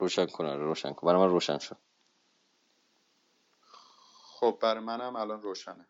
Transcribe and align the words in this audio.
روشن 0.00 0.26
کن 0.26 0.46
آره 0.46 0.64
روشن 0.64 0.94
کن. 0.94 1.08
برای 1.08 1.20
من 1.22 1.30
روشن 1.30 1.58
شد 1.58 1.78
خب 4.40 4.58
برای 4.62 4.84
منم 4.84 5.16
الان 5.16 5.42
روشنه. 5.42 5.88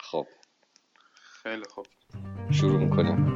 خب. 0.00 0.28
خیلی 1.30 1.64
خوب. 1.64 1.86
شروع 2.52 2.80
می‌کنیم. 2.80 3.31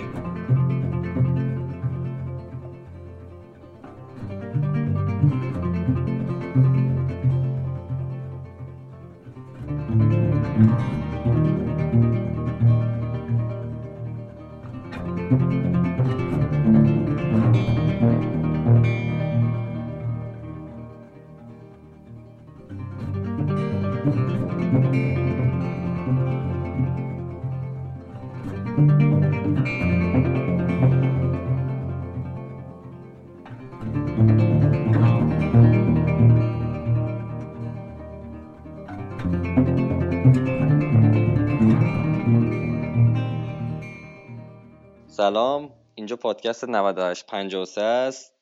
سلام. 45.17 45.73
اینجا 45.95 46.17
پادکست 46.17 46.65
9853 46.65 47.81
است. 47.83 48.35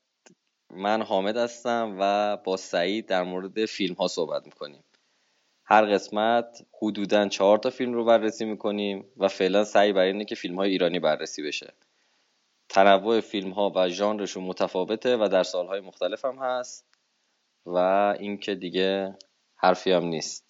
من 0.70 1.02
حامد 1.02 1.36
هستم 1.36 1.96
و 2.00 2.36
با 2.36 2.56
سعید 2.56 3.06
در 3.06 3.22
مورد 3.22 3.64
فیلم 3.64 3.94
ها 3.94 4.08
صحبت 4.08 4.46
می‌کنیم. 4.46 4.84
هر 5.64 5.84
قسمت 5.84 6.66
حدودا 6.82 7.28
چهار 7.28 7.58
تا 7.58 7.70
فیلم 7.70 7.92
رو 7.92 8.04
بررسی 8.04 8.44
می‌کنیم 8.44 9.06
و 9.16 9.28
فعلا 9.28 9.64
سعی 9.64 9.92
بر 9.92 10.00
اینه 10.00 10.24
که 10.24 10.34
فیلم 10.34 10.56
های 10.56 10.70
ایرانی 10.70 10.98
بررسی 10.98 11.42
بشه. 11.42 11.72
تنوع 12.68 13.20
فیلم 13.20 13.50
ها 13.50 13.72
و 13.76 13.88
ژانرشون 13.88 14.44
متفاوته 14.44 15.16
و 15.16 15.28
در 15.28 15.42
سالهای 15.42 15.80
مختلف 15.80 16.24
هم 16.24 16.38
هست 16.38 16.86
و 17.66 17.78
اینکه 18.18 18.54
دیگه 18.54 19.16
حرفی 19.56 19.92
هم 19.92 20.04
نیست. 20.04 20.43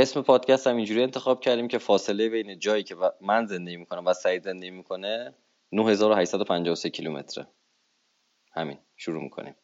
اسم 0.00 0.22
پادکست 0.22 0.66
هم 0.66 0.76
اینجوری 0.76 1.02
انتخاب 1.02 1.40
کردیم 1.40 1.68
که 1.68 1.78
فاصله 1.78 2.28
بین 2.28 2.58
جایی 2.58 2.82
که 2.82 2.96
من 3.20 3.46
زندگی 3.46 3.76
می‌کنم 3.76 4.06
و 4.06 4.14
سعید 4.14 4.42
زندگی 4.42 4.70
می‌کنه 4.70 5.34
9853 5.72 6.90
کیلومتره. 6.90 7.46
همین 8.52 8.78
شروع 8.96 9.22
می‌کنیم. 9.22 9.54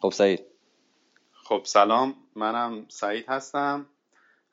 خب 0.00 0.10
سعید. 0.10 0.44
خب 1.32 1.60
سلام. 1.64 2.14
منم 2.34 2.86
سعید 2.88 3.28
هستم. 3.28 3.86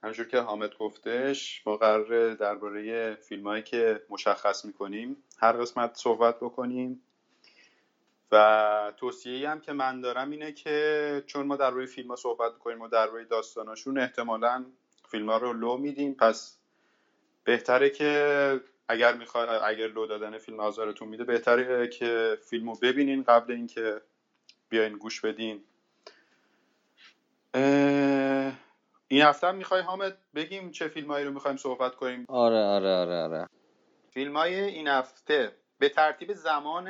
همجور 0.03 0.27
که 0.27 0.37
حامد 0.39 0.77
گفتش 0.77 1.67
ما 1.67 1.77
قرار 1.77 2.33
درباره 2.33 3.15
فیلم 3.15 3.47
هایی 3.47 3.63
که 3.63 4.01
مشخص 4.09 4.65
می‌کنیم 4.65 5.23
هر 5.37 5.51
قسمت 5.51 5.95
صحبت 5.95 6.35
بکنیم. 6.39 7.01
و 8.31 8.93
توصیه 8.97 9.49
هم 9.49 9.61
که 9.61 9.73
من 9.73 10.01
دارم 10.01 10.31
اینه 10.31 10.51
که 10.51 11.23
چون 11.27 11.47
ما 11.47 11.55
در 11.55 11.69
روی 11.71 11.85
فیلم 11.85 12.09
ها 12.09 12.15
صحبت 12.15 12.57
کنیم 12.57 12.81
و 12.81 12.87
در 12.87 13.07
روی 13.07 13.25
داستاناشون 13.25 13.97
احتمالا 13.97 14.65
فیلم 15.07 15.29
ها 15.29 15.37
رو 15.37 15.53
لو 15.53 15.77
میدیم. 15.77 16.13
پس 16.13 16.57
بهتره 17.43 17.89
که 17.89 18.61
اگر 18.87 19.13
می‌خواد 19.13 19.49
اگر 19.49 19.87
لو 19.87 20.07
دادن 20.07 20.37
فیلم 20.37 20.59
آزارتون 20.59 21.07
میده 21.07 21.23
بهتره 21.23 21.87
که 21.87 22.37
فیلم 22.49 22.69
رو 22.69 22.75
ببینین 22.81 23.23
قبل 23.23 23.53
اینکه 23.53 24.01
بیاین 24.69 24.93
گوش 24.97 25.21
بدین. 25.21 25.63
این 29.07 29.21
هفته 29.21 29.47
هم 29.47 29.55
می‌خوای 29.55 29.81
حامد 29.81 30.17
بگیم 30.35 30.71
چه 30.71 30.87
فیلم 30.87 31.11
هایی 31.11 31.25
رو 31.25 31.31
می‌خوایم 31.31 31.57
صحبت 31.57 31.95
کنیم؟ 31.95 32.25
آره 32.29 32.63
آره 32.63 32.89
آره 32.89 33.15
آره. 33.15 33.47
فیلم 34.09 34.37
های 34.37 34.59
این 34.59 34.87
هفته. 34.87 35.60
به 35.81 35.89
ترتیب 35.89 36.33
زمان 36.33 36.87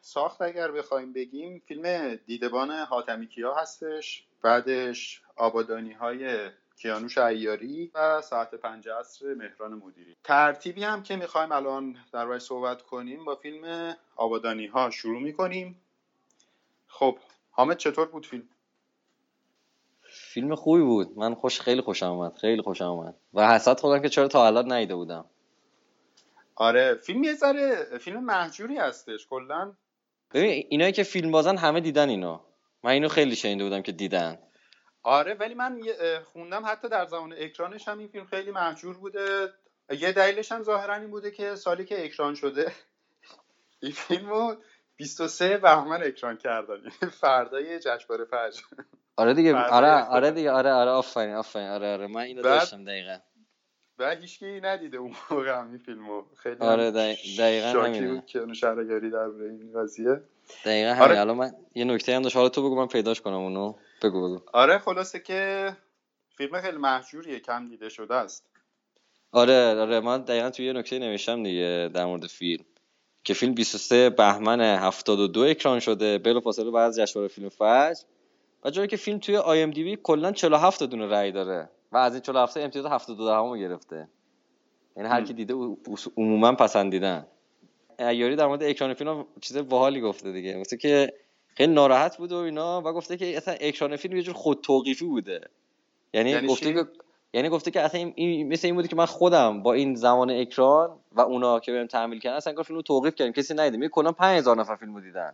ساخت 0.00 0.42
اگر 0.42 0.70
بخوایم 0.70 1.12
بگیم 1.12 1.62
فیلم 1.66 2.14
دیدبان 2.14 2.70
حاتمی 2.70 3.26
کیا 3.26 3.54
هستش. 3.54 4.24
بعدش 4.42 5.22
آبادانی 5.36 5.92
های 5.92 6.50
کیانوش 6.76 7.18
ایاری 7.18 7.90
و 7.94 8.22
ساعت 8.22 8.54
پنج 8.54 8.88
عصر 8.88 9.34
مهران 9.34 9.74
مدیری. 9.74 10.16
ترتیبی 10.24 10.84
هم 10.84 11.02
که 11.02 11.16
می‌خوایم 11.16 11.52
الان 11.52 11.96
در 12.12 12.38
صحبت 12.38 12.82
کنیم 12.82 13.24
با 13.24 13.34
فیلم 13.34 13.96
آبادانی 14.16 14.66
ها 14.66 14.90
شروع 14.90 15.22
می‌کنیم. 15.22 15.80
خب 16.86 17.18
حامد 17.50 17.76
چطور 17.76 18.06
بود 18.06 18.26
فیلم؟ 18.26 18.48
فیلم 20.02 20.54
خوبی 20.54 20.82
بود. 20.82 21.18
من 21.18 21.34
خوش 21.34 21.60
خیلی 21.60 21.80
خوشم 21.80 22.06
آمد 22.06 22.36
خیلی 22.36 22.62
خوشم 22.62 22.84
آمد 22.84 23.14
و 23.34 23.48
حسد 23.48 23.80
خودم 23.80 24.02
که 24.02 24.08
چرا 24.08 24.28
تا 24.28 24.46
الان 24.46 24.72
نیده 24.72 24.94
بودم. 24.94 25.24
آره 26.56 26.94
فیلم 26.94 27.24
یه 27.24 27.34
ذره 27.34 27.98
فیلم 27.98 28.24
محجوری 28.24 28.76
هستش 28.76 29.26
کلا. 29.26 29.76
ببین 30.34 30.66
اینایی 30.68 30.92
که 30.92 31.02
فیلم 31.02 31.30
بازن 31.30 31.56
همه 31.56 31.80
دیدن 31.80 32.08
اینو. 32.08 32.40
من 32.84 32.90
اینو 32.90 33.08
خیلی 33.08 33.36
شنیده 33.36 33.64
بودم 33.64 33.82
که 33.82 33.92
دیدن. 33.92 34.38
آره 35.02 35.34
ولی 35.34 35.54
من 35.54 35.80
خوندم 36.32 36.62
حتی 36.66 36.88
در 36.88 37.06
زمان 37.06 37.34
اکرانش 37.38 37.88
هم 37.88 37.98
این 37.98 38.08
فیلم 38.08 38.26
خیلی 38.26 38.50
محجور 38.50 38.98
بوده. 38.98 39.52
یه 39.90 40.12
دلیلش 40.12 40.52
هم 40.52 40.62
ظاهرا 40.62 40.94
این 40.94 41.10
بوده 41.10 41.30
که 41.30 41.54
سالی 41.54 41.84
که 41.84 42.04
اکران 42.04 42.34
شده 42.34 42.72
این 43.82 43.92
فیلمو 43.92 44.54
23 44.96 45.58
بهمن 45.58 46.02
اکران 46.02 46.36
کردن. 46.36 46.88
فردای 47.20 47.78
جشنواره 47.78 48.24
فجر. 48.24 48.62
آره 49.16 49.34
دیگه 49.34 49.56
آره 49.56 50.04
آره 50.04 50.30
دیگه 50.30 50.50
آره 50.50 50.72
آره 50.72 50.90
آفرین 50.90 51.34
آفرین. 51.34 51.68
آره 51.68 51.92
آره 51.92 52.06
من 52.06 52.20
اینو 52.20 52.42
داشتم 52.42 52.84
دقیقا. 52.84 53.18
و 53.98 54.16
هیچکی 54.16 54.60
ندیده 54.60 54.96
اون 54.96 55.14
موقع 55.30 55.58
هم 55.58 55.68
این 55.68 55.78
فیلمو. 55.78 56.22
خیلی 56.36 56.56
آره 56.60 56.90
دقیقا 57.38 57.72
شاکی 57.72 58.06
بود 58.06 58.26
که 58.26 58.38
اونو 58.38 58.54
شرگری 58.54 59.10
در 59.10 59.18
این 59.18 59.72
قضیه. 59.76 60.20
دقیقا 60.64 60.90
همین. 60.90 61.02
آره. 61.02 61.20
الان 61.20 61.36
من 61.36 61.52
یه 61.74 61.84
نکته 61.84 62.16
هم 62.16 62.22
داشت. 62.22 62.36
حالا 62.36 62.48
تو 62.48 62.62
بگو 62.62 62.76
من 62.76 62.86
پیداش 62.86 63.20
کنم 63.20 63.34
اونو. 63.34 63.74
بگو 64.02 64.28
بگو. 64.28 64.40
آره 64.52 64.78
خلاصه 64.78 65.18
که 65.20 65.72
فیلم 66.36 66.60
خیلی 66.60 66.76
محجوریه. 66.76 67.40
کم 67.40 67.68
دیده 67.68 67.88
شده 67.88 68.14
است. 68.14 68.46
آره 69.32 69.74
آره. 69.80 70.00
من 70.00 70.22
دقیقا 70.22 70.50
توی 70.50 70.66
یه 70.66 70.72
نکته 70.72 70.98
نوشتم 70.98 71.42
دیگه 71.42 71.90
در 71.94 72.04
مورد 72.04 72.26
فیلم. 72.26 72.64
که 73.24 73.34
فیلم 73.34 73.54
23 73.54 74.10
بهمن 74.10 74.60
72 74.60 75.40
اکران 75.40 75.80
شده. 75.80 76.18
بلافاصله 76.18 76.70
بعد 76.70 76.88
از 76.88 76.98
جشنواره 76.98 77.28
فیلم 77.28 77.48
فجر. 77.48 78.02
و 78.64 78.70
جایی 78.70 78.88
که 78.88 78.96
فیلم 78.96 79.18
توی 79.18 79.36
آی 79.36 79.62
ام 79.62 79.70
دی 79.70 79.84
بی 79.84 79.98
کلا 80.02 80.32
47 80.32 80.82
دونه 80.82 81.06
رأی 81.06 81.32
داره. 81.32 81.68
و 81.94 81.96
از 81.96 82.12
این 82.12 82.22
47 82.22 82.56
امتیاز 82.56 82.86
72 82.86 83.26
دهمو 83.26 83.56
گرفته. 83.56 84.08
یعنی 84.96 85.08
هر 85.08 85.22
کی 85.22 85.32
دیده 85.32 85.54
عموما 86.16 86.52
پسندیدن 86.52 87.26
ایاری 87.98 88.36
در 88.36 88.46
مورد 88.46 88.62
اکران 88.62 88.94
فیلم 88.94 89.26
چیز 89.40 89.56
باحالی 89.56 90.00
گفته 90.00 90.32
دیگه. 90.32 90.56
مثل 90.56 90.76
که 90.76 91.12
خیلی 91.54 91.72
ناراحت 91.72 92.16
بود 92.16 92.32
و 92.32 92.36
اینا 92.36 92.80
و 92.80 92.92
گفته 92.92 93.16
که 93.16 93.36
اصلا 93.36 93.54
اکران 93.60 93.96
فیلم 93.96 94.16
یه 94.16 94.22
جور 94.22 94.34
خود 94.34 94.60
توقیفی 94.60 95.04
بوده. 95.04 95.40
یعنی, 96.14 96.30
یعنی 96.30 96.46
گفته 96.46 96.72
که 96.72 96.86
یعنی 97.32 97.48
گفته 97.48 97.70
که 97.70 97.80
اصلا 97.80 98.12
این 98.14 98.48
مثل 98.48 98.66
این 98.66 98.74
بوده 98.74 98.88
که 98.88 98.96
من 98.96 99.06
خودم 99.06 99.62
با 99.62 99.72
این 99.72 99.94
زمان 99.94 100.30
اکران 100.30 100.98
و 101.12 101.20
اونا 101.20 101.60
که 101.60 101.72
بهم 101.72 101.86
تحمیل 101.86 102.18
کردن 102.18 102.36
اصلا 102.36 102.62
فیلمو 102.62 102.82
توقیف 102.82 103.14
کردیم. 103.14 103.32
کسی 103.32 103.54
ندیده. 103.54 103.76
می 103.76 103.88
کلا 103.88 104.12
5000 104.12 104.56
نفر 104.56 104.76
فیلمو 104.76 105.00
دیدن. 105.00 105.32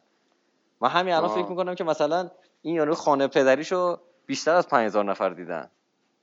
من 0.81 0.89
همین 0.89 1.15
الان 1.15 1.29
فکر 1.29 1.47
می‌کنم 1.47 1.75
که 1.75 1.85
مثلا 1.85 2.31
این 2.63 2.75
یارو 2.75 2.95
خانه 2.95 3.27
پدریشو 3.27 3.99
بیشتر 4.27 4.55
از 4.55 4.69
5000 4.69 5.05
نفر 5.05 5.31
دیدن. 5.31 5.71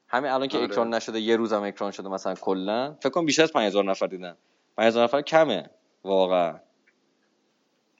همین 0.07 0.31
الان 0.31 0.47
که 0.47 0.57
آره. 0.57 0.67
اکران 0.67 0.93
نشده 0.93 1.19
یه 1.19 1.35
روزم 1.35 1.63
اکران 1.63 1.91
شده 1.91 2.09
مثلا 2.09 2.33
کلا. 2.35 2.95
فکر 2.99 3.09
کنم 3.09 3.25
بیشتر 3.25 3.43
از 3.43 3.53
5000 3.53 3.83
نفر 3.83 4.07
دیدن 4.07 4.35
5000 4.77 5.03
نفر 5.03 5.21
کمه. 5.21 5.69
واقعا. 6.03 6.59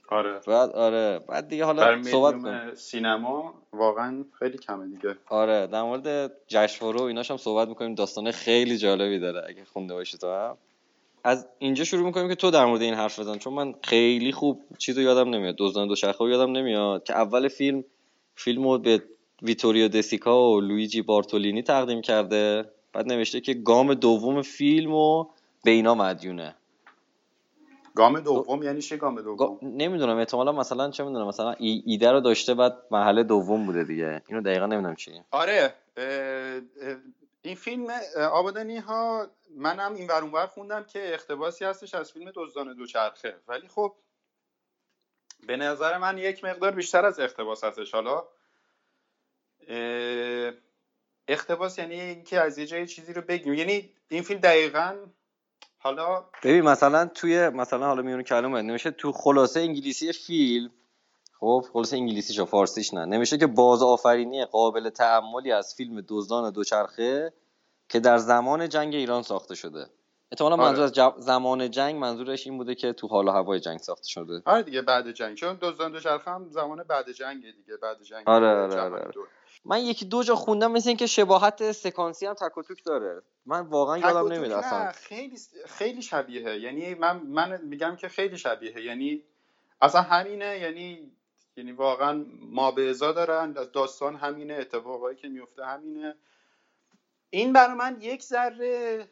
آره. 0.09 0.39
بعد 0.47 0.69
آره. 0.69 1.19
بعد 1.19 1.47
دیگه 1.47 1.65
حالا 1.65 2.03
صحبت 2.03 2.41
کنیم. 2.41 2.75
سینما 2.75 3.53
واقعا 3.73 4.25
خیلی 4.39 4.57
کمه 4.57 4.87
دیگه. 4.87 5.15
آره. 5.27 5.67
در 5.67 5.81
مورد 5.81 6.31
جشنواره 6.47 6.99
و 6.99 7.03
ایناش 7.03 7.31
هم 7.31 7.37
صحبت 7.37 7.67
می‌کنیم. 7.67 7.95
داستان 7.95 8.31
خیلی 8.31 8.77
جالبی 8.77 9.19
داره 9.19 9.43
اگه 9.49 9.65
خونده 9.65 9.93
باشی 9.93 10.17
تو 10.17 10.31
هم. 10.31 10.57
از 11.23 11.47
اینجا 11.59 11.83
شروع 11.83 12.05
می‌کنیم 12.05 12.27
که 12.27 12.35
تو 12.35 12.51
در 12.51 12.65
مورد 12.65 12.81
این 12.81 12.93
حرف 12.93 13.19
بزن. 13.19 13.37
چون 13.37 13.53
من 13.53 13.75
خیلی 13.83 14.31
خوب 14.31 14.61
چیزو 14.77 15.01
یادم 15.01 15.29
نمیاد. 15.29 15.55
دزدان 15.57 15.87
دو 15.87 15.95
شخه 15.95 16.25
یادم 16.25 16.51
نمیاد 16.51 17.03
که 17.03 17.13
اول 17.13 17.47
فیلم 17.47 17.83
فیلمو 18.35 18.77
به 18.77 19.03
ویتوریو 19.41 19.87
دسیکا 19.87 20.49
و 20.51 20.61
لویجی 20.61 21.01
بارتولینی 21.01 21.61
تقدیم 21.61 22.01
کرده. 22.01 22.71
بعد 22.93 23.07
نوشته 23.07 23.41
که 23.41 23.53
گام 23.53 23.93
دوم 23.93 24.41
فیلمو 24.41 25.27
به 25.63 25.71
اینا 25.71 25.95
مدیونه. 25.95 26.55
گام 27.95 28.19
دوم 28.19 28.63
یعنی 28.63 28.81
چه 28.81 28.97
گام 28.97 29.21
دوم؟ 29.21 29.59
نمی‌دونم 29.61 30.17
احتمالا 30.17 30.51
مثلا 30.51 30.91
چه 30.91 31.03
می‌دونم 31.03 31.27
مثلا 31.27 31.55
ایده 31.59 32.11
رو 32.11 32.19
داشته 32.19 32.53
بعد 32.53 32.77
مرحله 32.91 33.23
دوم 33.23 33.65
بوده 33.65 33.83
دیگه. 33.83 34.21
اینو 34.27 34.41
دقیقا 34.41 34.65
نمی‌دونم 34.65 34.95
چی 34.95 35.11
آره 35.31 35.73
این 37.41 37.55
فیلم 37.55 37.87
آبادانی 38.31 38.77
ها 38.77 39.27
منم 39.57 39.93
این 39.93 40.07
ور 40.07 40.45
خوندم 40.45 40.83
که 40.83 41.13
اقتباسی 41.13 41.65
هستش 41.65 41.93
از 41.93 42.11
فیلم 42.11 42.31
دزدان 42.35 42.73
دوچرخه. 42.73 43.35
ولی 43.47 43.67
خب 43.67 43.93
به 45.47 45.57
نظر 45.57 45.97
من 45.97 46.17
یک 46.17 46.43
مقدار 46.43 46.71
بیشتر 46.71 47.05
از 47.05 47.19
اختباس 47.19 47.63
هستش. 47.63 47.93
حالا 47.93 48.23
اختباس 51.27 51.77
یعنی 51.79 52.01
اینکه 52.01 52.39
از 52.39 52.57
یه 52.57 52.65
جای 52.65 52.87
چیزی 52.87 53.13
رو 53.13 53.21
بگیم. 53.21 53.53
یعنی 53.53 53.89
این 54.09 54.23
فیلم 54.23 54.39
دقیقا 54.39 54.95
حالا 55.77 56.25
ببین 56.43 56.61
مثلا 56.61 57.05
توی 57.05 57.49
مثلا 57.49 57.85
حالا 57.85 58.01
میونه 58.01 58.23
کلمه 58.23 58.61
نمیشه 58.61 58.91
تو 58.91 59.11
خلاصه 59.11 59.59
انگلیسی 59.59 60.13
فیلم 60.13 60.71
خب 61.39 61.65
خلاصه 61.73 61.97
انگلیسیش 61.97 62.39
و 62.39 62.45
فارسیش 62.45 62.93
نه 62.93 63.05
نمیشه 63.05 63.37
که 63.37 63.47
باز 63.47 63.83
آفرینی 63.83 64.45
قابل 64.45 64.89
تعملی 64.89 65.51
از 65.51 65.75
فیلم 65.75 66.03
دزدان 66.07 66.51
دوچرخه 66.51 67.33
که 67.89 67.99
در 67.99 68.17
زمان 68.17 68.69
جنگ 68.69 68.95
ایران 68.95 69.23
ساخته 69.23 69.55
شده. 69.55 69.89
احتمالا 70.31 70.55
آره. 70.55 70.63
منظور 70.63 70.83
از 70.83 71.13
زمان 71.17 71.71
جنگ 71.71 71.95
منظورش 71.95 72.47
این 72.47 72.57
بوده 72.57 72.75
که 72.75 72.93
تو 72.93 73.07
حال 73.07 73.27
و 73.27 73.31
هوای 73.31 73.59
جنگ 73.59 73.79
ساخته 73.79 74.07
شده. 74.07 74.41
آره 74.45 74.63
دیگه 74.63 74.81
بعد 74.81 75.11
جنگ. 75.11 75.35
چون 75.35 75.57
دزدان 75.61 75.91
دوچرخه 75.91 76.31
هم 76.31 76.49
زمان 76.49 76.83
بعد 76.83 77.11
جنگ 77.11 77.41
دیگه 77.41 77.77
بعد 77.81 78.03
جنگ 78.03 78.23
آره 78.29 78.47
آره, 78.47 78.81
آره. 78.81 79.11
من 79.67 79.81
یکی 79.81 80.05
دو 80.05 80.23
جا 80.23 80.35
خوندم 80.35 80.71
مثل 80.71 80.89
اینکه 80.89 81.07
شباهت 81.07 81.71
سکانسی 81.71 82.25
هم 82.25 82.33
تک 82.33 82.57
و 82.57 82.63
توک 82.63 82.83
داره. 82.85 83.21
من 83.45 83.59
واقعا 83.59 83.97
یادم 83.97 84.31
نمیاد 84.33 84.51
اصلا. 84.51 84.91
خیلی 84.91 85.37
خیلی 85.65 86.01
شبیهه. 86.01 86.59
یعنی 86.59 86.93
من 86.93 87.17
من 87.17 87.61
میگم 87.61 87.95
که 87.95 88.07
خیلی 88.07 88.37
شبیهه. 88.37 88.81
یعنی 88.81 89.23
اصلا 89.81 90.01
همینه. 90.01 90.59
یعنی 90.59 91.11
یعنی 91.57 91.71
واقعا 91.71 92.25
ما 92.41 92.71
به 92.71 92.89
ازا 92.89 93.11
دارن 93.11 93.51
داستان 93.51 94.15
همینه 94.15 94.53
اتفاقایی 94.53 95.17
که 95.17 95.27
میفته 95.27 95.65
همینه. 95.65 96.15
این 97.29 97.53
برای 97.53 97.73
من 97.73 97.97
یک 98.01 98.23
ذره 98.23 99.07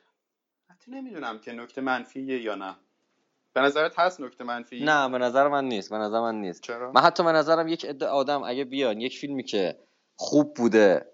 حتی 0.70 0.92
نمی‌دونم 0.92 1.40
که 1.40 1.52
نکته 1.52 1.82
منفیه 1.82 2.42
یا 2.42 2.56
نه. 2.56 2.76
به 3.54 3.62
نظرت 3.62 4.00
هست 4.00 4.22
نکته 4.22 4.44
منفی؟ 4.44 4.84
نه 4.84 5.10
به 5.10 5.18
نظر 5.18 5.48
من 5.48 5.66
نیست. 5.66 5.90
به 5.90 5.98
نظر 5.98 6.20
من 6.20 6.36
نیست. 6.36 6.62
چرا؟ 6.62 6.92
من 6.92 7.02
حتی 7.02 7.24
به 7.24 7.32
نظرم 7.32 7.68
یک 7.68 7.86
عده 7.86 8.06
آدم 8.06 8.44
اگه 8.44 8.64
بیان 8.64 9.02
یک 9.02 9.18
فیلمی 9.18 9.44
که 9.44 9.80
خوب 10.16 10.54
بوده 10.54 11.06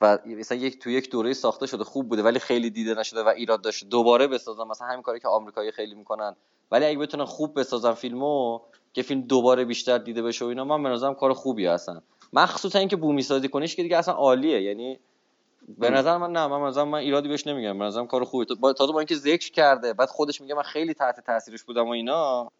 و 0.00 0.18
مثلا 0.26 0.58
یک 0.58 0.78
تو 0.78 0.90
یک 0.90 1.10
دوره 1.10 1.32
ساخته 1.32 1.66
شده 1.66 1.84
خوب 1.84 2.08
بوده 2.08 2.22
ولی 2.22 2.38
خیلی 2.38 2.70
دیده 2.70 2.94
نشده 2.94 3.22
و 3.22 3.28
ایراد 3.28 3.62
داشته. 3.62 3.86
دوباره 3.86 4.26
بسازن 4.26 4.64
مثلا 4.64 4.88
همین 4.88 5.02
کاری 5.02 5.20
که 5.20 5.28
آمریکایی 5.28 5.70
خیلی 5.70 5.94
می‌کنن. 5.94 6.36
ولی 6.70 6.84
اگه 6.84 6.98
بتونن 6.98 7.24
خوب 7.24 7.60
بسازن 7.60 7.92
فیلمو 7.92 8.60
که 8.92 9.02
فیلم 9.02 9.20
دوباره 9.20 9.64
بیشتر 9.64 9.98
دیده 9.98 10.22
بشه 10.22 10.44
و 10.44 10.48
اینا 10.48 10.64
من 10.64 10.82
به 10.82 10.88
نظرم 10.88 11.14
کار 11.14 11.32
خوبی 11.32 11.66
هستن. 11.66 12.02
مخصوصا 12.32 12.78
اینکه 12.78 12.96
بومی 12.96 13.22
سازی 13.22 13.48
کنیش 13.48 13.76
که 13.76 13.82
دیگه 13.82 13.96
اصلا 13.96 14.14
عالیه. 14.14 14.62
یعنی 14.62 14.98
به 15.78 15.90
نظر 15.90 16.16
من 16.16 16.32
نه 16.32 16.46
من 16.46 16.60
مثلا 16.60 16.84
من 16.84 16.98
ایرادی 16.98 17.28
بهش 17.28 17.46
نمیگم. 17.46 17.78
به 17.78 17.84
نظرم 17.84 18.06
کار 18.06 18.24
خوبی. 18.24 18.44
تازه 18.78 18.92
با 18.92 18.98
اینکه 18.98 19.14
ذکر 19.14 19.50
کرده 19.52 19.92
بعد 19.92 20.08
خودش 20.08 20.40
میگه 20.40 20.54
من 20.54 20.62
خیلی 20.62 20.94
تحت 20.94 21.20
تاثیرش 21.20 21.62
بودم 21.62 21.86
و 21.86 21.90
اینا. 21.90 22.52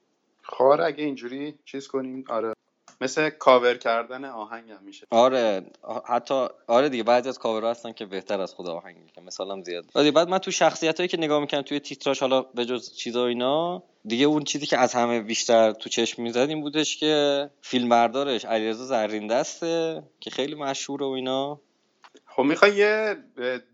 خار 0.43 0.83
اگه 0.83 1.05
اینجوری 1.05 1.55
چیز 1.65 1.89
کنیم. 1.89 2.25
آره. 2.29 2.53
مثل 3.01 3.31
کاور 3.31 3.75
کردن 3.75 4.25
آهنگ 4.25 4.71
هم 4.71 4.83
میشه. 4.83 5.07
آره 5.11 5.63
حتی 6.09 6.47
آره 6.67 6.89
دیگه 6.89 7.03
بعضی 7.03 7.29
از 7.29 7.39
کاور 7.39 7.71
هستن 7.71 7.93
که 7.93 8.07
بهتر 8.07 8.41
از 8.41 8.55
خود 8.55 8.69
آهنگ 8.69 8.97
که 9.15 9.21
مثلا 9.21 9.63
زیاد. 9.63 9.85
آره 9.95 10.11
بعد 10.11 10.29
من 10.29 10.39
تو 10.39 10.51
شخصیت 10.51 10.97
هایی 10.97 11.09
که 11.09 11.17
نگاه 11.17 11.41
می‌کنم 11.41 11.63
توی 11.63 11.81
تیتراش 11.81 12.21
حالا 12.21 12.43
به 12.43 12.65
جز 12.65 12.93
چیزا 12.95 13.27
اینا 13.27 13.83
دیگه 14.05 14.27
اون 14.27 14.45
چیزی 14.45 14.67
که 14.67 14.79
از 14.79 14.95
همه 14.95 15.21
بیشتر 15.21 15.73
تو 15.73 15.89
چشم 15.89 16.23
می‌زد 16.23 16.39
این 16.49 16.61
بودش 16.61 16.97
که 16.97 17.51
فیلم 17.63 17.89
بردارش 17.89 18.45
علیرضا 18.45 18.85
زرین 18.85 19.27
دسته 19.27 20.03
که 20.21 20.31
خیلی 20.31 20.55
مشهوره 20.55 21.07
و 21.07 21.09
اینا. 21.09 21.61
خب 22.27 22.43
می‌خوای 22.43 22.77
یه 22.77 23.17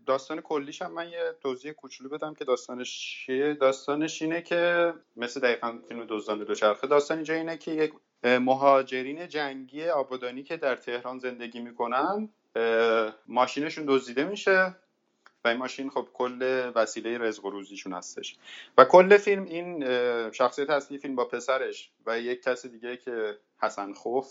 داستان 0.05 0.41
کلیش 0.41 0.81
هم 0.81 0.91
من 0.91 1.09
یه 1.09 1.35
توضیح 1.41 1.71
کوچولو 1.71 2.09
بدم 2.09 2.33
که 2.33 2.45
داستانش 2.45 2.99
چیه. 2.99 3.53
داستانش 3.53 4.21
اینه 4.21 4.41
که 4.41 4.93
مثل 5.15 5.39
دقیقا 5.39 5.79
فیلم 5.87 6.05
دزدان 6.09 6.43
دوچرخه 6.43 6.87
داستان 6.87 7.17
اینجا 7.17 7.33
اینه 7.33 7.57
که 7.57 7.71
یک 7.71 7.93
مهاجرین 8.23 9.27
جنگی 9.27 9.89
آبادانی 9.89 10.43
که 10.43 10.57
در 10.57 10.75
تهران 10.75 11.19
زندگی 11.19 11.59
می‌کنن 11.59 12.29
ماشینشون 13.27 13.85
دزدیده 13.87 14.23
میشه 14.23 14.75
و 15.45 15.47
این 15.47 15.57
ماشین 15.57 15.89
خب 15.89 16.07
کل 16.13 16.71
وسیله 16.75 17.17
رزق 17.17 17.45
و 17.45 17.49
روزیشون 17.49 17.93
هستش. 17.93 18.35
و 18.77 18.85
کل 18.85 19.17
فیلم 19.17 19.43
این 19.43 19.85
شخصیت 20.31 20.69
اصلی 20.69 20.97
فیلم 20.97 21.15
با 21.15 21.25
پسرش 21.25 21.91
و 22.05 22.19
یک 22.19 22.43
کس 22.43 22.65
دیگه 22.65 22.97
که 22.97 23.37
حسن 23.61 23.93
خوف 23.93 24.27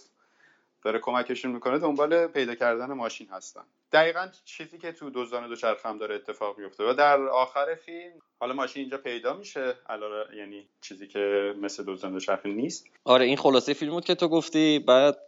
داره 0.82 0.99
کمکشون 0.99 1.52
می‌کنه 1.52 1.79
دنبال 1.79 2.26
پیدا 2.26 2.55
کردن 2.55 2.93
ماشین 2.93 3.29
هستن. 3.29 3.62
دقیقا 3.93 4.29
چیزی 4.44 4.79
که 4.79 4.93
تو 4.93 5.11
دزدان 5.14 5.49
دوچرخه 5.49 5.88
هم 5.88 5.99
داره 5.99 6.14
اتفاق 6.14 6.58
میفته 6.58 6.84
و 6.84 6.94
در 6.94 7.20
آخر 7.20 7.75
فیلم 7.75 8.19
حالا 8.40 8.55
ماشین 8.55 8.81
اینجا 8.81 8.99
پیدا 8.99 9.37
میشه 9.37 9.75
علاوه 9.88 10.37
یعنی 10.37 10.69
چیزی 10.81 11.06
که 11.06 11.55
مثل 11.61 11.84
دزدان 11.87 12.12
دوچرخه 12.12 12.49
نیست. 12.49 12.87
آره 13.05 13.25
این 13.25 13.37
خلاصه 13.37 13.75
فیلم 13.75 13.93
بود 13.93 14.05
که 14.05 14.14
تو 14.14 14.29
گفتی 14.29 14.79
بعد 14.79 15.19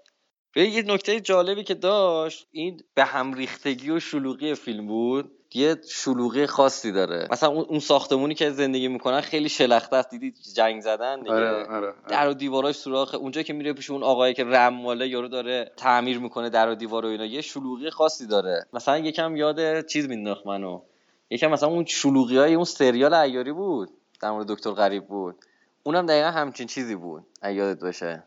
یه 0.56 0.82
نکته 0.82 1.20
جالبی 1.20 1.64
که 1.64 1.74
داشت 1.74 2.46
این 2.50 2.80
به 2.94 3.04
هم 3.04 3.34
ریختگی 3.34 3.90
و 3.90 4.00
شلوغی 4.00 4.54
فیلم 4.54 4.86
بود. 4.86 5.30
یه 5.54 5.76
شلوغی 5.88 6.46
خاصی 6.46 6.92
داره. 6.92 7.28
مثلا 7.30 7.48
اون 7.48 7.78
ساختمونی 7.78 8.34
که 8.34 8.50
زندگی 8.50 8.88
می‌کنن 8.88 9.20
خیلی 9.20 9.48
شلخته 9.48 9.96
است. 9.96 10.10
دیدی 10.10 10.34
جنگ 10.56 10.80
زدن 10.80 11.20
دیگه؟ 11.20 11.34
آره، 11.34 11.50
آره، 11.50 11.74
آره. 11.74 11.94
در 12.08 12.28
و 12.28 12.34
دیواراش 12.34 12.76
سوراخ. 12.76 13.14
اونجا 13.14 13.42
که 13.42 13.52
میره 13.52 13.72
پیش 13.72 13.90
اون 13.90 14.02
آقایی 14.02 14.34
که 14.34 14.44
رماله 14.44 15.08
یارو 15.08 15.28
داره 15.28 15.72
تعمیر 15.76 16.18
می‌کنه 16.18 16.50
در 16.50 16.68
و 16.68 16.74
دیوار 16.74 17.04
و 17.04 17.08
اینا 17.08 17.24
یه 17.24 17.40
شلوغی 17.40 17.90
خاصی 17.90 18.26
داره. 18.26 18.66
مثلا 18.72 18.98
یکم 18.98 19.36
یاد 19.36 19.86
چیز 19.86 20.08
مینداخت 20.08 20.46
منو. 20.46 20.82
یکم 21.30 21.46
مثلا 21.46 21.68
اون 21.68 21.84
شلوغی 21.84 22.38
های 22.38 22.54
اون 22.54 22.64
سریال 22.64 23.14
عیاری 23.14 23.52
بود. 23.52 23.90
در 24.20 24.30
مورد 24.30 24.46
دکتر 24.46 24.70
غریب 24.70 25.06
بود. 25.06 25.36
اونم 25.82 26.06
دقیقا 26.06 26.30
همچین 26.30 26.66
چیزی 26.66 26.94
بود. 26.94 27.26
یادت 27.44 27.80
باشه. 27.80 28.22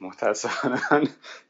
متاسفانه 0.00 0.80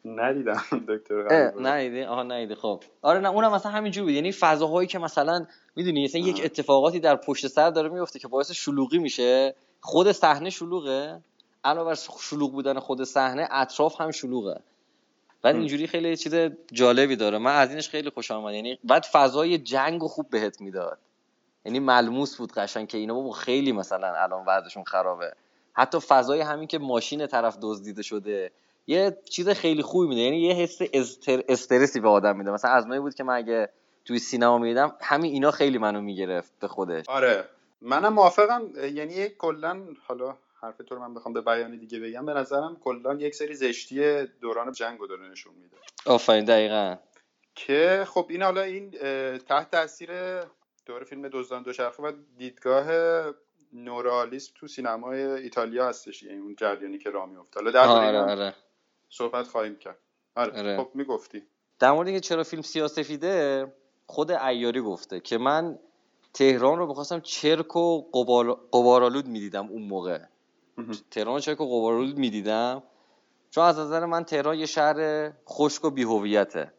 ندیدم 0.05 0.63
دکتر 0.89 1.51
ندیدی؟ 1.61 2.03
آها 2.03 2.23
ندیدی. 2.23 2.55
خب. 2.55 2.83
آره 3.03 3.21
نه 3.21 3.29
اونم 3.29 3.53
مثلا 3.53 3.73
همینجوری 3.73 4.05
بود. 4.05 4.15
یعنی 4.15 4.33
فضاهایی 4.33 4.89
که 4.89 4.99
مثلا 4.99 5.47
می‌دونی 5.77 6.05
مثلا 6.05 6.21
یک 6.21 6.41
اتفاقاتی 6.45 7.01
در 7.01 7.17
پشت 7.17 7.47
سر 7.47 7.71
داره 7.71 7.89
میفته 7.89 8.19
که 8.19 8.29
باعث 8.29 8.51
شلوغی 8.51 8.99
میشه. 8.99 9.55
خود 9.81 10.13
صحنه 10.13 10.51
شلوغه. 10.51 11.21
علاوه 11.65 11.89
بر 11.89 11.99
شلوغ 12.21 12.53
بودن 12.53 12.79
خود 12.79 13.05
صحنه 13.05 13.49
اطراف 13.51 14.01
هم 14.01 14.11
شلوغه. 14.11 14.61
بعد 15.43 15.57
اینجوری 15.57 15.87
خیلی 15.87 16.17
چیز 16.17 16.35
جالبی 16.73 17.17
داره. 17.17 17.39
من 17.39 17.57
از 17.57 17.71
اینش 17.71 17.89
خیلی 17.89 18.11
خوشم 18.11 18.35
اومد. 18.35 18.55
یعنی 18.55 18.79
بعد 18.85 19.07
فضای 19.13 19.59
جنگ 19.59 20.03
خوب 20.03 20.31
بهت 20.31 20.61
می‌داد. 20.61 20.99
یعنی 21.65 21.79
ملموس 21.79 22.37
بود 22.37 22.53
قشنگ 22.53 22.89
که 22.89 22.99
اینا 22.99 23.31
خیلی 23.31 23.73
مثلا 23.73 24.15
الان 24.15 24.45
وضعشون 24.47 24.85
خرابه. 24.85 25.33
حتی 25.81 26.01
فضای 26.01 26.41
همین 26.41 26.69
که 26.69 26.79
ماشین 26.79 27.27
طرف 27.27 27.59
دزدیده 27.63 28.03
شده 28.03 28.51
یه 28.87 29.19
چیز 29.31 29.49
خیلی 29.49 29.83
خوبی 29.83 30.09
میده. 30.09 30.21
یعنی 30.21 30.41
یه 30.41 30.55
حس 30.55 30.79
استر... 30.93 31.43
استرسی 31.49 32.01
به 32.01 32.09
آدم 32.09 32.37
میده. 32.37 32.51
مثلا 32.51 32.71
از 32.71 32.87
بود 32.87 33.15
که 33.15 33.25
من 33.25 33.35
اگه 33.35 33.69
توی 34.05 34.19
سینما 34.19 34.59
میدم 34.59 34.97
همین 35.01 35.33
اینا 35.33 35.51
خیلی 35.51 35.79
منو 35.79 36.01
می‌گرفت 36.01 36.53
به 36.61 36.69
خودش. 36.69 37.09
آره. 37.09 37.45
منم 37.81 38.13
موافقم. 38.13 38.71
یعنی 38.95 39.29
کلا 39.29 39.83
حالا 40.07 40.37
حرف 40.63 40.77
تو 40.77 40.95
رو 40.95 41.01
من 41.01 41.15
بخوام 41.15 41.35
به 41.35 41.41
بیانی 41.41 41.77
دیگه 41.77 42.01
بگم 42.01 42.27
به 42.27 42.35
نظرم 42.35 42.77
کلا 42.85 43.15
یک 43.15 43.35
سری 43.35 43.55
زشتی 43.55 44.27
دوران 44.41 44.73
جنگ 44.73 44.99
رو 44.99 45.07
داره 45.07 45.31
نشون 45.31 45.55
میده. 45.55 45.77
آفرین 46.07 46.45
دقیقا. 46.45 46.97
که 47.55 48.07
خب 48.09 48.27
این 48.31 48.43
حالا 48.43 48.63
این 48.63 48.91
تحت 49.39 49.71
تاثیر 49.71 50.11
دور 50.87 51.05
فیلم 51.05 51.29
دزدان 51.29 51.63
دوچرخه 51.63 52.03
و 52.03 52.13
دیدگاه 52.39 52.87
نورالیسم 53.73 54.53
تو 54.55 54.67
سینمای 54.67 55.23
ایتالیا 55.23 55.89
هستش 55.89 56.23
یعنی 56.23 56.39
اون 56.39 56.57
جریانی 56.57 56.99
که 56.99 57.11
راه 57.11 57.29
میفته 57.29 57.61
حالا 57.61 57.71
در 57.71 57.87
آره 57.89 58.19
آره. 58.19 58.55
صحبت 59.09 59.47
خواهیم 59.47 59.77
کرد. 59.77 59.99
آره, 60.35 60.59
آره. 60.59 60.77
خب 60.77 60.91
می‌گفتی. 60.95 61.43
در 61.79 61.93
مورد 61.93 62.09
اینکه 62.09 62.21
چرا 62.21 62.43
فیلم 62.43 62.63
سیاسفیده 62.63 63.67
خود 64.07 64.31
ایاری 64.31 64.81
گفته 64.81 65.21
که 65.21 65.39
من 65.39 65.79
تهران 66.35 66.79
رو 66.79 66.87
می‌خواستم 66.87 67.21
چرک 67.21 67.77
و 67.77 68.03
قبارالود 68.73 69.27
می‌دیدم 69.27 69.67
اون 69.67 69.83
موقع. 69.83 70.19
تهران 71.11 71.41
چرک 71.41 71.61
و 71.61 71.67
قبارالود 71.67 72.19
می‌دیدم. 72.19 72.83
چون 73.51 73.65
از 73.65 73.79
نظر 73.79 74.05
من 74.05 74.25
تهران 74.25 74.59
یه 74.59 74.67
شهر 74.67 75.31
خشک 75.49 75.85
و 75.85 75.91
بیهویته. 75.91 76.73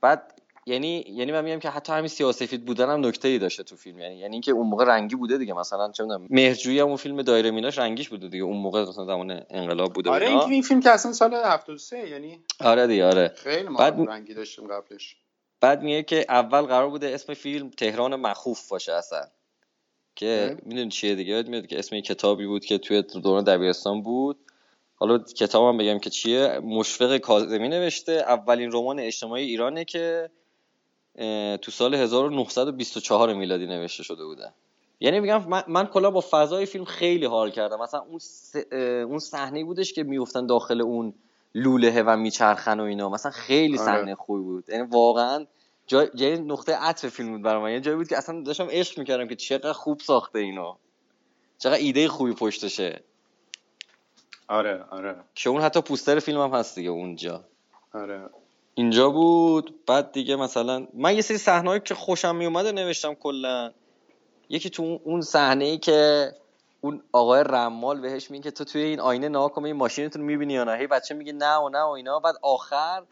بعد 0.00 0.42
یعنی 0.68 1.04
یعنی 1.08 1.32
من 1.32 1.44
میگم 1.44 1.58
که 1.58 1.70
حتی 1.70 1.92
همین 1.92 2.08
سیاسفید 2.08 2.64
بودن 2.64 2.90
هم 2.90 3.06
نکته 3.06 3.28
ای 3.28 3.38
داشته 3.38 3.62
تو 3.62 3.76
فیلم. 3.76 3.98
یعنی 3.98 4.16
یعنی 4.16 4.32
اینکه 4.32 4.52
اون 4.52 4.66
موقع 4.66 4.84
رنگی 4.84 5.16
بوده 5.16 5.38
دیگه. 5.38 5.54
مثلا 5.54 5.92
چه 5.92 6.02
می‌دونم 6.02 6.26
مهرجویی 6.30 6.80
هم 6.80 6.86
اون 6.86 6.96
فیلم 6.96 7.22
دایره 7.22 7.50
میناش 7.50 7.78
رنگیش 7.78 8.08
بوده 8.08 8.28
دیگه. 8.28 8.44
اون 8.44 8.56
موقع 8.56 8.82
مثلا 8.82 9.04
زمان 9.04 9.42
انقلاب 9.50 9.92
بوده 9.92 10.10
آره 10.10 10.28
این, 10.28 10.38
این 10.38 10.62
فیلم 10.62 10.80
که 10.80 10.90
اصلا 10.90 11.12
سال 11.12 11.34
73 11.34 12.08
یعنی 12.08 12.40
آره 12.60 12.86
دیگه 12.86 13.06
آره. 13.06 13.32
خیلی 13.36 13.68
ما 13.68 13.78
بعد... 13.78 14.00
رنگی 14.08 14.34
داشتیم 14.34 14.66
قبلش. 14.66 15.16
بعد 15.60 15.82
میگه 15.82 16.02
که 16.02 16.26
اول 16.28 16.60
قرار 16.62 16.90
بوده 16.90 17.14
اسم 17.14 17.34
فیلم 17.34 17.70
تهران 17.70 18.16
مخوف 18.16 18.68
باشه 18.68 18.92
اصلا. 18.92 19.26
که 20.16 20.56
می‌دونی 20.62 20.90
چیه 20.90 21.14
دیگه؟ 21.14 21.32
یاد 21.32 21.48
میاد 21.48 21.66
که 21.66 21.78
اسم 21.78 22.00
کتابی 22.00 22.46
بود 22.46 22.64
که 22.64 22.78
توی 22.78 23.02
دوران 23.02 23.44
دبیرستان 23.44 24.02
بود. 24.02 24.38
حالا 24.94 25.18
کتابم 25.18 25.78
بگم 25.78 25.98
که 25.98 26.10
چیه؟ 26.10 26.58
مشفق 26.58 27.16
کاظمی 27.16 27.68
نوشته. 27.68 28.12
اولین 28.12 28.72
رمان 28.72 28.98
اجتماعی 28.98 29.44
ایرانه 29.44 29.84
که 29.84 30.30
تو 31.62 31.70
سال 31.70 31.94
1924 31.94 33.32
میلادی 33.32 33.66
نوشته 33.66 34.02
شده 34.02 34.24
بوده. 34.24 34.52
یعنی 35.00 35.20
میگم 35.20 35.48
من, 35.48 35.62
من 35.68 35.86
کلا 35.86 36.10
با 36.10 36.24
فضای 36.30 36.66
فیلم 36.66 36.84
خیلی 36.84 37.26
حال 37.26 37.50
کردم. 37.50 37.82
مثلا 37.82 38.00
اون 38.00 38.18
س... 38.18 38.56
اون 39.06 39.18
صحنه 39.18 39.64
بودش 39.64 39.92
که 39.92 40.02
میفتن 40.02 40.46
داخل 40.46 40.80
اون 40.80 41.14
لوله 41.54 42.02
و 42.02 42.16
میچرخن 42.16 42.80
و 42.80 42.82
اینا. 42.82 43.08
مثلا 43.08 43.32
خیلی 43.32 43.78
آره. 43.78 43.86
صحنه 43.86 44.14
خوبی 44.14 44.42
بود. 44.42 44.64
یعنی 44.68 44.82
واقعا 44.90 45.46
جای, 45.86 46.10
جای 46.14 46.38
نقطه 46.38 46.74
عطف 46.74 47.08
فیلم 47.08 47.32
بود 47.32 47.42
برای 47.42 47.62
من 47.62 47.72
یه 47.72 47.80
جایی 47.80 47.96
بود 47.96 48.08
که 48.08 48.16
اصلا 48.16 48.42
داشتم 48.42 48.66
عشق 48.70 48.98
می‌کردم 48.98 49.28
که 49.28 49.36
چقدر 49.36 49.72
خوب 49.72 50.00
ساخته 50.00 50.38
اینا. 50.38 50.76
چقدر 51.58 51.78
ایده 51.78 52.08
خوبی 52.08 52.32
پشتشه. 52.32 53.00
آره 54.48 54.84
آره. 54.90 55.16
که 55.34 55.50
اون 55.50 55.62
حتی 55.62 55.80
پوستر 55.80 56.18
فیلم 56.18 56.40
هم 56.40 56.50
هست 56.50 56.74
دیگه 56.74 56.90
اونجا. 56.90 57.44
آره. 57.94 58.30
اینجا 58.78 59.10
بود 59.10 59.86
بعد 59.86 60.12
دیگه 60.12 60.36
مثلا 60.36 60.86
من 60.94 61.14
یه 61.14 61.22
سری 61.22 61.38
صحنه‌ای 61.38 61.80
که 61.80 61.94
خوشم 61.94 62.36
میومده 62.36 62.72
نوشتم 62.72 63.14
کلا. 63.14 63.72
یکی 64.48 64.70
تو 64.70 65.00
اون 65.04 65.20
صحنه 65.20 65.64
ای 65.64 65.78
که 65.78 66.32
اون 66.80 67.02
آقای 67.12 67.44
رمال 67.46 68.00
بهش 68.00 68.30
میگه 68.30 68.50
تو 68.50 68.64
توی 68.64 68.82
این 68.82 69.00
آینه 69.00 69.28
نگاه 69.28 69.52
کن 69.52 69.64
این 69.64 69.76
ماشینتون 69.76 70.22
می‌بینی 70.22 70.52
یا 70.52 70.64
نه؟ 70.64 70.76
هی 70.76 70.86
بچه 70.86 71.14
میگه 71.14 71.32
نه 71.32 71.56
و 71.56 71.68
نه 71.68 71.82
و 71.82 71.88
اینا. 71.88 72.18
بعد 72.18 72.34
آخر 72.42 73.02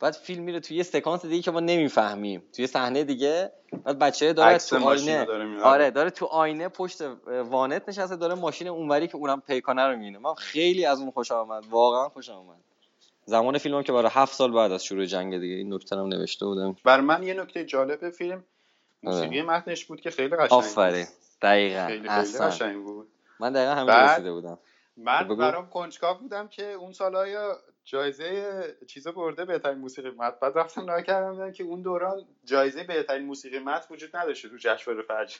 بعد 0.00 0.12
فیلم 0.12 0.42
میره 0.42 0.60
توی 0.60 0.76
یه 0.76 0.82
سکانس 0.82 1.26
دیگه 1.26 1.42
که 1.42 1.50
ما 1.50 1.60
نمی‌فهمیم. 1.60 2.42
توی 2.52 2.66
صحنه 2.66 3.04
دیگه 3.04 3.52
بعد 3.84 3.98
بچه 3.98 4.32
داره 4.32 4.58
تو 4.58 4.88
آینه 4.88 5.24
داره. 5.24 5.62
آره 5.62 5.90
داره 5.90 6.10
تو 6.10 6.26
آینه 6.26 6.68
پشت 6.68 7.02
وانت 7.50 7.88
نشسته 7.88 8.16
داره 8.16 8.34
ماشین 8.34 8.68
اونوری 8.68 9.08
که 9.08 9.16
اونم 9.16 9.40
پیکانه 9.40 9.82
رو 9.82 9.96
می‌بینه. 9.96 10.18
من 10.18 10.34
خیلی 10.34 10.84
از 10.84 11.00
اون 11.00 11.10
خوشم 11.10 11.34
آمد 11.34 11.64
واقعا 11.70 12.08
خوشم 12.08 12.32
آمد 12.32 12.75
زمان 13.26 13.58
فیلمم 13.58 13.82
که 13.82 13.92
برای 13.92 14.10
هفت 14.12 14.34
سال 14.34 14.52
بعد 14.52 14.72
از 14.72 14.84
شروع 14.84 15.04
جنگ 15.04 15.38
دیگه 15.38 15.54
این 15.54 15.74
نکته 15.74 15.96
هم 15.96 16.06
نوشته 16.06 16.46
بودم. 16.46 16.76
بر 16.84 17.00
من 17.00 17.22
یه 17.22 17.34
نکته 17.34 17.64
جالب 17.64 18.10
فیلم 18.10 18.44
موسیقی 19.02 19.42
متنش 19.42 19.84
بود 19.84 20.00
که 20.00 20.10
خیلی 20.10 20.36
قشنگ. 20.36 20.52
آره. 20.52 20.66
آفرین. 20.66 21.06
دقیقا. 21.42 21.86
خیلی 21.86 22.08
خیلی 22.08 22.38
قشنگ 22.38 22.82
بود. 22.82 23.08
من 23.40 23.52
دقیقا 23.52 23.74
همین 23.74 23.94
رسیده 23.94 24.32
بودم. 24.32 24.58
من 24.96 25.24
بگو. 25.24 25.36
برام 25.36 25.70
کنجکاو 25.70 26.18
بودم 26.18 26.48
که 26.48 26.72
اون 26.72 26.92
سالهای 26.92 27.36
جایزه 27.84 28.76
چیزا 28.86 29.12
برده 29.12 29.44
بهترین 29.44 29.78
موسیقی 29.78 30.10
متن 30.10 30.36
بعد 30.42 30.58
رفتم 30.58 30.82
نگاه 30.82 31.02
کردم 31.02 31.32
دیدم 31.32 31.52
که 31.52 31.64
اون 31.64 31.82
دوران 31.82 32.24
جایزه 32.44 32.84
بهترین 32.84 33.26
موسیقی 33.26 33.58
متن 33.58 33.94
وجود 33.94 34.16
نداشته 34.16 34.48
تو 34.48 34.56
جشنواره 34.56 35.02
فجر 35.02 35.38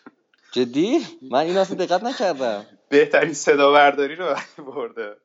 جدی؟ 0.52 0.98
من 1.30 1.40
این 1.40 1.56
اصلا 1.56 1.76
دقت 1.76 2.02
نکردم. 2.04 2.66
بهترین 2.88 3.32
صدا 3.32 3.72
برداری 3.72 4.14
رو 4.14 4.34
برده. 4.74 5.16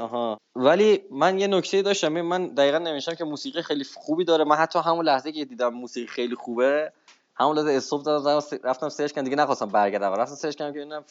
آها. 0.00 0.38
ولی 0.56 1.02
من 1.10 1.38
یه 1.38 1.46
نکته 1.46 1.82
داشتم 1.82 2.08
من 2.08 2.46
دقیقا 2.46 2.78
نوشتم 2.78 3.14
که 3.14 3.24
موسیقی 3.24 3.62
خیلی 3.62 3.84
خوبی 3.84 4.24
داره. 4.24 4.44
من 4.44 4.56
حتی 4.56 4.78
همون 4.78 5.04
لحظه 5.04 5.32
که 5.32 5.44
دیدم 5.44 5.68
موسیقی 5.68 6.06
خیلی 6.06 6.34
خوبه 6.34 6.92
همون 7.34 7.58
لحظه 7.58 7.70
استوب 7.70 8.02
دادم 8.02 8.46
رفتم 8.64 8.88
سرچ 8.88 9.12
کردم 9.12 9.24
دیگه 9.24 9.36
نخواستم 9.36 9.66
برگردم. 9.66 10.12
رفتم 10.12 10.34
سرچ 10.34 10.54
کردم 10.54 10.72
که 10.72 10.78
ببینم 10.78 11.04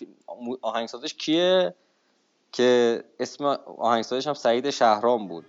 آهنگسازش 0.62 1.14
کیه؟ 1.14 1.74
که 2.52 3.04
اسم 3.20 3.46
آهنگسازش 3.78 4.28
هم 4.28 4.34
سعید 4.34 4.70
شهرام 4.70 5.28
بود. 5.28 5.46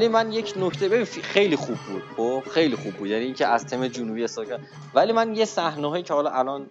ولی 0.00 0.08
من 0.08 0.32
یک 0.32 0.54
نکته 0.56 0.88
ببین 0.88 1.04
خیلی 1.04 1.56
خوب 1.56 1.76
بود 1.76 2.02
خب؟ 2.16 2.50
خیلی 2.50 2.76
خوب 2.76 2.92
بود. 2.94 3.08
یعنی 3.08 3.24
اینکه 3.24 3.46
از 3.46 3.66
تم 3.66 3.88
جنوبی 3.88 4.24
استفاده 4.24 4.58
ولی 4.94 5.12
من 5.12 5.34
یه 5.34 5.44
صحنه 5.44 5.88
هایی 5.88 6.02
که 6.02 6.14
حالا 6.14 6.30
الان 6.30 6.70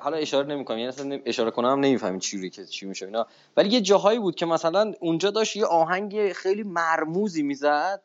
حالا 0.00 0.16
اشاره 0.16 0.46
نمی‌کنم 0.46 0.78
یعنی 0.78 0.88
اصلا 0.88 1.20
اشاره 1.24 1.50
کنم 1.50 1.80
نمی‌فهمین 1.80 2.18
چی 2.18 2.38
روی 2.38 2.50
که 2.50 2.64
چی 2.66 2.86
میشه 2.86 3.06
اینا. 3.06 3.26
ولی 3.56 3.68
یه 3.68 3.80
جاهایی 3.80 4.18
بود 4.18 4.34
که 4.34 4.46
مثلا 4.46 4.92
اونجا 5.00 5.30
داشت 5.30 5.56
یه 5.56 5.64
آهنگ 5.66 6.32
خیلی 6.32 6.62
مرموزی 6.62 7.42
می‌زد 7.42 8.02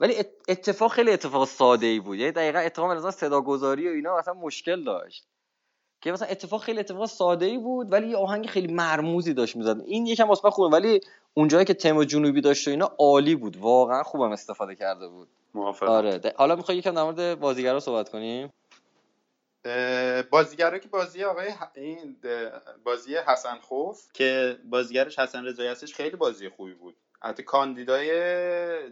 ولی 0.00 0.18
ات- 0.18 0.26
اتفاق 0.48 0.92
خیلی 0.92 1.10
اتفاق 1.10 1.48
ساده 1.48 1.86
ای 1.86 2.00
بود. 2.00 2.18
یعنی 2.18 2.32
دقیقا 2.32 2.58
اتفاق 2.58 2.90
مثلا 2.92 3.10
صداگذاری 3.10 3.88
و 3.88 3.90
اینا 3.90 4.18
مثلا 4.18 4.34
مشکل 4.34 4.84
داشت. 4.84 5.26
که 6.00 6.12
مثلا 6.12 6.28
اتفاق 6.28 6.62
خیلی 6.62 6.80
اتفاق 6.80 7.06
ساده 7.06 7.46
ای 7.46 7.58
بود 7.58 7.92
ولی 7.92 8.08
یه 8.08 8.16
آهنگ 8.16 8.46
خیلی 8.46 8.72
مرموزی 8.74 9.34
داشت 9.34 9.56
می‌زد. 9.56 9.80
این 9.86 10.06
یکم 10.06 10.24
من 10.28 10.34
خوبه 10.34 10.76
ولی 10.76 11.00
اونجایی 11.34 11.64
که 11.64 11.74
تم 11.74 12.04
جنوبی 12.04 12.40
داشت 12.40 12.68
و 12.68 12.70
اینا 12.70 12.94
عالی 12.98 13.34
بود. 13.34 13.56
واقعا 13.56 14.02
خوبم 14.02 14.32
استفاده 14.32 14.74
کرده 14.74 15.08
بود. 15.08 15.28
موافقم. 15.54 15.88
آره. 15.90 16.18
ده- 16.18 16.34
حالا 16.36 16.56
می‌خوای 16.56 16.78
یکم 16.78 16.94
در 16.94 17.02
مورد 17.02 17.40
بازیگرا 17.40 17.80
صحبت 17.80 18.08
کنیم؟ 18.08 18.50
بازیگرا 20.30 20.78
که 20.78 20.88
بازی 20.88 21.24
آقای 21.24 21.48
ح- 21.50 21.68
این 21.74 22.16
ده- 22.22 22.52
بازی 22.84 23.16
حسن 23.16 23.58
خوف 23.60 24.02
که 24.12 24.58
بازیگرش 24.64 25.18
حسن 25.18 25.44
رضایی 25.44 25.68
هستش 25.68 25.94
خیلی 25.94 26.16
بازی 26.16 26.48
خوبی 26.48 26.74
بود. 26.74 26.96
حتی 27.22 27.42
کاندیدای 27.42 28.10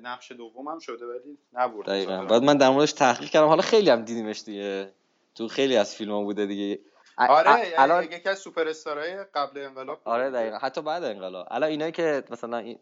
نقش 0.02 0.33
دوم 0.33 0.69
هم 0.69 0.78
شده 0.78 1.07
ولی 1.07 1.38
نبرد 1.52 1.87
دقیقا. 1.87 2.25
بعد 2.25 2.43
من 2.43 2.57
در 2.57 2.71
موردش 2.71 2.93
تحقیق 2.93 3.31
کردم. 3.31 3.47
حالا 3.49 3.62
خیلی 3.62 3.90
هم 3.90 4.02
دیدیمش 4.05 4.43
دیگه. 4.43 4.93
تو 5.35 5.49
خیلی 5.49 5.76
از 5.76 5.95
فیلم 5.95 6.12
ها 6.12 6.23
بوده 6.23 6.47
دیگه. 6.47 6.78
آره 7.18 7.50
ا- 7.50 7.82
الان 7.82 8.04
یکی 8.04 8.28
از 8.28 8.38
سوپر 8.38 8.68
استارهای 8.68 9.25
قبل 9.35 9.58
انقلاب. 9.64 10.00
آره 10.04 10.30
دقیقا 10.30 10.58
حتی 10.58 10.82
بعد 10.82 11.04
انقلاب 11.04 11.46
الان 11.50 11.70
اینایی 11.70 11.92
که 11.92 12.25
مثلا 12.30 12.58
این 12.58 12.78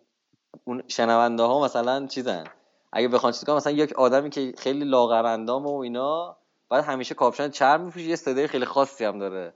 اون 0.64 0.82
شنونده 0.88 1.42
ها 1.42 1.64
مثلا 1.64 2.06
چیزن 2.06 2.44
اگه 2.92 3.08
بخوان 3.08 3.32
چیز 3.32 3.44
کنن 3.44 3.56
مثلا 3.56 3.72
یک 3.72 3.92
آدمی 3.92 4.30
که 4.30 4.52
خیلی 4.58 4.84
لاغر 4.84 5.26
اندامه 5.26 5.70
و 5.70 5.74
اینا 5.76 6.36
بعد 6.70 6.84
همیشه 6.84 7.14
کاپشن 7.14 7.48
چرم 7.50 7.80
میپوشه 7.80 8.04
یه 8.04 8.16
صدای 8.16 8.46
خیلی 8.46 8.64
خاصی 8.64 9.04
هم 9.04 9.18
داره 9.18 9.52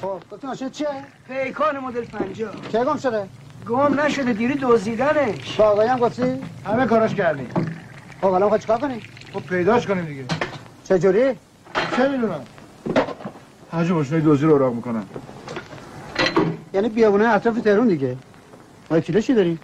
خب 0.00 0.20
گفتی 0.32 0.46
ماشین 0.46 0.70
چیه؟ 0.70 0.88
پیکان 1.28 1.78
مدل 1.78 2.04
50 2.04 2.54
کی 2.72 2.78
گم 2.78 2.96
شده؟ 2.96 3.28
گم 3.68 4.00
نشده 4.00 4.32
دیری 4.32 4.58
دزدیدنش 4.62 5.56
به 5.56 5.64
آگاهی 5.64 5.88
هم 5.88 5.98
گفتی؟ 5.98 6.40
همه 6.66 6.86
کاراش 6.86 7.14
کردیم 7.14 7.48
خب 8.20 8.26
الان 8.26 8.42
می‌خوای 8.42 8.60
چیکار 8.60 8.78
کنی؟ 8.78 9.00
خب 9.32 9.40
پیداش 9.46 9.86
کنیم 9.86 10.04
دیگه 10.04 10.24
چجوری؟ 10.84 11.38
چه 11.96 12.08
می‌دونم 12.08 12.44
حاج 13.72 13.90
ماشینای 13.90 14.20
دوزی 14.20 14.46
رو 14.46 14.52
اوراق 14.52 14.74
می‌کنن 14.74 15.02
یعنی 16.74 16.88
بیابونه 16.88 17.28
اطراف 17.28 17.60
تهرون 17.60 17.88
دیگه. 17.88 18.16
ما 18.90 19.00
کیلو 19.00 19.20
چی 19.20 19.34
داریم؟ 19.34 19.60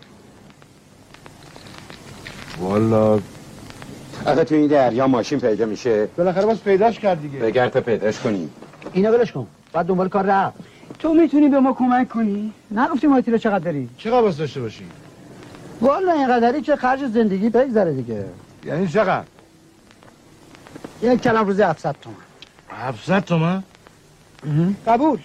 والا. 2.61 3.21
آخه 4.27 4.45
تو 4.45 4.55
این 4.55 4.67
دریا 4.67 5.07
ماشین 5.07 5.41
پیدا 5.41 5.67
میشه. 5.67 6.09
بالاخره 6.17 6.47
باز 6.47 6.63
پیداش 6.63 6.99
کرد 6.99 7.23
دیگه. 7.23 7.39
بگرد 7.39 7.73
تا 7.73 7.81
پیداش 7.81 8.19
کنیم. 8.19 8.51
اینو 8.93 9.11
ولش 9.11 9.33
کن. 9.33 9.47
بعد 9.73 9.87
دنبال 9.87 10.09
کار 10.09 10.25
رفت. 10.27 10.57
تو 10.99 11.15
می‌تونی 11.15 11.49
به 11.49 11.61
ما 11.61 11.73
کمک 11.73 12.09
کنی؟ 12.09 12.53
نگفتی 12.71 13.07
ما 13.07 13.21
کیلو 13.21 13.39
چقدر 13.39 13.59
داری؟ 13.59 13.89
چه 13.99 14.11
قباس 14.11 14.37
داشته 14.37 14.61
باشی 14.61 14.87
والا 15.81 16.13
اینقدری 16.13 16.63
که 16.63 16.77
خرج 16.77 17.07
زندگی 17.07 17.49
بگذره 17.49 17.93
دیگه. 17.93 18.25
یعنی 18.65 18.89
چقدر؟ 18.89 19.25
یک 21.03 21.23
کلم 21.23 21.47
روزی 21.47 21.63
700 21.63 21.97
تومن 22.03 22.17
700 22.71 23.25
تومن 23.25 23.63
قبول. 24.87 25.19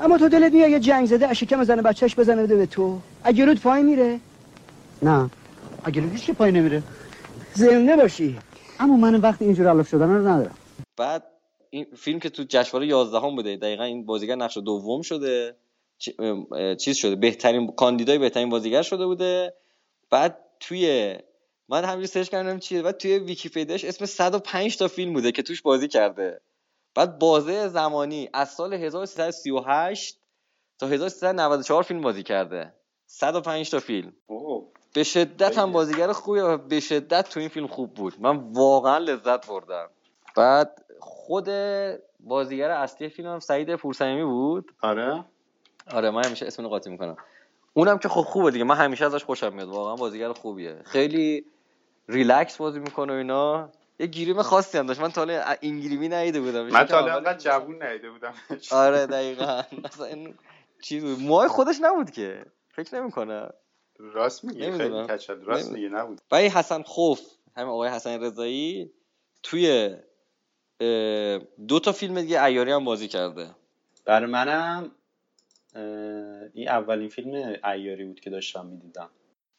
اما 0.00 0.18
تو 0.18 0.28
دلت 0.28 0.52
میاد 0.52 0.70
یه 0.70 0.80
جنگ 0.80 1.06
زده 1.06 1.28
از 1.28 1.36
شکم 1.36 1.64
زن 1.64 1.82
بچهش 1.82 2.14
بزنه 2.14 2.42
بده 2.42 2.56
به 2.56 2.66
تو. 2.66 3.00
اگه 3.24 3.44
رود 3.44 3.60
پای 3.60 3.82
میره. 3.82 4.20
نه. 5.02 5.30
اگه 5.84 6.02
هیچ 6.02 6.26
که 6.26 6.32
پای 6.32 6.52
نمیره. 6.52 6.82
زنده 7.54 7.96
باشی. 7.96 8.38
اما 8.80 8.96
من 8.96 9.20
وقت 9.20 9.42
اینجور 9.42 9.68
علف 9.68 9.88
شدن 9.88 10.08
رو 10.10 10.28
ندارم. 10.28 10.54
بعد 10.96 11.22
این 11.70 11.86
فیلم 11.96 12.20
که 12.20 12.30
تو 12.30 12.44
جشنواره 12.48 12.86
11 12.86 13.18
هم 13.18 13.36
بوده 13.36 13.56
دقیقا 13.56 13.84
این 13.84 14.06
بازیگر 14.06 14.34
نقش 14.34 14.58
دوم 14.58 15.02
شده. 15.02 15.56
چیز 16.78 16.96
شده 16.96 17.16
بهترین 17.16 17.72
کاندیدای 17.72 18.18
بهترین 18.18 18.50
بازیگر 18.50 18.82
شده 18.82 19.06
بوده. 19.06 19.54
بعد 20.10 20.38
توی 20.60 21.14
من 21.68 21.84
همینجوری 21.84 22.06
سرچ 22.06 22.28
کردم 22.28 22.58
چیه 22.58 22.82
بعد 22.82 22.96
توی 22.96 23.18
ویکیپدیاش 23.18 23.84
اسم 23.84 24.06
105 24.06 24.76
تا 24.76 24.88
فیلم 24.88 25.12
بوده 25.12 25.32
که 25.32 25.42
توش 25.42 25.62
بازی 25.62 25.88
کرده. 25.88 26.40
بعد 26.94 27.18
بازه 27.18 27.68
زمانی 27.68 28.28
از 28.32 28.48
سال 28.48 28.74
1338 28.74 30.20
تا 30.78 30.86
1394 30.86 31.82
فیلم 31.82 32.00
بازی 32.00 32.22
کرده. 32.22 32.74
105 33.06 33.70
تا 33.70 33.78
فیلم. 33.78 34.12
اوه. 34.26 34.64
به 34.94 35.02
شدت 35.02 35.58
هم. 35.58 35.72
بازیگر 35.72 36.12
خوبیه 36.12 36.42
و 36.42 36.56
به 36.56 36.80
شدت 36.80 37.28
تو 37.28 37.40
این 37.40 37.48
فیلم 37.48 37.66
خوب 37.66 37.94
بود. 37.94 38.14
من 38.18 38.36
واقعا 38.36 38.98
لذت 38.98 39.46
بردم. 39.46 39.90
بعد 40.36 40.84
خود 41.00 41.48
بازیگر 42.20 42.70
اصلی 42.70 43.08
فیلم 43.08 43.28
هم 43.28 43.38
سعید 43.38 43.76
پورسلیمی 43.76 44.24
بود. 44.24 44.72
آره. 44.82 45.24
آره 45.92 46.10
من 46.10 46.24
همیشه 46.24 46.46
اسم 46.46 46.68
قاطی 46.68 46.90
می‌کنم. 46.90 47.16
اونم 47.74 47.98
که 47.98 48.08
خب 48.08 48.20
خوبه 48.20 48.50
دیگه. 48.50 48.64
من 48.64 48.76
همیشه 48.76 49.04
ازش 49.04 49.24
خوشم 49.24 49.52
میاد. 49.52 49.68
واقعا 49.68 49.96
بازیگر 49.96 50.32
خوبیه. 50.32 50.82
خیلی 50.84 51.44
ریلکس 52.08 52.56
بازی 52.56 52.78
می‌کنه 52.78 53.12
و 53.12 53.16
اینا. 53.16 53.70
یه 53.98 54.06
گیریم 54.06 54.42
خاصی 54.42 54.78
هم 54.78 54.86
داشت. 54.86 55.00
من 55.00 55.10
تا 55.10 55.20
حالا 55.20 55.54
این 55.60 55.80
گیریمی 55.80 56.08
ندیده 56.08 56.40
بودم. 56.40 56.62
من 56.66 56.84
تا 56.84 57.00
حالا 57.00 57.16
انقدر 57.16 57.38
جوون 57.38 57.82
ندیده 57.82 58.10
بودم. 58.10 58.34
آره 58.70 59.06
دقیقا. 59.06 59.62
مثلا 59.84 60.06
این 60.06 60.34
چیز 60.82 61.04
بود. 61.04 61.18
موهای 61.20 61.48
خودش 61.48 61.76
نبود 61.80 62.10
که. 62.10 62.44
فکر 62.68 63.00
نمی‌کنم 63.00 63.50
راست 63.98 64.44
میگی 64.44 64.70
خیلی. 64.70 65.06
کچل. 65.06 65.40
راست 65.40 65.72
میگی 65.72 65.88
نبود. 65.88 66.20
و 66.30 66.34
این 66.34 66.50
حسن 66.50 66.82
خوف 66.82 67.20
همین 67.56 67.68
آقای 67.68 67.88
حسن 67.88 68.22
رضایی 68.22 68.92
توی 69.42 69.96
دو 71.68 71.80
تا 71.82 71.92
فیلم 71.92 72.20
دیگه 72.20 72.44
ایاری 72.44 72.72
هم 72.72 72.84
بازی 72.84 73.08
کرده. 73.08 73.50
برای 74.04 74.30
منم 74.30 74.90
این 76.54 76.68
اولین 76.68 77.08
فیلم 77.08 77.56
ایاری 77.64 78.04
بود 78.04 78.20
که 78.20 78.30
داشتم 78.30 78.66
می‌دیدم. 78.66 79.10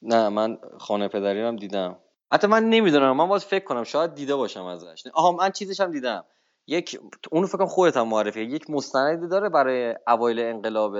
نه 0.02 0.30
من 0.30 0.58
خانه 0.78 1.08
پدری 1.08 1.42
رو 1.42 1.48
هم 1.48 1.56
دیدم. 1.56 1.98
حتی 2.36 2.48
من 2.48 2.64
نمی‌دونم. 2.70 3.18
من 3.18 3.28
باید 3.28 3.42
فکر 3.42 3.64
کنم 3.64 3.84
شاید 3.84 4.16
دیده 4.16 4.36
باشم 4.36 4.66
ازش. 4.66 5.04
آها 5.14 5.32
من 5.32 5.52
چیزش 5.52 5.80
هم 5.80 5.92
دیدم. 5.92 6.26
یک 6.68 7.00
اونو 7.32 7.48
فکر 7.48 7.58
کنم 7.58 7.68
خودت 7.68 7.98
هم 7.98 8.08
معرفی 8.08 8.42
یک 8.42 8.70
مستندی 8.70 9.28
داره 9.28 9.50
برای 9.50 9.96
اوایل 10.08 10.40
انقلاب. 10.40 10.98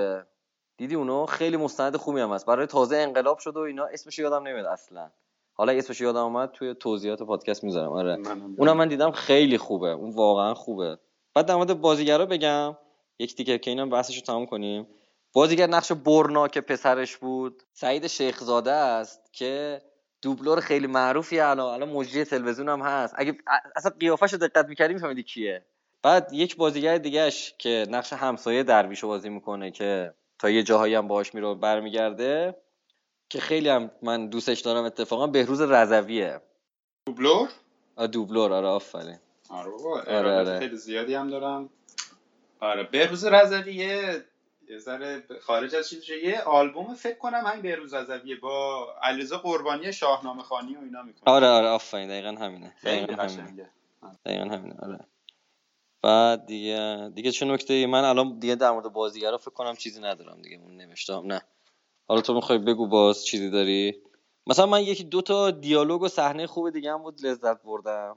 دیدی 0.76 0.94
اونو؟ 0.94 1.26
خیلی 1.26 1.56
مستند 1.56 1.96
خوبی 1.96 2.20
هم 2.20 2.32
هست. 2.32 2.46
برای 2.46 2.66
تازه 2.66 2.96
انقلاب 2.96 3.38
شده 3.38 3.60
و 3.60 3.62
اینا 3.62 3.84
اسمش 3.84 4.18
یادم 4.18 4.46
نمیاد 4.46 4.66
اصلا. 4.66 5.10
حالا 5.54 5.72
اسمش 5.72 6.00
یادم 6.00 6.24
اومد 6.24 6.50
توی 6.50 6.74
توضیحات 6.74 7.22
پادکست 7.22 7.64
می‌ذارم. 7.64 7.92
آره. 7.92 8.18
اونم 8.58 8.76
من 8.76 8.88
دیدم 8.88 9.10
خیلی 9.10 9.58
خوبه. 9.58 9.88
اون 9.88 10.10
واقعا 10.10 10.54
خوبه. 10.54 10.98
بعد 11.34 11.46
در 11.46 11.54
مورد 11.54 11.80
بازیگرا 11.80 12.26
بگم. 12.26 12.76
یک 13.18 13.36
دیگه 13.36 13.58
که 13.58 13.70
اینم 13.70 13.90
بحثش 13.90 14.16
رو 14.16 14.22
تموم 14.22 14.46
کنیم. 14.46 14.86
بازیگر 15.32 15.66
نقش 15.66 15.92
برنا 15.92 16.48
که 16.48 16.60
پسرش 16.60 17.16
بود. 17.16 17.62
سعید 17.72 18.06
شیخزاده 18.06 18.72
است 18.72 19.32
که 19.32 19.82
دوبلور 20.22 20.60
خیلی 20.60 20.86
معروفی 20.86 21.40
الان. 21.40 21.74
الان 21.74 21.88
مجری 21.88 22.24
تلویزیون 22.24 22.68
هم 22.68 22.80
هست. 22.82 23.14
اگه 23.18 23.36
اصلا 23.76 23.92
قیافش 24.00 24.32
رو 24.32 24.38
دقت 24.38 24.66
می‌کردی 24.68 24.94
میفهمیدی 24.94 25.22
کیه. 25.22 25.64
بعد 26.02 26.32
یک 26.32 26.56
بازیگر 26.56 26.98
دیگهش 26.98 27.54
که 27.58 27.86
نقش 27.90 28.12
همسایه 28.12 28.62
درویش 28.62 29.00
رو 29.00 29.08
بازی 29.08 29.28
می‌کنه 29.28 29.70
که 29.70 30.14
تا 30.38 30.50
یه 30.50 30.62
جاهایی 30.62 30.94
هم 30.94 31.08
باهاش 31.08 31.34
میره 31.34 31.54
برمیگرده 31.54 32.56
که 33.28 33.40
خیلی 33.40 33.68
هم 33.68 33.90
من 34.02 34.28
دوستش 34.28 34.60
دارم 34.60 34.84
اتفاقا 34.84 35.26
بهروز 35.26 35.60
رضویه. 35.60 36.40
دوبلور؟ 37.06 37.48
دوبلور. 38.12 38.52
آره 38.52 38.66
آفرین. 38.66 39.18
آره 39.50 39.70
آره، 40.08 40.32
آره. 40.32 40.58
خیلی 40.58 40.76
زیادی 40.76 41.14
هم 41.14 41.30
دارم. 41.30 41.70
آره 42.60 42.82
بهروز 42.82 43.24
رضوی 43.24 43.74
یه 43.74 44.24
یه 44.70 44.78
ذره 44.78 45.24
خارج 45.40 45.74
از 45.74 45.88
چیزشه 45.88 46.24
یه 46.24 46.40
آلبوم 46.40 46.94
فکر 46.94 47.18
کنم 47.18 47.44
همین 47.46 47.62
بهروز 47.62 47.94
رضویه 47.94 48.36
با 48.36 48.86
علیرضا 49.02 49.38
قربانی 49.38 49.92
شاهنامه 49.92 50.42
خانی 50.42 50.74
و 50.76 50.78
اینا 50.80 51.02
می‌کنه. 51.02 51.34
آره 51.34 51.46
آره 51.46 51.66
آفرین. 51.66 52.08
دقیقا 52.08 52.28
همینه. 52.28 52.74
دقیقا 52.84 53.22
همینه. 53.22 53.70
دقیقا 54.26 54.44
همینه 54.44 54.74
آره. 54.82 54.98
بعد 56.02 56.46
دیگه 56.46 57.10
دیگه 57.14 57.30
چه 57.30 57.46
نکته 57.46 57.74
ای؟ 57.74 57.86
من 57.86 58.04
الان 58.04 58.38
دیگه 58.38 58.54
در 58.54 58.70
مورد 58.70 58.92
بازیگرا 58.92 59.38
فکر 59.38 59.50
کنم 59.50 59.76
چیزی 59.76 60.00
ندارم 60.00 60.42
دیگه. 60.42 60.56
اون 60.56 60.76
نوشتم 60.76 61.22
نه. 61.26 61.42
حالا 62.08 62.20
تو 62.20 62.34
می‌خوای 62.34 62.58
بگو 62.58 62.86
باز 62.86 63.24
چیزی 63.24 63.50
داری؟ 63.50 64.02
مثلا 64.46 64.66
من 64.66 64.82
یکی 64.82 65.04
دو 65.04 65.22
تا 65.22 65.50
دیالوگ 65.50 66.02
و 66.02 66.08
صحنه 66.08 66.46
خوب 66.46 66.70
دیگه 66.70 66.92
هم 66.92 67.02
بود 67.02 67.26
لذت 67.26 67.62
بردم. 67.62 68.16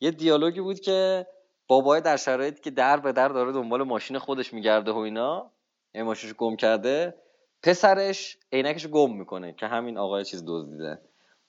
یه 0.00 0.10
دیالوگی 0.10 0.60
بود 0.60 0.80
که 0.80 1.26
بابای 1.70 2.00
در 2.00 2.16
شرایطی 2.16 2.60
که 2.60 2.70
در 2.70 2.96
به 2.96 3.12
در 3.12 3.28
داره 3.28 3.52
دنبال 3.52 3.82
ماشین 3.82 4.18
خودش 4.18 4.52
میگرده 4.52 4.92
و 4.92 4.98
اینا 4.98 5.50
یه 5.94 6.02
ماشینش 6.02 6.34
گم 6.34 6.56
کرده 6.56 7.14
پسرش 7.62 8.38
عینکش 8.52 8.84
رو 8.84 8.90
گم 8.90 9.16
می‌کنه 9.16 9.52
که 9.52 9.66
همین 9.66 9.98
آقای 9.98 10.24
چیز 10.24 10.44
دزدیده. 10.46 11.00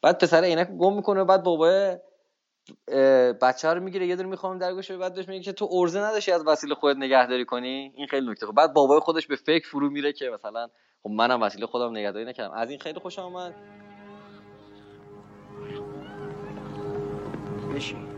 بعد 0.02 0.18
پسر 0.18 0.44
عینک 0.44 0.68
گم 0.68 0.96
می‌کنه 0.96 1.24
بعد 1.24 1.44
بابای 1.44 1.98
بچه 3.42 3.74
رو 3.74 3.84
می‌گیره 3.84 4.08
یه 4.08 4.16
دونه 4.16 4.30
می‌خوام 4.30 4.58
در 4.58 4.74
گوشه 4.74 4.98
بعد 4.98 5.16
بهش 5.16 5.28
میگه 5.28 5.44
که 5.44 5.52
تو 5.52 5.70
ارزه 5.72 6.00
نداشتی 6.00 6.32
از 6.32 6.48
وسیله 6.48 6.76
خودت 6.76 6.98
نگهداری 6.98 7.46
کنی؟ 7.46 7.94
این 7.96 8.08
خیلی 8.08 8.32
نکته 8.32 8.46
خوب. 8.46 8.56
بعد 8.56 8.74
بابای 8.74 9.00
خودش 9.00 9.28
به 9.28 9.36
فکر 9.36 9.68
فرو 9.68 9.90
میره 9.90 10.14
که 10.14 10.30
مثلا 10.30 10.68
خب 11.04 11.10
منم 11.10 11.42
وسیله 11.42 11.66
خودم 11.66 11.92
نگهداری 11.92 12.26
نکردم. 12.26 12.54
از 12.54 12.70
این 12.70 12.80
خیلی 12.80 13.00
خوشم 13.00 13.22
اومد. 13.22 13.56
بشین. 17.76 18.11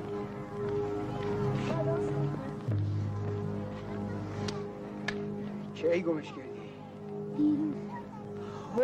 کی 5.84 6.02
گمش 6.02 6.28
کردی. 6.28 6.64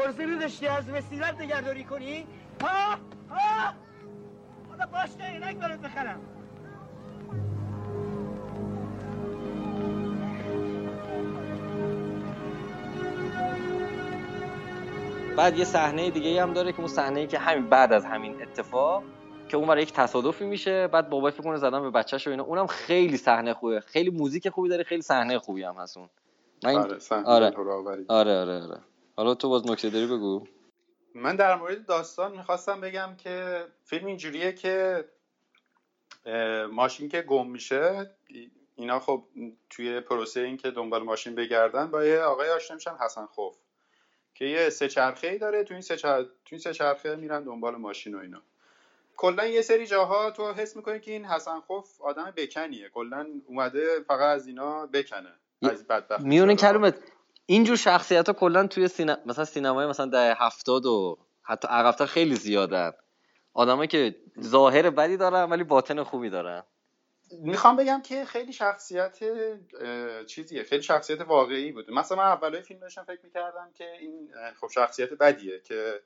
ارزه 0.06 0.26
نداشتی 0.26 0.68
از 0.68 0.90
وسیلت 0.90 1.42
نگهداری 1.42 1.84
کنی؟ 1.84 2.28
ها؟ 2.62 2.96
ها؟ 3.30 3.74
خدا 4.74 4.86
باش 4.86 5.10
نه 5.20 5.48
اینک 5.48 5.58
برات 5.58 5.80
بخرم. 5.80 6.20
بعد 15.38 15.58
یه 15.58 15.66
صحنه 15.66 16.10
دیگه 16.10 16.44
هم 16.44 16.54
داره 16.54 16.72
که 16.72 16.80
اون 16.80 16.88
صحنه 16.88 17.28
که 17.28 17.40
همین 17.40 17.70
بعد 17.70 17.94
از 17.94 18.06
همین 18.06 18.42
اتفاق 18.42 19.04
که 19.50 19.58
اون 19.58 19.68
برای 19.68 19.84
یک 19.84 19.94
تصادفی 19.94 20.46
میشه 20.46 20.88
بعد 20.88 21.10
بابای 21.10 21.32
فکر 21.32 21.44
کنه 21.44 21.58
زدن 21.58 21.82
به 21.82 21.90
بچه‌ش 21.90 22.28
و 22.28 22.30
اینا. 22.30 22.44
اونم 22.44 22.68
خیلی 22.68 23.18
صحنه 23.18 23.54
خوبه. 23.54 23.80
خیلی 23.80 24.10
موزیک 24.10 24.50
خوبی 24.50 24.70
داره 24.70 24.84
خیلی 24.84 25.02
صحنه 25.02 25.40
خوبی 25.40 25.64
هم 25.64 25.76
هست 25.76 25.98
اون. 25.98 26.10
من 26.64 26.76
آره 26.76 26.98
آره. 27.26 27.56
آره 28.08 28.38
آره 28.38 28.64
آره. 28.64 28.82
حالا 29.16 29.36
تو 29.36 29.50
باز 29.50 29.72
نکته 29.72 29.90
داری 29.90 30.08
بگو. 30.08 30.48
من 31.16 31.36
در 31.36 31.56
مورد 31.56 31.86
داستان 31.86 32.32
می‌خواستم 32.32 32.82
بگم 32.82 33.16
که 33.18 33.66
فیلم 33.84 34.06
اینجوریه 34.06 34.54
که 34.54 35.06
ماشین 36.72 37.10
که 37.10 37.22
گم 37.22 37.48
میشه 37.50 38.12
اینا 38.76 39.00
خب 39.00 39.24
توی 39.70 40.00
پروسه 40.00 40.40
این 40.40 40.58
که 40.58 40.72
دنبال 40.72 41.04
ماشین 41.04 41.36
بگردن 41.36 41.92
با 41.92 42.06
یه 42.06 42.22
آقای 42.22 42.50
آشنا 42.50 42.76
میشن 42.76 42.96
حسن 43.00 43.26
خوف 43.26 43.58
که 44.36 44.46
یه 44.46 44.70
سه 44.70 44.88
چرخه 44.88 45.28
ای 45.28 45.38
داره 45.38 45.64
تو 45.64 45.74
این 45.74 45.82
سه 45.82 45.98
چر... 45.98 46.24
تو 46.24 46.30
این 46.52 46.60
سه 46.60 46.74
چرخه 46.74 47.16
میرن 47.16 47.44
دنبال 47.44 47.76
ماشین 47.76 48.16
و 48.16 48.20
اینا. 48.20 48.42
کلا 49.18 49.48
یه 49.48 49.62
سری 49.62 49.88
جاها 49.88 50.32
تو 50.32 50.54
حس 50.54 50.76
می‌کنی 50.76 51.00
که 51.00 51.12
این 51.12 51.26
حسن 51.26 51.60
خوف 51.60 52.02
آدم 52.02 52.34
بکنیه. 52.38 52.90
کلا 52.90 53.28
اومده 53.48 54.00
فقط 54.08 54.36
از 54.36 54.48
اینا 54.48 54.86
بکنه. 54.86 55.34
میونه. 56.20 56.56
کلمت 56.56 56.96
اینجور 57.46 57.76
شخصیت 57.76 58.28
ها 58.28 58.34
کلا 58.34 58.68
توی 58.68 58.88
سینما 58.88 59.18
مثلا 59.26 59.46
سینمای 59.46 59.86
مثلا 59.88 60.06
ده 60.06 60.36
هفتاد 60.38 60.86
و 60.86 61.18
حتی 61.44 61.68
عقبتر 61.68 62.06
خیلی 62.06 62.36
زیادن. 62.36 62.92
آدمایی 63.54 63.88
که 63.88 64.16
ظاهر 64.42 64.90
بدی 64.90 65.18
دارن 65.18 65.44
ولی 65.44 65.64
باطن 65.64 66.04
خوبی 66.04 66.30
دارن. 66.30 66.64
می‌خوام 67.32 67.76
بگم 67.76 68.02
که 68.02 68.26
خیلی 68.26 68.54
شخصیت 68.54 69.20
چیزیه. 70.28 70.64
خیلی 70.64 70.84
شخصیت 70.84 71.22
واقعی 71.22 71.72
بود. 71.72 71.92
مثلا 71.92 72.18
من 72.18 72.24
اولای 72.24 72.62
فیلم 72.62 72.80
داشتم 72.80 73.04
فکر 73.04 73.20
می‌کردم 73.24 73.72
که 73.74 73.92
این 73.92 74.30
خب 74.62 74.68
شخصیت 74.68 75.14
بدیه 75.14 75.60
که 75.60 76.02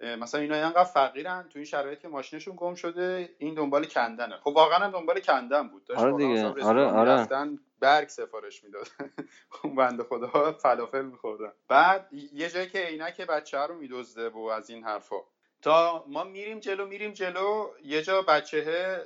مثلا 0.00 0.40
اینا 0.40 0.54
اینقدر 0.54 0.84
فقیرن 0.84 1.42
تو 1.42 1.58
این 1.58 1.64
شرایط 1.64 2.00
که 2.00 2.08
ماشینشون 2.08 2.54
گم 2.56 2.74
شده 2.74 3.34
این 3.38 3.54
دنبال 3.54 3.84
کندنه. 3.84 4.36
خب 4.36 4.48
واقعا 4.48 4.78
هم 4.78 4.90
دنبال 4.90 5.20
کندن 5.20 5.68
بود. 5.68 5.84
داشت 5.84 6.00
آره 6.00 6.16
دیگه. 6.16 6.44
آره، 6.64 6.84
آره. 6.84 7.58
برگ 7.80 8.08
سفارش 8.08 8.64
می‌داد. 8.64 8.88
اون 9.64 9.74
بنده 9.74 10.02
خدا 10.02 10.52
فلافل 10.52 11.04
میخوردن. 11.04 11.52
بعد 11.68 12.08
یه 12.32 12.50
جایی 12.50 12.68
که 12.68 12.78
عینک 12.78 13.20
بچه 13.20 13.58
رو 13.58 13.74
میدزده 13.74 14.28
و 14.28 14.38
از 14.38 14.70
این 14.70 14.84
حرفا. 14.84 15.16
تا 15.62 16.04
ما 16.08 16.24
میریم 16.24 16.60
جلو 16.60 16.86
میریم 16.86 17.12
جلو 17.12 17.68
یه 17.84 18.02
جا 18.02 18.22
بچه 18.22 19.00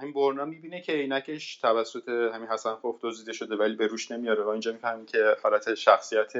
همین 0.00 0.12
برنا 0.12 0.44
می‌بینه 0.44 0.80
که 0.80 0.92
عینکش 0.92 1.56
توسط 1.56 2.08
همین 2.08 2.48
حسن 2.48 2.74
خوف 2.74 2.96
دزدیده 3.02 3.32
شده 3.32 3.56
ولی 3.56 3.76
به 3.76 3.86
روش 3.86 4.10
نمیاره. 4.10 4.42
و 4.42 4.48
اینجا 4.48 4.72
می‌فهمیم 4.72 5.06
که 5.06 5.36
حالت 5.42 5.74
شخصیت 5.74 6.32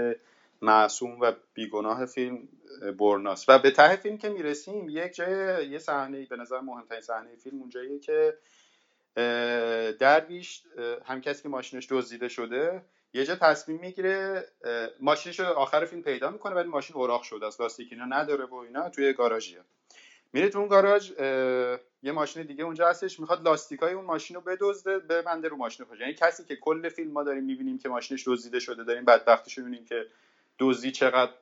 معصوم 0.64 1.20
و 1.20 1.32
بیگناه 1.54 2.06
فیلم 2.06 2.48
اه، 2.82 2.90
برناست 2.90 3.48
و 3.48 3.58
به 3.58 3.70
ته 3.70 3.96
فیلم 3.96 4.18
که 4.18 4.28
می‌رسیم 4.28 4.88
یک 4.88 5.14
جای 5.14 5.66
یه 5.68 5.78
صحنه 5.78 6.26
به 6.26 6.36
نظر 6.36 6.60
مهمترین 6.60 7.00
صحنه 7.00 7.36
فیلم 7.36 7.60
اونجاییه 7.60 7.98
که 7.98 8.34
درویش 10.00 10.62
هم 11.04 11.20
کسی 11.20 11.42
که 11.42 11.48
ماشینش 11.48 11.86
دزدیده 11.90 12.28
شده 12.28 12.82
یه 13.12 13.24
جا 13.24 13.36
تصمیم 13.36 13.78
می‌گیره 13.78 14.44
ماشینش 15.00 15.40
رو 15.40 15.46
آخر 15.46 15.84
فیلم 15.84 16.02
پیدا 16.02 16.30
می‌کنه 16.30 16.54
ولی 16.54 16.68
ماشین 16.68 16.96
اوراق 16.96 17.22
شده 17.22 17.46
است. 17.46 17.60
لاستیک 17.60 17.88
اینا 17.92 18.04
نداره 18.04 18.44
و 18.44 18.54
اینا 18.54 18.88
توی 18.88 19.12
گاراژیه. 19.12 19.60
میره 20.32 20.48
تو 20.48 20.58
اون 20.58 20.68
گاراژ 20.68 21.10
یه 22.02 22.12
ماشین 22.12 22.42
دیگه 22.42 22.64
اونجا 22.64 22.88
هستش 22.88 23.20
می‌خواد 23.20 23.44
لاستیکای 23.44 23.92
اون 23.92 24.04
ماشین 24.04 24.36
رو 24.36 24.42
بدزده 24.42 24.98
ببنده 24.98 25.48
رو 25.48 25.56
ماشین 25.56 25.86
خودش. 25.86 26.00
یعنی 26.00 26.14
کسی 26.14 26.44
که 26.44 26.56
کل 26.56 26.88
فیلم 26.88 27.12
ما 27.12 27.22
داریم 27.22 27.44
می‌بینیم 27.44 27.78
که 27.78 27.88
ماشینش 27.88 28.28
دزدیده 28.28 28.60
شده 28.60 28.84
داریم 28.84 29.04
بدبختیش 29.04 29.58
رو 29.58 29.64
می‌بینیم 29.64 29.84
که 29.86 30.06
دزدی 30.58 30.90
چقدر 30.90 31.32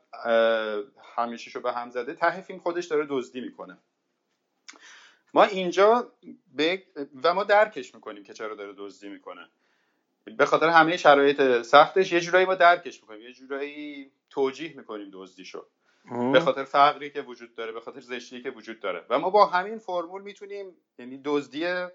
همیشهشو 1.17 1.61
به 1.61 1.73
هم 1.73 1.91
زده. 1.91 2.15
ته 2.15 2.41
فیلم 2.41 2.59
خودش 2.59 2.87
داره 2.87 3.07
دزدی 3.09 3.41
می‌کنه. 3.41 3.79
ما 5.35 5.45
اینجا 5.45 6.13
به 6.55 6.83
و 7.23 7.35
ما 7.35 7.45
درکش 7.45 7.95
می‌کنیم 7.95 8.25
که 8.25 8.33
چرا 8.33 8.55
داره 8.55 8.75
دزدی 8.79 9.09
می‌کنه. 9.09 9.49
به 10.25 10.47
خاطر 10.47 10.69
همه 10.69 10.97
شرایط 10.97 11.63
سختش 11.63 12.13
یه 12.13 12.21
جورایی 12.21 12.47
ما 12.47 12.55
درکش 12.55 13.01
می‌کنیم. 13.01 13.21
یه 13.21 13.33
جورایی 13.33 14.11
توجیه 14.31 14.77
می‌کنیم 14.77 15.11
دزدیشو 15.13 15.67
به 16.33 16.41
خاطر 16.41 16.65
فقری 16.65 17.11
که 17.11 17.23
وجود 17.23 17.55
داره 17.55 17.73
به 17.73 17.81
خاطر 17.81 18.01
زشتی 18.01 18.43
که 18.43 18.51
وجود 18.51 18.81
داره. 18.81 19.05
و 19.09 19.19
ما 19.19 19.31
با 19.31 19.47
همین 19.47 19.79
فرمول 19.79 20.23
می‌تونیم 20.23 20.77
یعنی 20.99 21.21
دزدی 21.25 21.87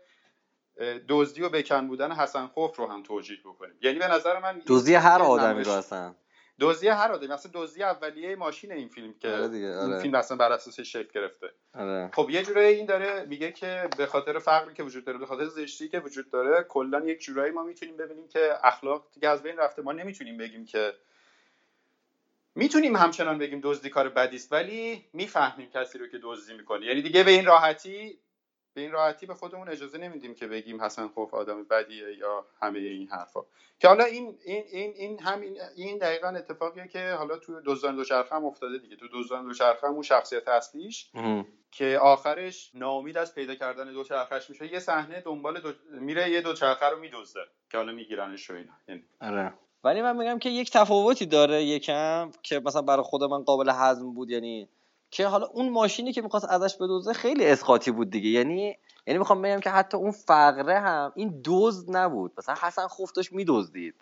دزدی 1.09 1.41
و 1.41 1.49
بکن 1.49 1.87
بودن 1.87 2.11
حسن 2.11 2.47
خوف 2.47 2.75
رو 2.75 2.87
هم 2.87 3.03
توجیه 3.03 3.39
بکنیم. 3.45 3.75
یعنی 3.81 3.99
به 3.99 4.07
نظر 4.07 4.39
من 4.39 4.59
دوزی 4.59 4.95
هر 4.95 5.21
آدمی 5.21 5.63
رو 5.63 5.71
هستن. 5.71 6.15
دزدی 6.59 6.87
هر 6.87 7.11
آدمی 7.11 7.27
مثلا 7.27 7.51
دزدی 7.55 7.83
اولیه 7.83 8.35
ماشین 8.35 8.71
این 8.71 8.87
فیلم 8.87 9.13
که 9.13 9.29
آره 9.29 9.47
دیگه، 9.47 9.75
آره. 9.75 9.89
این 9.89 9.99
فیلم 9.99 10.15
اصلا 10.15 10.37
بر 10.37 10.51
اساسش 10.51 10.93
شکل 10.93 11.09
گرفته. 11.13 11.47
آره. 11.73 12.09
خب 12.13 12.29
یه 12.29 12.43
جورایی 12.43 12.75
این 12.75 12.85
داره 12.85 13.25
میگه 13.25 13.51
که 13.51 13.89
به 13.97 14.05
خاطر 14.05 14.39
فقری 14.39 14.73
که 14.73 14.83
وجود 14.83 15.05
داره 15.05 15.17
به 15.17 15.25
خاطر 15.25 15.45
زشتی 15.45 15.89
که 15.89 15.99
وجود 15.99 16.29
داره 16.29 16.63
کلا 16.63 16.99
یک 16.99 17.21
جورایی 17.21 17.51
ما 17.51 17.63
می‌تونیم 17.63 17.97
ببینیم 17.97 18.27
که 18.27 18.53
اخلاق 18.63 19.07
دیگه 19.13 19.29
از 19.29 19.43
بین 19.43 19.57
رفته. 19.57 19.81
ما 19.81 19.91
نمی‌تونیم 19.91 20.37
بگیم 20.37 20.65
که 20.65 20.93
می‌تونیم 22.55 22.95
همچنان 22.95 23.37
بگیم 23.37 23.59
دزدی 23.63 23.89
کار 23.89 24.09
بدی 24.09 24.35
است 24.35 24.51
ولی 24.51 25.05
می‌فهمیم 25.13 25.69
کسی 25.69 25.97
رو 25.97 26.07
که 26.07 26.19
دزدی 26.23 26.53
می‌کنه. 26.53 26.85
یعنی 26.85 27.01
دیگه 27.01 27.23
به 27.23 27.31
این 27.31 27.45
راحتی 27.45 28.19
به 28.77 28.83
این 28.83 28.91
راحتی 28.91 29.25
به 29.25 29.33
خودمون 29.33 29.69
اجازه 29.69 29.97
نمیدیم 29.97 30.35
که 30.35 30.47
بگیم 30.47 30.81
حسن 30.81 31.07
خوف 31.07 31.33
آدم 31.33 31.63
بدیه 31.63 32.17
یا 32.17 32.45
همه 32.61 32.79
این 32.79 33.07
حرفا. 33.07 33.39
که 33.79 33.87
حالا 33.87 34.03
این 34.03 34.37
این 34.45 34.63
این 34.71 34.93
این 34.95 35.19
همین 35.19 35.57
این 35.75 35.97
دقیقا 35.97 36.27
اتفاقیه 36.27 36.87
که 36.87 37.11
حالا 37.11 37.37
تو 37.37 37.61
دزدان 37.65 37.95
دوچرخه 37.95 38.35
هم 38.35 38.45
افتاده 38.45 38.77
دیگه. 38.77 38.95
تو 38.95 39.07
دزدان 39.13 39.45
دوچرخه 39.45 39.87
هم 39.87 39.93
اون 39.93 40.01
شخصیت 40.01 40.47
اصلیش. 40.47 41.11
که 41.71 41.99
آخرش 42.01 42.71
ناامید 42.73 43.17
از 43.17 43.35
پیدا 43.35 43.55
کردن 43.55 43.93
دوچرخش 43.93 44.49
میشه 44.49 44.73
یه 44.73 44.79
صحنه 44.79 45.21
دنبال 45.21 45.59
دو... 45.59 45.71
میره 45.91 46.29
یه 46.29 46.41
دوچرخه 46.41 46.85
رو 46.85 46.99
میدزده 46.99 47.41
که 47.71 47.77
حالا 47.77 47.91
میگیرنش 47.91 48.49
و 48.49 48.53
اینا. 48.53 48.73
یعنی 48.87 49.03
آره. 49.21 49.53
ولی 49.83 50.01
من 50.01 50.17
میگم 50.17 50.39
که 50.39 50.49
یک 50.49 50.71
تفاوتی 50.71 51.25
داره 51.25 51.63
یکم 51.63 52.31
که 52.43 52.59
مثلا 52.59 52.81
برای 52.81 53.03
خود 53.03 53.23
من 53.23 53.43
قابل 53.43 53.69
هضم 53.69 54.13
بود. 54.13 54.29
یعنی 54.29 54.69
که 55.11 55.27
حالا 55.27 55.45
اون 55.45 55.69
ماشینی 55.69 56.13
که 56.13 56.21
می‌خواست 56.21 56.45
ازش 56.49 56.75
بدوزه 56.75 57.13
خیلی 57.13 57.45
اسقاطی 57.45 57.91
بود 57.91 58.09
دیگه. 58.09 58.29
یعنی 58.29 58.77
یعنی 59.07 59.17
می‌خوام 59.19 59.41
بگم 59.41 59.59
که 59.59 59.69
حتی 59.69 59.97
اون 59.97 60.11
فقره 60.11 60.79
هم 60.79 61.11
این 61.15 61.41
دزد 61.45 61.97
نبود. 61.97 62.33
مثلا 62.37 62.55
حسن 62.61 62.87
خوف 62.87 63.11
داشت 63.11 63.33
میدزدید. 63.33 63.95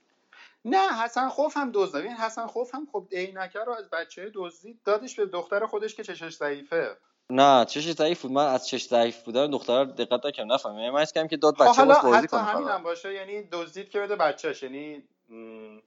نه 0.66 1.04
حسن 1.04 1.30
خوف 1.30 1.58
هم 1.58 1.72
دزده. 1.74 2.00
ببین 2.00 2.12
حسن 2.12 2.48
خوف 2.48 2.76
هم 2.76 2.88
خب 2.92 3.08
عینکه 3.12 3.60
رو 3.60 3.74
از 3.74 3.90
بچه 3.90 4.32
دزدید 4.34 4.80
دادش 4.86 5.16
به 5.16 5.26
دختر 5.26 5.66
خودش 5.66 5.96
که 5.96 6.04
چشش 6.04 6.36
ضعیفه. 6.36 6.98
نه 7.30 7.66
چش 7.66 7.92
ضعیف 7.92 8.22
بود. 8.22 8.32
من 8.32 8.46
از 8.46 8.68
چش 8.68 8.88
ضعیف 8.88 9.24
بودن 9.24 9.52
دختر 9.52 9.84
دقت 9.84 10.26
نکردم. 10.26 10.54
نفهمیدم. 10.54 10.82
یعنی 10.82 11.06
من 11.16 11.28
که 11.28 11.38
داد 11.38 11.56
خب 11.56 11.64
بچه 11.64 11.72
حالا 11.72 12.02
بازی 12.04 12.18
حتی 12.18 12.28
کنه 12.28 12.42
همین. 12.42 12.68
هم 12.68 12.84
باشه. 12.84 13.14
یعنی 13.14 13.44
دزدید 13.52 13.90
که 13.90 14.00
بده 14.00 14.16
بچهش. 14.16 14.64
یعنی 14.64 15.04
م، 15.30 15.78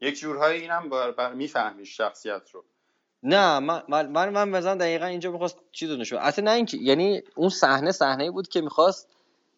یک 0.00 0.18
جورهایی 0.18 0.60
اینم 0.60 0.88
بر, 0.88 1.10
بر 1.10 1.32
میفهمیش 1.32 1.96
شخصیت 1.96 2.50
رو. 2.52 2.64
نه 3.24 3.58
من 3.58 3.82
من 3.88 4.28
من, 4.28 4.48
مثلا 4.48 4.74
دقیقا 4.74 5.06
اینجا 5.06 5.32
می‌خواست 5.32 5.58
چی 5.72 5.86
رو 5.86 5.96
نشون 5.96 6.18
اصلا 6.18 6.44
نه 6.44 6.50
اینکه 6.50 6.76
یعنی 6.76 7.22
اون 7.36 7.48
صحنه 7.48 7.92
صحنه 7.92 8.30
بود 8.30 8.48
که 8.48 8.60
می‌خواست 8.60 9.08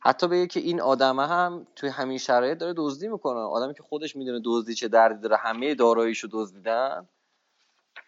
حتی 0.00 0.28
بگه 0.28 0.46
که 0.46 0.60
این 0.60 0.80
آدمه 0.80 1.26
هم 1.26 1.66
توی 1.76 1.88
همین 1.88 2.18
شرایط 2.18 2.58
داره 2.58 2.74
دزدی 2.76 3.08
می‌کنه. 3.08 3.40
آدمی 3.40 3.74
که 3.74 3.82
خودش 3.82 4.16
می‌دونه 4.16 4.40
دزدی 4.44 4.74
چه 4.74 4.88
دردی 4.88 5.20
داره 5.20 5.36
همه 5.36 5.74
داراییشو 5.74 6.28
دزدیدن. 6.32 7.08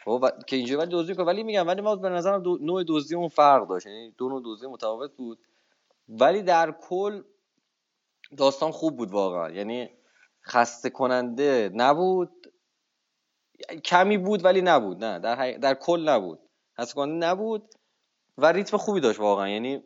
خب 0.05 0.21
و- 0.23 0.31
که 0.47 0.57
اینجوری 0.57 0.77
ولی 0.79 0.91
دزدی 0.93 1.13
ولی 1.13 1.43
میگم 1.43 1.67
ولی 1.67 1.81
ما 1.81 1.97
به 1.97 2.09
نظرم 2.09 2.43
دو... 2.43 2.59
نوع 2.61 2.85
دزدی 2.89 3.15
اون 3.15 3.29
فرق 3.29 3.69
داشت. 3.69 3.87
یعنی 3.87 4.11
دو 4.19 4.29
نوع 4.29 4.43
دزدی 4.45 4.67
متفاوت 4.67 5.17
بود. 5.17 5.39
ولی 6.09 6.43
در 6.43 6.73
کل 6.73 7.23
داستان 8.37 8.71
خوب 8.71 8.97
بود 8.97 9.11
واقعا. 9.11 9.51
یعنی 9.51 9.91
خسته 10.45 10.91
کننده 10.91 11.71
نبود. 11.75 12.31
کمی 13.85 14.19
بود 14.19 14.45
ولی 14.45 14.63
نبود 14.63 15.05
نه 15.05 15.19
در, 15.19 15.37
حقیق- 15.37 15.59
در 15.59 15.75
کل 15.75 16.09
نبود. 16.09 16.39
خسته 16.81 16.95
کننده 16.95 17.27
نبود 17.27 17.75
و 18.39 18.53
ریتم 18.53 18.77
خوبی 18.77 19.01
داشت 19.01 19.21
واقعا. 19.21 19.49
یعنی 19.49 19.83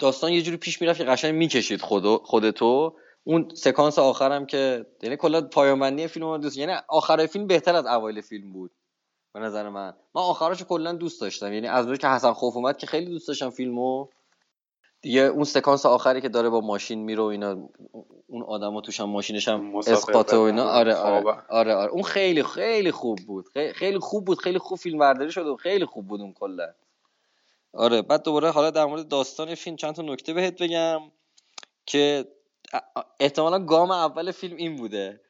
داستان 0.00 0.32
یه 0.32 0.42
جوری 0.42 0.56
پیش 0.56 0.80
می‌رفت 0.80 0.98
که 0.98 1.04
قشنگ 1.04 1.34
می‌کشید 1.34 1.80
خودو 1.80 2.18
خودتو. 2.24 2.96
اون 3.24 3.48
سکانس 3.54 3.98
آخرم 3.98 4.46
که 4.46 4.86
یعنی 5.02 5.16
کلا 5.16 5.40
پایان 5.40 6.06
فیلم 6.06 6.38
دوست 6.38 6.56
یعنی 6.56 6.72
آخر 6.88 7.26
فیلم 7.26 7.46
بهتر 7.46 7.74
از 7.74 7.86
اوایل 7.86 8.20
فیلم 8.20 8.52
بود 8.52 8.70
به 9.34 9.40
نظر 9.40 9.68
من. 9.68 9.94
من 10.14 10.22
آخراشو 10.22 10.64
کلا 10.64 10.92
دوست 10.92 11.20
داشتم. 11.20 11.52
یعنی 11.52 11.66
از 11.66 11.98
که 11.98 12.08
حسن 12.08 12.32
خوف 12.32 12.56
اومد 12.56 12.76
که 12.76 12.86
خیلی 12.86 13.06
دوست 13.10 13.28
داشتم 13.28 13.50
فیلمو. 13.50 14.06
دیگه 15.02 15.20
اون 15.20 15.44
سکانس 15.44 15.86
آخری 15.86 16.20
که 16.20 16.28
داره 16.28 16.48
با 16.48 16.60
ماشین 16.60 16.98
میره 16.98 17.22
و 17.22 17.26
اینا 17.26 17.68
اون 18.26 18.42
آدما 18.42 18.80
توش 18.80 19.00
هم 19.00 19.08
ماشینش 19.08 19.48
هم 19.48 19.76
اسقاطه 19.76 20.36
و 20.36 20.40
اینا. 20.40 20.64
آره 20.64 20.94
آره. 20.94 21.22
خوابه. 21.22 21.42
آره 21.48 21.74
آره. 21.74 21.90
اون 21.90 22.02
خیلی 22.02 22.42
خیلی 22.42 22.92
خوب 22.92 23.18
بود. 23.18 23.48
خیلی, 23.74 23.98
خوب 23.98 24.24
بود. 24.24 24.38
خیلی 24.38 24.58
خوب 24.58 24.78
فیلم 24.78 24.98
برداری 24.98 25.32
شده 25.32 25.50
و 25.50 25.56
خیلی 25.56 25.84
خوب 25.84 26.06
بود 26.06 26.20
اون 26.20 26.32
کلا. 26.32 26.68
آره. 27.74 28.02
بعد 28.02 28.22
دوباره 28.22 28.50
حالا 28.50 28.70
در 28.70 28.84
مورد 28.84 29.08
داستان 29.08 29.54
فیلم 29.54 29.76
چند 29.76 29.94
تا 29.94 30.02
نکته 30.02 30.32
بهت 30.32 30.62
بگم 30.62 31.00
که 31.86 32.24
احتمالا 33.20 33.58
گام 33.58 33.90
اول 33.90 34.30
فیلم 34.30 34.56
این 34.56 34.76
بوده. 34.76 35.20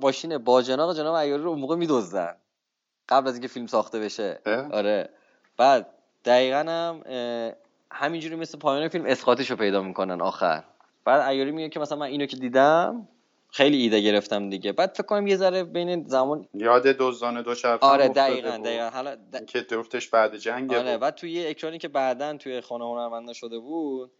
ماشین 0.00 0.38
باجناق 0.38 0.96
جناب 0.96 1.16
عیاری 1.16 1.42
رو 1.42 1.50
اون 1.50 1.58
موقع 1.58 1.76
میدزدن. 1.76 2.36
قبل 3.08 3.28
از 3.28 3.34
اینکه 3.34 3.48
فیلم 3.48 3.66
ساخته 3.66 4.00
بشه. 4.00 4.40
اه؟ 4.46 4.72
آره. 4.72 5.08
بعد 5.56 5.86
دقیقا 6.24 6.58
هم 6.58 7.02
همینجوری 7.96 8.36
مثل 8.36 8.58
پایان 8.58 8.88
فیلم 8.88 9.06
اسقاطش 9.06 9.50
رو 9.50 9.56
پیدا 9.56 9.82
می‌کنن 9.82 10.20
آخر. 10.20 10.64
بعد 11.04 11.20
عیاری 11.20 11.50
میگه 11.50 11.68
که 11.68 11.80
مثلا 11.80 11.98
من 11.98 12.06
اینو 12.06 12.26
که 12.26 12.36
دیدم 12.36 13.08
خیلی 13.50 13.76
ایده 13.76 14.00
گرفتم 14.00 14.50
دیگه. 14.50 14.72
بعد 14.72 14.90
فکر 14.90 15.02
کنم 15.02 15.26
یه 15.26 15.36
ذره 15.36 15.64
بین 15.64 16.04
زمان 16.08 16.48
یاد 16.54 16.82
دزدان 16.82 17.42
دوچرخه 17.42 17.86
آره 17.86 18.04
هم 18.04 18.10
افتاده 18.10 18.28
دقیقا 18.28 18.56
بود. 18.56 18.66
دقیقا. 18.66 18.90
حالا 18.90 19.14
د... 19.14 19.44
که 19.46 19.60
دفتش 19.60 20.08
بعد 20.08 20.36
جنگ 20.36 20.74
آره 20.74 20.92
بود. 20.92 21.00
بعد 21.00 21.14
توی 21.14 21.30
یه 21.30 21.50
اکرانی 21.50 21.78
که 21.78 21.88
بعدا 21.88 22.36
توی 22.36 22.60
خانه 22.60 22.84
هنرمندا 22.84 23.32
شده 23.32 23.58
بود 23.58 24.10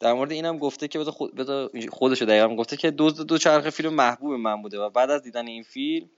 در 0.00 0.12
مورد 0.12 0.32
اینم 0.32 0.58
گفته 0.58 0.88
که 0.88 0.98
بذار 0.98 1.14
خود 1.14 1.88
خودشو 1.88 2.24
دقیقا 2.24 2.56
گفته 2.56 2.76
که 2.76 2.90
دزد 2.98 3.26
دو 3.26 3.38
چرخه 3.38 3.70
فیلم 3.70 3.94
محبوب 3.94 4.32
من 4.32 4.62
بوده 4.62 4.78
و 4.78 4.90
بعد 4.90 5.10
از 5.10 5.22
دیدن 5.22 5.46
این 5.46 5.62
فیلم 5.62 6.10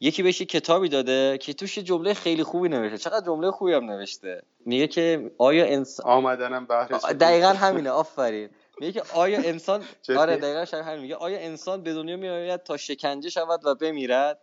یکی 0.00 0.22
بهش 0.22 0.40
یه 0.40 0.46
کتابی 0.46 0.88
داده 0.88 1.38
که 1.38 1.52
توش 1.52 1.76
یه 1.76 1.82
جمله 1.82 2.14
خیلی 2.14 2.42
خوبی 2.42 2.68
نوشته. 2.68 2.98
چقدر 2.98 3.26
جمله 3.26 3.50
خوبی 3.50 3.72
هم 3.72 3.84
نوشته؟ 3.90 4.42
میگه 4.66 4.86
که 4.86 5.32
آیا 5.38 5.64
انسان 5.64 6.06
آمدنم 6.06 6.66
بهرش 6.66 7.04
دقیقا 7.04 7.48
همینه 7.48 7.90
آفرین. 7.90 8.50
میگه 8.80 8.92
که 8.92 9.02
آیا 9.14 9.40
انسان؟ 9.40 9.84
آره 10.18 10.36
دقیقا 10.36 10.64
شبیه 10.64 10.82
همین. 10.84 11.00
میگه 11.00 11.16
آیا 11.16 11.38
انسان 11.38 11.82
به 11.82 11.94
دنیا 11.94 12.16
میآید 12.16 12.62
تا 12.62 12.76
شکنجه 12.76 13.30
شود 13.30 13.66
و 13.66 13.74
بمیرد؟ 13.74 14.38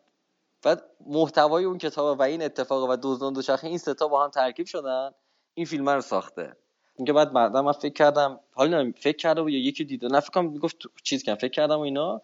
بعد 0.63 0.83
محتوای 1.07 1.63
اون 1.63 1.77
کتاب 1.77 2.19
و 2.19 2.21
این 2.21 2.41
اتفاق 2.41 2.89
و 2.89 2.97
دزدان 3.03 3.33
دوچرخه 3.33 3.67
این 3.67 3.77
ستا 3.77 4.07
با 4.07 4.23
هم 4.23 4.29
ترکیب 4.29 4.65
شدن. 4.65 5.11
این 5.53 5.65
فیلم 5.65 5.89
رو 5.89 6.01
ساخته. 6.01 6.55
میگه 6.99 7.13
بعد 7.13 7.33
بعدا 7.33 7.61
من 7.61 7.71
فکر 7.71 7.93
کردم 7.93 8.39
حالا 8.53 8.91
فکر 8.99 9.17
کردم 9.17 9.47
یا 9.47 9.59
یکی 9.59 9.83
دیده 9.83 10.07
نه 10.07 10.19
فکر 10.19 10.31
کنم 10.31 10.51
می‌گفت 10.51 10.77
چیز 11.03 11.23
کردم 11.23 11.37
فکر 11.37 11.51
کردم 11.51 11.77
و 11.77 11.81
اینا. 11.81 12.21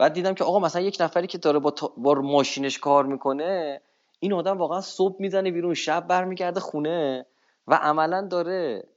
بعد 0.00 0.12
دیدم 0.12 0.34
که 0.34 0.44
آقا 0.44 0.58
مثلا 0.58 0.82
یک 0.82 0.96
نفری 1.00 1.26
که 1.26 1.38
داره 1.38 1.58
با, 1.58 1.70
تا... 1.70 1.88
با 1.96 2.14
ماشینش 2.14 2.78
کار 2.78 3.06
می‌کنه 3.06 3.80
این 4.20 4.32
آدم 4.32 4.58
واقعا 4.58 4.80
صبح 4.80 5.16
می‌زنه 5.20 5.50
بیرون 5.50 5.74
شب 5.74 6.06
برمیگرده 6.06 6.60
خونه 6.60 7.26
و 7.66 7.74
عملا 7.74 8.26
داره 8.26 8.88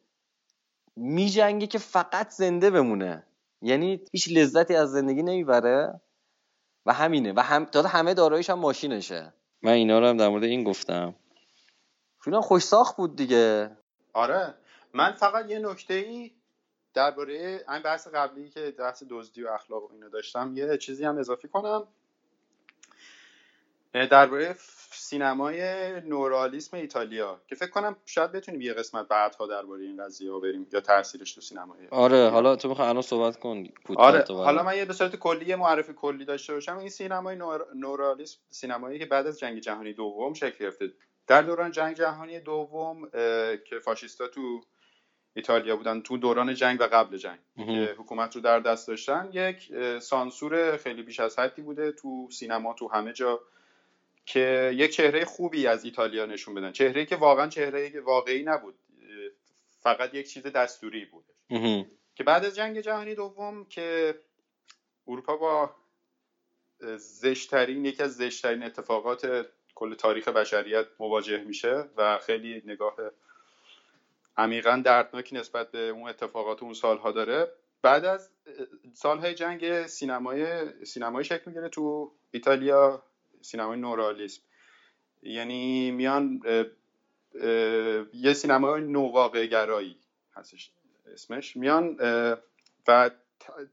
میجنگه 0.96 1.68
که 1.68 1.78
فقط 1.78 2.30
زنده 2.30 2.72
بمونه. 2.72 3.24
یعنی 3.62 4.02
هیچ 4.12 4.30
لذتی 4.32 4.76
از 4.76 4.92
زندگی 4.92 5.24
نمی‌بره 5.24 6.02
و 6.86 6.94
همینه. 6.94 7.34
و 7.36 7.40
هم 7.40 7.66
تازه 7.66 7.88
همه 7.88 8.14
داراییش 8.14 8.50
هم 8.50 8.60
ماشینشه. 8.60 9.34
من 9.62 9.72
اینا 9.72 10.00
رو 10.00 10.08
هم 10.08 10.18
در 10.18 10.30
مورد 10.30 10.44
این 10.44 10.64
گفتم. 10.64 11.16
فیلم 12.24 12.42
خوش 12.42 12.64
ساخت 12.64 12.98
بود 12.98 13.16
دیگه. 13.16 13.72
آره. 14.14 14.54
من 14.94 15.12
فقط 15.12 15.50
یه 15.50 15.60
نکته 15.60 15.94
ای 15.94 16.32
درباره 16.94 17.66
این 17.70 17.82
بحث 17.82 18.08
قبلی 18.08 18.50
که 18.50 18.74
بحث 18.80 19.04
دزدی 19.10 19.44
و 19.44 19.48
اخلاق 19.48 19.84
و 19.84 19.94
اینو 19.94 20.10
داشتم 20.10 20.54
یه 20.58 20.78
چیزی 20.78 21.06
هم 21.06 21.18
اضافی 21.18 21.48
کنم. 21.48 21.88
درباره 23.94 24.56
سینمای 24.92 25.62
نورالیسم 26.02 26.78
ایتالیا 26.78 27.42
که 27.48 27.56
فکر 27.56 27.70
کنم 27.70 27.96
شاید 28.06 28.32
بتونیم 28.32 28.62
یه 28.62 28.74
قسمت 28.74 29.08
بعدها 29.08 29.48
درباره 29.48 29.84
این 29.84 30.04
قضیه 30.04 30.32
ها 30.32 30.40
بریم 30.40 30.68
یا 30.74 30.82
تاثیرش 30.82 31.34
تو 31.34 31.42
سینمای 31.42 31.88
آره 31.92 32.30
حالا 32.30 32.56
تو 32.56 32.70
می‌خوای 32.70 32.88
الان 32.88 33.02
صحبت 33.02 33.40
کن 33.40 33.68
آره 33.96 34.26
حالا 34.30 34.64
من 34.64 34.78
یه 34.78 34.86
به 34.86 34.94
صورت 34.94 35.16
کلی 35.16 35.46
یه 35.46 35.56
معرفی 35.56 35.94
کلی 35.94 36.26
داشته 36.26 36.54
باشم. 36.54 36.78
این 36.78 36.90
سینمای 36.90 37.36
نور... 37.36 37.66
نورالیسم 37.76 38.40
سینمایی 38.50 39.00
که 39.00 39.06
بعد 39.06 39.28
از 39.28 39.40
جنگ 39.40 39.60
جهانی 39.60 39.94
دوم 39.94 40.34
شکل 40.34 40.58
گرفته. 40.60 40.92
در 41.28 41.42
دوران 41.42 41.72
جنگ 41.72 41.96
جهانی 41.96 42.40
دوم 42.40 43.10
که 43.66 43.80
فاشیستا 43.84 44.28
تو 44.28 44.62
ایتالیا 45.34 45.76
بودن 45.76 46.02
تو 46.02 46.18
دوران 46.18 46.54
جنگ 46.56 46.82
و 46.82 46.84
قبل 46.84 47.18
جنگ. 47.18 47.40
که 47.58 47.96
حکومت 47.98 48.36
رو 48.36 48.42
در 48.42 48.60
دست 48.60 48.88
داشتن 48.88 49.30
یک 49.34 49.74
سانسور 50.00 50.78
خیلی 50.78 51.04
بیش 51.04 51.20
از 51.20 51.40
حدی 51.40 51.62
بوده 51.62 51.92
تو 51.92 52.30
سینما 52.32 52.74
تو 52.74 52.88
همه 52.88 53.14
جا 53.14 53.40
که 54.26 54.72
یک 54.76 54.92
چهره 54.92 55.26
خوبی 55.26 55.68
از 55.68 55.86
ایتالیا 55.86 56.26
نشون 56.26 56.54
بدن. 56.54 56.72
چهره 56.72 57.06
که 57.06 57.16
واقعا 57.16 57.48
چهره 57.48 58.02
واقعی 58.02 58.44
نبود. 58.44 58.76
فقط 59.80 60.14
یک 60.14 60.30
چیز 60.30 60.44
دستوری 60.44 61.06
بود. 61.06 61.26
که 62.16 62.24
بعد 62.24 62.46
از 62.46 62.56
جنگ 62.56 62.80
جهانی 62.80 63.16
دوم 63.16 63.66
که 63.66 64.16
اروپا 65.08 65.38
با 65.38 65.76
زشترین 66.98 67.86
یکی 67.86 68.04
از 68.04 68.16
زشترین 68.16 68.64
اتفاقات 68.64 69.48
کل 69.76 69.96
تاریخ 69.96 70.28
بشریت 70.28 70.86
مواجه 71.00 71.44
میشه 71.44 71.86
و 71.98 72.18
خیلی 72.18 72.62
نگاه 72.66 72.96
عمیقا 74.38 74.82
دردناکی 74.86 75.36
نسبت 75.36 75.72
به 75.72 75.80
اون 75.80 76.10
اتفاقات 76.10 76.64
اون 76.64 76.74
سالها 76.74 77.12
داره. 77.12 77.52
بعد 77.82 78.06
از 78.06 78.30
سالهای 78.94 79.34
جنگ 79.34 79.88
سینمای 79.88 80.66
سینمای 80.86 81.24
شکل 81.24 81.44
می‌گیره 81.46 81.70
تو 81.70 82.12
ایتالیا 82.32 83.04
سینمای 83.42 83.80
نورالیسم. 83.80 84.42
یعنی 85.24 85.92
میان 85.92 86.42
یه 88.14 88.34
سینمای 88.34 88.82
نوواقع 88.82 89.46
گرایی 89.46 89.98
هستش 90.34 90.72
اسمش. 91.14 91.56
میان 91.56 91.98
و 92.88 93.12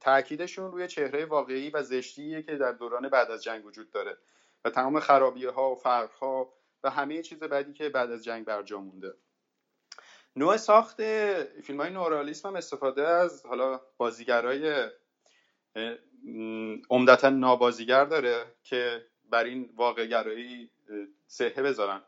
تاکیدشون 0.01 0.73
روی 0.73 0.89
چهره 0.89 1.25
واقعی 1.25 1.71
و 1.71 1.83
زشتیه 1.83 2.43
که 2.43 2.57
در 2.57 2.73
دوران 2.73 3.09
بعد 3.09 3.31
از 3.31 3.43
جنگ 3.43 3.67
وجود 3.67 3.91
داره 3.91 4.17
و 4.65 4.71
تمام 4.71 5.01
خرابی 5.01 5.47
ها 5.47 5.71
و 5.71 5.75
فرق 5.75 6.11
ها 6.11 6.53
و 6.83 6.91
همه 6.91 7.23
چیز 7.23 7.39
بعدی 7.39 7.73
که 7.73 7.89
بعد 7.89 8.11
از 8.11 8.25
جنگ 8.25 8.45
برجا 8.45 8.81
مونده. 8.81 9.15
نوع 10.37 10.57
ساخت 10.57 10.97
فیلم 11.63 11.81
های 11.81 11.91
نورالیسم 11.91 12.49
هم 12.49 12.57
استفاده 12.57 13.09
از 13.09 13.47
حالا 13.47 13.81
بازیگرای 13.97 14.89
عمدتا 16.91 17.29
نابازیگر 17.29 18.05
داره 18.05 18.47
که 18.63 19.07
بر 19.31 19.45
این 19.45 19.71
واقع 19.77 20.07
گرایی 20.07 20.71
سهه 21.27 21.63
بذارن. 21.63 22.03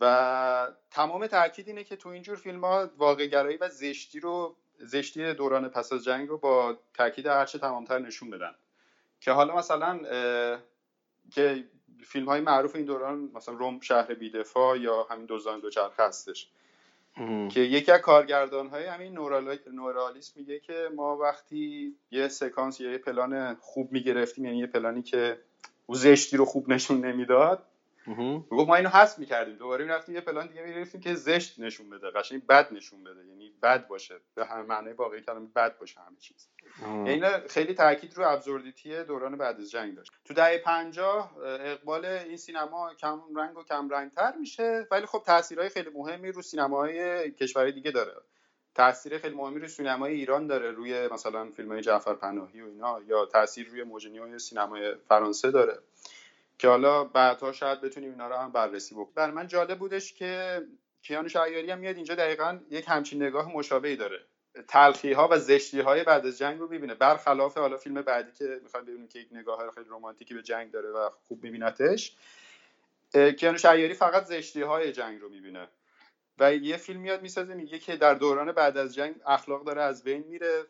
و 0.00 0.72
تمام 0.90 1.26
تاکید 1.26 1.68
اینه 1.68 1.84
که 1.84 1.96
تو 1.96 2.08
اینجور 2.08 2.36
فیلم 2.36 2.64
ها 2.64 2.90
واقع 2.96 3.26
گرایی 3.26 3.56
و 3.56 3.68
زشتی 3.68 4.20
رو 4.20 4.56
زشتی 4.78 5.34
دوران 5.34 5.68
پس 5.68 5.92
از 5.92 6.04
جنگ 6.04 6.28
رو 6.28 6.38
با 6.38 6.78
تاکید 6.94 7.26
هرچه 7.26 7.58
تمامتر 7.58 7.98
نشون 7.98 8.30
بدن. 8.30 8.54
که 9.20 9.32
حالا 9.32 9.56
مثلا 9.56 10.00
که 11.30 11.64
فیلم 12.04 12.26
های 12.26 12.40
معروف 12.40 12.76
این 12.76 12.84
دوران 12.84 13.30
مثلا 13.34 13.54
روم 13.54 13.80
شهر 13.80 14.14
بیدفاع 14.14 14.78
یا 14.78 15.06
همین 15.10 15.26
دوزان 15.26 15.60
دوچرخه 15.60 16.02
هستش. 16.02 16.50
که 17.48 17.60
یکی 17.60 17.92
از 17.92 18.00
کارگردان 18.00 18.66
های 18.66 18.86
همین 18.86 19.12
نورالیسم 19.72 20.32
میگه 20.36 20.60
که 20.60 20.88
ما 20.96 21.16
وقتی 21.16 21.94
یه 22.10 22.28
سکانس 22.28 22.80
یا 22.80 22.90
یه 22.90 22.98
پلان 22.98 23.54
خوب 23.54 23.92
می‌گرفتیم 23.92 24.44
یعنی 24.44 24.58
یه 24.58 24.66
پلانی 24.66 25.02
که 25.02 25.38
او 25.86 25.94
زشتی 25.94 26.36
رو 26.36 26.44
خوب 26.44 26.68
نشون 26.68 27.04
نمی‌داد 27.04 27.62
گفت 28.50 28.68
ما 28.68 28.76
اینو 28.76 28.88
حذف 28.88 29.18
می‌کردیم. 29.18 29.56
دوباره 29.56 29.84
می‌رفتیم 29.84 30.14
یه 30.14 30.20
پلان 30.20 30.46
دیگه 30.46 30.62
می‌گرفتیم 30.62 31.00
که 31.00 31.14
زشت 31.14 31.60
نشون 31.60 31.90
بده. 31.90 32.10
قشنگ 32.10 32.46
بد 32.46 32.72
نشون 32.72 33.04
بده. 33.04 33.26
یعنی 33.26 33.52
بد 33.62 33.88
باشه. 33.88 34.14
به 34.34 34.46
همه 34.46 34.62
معنی 34.62 34.92
واقعی 34.92 35.20
کلمه 35.20 35.48
بد 35.56 35.78
باشه 35.78 36.00
همه 36.00 36.16
چیز. 36.16 36.48
یعنی 36.82 37.22
خیلی 37.48 37.74
تاکید 37.74 38.16
رو 38.16 38.28
ابزوردیتی 38.28 39.04
دوران 39.04 39.36
بعد 39.36 39.60
از 39.60 39.70
جنگ 39.70 39.94
داشت. 39.94 40.12
تو 40.24 40.34
دهه 40.34 40.58
50 40.58 41.36
اقبال 41.44 42.04
این 42.04 42.36
سینما 42.36 42.94
کم 42.94 43.20
رنگ 43.36 43.58
و 43.58 43.62
کم 43.62 43.88
رنگ 43.88 44.12
تر 44.12 44.32
میشه. 44.40 44.86
ولی 44.90 45.06
خب 45.06 45.22
تاثیرهای 45.26 45.68
خیلی 45.68 45.90
مهمی 45.94 46.32
رو 46.32 46.42
سینماهای 46.42 47.30
کشورهای 47.30 47.72
دیگه 47.72 47.90
داره. 47.90 48.12
تاثیر 48.74 49.18
خیلی 49.18 49.34
مهمی 49.34 49.58
روی 49.58 49.68
سینمای 49.68 50.14
ایران 50.14 50.46
داره. 50.46 50.70
روی 50.70 51.08
مثلا 51.08 51.50
فیلم 51.50 51.72
های 51.72 51.80
جعفر 51.80 52.14
پناهی 52.14 52.60
و 52.60 52.66
اینا 52.66 53.00
یا 53.06 53.26
تاثیر 53.26 53.68
روی 53.68 53.82
موجنی 53.82 54.38
سینمای 54.38 54.94
فرانسه 55.08 55.50
داره. 55.50 55.78
که 56.58 56.68
حالا 56.68 57.04
بعدها 57.04 57.52
شاید 57.52 57.80
بتونیم 57.80 58.10
اینا 58.10 58.28
رو 58.28 58.36
هم 58.36 58.52
بررسی 58.52 58.94
بکنیم. 58.94 59.14
برای 59.14 59.32
من 59.32 59.46
جالب 59.46 59.78
بودش 59.78 60.12
که 60.12 60.62
کیانوش 61.02 61.36
عیاری 61.36 61.70
هم 61.70 61.78
میاد 61.78 61.96
اینجا 61.96 62.14
دقیقا 62.14 62.60
یک 62.70 62.84
همچین 62.88 63.22
نگاه 63.22 63.52
مشابهی 63.52 63.96
داره. 63.96 64.26
تلخی 64.68 65.12
ها 65.12 65.28
و 65.30 65.38
زشتی 65.38 65.80
های 65.80 66.04
بعد 66.04 66.26
از 66.26 66.38
جنگ 66.38 66.60
رو 66.60 66.68
می‌بینه. 66.68 66.94
برخلاف 66.94 67.58
حالا 67.58 67.76
فیلم 67.76 68.02
بعدی 68.02 68.32
که 68.32 68.60
می‌خوایم 68.62 68.86
ببینیم 68.86 69.08
که 69.08 69.18
یک 69.18 69.28
نگاه 69.32 69.70
خیلی 69.70 69.86
رمانتیکی 69.90 70.34
به 70.34 70.42
جنگ 70.42 70.70
داره 70.70 70.88
و 70.88 71.10
خوب 71.28 71.44
میبینتش 71.44 72.16
کیانوش 73.12 73.64
عیاری 73.64 73.94
فقط 73.94 74.24
زشتی 74.24 74.62
های 74.62 74.92
جنگ 74.92 75.20
رو 75.20 75.28
می‌بینه. 75.28 75.68
و 76.38 76.54
یه 76.54 76.76
فیلم 76.76 77.00
میاد 77.00 77.22
می‌سازه 77.22 77.54
میگه 77.54 77.78
که 77.78 77.96
در 77.96 78.14
دوران 78.14 78.52
بعد 78.52 78.76
از 78.76 78.94
جنگ 78.94 79.14
اخلاق 79.26 79.64
داره 79.64 79.82
از 79.82 80.04
بین 80.04 80.24
میره. 80.24 80.64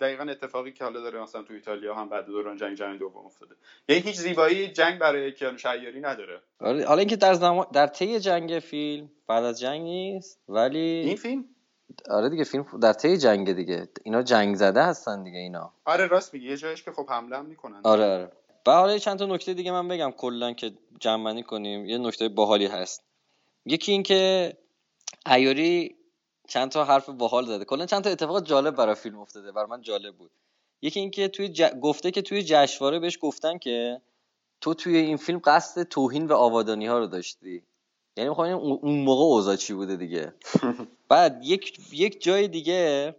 دقیقا 0.00 0.24
اتفاقی 0.24 0.72
که 0.72 0.84
حالا 0.84 1.00
داره 1.00 1.22
مثلا 1.22 1.42
تو 1.42 1.54
ایتالیا 1.54 1.94
هم 1.94 2.08
بعد 2.08 2.26
دوران 2.26 2.56
جنگ 2.56 2.76
جهانی 2.76 2.98
دوم 2.98 3.26
افتاده. 3.26 3.54
یعنی 3.88 4.02
هیچ 4.02 4.16
زیبایی 4.16 4.68
جنگ 4.68 4.98
برای 4.98 5.32
کیانوش 5.32 5.66
عیاری 5.66 6.00
نداره. 6.00 6.42
حالا 6.60 6.98
اینکه 6.98 7.16
در 7.16 7.34
زمان 7.34 7.66
در 7.72 7.86
طی 7.86 8.20
جنگ 8.20 8.58
فیلم 8.58 9.10
بعد 9.26 9.44
از 9.44 9.60
جنگ 9.60 9.82
نیست 9.82 10.40
ولی 10.48 10.78
این 10.78 11.16
فیلم؟ 11.16 11.44
آره 12.10 12.28
دیگه 12.28 12.44
فیلم 12.44 12.66
در 12.82 12.92
طی 12.92 13.16
جنگ 13.16 13.52
دیگه. 13.52 13.88
اینا 14.04 14.22
جنگ 14.22 14.56
زده 14.56 14.82
هستن 14.82 15.22
دیگه 15.22 15.38
اینا. 15.38 15.72
آره 15.84 16.06
راست 16.06 16.34
میگی. 16.34 16.48
یه 16.48 16.56
جایش 16.56 16.82
که 16.82 16.92
خب 16.92 17.10
حمله 17.10 17.36
هم 17.36 17.46
می‌کنن. 17.46 17.80
آره 17.84 18.04
آره. 18.04 18.32
و 18.66 18.70
حالا 18.70 18.98
چند 18.98 19.18
تا 19.18 19.26
نکته 19.26 19.54
دیگه 19.54 19.72
من 19.72 19.88
بگم 19.88 20.10
کلا 20.10 20.52
که 20.52 20.72
جمع 21.00 21.42
کنیم. 21.42 21.86
یه 21.86 21.98
نکته 21.98 22.28
باحالی 22.28 22.66
هست. 22.66 23.04
یکی 23.66 23.92
اینکه 23.92 24.52
ایاری 25.26 25.96
چند 26.52 26.70
تا 26.70 26.84
حرف 26.84 27.08
باحال 27.08 27.46
زده. 27.46 27.64
کلا 27.64 27.86
چند 27.86 28.04
تا 28.04 28.10
اتفاق 28.10 28.44
جالب 28.44 28.76
برای 28.76 28.94
فیلم 28.94 29.18
افتاده 29.18 29.52
برای 29.52 29.68
من 29.68 29.82
جالب 29.82 30.16
بود. 30.16 30.30
یکی 30.82 31.00
اینکه 31.00 31.28
توی 31.28 31.48
ج... 31.48 31.62
گفته 31.62 32.10
که 32.10 32.22
توی 32.22 32.42
جشنواره 32.42 32.98
بهش 32.98 33.18
گفتن 33.20 33.58
که 33.58 34.00
تو 34.60 34.74
توی 34.74 34.96
این 34.96 35.16
فیلم 35.16 35.40
قصد 35.44 35.82
توهین 35.82 36.26
و 36.26 36.34
آوادانی 36.34 36.86
ها 36.86 36.98
رو 36.98 37.06
داشتی. 37.06 37.62
یعنی 38.16 38.28
می‌خوام 38.28 38.48
اون 38.52 39.04
موقع 39.04 39.22
اوضاع 39.22 39.56
چی 39.56 39.74
بوده 39.74 39.96
دیگه. 39.96 40.34
بعد 41.08 41.40
یک 41.42 41.78
یک 41.92 42.22
جای 42.22 42.48
دیگه 42.48 43.14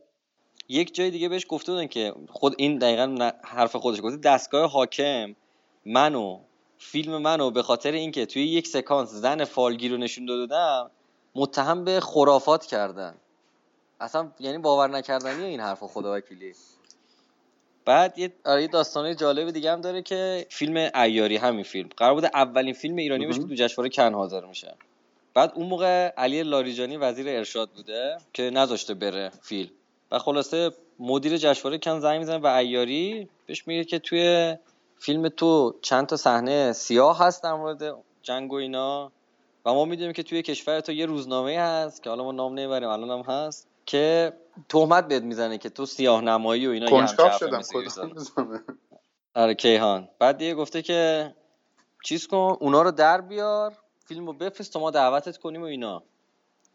یک 0.69 0.96
جای 0.96 1.12
دیگه 1.12 1.30
بهش 1.30 1.46
گفته 1.50 1.72
بودن 1.72 1.88
که 1.88 2.13
خود 2.30 2.56
این 2.58 2.78
دقیقا 2.78 3.32
حرف 3.43 3.76
خودش 3.76 4.02
گفته 4.04 4.17
دستگاه 4.17 4.72
حاکم 4.72 5.36
منو 5.86 6.39
فیلم 6.78 7.17
منو 7.17 7.52
به 7.52 7.63
خاطر 7.63 7.91
اینکه 7.91 8.26
توی 8.26 8.43
یک 8.43 8.67
سکانس 8.67 9.10
زن 9.10 9.43
فالگیر 9.43 9.91
رو 9.91 9.98
نشون 9.98 10.26
دادم 10.26 10.91
متهم 11.36 11.84
به 11.84 12.00
خرافات 12.00 12.65
کردن. 12.65 13.15
اصلا 14.03 14.31
یعنی 14.39 14.57
باور 14.57 14.89
نکردنی 14.89 15.43
این 15.43 15.59
حرف 15.59 15.83
خدا 15.83 16.15
وکیلی. 16.15 16.53
بعد 17.85 18.19
یه 18.19 18.33
آره 18.45 18.67
داستانه 18.67 19.15
جالب 19.15 19.51
دیگه 19.51 19.71
هم 19.71 19.81
داره 19.81 20.01
که 20.01 20.45
فیلم 20.49 20.89
ایاری 20.95 21.37
همین 21.37 21.63
فیلم. 21.63 21.89
قرار 21.97 22.13
بوده 22.13 22.29
اولین 22.33 22.73
فیلم 22.73 22.95
ایرانی 22.95 23.25
باشه 23.25 23.39
که 23.39 23.47
تو 23.47 23.55
جشنواره 23.55 23.89
کن 23.89 24.13
حاضر 24.13 24.45
میشه. 24.45 24.75
بعد 25.33 25.51
اون 25.55 25.67
موقع 25.67 26.07
علی 26.17 26.43
لاریجانی 26.43 26.97
وزیر 26.97 27.29
ارشاد 27.29 27.69
بوده 27.69 28.17
که 28.33 28.43
نذاشته 28.43 28.93
بره 28.93 29.31
فیلم. 29.41 29.69
و 30.11 30.19
خلاصه 30.19 30.71
مدیر 30.99 31.37
جشنواره 31.37 31.77
کن 31.77 31.99
زنگ 31.99 32.19
می‌زنه 32.19 32.39
به 32.39 32.57
ایاری 32.57 33.29
بهش 33.45 33.67
میگه 33.67 33.83
که 33.83 33.99
توی 33.99 34.55
فیلم 34.99 35.29
تو 35.29 35.75
چند 35.81 36.07
تا 36.07 36.17
صحنه 36.17 36.73
سیاه 36.73 37.19
هست 37.19 37.43
در 37.43 37.53
مورد 37.53 37.95
جنگ 38.21 38.51
و 38.51 38.55
اینا. 38.55 39.11
و 39.65 39.73
ما 39.73 39.85
می‌دونیم 39.85 40.13
که 40.13 40.23
توی 40.23 40.41
کشور 40.41 40.79
تو 40.79 40.91
یه 40.91 41.05
روزنامه 41.05 41.59
هست 41.59 42.03
که 42.03 42.09
حالا 42.09 42.23
ما 42.23 42.31
نام 42.31 42.53
نمی‌بریم 42.53 42.89
الان 42.89 43.09
هم 43.09 43.33
هست. 43.33 43.67
که 43.86 44.34
تهمت 44.69 45.08
بهت 45.08 45.24
می‌زنه 45.24 45.58
که 45.58 45.69
تو 45.69 45.86
سیاه 45.86 46.22
نمایی 46.22 46.67
و 46.67 46.69
اینا 46.69 46.89
کنجکاو 46.89 47.32
شدم 47.32 47.62
آره 49.36 49.54
کیهان. 49.54 50.10
بعد 50.19 50.38
دیگه 50.38 50.56
گفته 50.56 50.82
که 50.82 51.34
چیز 52.04 52.28
کن 52.28 52.58
اونا 52.60 52.82
رو 52.82 52.91
در 52.91 53.22
بیار 53.22 53.74
فیلم 54.06 54.26
رو 54.26 54.34
بفرست 54.34 54.74
تا 54.74 54.80
ما 54.80 54.91
دعوتت 54.91 55.38
کنیم 55.38 55.62
و 55.62 55.65
اینا. 55.65 56.04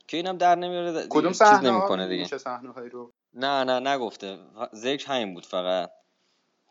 که 0.06 0.16
اینم 0.16 0.36
در 0.36 0.54
نمیاره 0.54 0.92
دیگه 0.92 1.06
کدوم 1.08 1.28
چیز 1.32 1.38
صحنه 1.38 1.70
نمی‌کنه 1.70 2.08
دیگه. 2.08 2.24
چه 2.24 2.38
صحنه 2.38 2.72
رو؟ 2.72 3.12
نه 3.34 3.64
نه 3.64 3.80
نگفته. 3.90 4.38
ذکر 4.74 5.06
همین 5.12 5.34
بود 5.34 5.46
فقط. 5.46 5.90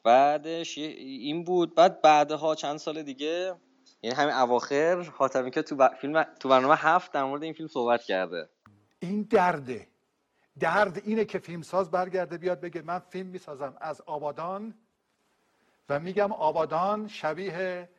بعدش 0.03 0.77
یه- 0.77 0.87
این 0.97 1.43
بود. 1.43 1.75
بعد 1.75 2.01
بعدها 2.01 2.55
چند 2.55 2.77
سال 2.77 3.03
دیگه 3.03 3.55
یعنی 4.01 4.15
همین 4.15 4.33
اواخر 4.35 5.01
حاتمی 5.01 5.51
که 5.51 5.61
تو 5.61 5.75
ب- 5.75 5.95
فیلم 6.01 6.23
تو 6.39 6.49
برنامه 6.49 6.75
هفت 6.75 7.11
در 7.11 7.23
مورد 7.23 7.43
این 7.43 7.53
فیلم 7.53 7.67
صحبت 7.69 8.03
کرده. 8.03 8.49
این 8.99 9.27
درده. 9.31 9.87
درد 10.59 11.01
اینه 11.05 11.25
که 11.25 11.39
فیلمساز 11.39 11.91
برگرده 11.91 12.37
بیاد 12.37 12.59
بگه 12.59 12.81
من 12.81 12.99
فیلم 12.99 13.27
می‌سازم 13.27 13.77
از 13.81 14.01
آبادان 14.01 14.73
و 15.89 15.99
میگم 15.99 16.31
آبادان 16.31 17.07
شبیه 17.07 17.89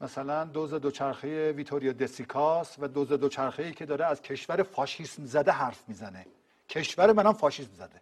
مثلا 0.00 0.44
دوز 0.44 0.74
دوچرخه 0.74 1.52
ویتوریا 1.52 1.92
دسیکاس 1.92 2.76
و 2.78 2.88
دوز 2.88 3.08
دوچرخه 3.08 3.62
ای 3.62 3.72
که 3.72 3.86
داره 3.86 4.04
از 4.04 4.22
کشور 4.22 4.62
فاشیسم 4.62 5.24
زده 5.24 5.52
حرف 5.52 5.88
می‌زنه. 5.88 6.26
کشور 6.68 7.12
منم 7.12 7.32
فاشیسم 7.32 7.74
زده. 7.74 8.00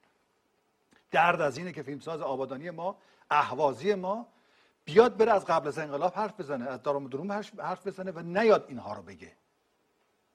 درد 1.11 1.41
از 1.41 1.59
اینه 1.59 1.73
که 1.73 1.83
فیلمساز 1.83 2.21
آبادانی 2.21 2.71
ما 2.71 2.97
اهوازی 3.31 3.95
ما 3.95 4.27
بیاد 4.85 5.17
بره 5.17 5.33
از 5.33 5.45
قبل 5.45 5.69
از 5.69 5.79
انقلاب 5.79 6.15
حرف 6.15 6.41
بزنه 6.41 6.69
از 6.69 6.83
دارم 6.83 7.09
دروم 7.09 7.33
حرف 7.59 7.87
بزنه 7.87 8.11
و 8.11 8.19
نیاد 8.19 8.65
اینها 8.69 8.95
رو 8.95 9.03
بگه. 9.03 9.33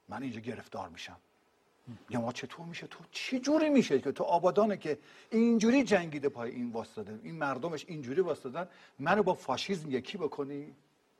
من 0.09 0.23
اینجا 0.23 0.39
گرفتار 0.39 0.89
میشم. 0.89 1.17
یا 2.09 2.21
ما 2.21 2.31
چطور 2.31 2.65
میشه؟ 2.65 2.87
تو 2.87 2.99
چی 3.11 3.39
جوری 3.39 3.69
میشه 3.69 3.99
که 3.99 4.11
تو 4.11 4.23
آبادانه 4.23 4.77
که 4.77 4.97
اینجوری 5.29 5.83
جنگیده 5.83 6.29
پای 6.29 6.51
این 6.51 6.71
واسطاده 6.71 7.19
این 7.23 7.35
مردمش 7.35 7.85
اینجوری 7.87 8.21
واسطادن 8.21 8.67
منو 8.99 9.23
با 9.23 9.33
فاشیسم 9.33 9.91
یکی 9.91 10.17
بکنی؟ 10.17 10.75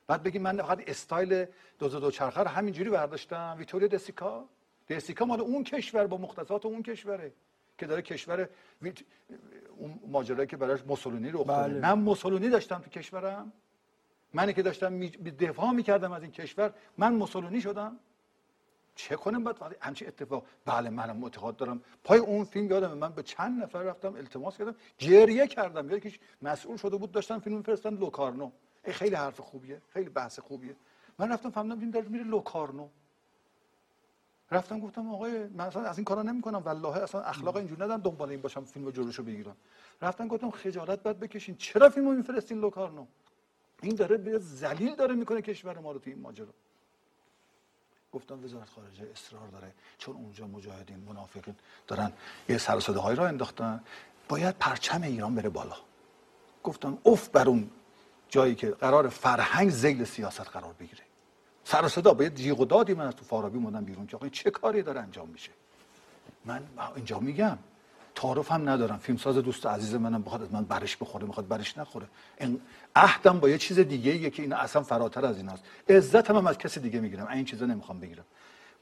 بعد 0.08 0.24
بگی 0.24 0.40
من 0.40 0.58
فقط 0.58 0.90
استایل 0.90 1.46
دوز 1.80 1.96
دوچرخه 1.96 2.42
رو 2.42 2.48
همینجوری 2.48 2.90
برداشتم. 2.90 3.56
ویتوریا 3.60 3.88
دسیکا 3.88 4.46
دسیکا 4.90 5.26
مال 5.26 5.42
اون 5.42 5.64
کشور 5.64 6.08
با 6.08 6.18
مختصات 6.18 6.66
اون 6.66 6.84
کشوره 6.84 7.34
که 7.78 7.88
داره 7.88 8.02
کشور 8.02 8.50
ویت... 8.82 9.00
اون 9.78 10.00
ماجرایی 10.08 10.48
که 10.48 10.58
براش 10.58 10.84
موسولینی 10.86 11.30
رو 11.30 11.44
بله. 11.44 11.80
من 11.80 11.94
موسولینی 11.94 12.50
داشتم 12.50 12.80
تو 12.80 12.90
کشورم. 12.90 13.52
منی 14.34 14.54
که 14.54 14.62
داشتم 14.62 14.94
می... 14.94 15.10
دفاع 15.10 15.72
می‌کردم 15.72 16.12
از 16.12 16.22
این 16.22 16.32
کشور 16.32 16.74
من 16.98 17.14
موسولینی 17.14 17.62
شدم. 17.62 18.00
چه 19.02 19.16
کنم؟ 19.16 19.44
بعد 19.44 19.62
وقتی 19.62 19.76
همچین 19.82 20.08
اتفاق 20.08 20.46
بله 20.66 20.90
منم 20.90 21.24
اعتقاد 21.24 21.56
دارم. 21.56 21.82
پای 22.04 22.20
اون 22.20 22.44
فیلم 22.44 22.72
یادم 22.72 22.98
من 22.98 23.12
به 23.12 23.24
چند 23.24 23.64
نفر 23.64 23.82
رفتم 23.82 24.16
التماس 24.16 24.58
کردم 24.58 24.76
گریه 25.00 25.48
کردم. 25.48 25.90
یکیش 25.90 26.20
مسئول 26.42 26.78
شده 26.78 26.98
بود 26.98 27.12
داشتن 27.12 27.40
فیلم 27.40 27.58
میفرستن 27.58 27.94
لوکارنو. 27.98 28.52
ای 28.86 28.94
خیلی 28.94 29.16
حرف 29.16 29.40
خوبیه 29.40 29.82
خیلی 29.94 30.10
بحث 30.10 30.40
خوبیه. 30.40 30.76
من 31.20 31.32
رفتم 31.32 31.50
فهمیدم 31.50 31.80
این 31.80 31.90
داره 31.90 32.08
میره 32.08 32.24
لوکارنو. 32.24 32.88
رفتم 34.52 34.80
گفتم 34.80 35.14
آقای 35.14 35.48
من 35.48 35.66
اصلا 35.66 35.84
از 35.84 35.98
این 35.98 36.06
کارا 36.06 36.22
نمی‌کنم 36.22 36.62
والله 36.66 36.98
اصلا 36.98 37.22
اخلاق 37.22 37.56
اینجوری 37.56 37.82
ندارم 37.82 38.02
دنبال 38.02 38.30
این 38.30 38.42
باشم 38.42 38.64
فیلم 38.64 38.92
جلوشو 38.92 39.24
بگیرم. 39.24 39.56
رفتم 40.02 40.28
گفتم 40.28 40.50
خجالت 40.52 41.04
باید 41.04 41.20
بکشین. 41.20 41.56
چرا 41.56 41.90
فیلمو 41.90 42.12
میفرستین 42.12 42.60
لوکارنو؟ 42.60 43.06
این 43.82 43.96
داره 43.96 44.18
به 44.18 44.40
ذلیل 44.40 44.96
داره 44.96 45.16
می‌کنه 45.16 45.42
کشور 45.42 45.80
ما 45.80 45.92
رو 45.92 46.00
تو 46.00 46.10
این 46.10 46.20
ماجرا. 46.20 46.54
گفتم 48.12 48.44
وزارت 48.44 48.70
خارجه 48.70 49.12
اصرار 49.12 49.48
داره 49.48 49.72
چون 49.98 50.16
اونجا 50.16 50.48
مجاهدین 50.48 51.00
منافقین 51.00 51.56
دارن 51.88 52.12
یه 52.50 52.58
سر 52.58 52.76
و 52.76 52.80
صداهایی 52.80 53.18
را 53.18 53.28
انداختن 53.28 53.84
باید 54.30 54.56
پرچم 54.58 55.02
ایران 55.02 55.36
بره 55.36 55.50
بالا. 55.50 55.76
گفتم 56.64 56.98
اف 57.06 57.30
بر 57.30 57.48
اون 57.48 57.70
جایی 58.30 58.56
که 58.56 58.72
قرار 58.72 59.10
فرهنگ 59.10 59.70
زیل 59.70 60.04
سیاست 60.04 60.50
قرار 60.50 60.74
بگیره. 60.74 61.04
سر 61.64 61.88
صدا 61.88 62.14
باید 62.14 62.36
جیغ 62.36 62.60
و 62.60 62.66
دادی 62.66 62.94
من 62.94 63.08
از 63.08 63.16
تو 63.16 63.26
فارابی 63.26 63.58
اومدم 63.58 63.86
بیرون 63.86 64.08
که 64.08 64.16
آقا 64.16 64.26
این 64.26 64.32
چه 64.32 64.52
کاری 64.52 64.82
داره 64.82 65.02
انجام 65.02 65.30
میشه؟ 65.30 65.52
من 66.46 66.64
اینجا 66.96 67.20
میگم. 67.20 67.58
تعارف 68.16 68.52
هم 68.52 68.70
ندارم. 68.70 68.98
فیلمساز 68.98 69.38
دوست 69.38 69.66
عزیز 69.66 69.96
منم 69.96 70.22
بخواد 70.22 70.42
از 70.42 70.54
من 70.54 70.64
برش 70.64 70.98
بخوره 70.98 71.28
می‌خواد 71.28 71.48
برش 71.48 71.78
نخوره. 71.78 72.08
این 72.40 72.62
عهدم 72.96 73.40
با 73.40 73.50
یه 73.50 73.58
چیز 73.58 73.80
دیگه 73.80 74.12
ایه 74.12 74.30
که 74.30 74.42
این 74.42 74.54
اصلا 74.54 74.84
فراتر 74.84 75.26
از 75.26 75.38
ایناست. 75.38 75.64
عزتم 75.90 76.36
هم 76.36 76.48
از 76.48 76.58
کسی 76.58 76.80
دیگه 76.80 77.00
می‌گیرم. 77.00 77.28
این 77.28 77.46
چیزا 77.46 77.66
نمی‌خوام 77.66 78.00
بگیرم. 78.00 78.26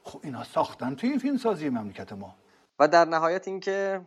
خب 0.04 0.20
اینا 0.22 0.44
ساختن 0.44 0.94
توی 0.94 1.08
این 1.08 1.18
فیلمسازی 1.18 1.68
مملکت 1.68 2.12
ما. 2.12 2.34
و 2.78 2.88
در 2.88 3.04
نهایت 3.04 3.48
اینکه 3.48 4.00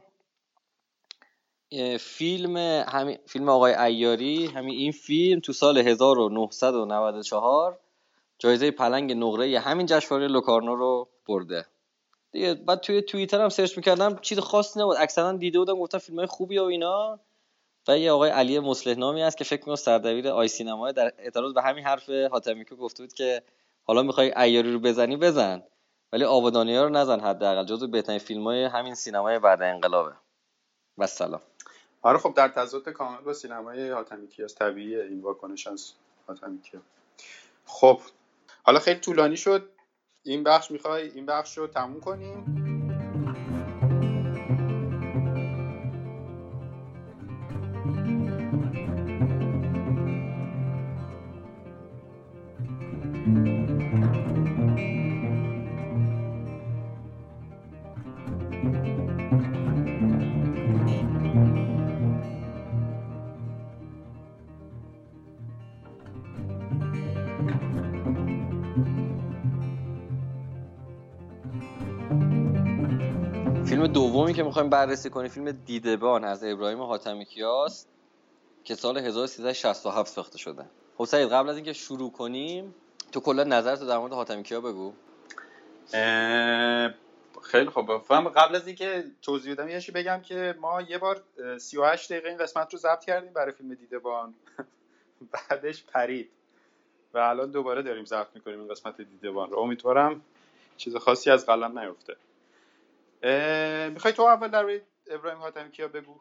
فیلم 2.00 2.58
همین 2.88 3.18
فیلم 3.26 3.50
آقای 3.50 3.74
ایاری 3.74 4.46
همین 4.46 4.76
این 4.76 4.92
فیلم 4.92 5.40
تو 5.40 5.54
سال 5.54 5.78
1994 5.78 7.80
جایزه 8.40 8.72
پلنگ 8.72 9.12
نقره 9.12 9.60
همین 9.60 9.86
جشنواره 9.86 10.28
لوکارنو 10.28 10.76
رو 10.76 11.10
برده. 11.28 11.66
دیگه 12.34 12.54
بعد 12.54 12.80
توی 12.80 13.02
توییتر 13.02 13.42
هم 13.42 13.50
سرچ 13.50 13.78
می‌کردم 13.78 14.16
چیز 14.16 14.40
خاصی 14.40 14.80
نبود. 14.80 14.98
اکثرا 15.00 15.32
دیده 15.32 15.60
بودم 15.60 15.80
گفتم 15.80 15.98
فیلم 15.98 16.18
های 16.18 16.28
خوبی 16.28 16.60
و 16.60 16.64
اینا. 16.64 17.20
و 17.88 17.98
یه 17.98 18.12
آقای 18.12 18.30
علی 18.30 18.60
مصلح 18.60 18.94
نامی 18.94 19.22
هست 19.22 19.38
که 19.38 19.44
فکر 19.44 19.60
می‌کنم 19.60 19.76
سردبیر 19.76 20.28
آی 20.28 20.48
سینما 20.48 20.92
در 20.92 21.14
اعتراض 21.18 21.54
به 21.54 21.62
همین 21.62 21.84
حرف 21.86 22.10
حاتمی 22.10 22.66
گفته 22.66 23.04
بود 23.04 23.14
که 23.14 23.44
حالا 23.84 24.04
می‌خوای 24.04 24.34
ایاری 24.38 24.74
رو 24.74 24.80
بزنی 24.80 25.18
بزن. 25.18 25.64
ولی 26.14 26.24
آبادانی 26.24 26.76
ها 26.76 26.84
رو 26.84 26.90
نزن 26.90 27.20
حداقل 27.20 27.66
جزو 27.66 27.88
بهترین 27.88 28.20
فیلم 28.20 28.44
های 28.44 28.64
همین 28.64 28.96
سینمای 28.96 29.40
بعد 29.40 29.62
انقلابه. 29.62 30.14
و 30.98 31.08
سلام 31.08 31.42
آره 32.02 32.18
خب 32.18 32.34
در 32.34 32.48
تضاد 32.48 32.90
کامل 32.90 33.22
با 33.22 33.34
سینمای 33.34 33.90
حاتمی 33.90 34.28
کیاس 34.28 34.56
طبیعیه 34.56 35.04
این 35.04 35.22
واکنش 35.22 35.68
از 35.68 35.94
حاتمی 36.28 36.60
خب 37.66 38.00
حالا 38.64 38.80
خیلی 38.80 39.00
طولانی 39.00 39.38
شد. 39.38 39.70
این 40.24 40.44
بخش 40.44 40.72
می‌خوای؟ 40.72 41.10
این 41.10 41.26
بخش 41.26 41.58
رو 41.58 41.68
تموم 41.68 42.00
کنیم. 42.00 42.63
دومی 73.94 74.34
که 74.34 74.44
می‌خوایم 74.44 74.70
بررسی 74.70 75.10
کنیم 75.10 75.30
فیلم 75.30 75.52
دیدبان 75.52 76.24
از 76.24 76.44
ابراهیم 76.44 76.82
حاتمی 76.82 77.26
کیاس 77.26 77.86
که 78.64 78.76
سال 78.76 78.98
1367 78.98 80.12
ساخته 80.14 80.38
شده. 80.38 80.66
خب 80.98 81.06
سعید 81.06 81.30
قبل 81.30 81.50
از 81.50 81.56
اینکه 81.56 81.74
شروع 81.74 82.12
کنیم 82.12 82.76
تو 83.12 83.20
کلا 83.20 83.44
نظرت 83.44 83.84
در 83.84 83.98
مورد 83.98 84.14
حاتمی 84.14 84.44
کیا 84.44 84.62
بگو. 84.62 84.94
خیلی 87.42 87.70
خوب. 87.70 87.98
فهم 87.98 88.30
قبل 88.30 88.56
از 88.56 88.68
اینکه 88.68 89.04
توضیح 89.22 89.54
بدم 89.54 89.70
یه 89.70 89.82
بگم 89.96 90.22
که 90.22 90.56
ما 90.62 90.82
یه 90.82 90.98
بار 90.98 91.22
اه، 91.40 91.58
38 91.58 92.12
دقیقه 92.12 92.30
این 92.30 92.38
قسمت 92.38 92.74
رو 92.74 92.80
ضبط 92.80 93.06
کردیم 93.06 93.34
برای 93.34 93.52
فیلم 93.52 93.74
دیدبان. 93.74 94.34
بعدش 95.50 95.84
پرید. 95.84 96.30
و 97.14 97.18
الان 97.18 97.52
دوباره 97.52 97.82
داریم 97.82 98.06
ضبط 98.06 98.28
می‌کنیم 98.36 98.60
این 98.60 98.68
قسمت 98.68 99.02
دیدبان 99.02 99.50
رو. 99.50 99.60
امیدوارم 99.60 100.22
چیز 100.78 100.96
خاصی 100.96 101.32
از 101.32 101.46
قلم 101.46 101.80
نیفته. 101.80 102.16
می‌خوای 103.90 104.14
تو 104.14 104.22
اول 104.22 104.48
در 104.48 104.82
ابراهیم 105.08 105.40
حاتمی 105.40 105.72
کیا 105.72 105.88
بگو. 105.88 106.20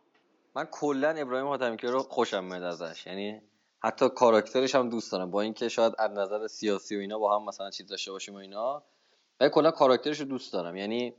من 0.54 0.64
کلا 0.64 1.08
ابراهیم 1.08 1.46
حاتمی 1.46 1.76
کیا 1.76 1.90
رو 1.90 1.98
خوشم 2.02 2.44
میاد 2.44 2.62
ازش. 2.62 3.06
یعنی 3.06 3.42
حتی 3.84 4.08
کاراکترش 4.08 4.74
هم 4.74 4.88
دوست 4.88 5.12
دارم. 5.12 5.30
با 5.30 5.40
اینکه 5.40 5.68
شاید 5.68 5.92
از 5.98 6.10
نظر 6.10 6.46
سیاسی 6.46 6.96
و 6.96 7.00
اینا 7.00 7.18
با 7.18 7.38
هم 7.38 7.44
مثلا 7.44 7.70
چیز 7.70 7.86
داشته 7.86 8.12
باشیم 8.12 8.34
و 8.34 8.38
اینا 8.38 8.84
ولی 9.40 9.50
کلا 9.50 9.70
کاراکترش 9.70 10.20
رو 10.20 10.26
دوست 10.26 10.52
دارم. 10.52 10.76
یعنی 10.76 11.14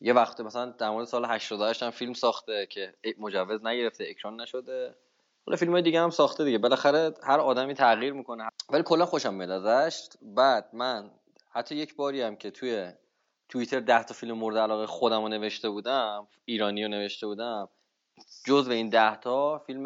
یه 0.00 0.12
وقت 0.12 0.40
مثلا 0.40 0.66
در 0.66 0.90
مورد 0.90 1.06
سال 1.06 1.24
88 1.24 1.82
هم 1.82 1.90
فیلم 1.90 2.12
ساخته 2.12 2.66
که 2.66 2.94
مجوز 3.18 3.64
نگرفته 3.64 4.04
اکران 4.08 4.40
نشده. 4.40 4.94
حالا 5.46 5.56
فیلم 5.56 5.72
های 5.72 5.82
دیگه 5.82 6.00
هم 6.00 6.10
ساخته 6.10 6.44
دیگه. 6.44 6.58
بالاخره 6.58 7.14
هر 7.22 7.40
آدمی 7.40 7.74
تغییر 7.74 8.12
می‌کنه. 8.12 8.48
ولی 8.70 8.82
کلا 8.82 9.06
خوشم 9.06 9.34
میاد 9.34 9.50
ازش. 9.50 10.08
بعد 10.22 10.70
من 10.72 11.10
حتی 11.50 11.74
یک 11.74 11.96
باری 11.96 12.22
هم 12.22 12.36
که 12.36 12.50
توی 12.50 12.92
توییتر 13.54 13.80
ده 13.80 14.02
تا 14.02 14.14
فیلم 14.14 14.32
مورد 14.32 14.56
علاقه 14.58 14.86
خودم 14.86 15.22
رو 15.22 15.28
نوشته 15.28 15.70
بودم 15.70 16.26
ایرانی 16.44 16.82
رو 16.82 16.88
نوشته 16.88 17.26
بودم. 17.26 17.68
جز 18.46 18.68
این 18.68 18.88
ده 18.88 19.16
تا 19.16 19.58
فیلم 19.58 19.82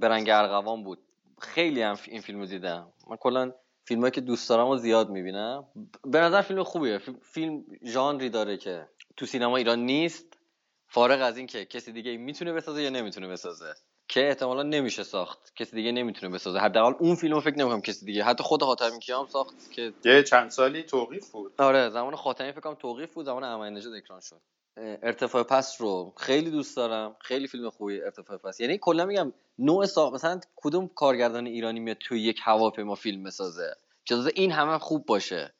برنگ 0.00 0.30
ارغوان 0.30 0.84
بود. 0.84 0.98
خیلی 1.40 1.82
هم 1.82 1.96
این 2.06 2.20
فیلم 2.20 2.40
رو 2.40 2.46
دیدم. 2.46 2.92
من 3.10 3.16
کلا 3.16 3.52
فیلم 3.84 4.10
که 4.10 4.20
دوست 4.20 4.48
دارم 4.48 4.66
و 4.66 4.76
زیاد 4.76 5.10
می‌بینم. 5.10 5.64
به 6.04 6.20
نظر 6.20 6.42
فیلم 6.42 6.62
خوبیه. 6.62 6.98
فیلم 7.22 7.64
ژانری 7.84 8.30
داره 8.30 8.56
که 8.56 8.88
تو 9.16 9.26
سینما 9.26 9.56
ایران 9.56 9.78
نیست. 9.78 10.38
فارغ 10.86 11.22
از 11.22 11.36
اینکه 11.36 11.64
کسی 11.64 11.92
دیگه 11.92 12.16
می‌تونه 12.16 12.52
بسازه 12.52 12.82
یا 12.82 12.90
نمی‌تونه 12.90 13.28
بسازه. 13.28 13.74
که 14.08 14.28
احتمالا 14.28 14.62
نمیشه 14.62 15.02
ساخت. 15.02 15.54
کسی 15.56 15.76
دیگه 15.76 15.92
نمی‌تونه 15.92 16.34
بسازه. 16.34 16.58
حداقل 16.58 16.94
اون 16.98 17.14
فیلمو 17.14 17.40
فکر 17.40 17.58
نمی‌کنم 17.58 17.80
کسی 17.80 18.06
دیگه. 18.06 18.24
حتی 18.24 18.42
خود 18.42 18.62
حاتمی 18.62 18.98
کیام 18.98 19.26
ساخت 19.26 19.70
که 19.70 19.92
یه 20.04 20.22
چند 20.22 20.50
سالی 20.50 20.82
توقیف 20.82 21.30
بود. 21.30 21.52
آره 21.58 21.90
زمان 21.90 22.16
خاتمی 22.16 22.52
فکر 22.52 22.60
کنم 22.60 22.74
توقیف 22.74 23.14
بود. 23.14 23.26
زمان 23.26 23.44
احمدی 23.44 23.96
اکران 23.96 24.20
شد. 24.20 24.40
ارتفاع 24.76 25.42
پس 25.42 25.80
رو 25.80 26.12
خیلی 26.16 26.50
دوست 26.50 26.76
دارم. 26.76 27.16
خیلی 27.20 27.46
فیلم 27.46 27.70
خوبی 27.70 28.02
ارتفاع 28.02 28.38
پس. 28.38 28.60
یعنی 28.60 28.78
کلا 28.78 29.04
میگم 29.04 29.32
نوع 29.58 29.86
ساخت 29.86 30.14
مثلا 30.14 30.40
کدوم 30.56 30.88
کارگردان 30.88 31.46
ایرانی 31.46 31.80
میاد 31.80 31.96
توی 31.96 32.20
یک 32.20 32.40
هواپیما 32.44 32.94
فیلم 32.94 33.24
بسازه؟ 33.24 33.74
که 34.04 34.14
این 34.34 34.52
همه 34.52 34.78
خوب 34.78 35.06
باشه. 35.06 35.54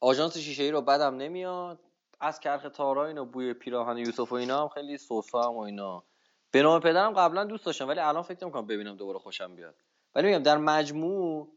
آژانس 0.00 0.38
شیشه 0.38 0.62
ای 0.62 0.70
رو 0.70 0.80
بدم 0.80 1.16
نمیاد. 1.16 1.78
از 2.20 2.40
کرخ 2.40 2.62
تارا 2.62 3.06
اینا 3.06 3.24
بوی 3.24 3.54
پیراهن 3.54 3.98
یوسف 3.98 4.32
و 4.32 4.34
اینا 4.34 4.62
هم 4.62 4.68
خیلی 4.68 4.98
سوسا 4.98 5.42
هم 5.42 5.56
و 5.56 5.60
اینا. 5.60 6.04
به 6.52 6.62
نام 6.62 6.80
پدرم 6.80 7.12
قبلا 7.12 7.44
دوست 7.44 7.66
داشتم 7.66 7.88
ولی 7.88 8.00
الان 8.00 8.22
فکر 8.22 8.44
نمی‌کنم 8.44 8.66
ببینم 8.66 8.96
دوباره 8.96 9.18
خوشم 9.18 9.56
بیاد. 9.56 9.74
ولی 10.14 10.26
میگم 10.26 10.42
در 10.42 10.56
مجموع 10.56 11.48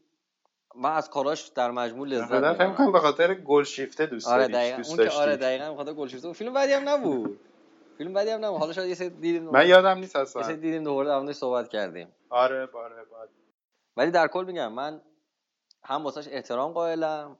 من 0.74 0.92
از 0.92 1.10
کاراش 1.10 1.48
در 1.48 1.70
مجموع 1.70 2.08
لذت 2.08 2.24
مثلا 2.24 2.54
فکر 2.54 2.62
می‌برم. 2.62 2.76
کنم 2.76 2.92
به 2.92 3.00
خاطر 3.00 3.34
گل 3.34 3.64
شیفته 3.64 4.06
دوست 4.06 4.28
آره 4.28 4.48
دقیقا. 4.48 4.76
دوست 4.76 4.90
اون 4.90 5.08
که. 5.08 5.14
آره 5.14 5.36
دقیقا 5.36 5.72
بخاطر 5.72 5.92
گلشیفته 5.92 6.28
بود. 6.28 6.36
فیلم 6.36 6.52
بدی 6.54 6.72
هم 6.72 6.88
نبود. 6.88 7.40
فیلم 7.98 8.12
بدی 8.12 8.30
هم 8.30 8.44
نبود. 8.44 8.60
حالا 8.60 8.72
شاید 8.72 8.88
یه 8.88 8.94
سری 8.94 9.10
دیدیم 9.10 9.42
من 9.42 9.68
یادم 9.68 9.98
نیست 9.98 10.16
یه 10.16 10.24
سری 10.24 10.42
اصلا 10.42 10.56
دیدیم 10.56 10.84
دوباره 10.84 11.08
در 11.08 11.32
صحبت 11.32 11.68
کردیم. 11.68 12.08
آره 12.30 12.66
باره 12.66 13.04
باید 13.04 13.30
ولی 13.96 14.10
در 14.10 14.28
کل 14.28 14.44
میگم 14.44 14.72
من 14.72 15.00
هم 15.82 16.04
واسش 16.04 16.28
احترام 16.28 16.72
قائلم 16.72 17.36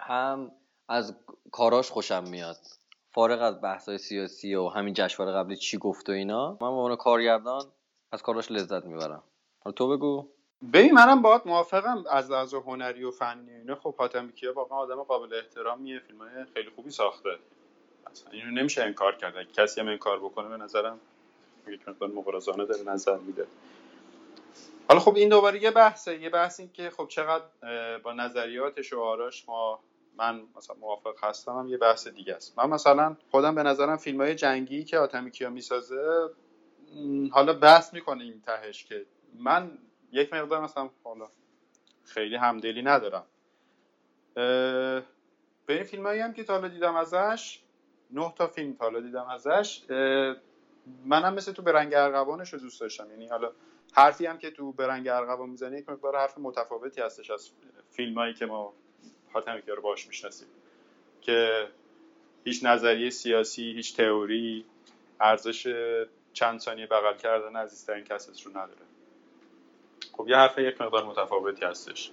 هم 0.00 0.52
از 0.88 1.14
کاراش 1.52 1.90
خوشم 1.90 2.24
میاد. 2.24 2.56
فارغ 3.14 3.42
از 3.42 3.60
بحث‌های 3.60 3.98
سیاسی 3.98 4.54
و 4.54 4.68
همین 4.68 4.94
جشنواره 4.94 5.36
قبلی 5.36 5.56
چی 5.56 5.78
گفت 5.78 6.08
و 6.08 6.12
اینا 6.12 6.50
من 6.50 6.58
به 6.58 6.66
عنوان 6.66 6.96
کارگردان 6.96 7.64
از 8.12 8.22
کاراش 8.22 8.50
لذت 8.50 8.84
می‌برم. 8.84 9.22
حالا 9.60 9.72
تو 9.72 9.88
بگو. 9.88 10.28
ببین 10.72 10.92
منم 10.92 11.22
باهات 11.22 11.46
موافقم 11.46 12.04
از 12.10 12.30
لحاظ 12.30 12.54
هنری 12.54 13.04
و 13.04 13.10
فنی 13.10 13.50
اینا. 13.50 13.74
خب 13.74 13.94
حاتم 13.96 14.30
کیا 14.30 14.52
واقعا 14.52 14.78
آدم 14.78 15.02
قابل 15.02 15.34
احترامیه 15.34 15.98
فیلمای 15.98 16.28
خیلی 16.54 16.70
خوبی 16.70 16.90
ساخته. 16.90 17.38
اصلا 18.10 18.32
اینو 18.32 18.50
نمیشه 18.50 18.82
انکار 18.82 19.16
کرد. 19.16 19.52
کسی 19.52 19.80
هم 19.80 19.88
انکار 19.88 20.18
بکنه 20.18 20.48
به 20.48 20.56
نظرم 20.56 21.00
یک 21.66 21.88
مقدار 21.88 22.08
مغرضانه 22.08 22.64
داره 22.64 22.82
نظر 22.82 23.16
میده. 23.16 23.46
حالا 24.88 25.00
خب 25.00 25.16
این 25.16 25.28
دوباره 25.28 25.62
یه 25.62 25.70
بحثه. 25.70 26.20
یه 26.20 26.30
بحث 26.30 26.60
این 26.60 26.70
که 26.72 26.90
خب 26.90 27.08
چقدر 27.08 27.44
با 27.98 28.12
نظریاتش 28.12 28.92
و 28.92 29.00
آراش 29.00 29.48
ما 29.48 29.80
من 30.18 30.42
مثلا 30.56 30.76
موافق 30.76 31.24
هستم 31.24 31.52
هم 31.52 31.68
یه 31.68 31.78
بحث 31.78 32.08
دیگه 32.08 32.34
است. 32.34 32.58
من 32.58 32.70
مثلا 32.70 33.16
خودم 33.30 33.54
به 33.54 33.62
نظرم 33.62 33.96
فیلم 33.96 34.20
های 34.20 34.34
جنگی 34.34 34.84
که 34.84 34.98
آتمی 34.98 35.30
کیا 35.30 35.50
می‌سازه 35.50 36.30
حالا 37.32 37.52
بحث 37.52 37.94
می‌کنه 37.94 38.24
این 38.24 38.40
تهش 38.40 38.84
که 38.84 39.06
من 39.38 39.78
یک 40.12 40.32
مقدار 40.32 40.60
مثلا 40.60 40.90
حالا 41.04 41.28
خیلی 42.04 42.36
همدلی 42.36 42.82
ندارم. 42.82 43.26
به 45.66 45.74
این 45.74 45.84
فیلم 45.84 46.06
هم 46.06 46.32
که 46.32 46.44
تا 46.44 46.52
حالا 46.52 46.68
دیدم 46.68 46.96
ازش 46.96 47.60
نه 48.10 48.32
تا 48.36 48.46
فیلم 48.46 48.74
تا 48.74 48.84
حالا 48.84 49.00
دیدم 49.00 49.26
ازش 49.26 49.84
منم 51.04 51.34
مثل 51.34 51.52
تو 51.52 51.62
برنگ 51.62 51.94
ارغوانش 51.94 52.52
رو 52.52 52.58
دوست 52.58 52.80
داشتم. 52.80 53.10
یعنی 53.10 53.28
حالا 53.28 53.52
حرفی 53.92 54.26
هم 54.26 54.38
که 54.38 54.50
تو 54.50 54.72
برنگ 54.72 55.08
ارغوان 55.08 55.50
می‌زنه 55.50 55.78
یک 55.78 55.88
مقدار 55.88 56.16
حرف 56.16 56.38
متفاوتی 56.38 57.00
هستش 57.00 57.30
از 57.30 57.50
فیلم 57.90 58.14
هایی 58.14 58.34
که 58.34 58.46
ما 58.46 58.74
حاتم 59.34 59.60
کیا 59.60 59.74
رو 59.74 59.82
باش 59.82 60.06
می‌شناسیم. 60.06 60.48
که 61.22 61.68
هیچ 62.44 62.64
نظریه 62.64 63.10
سیاسی 63.10 63.62
هیچ 63.62 63.96
تئوری 63.96 64.64
ارزش 65.20 65.74
چند 66.32 66.60
ثانیه 66.60 66.86
بغل 66.86 67.16
کردن 67.16 67.56
عزیزترین 67.56 68.04
کسش 68.04 68.46
رو 68.46 68.50
نداره. 68.50 68.82
خب 70.12 70.28
یه 70.28 70.36
حرف 70.36 70.58
یک 70.58 70.80
مقدار 70.80 71.04
متفاوتی 71.04 71.64
هستش. 71.64 72.10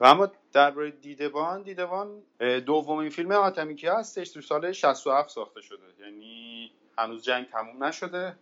و 0.00 0.04
اما 0.04 0.32
درباره 0.52 0.90
دیدبان 0.90 1.62
دیدبان 1.62 2.22
دومین 2.66 3.10
فیلم 3.10 3.32
حاتمی 3.32 3.74
کیا 3.74 3.98
هستش 3.98 4.30
تو 4.30 4.40
سال 4.40 4.72
67 4.72 5.30
ساخته 5.30 5.60
شده. 5.60 5.84
یعنی 6.00 6.72
هنوز 6.98 7.22
جنگ 7.22 7.48
تموم 7.48 7.84
نشده. 7.84 8.36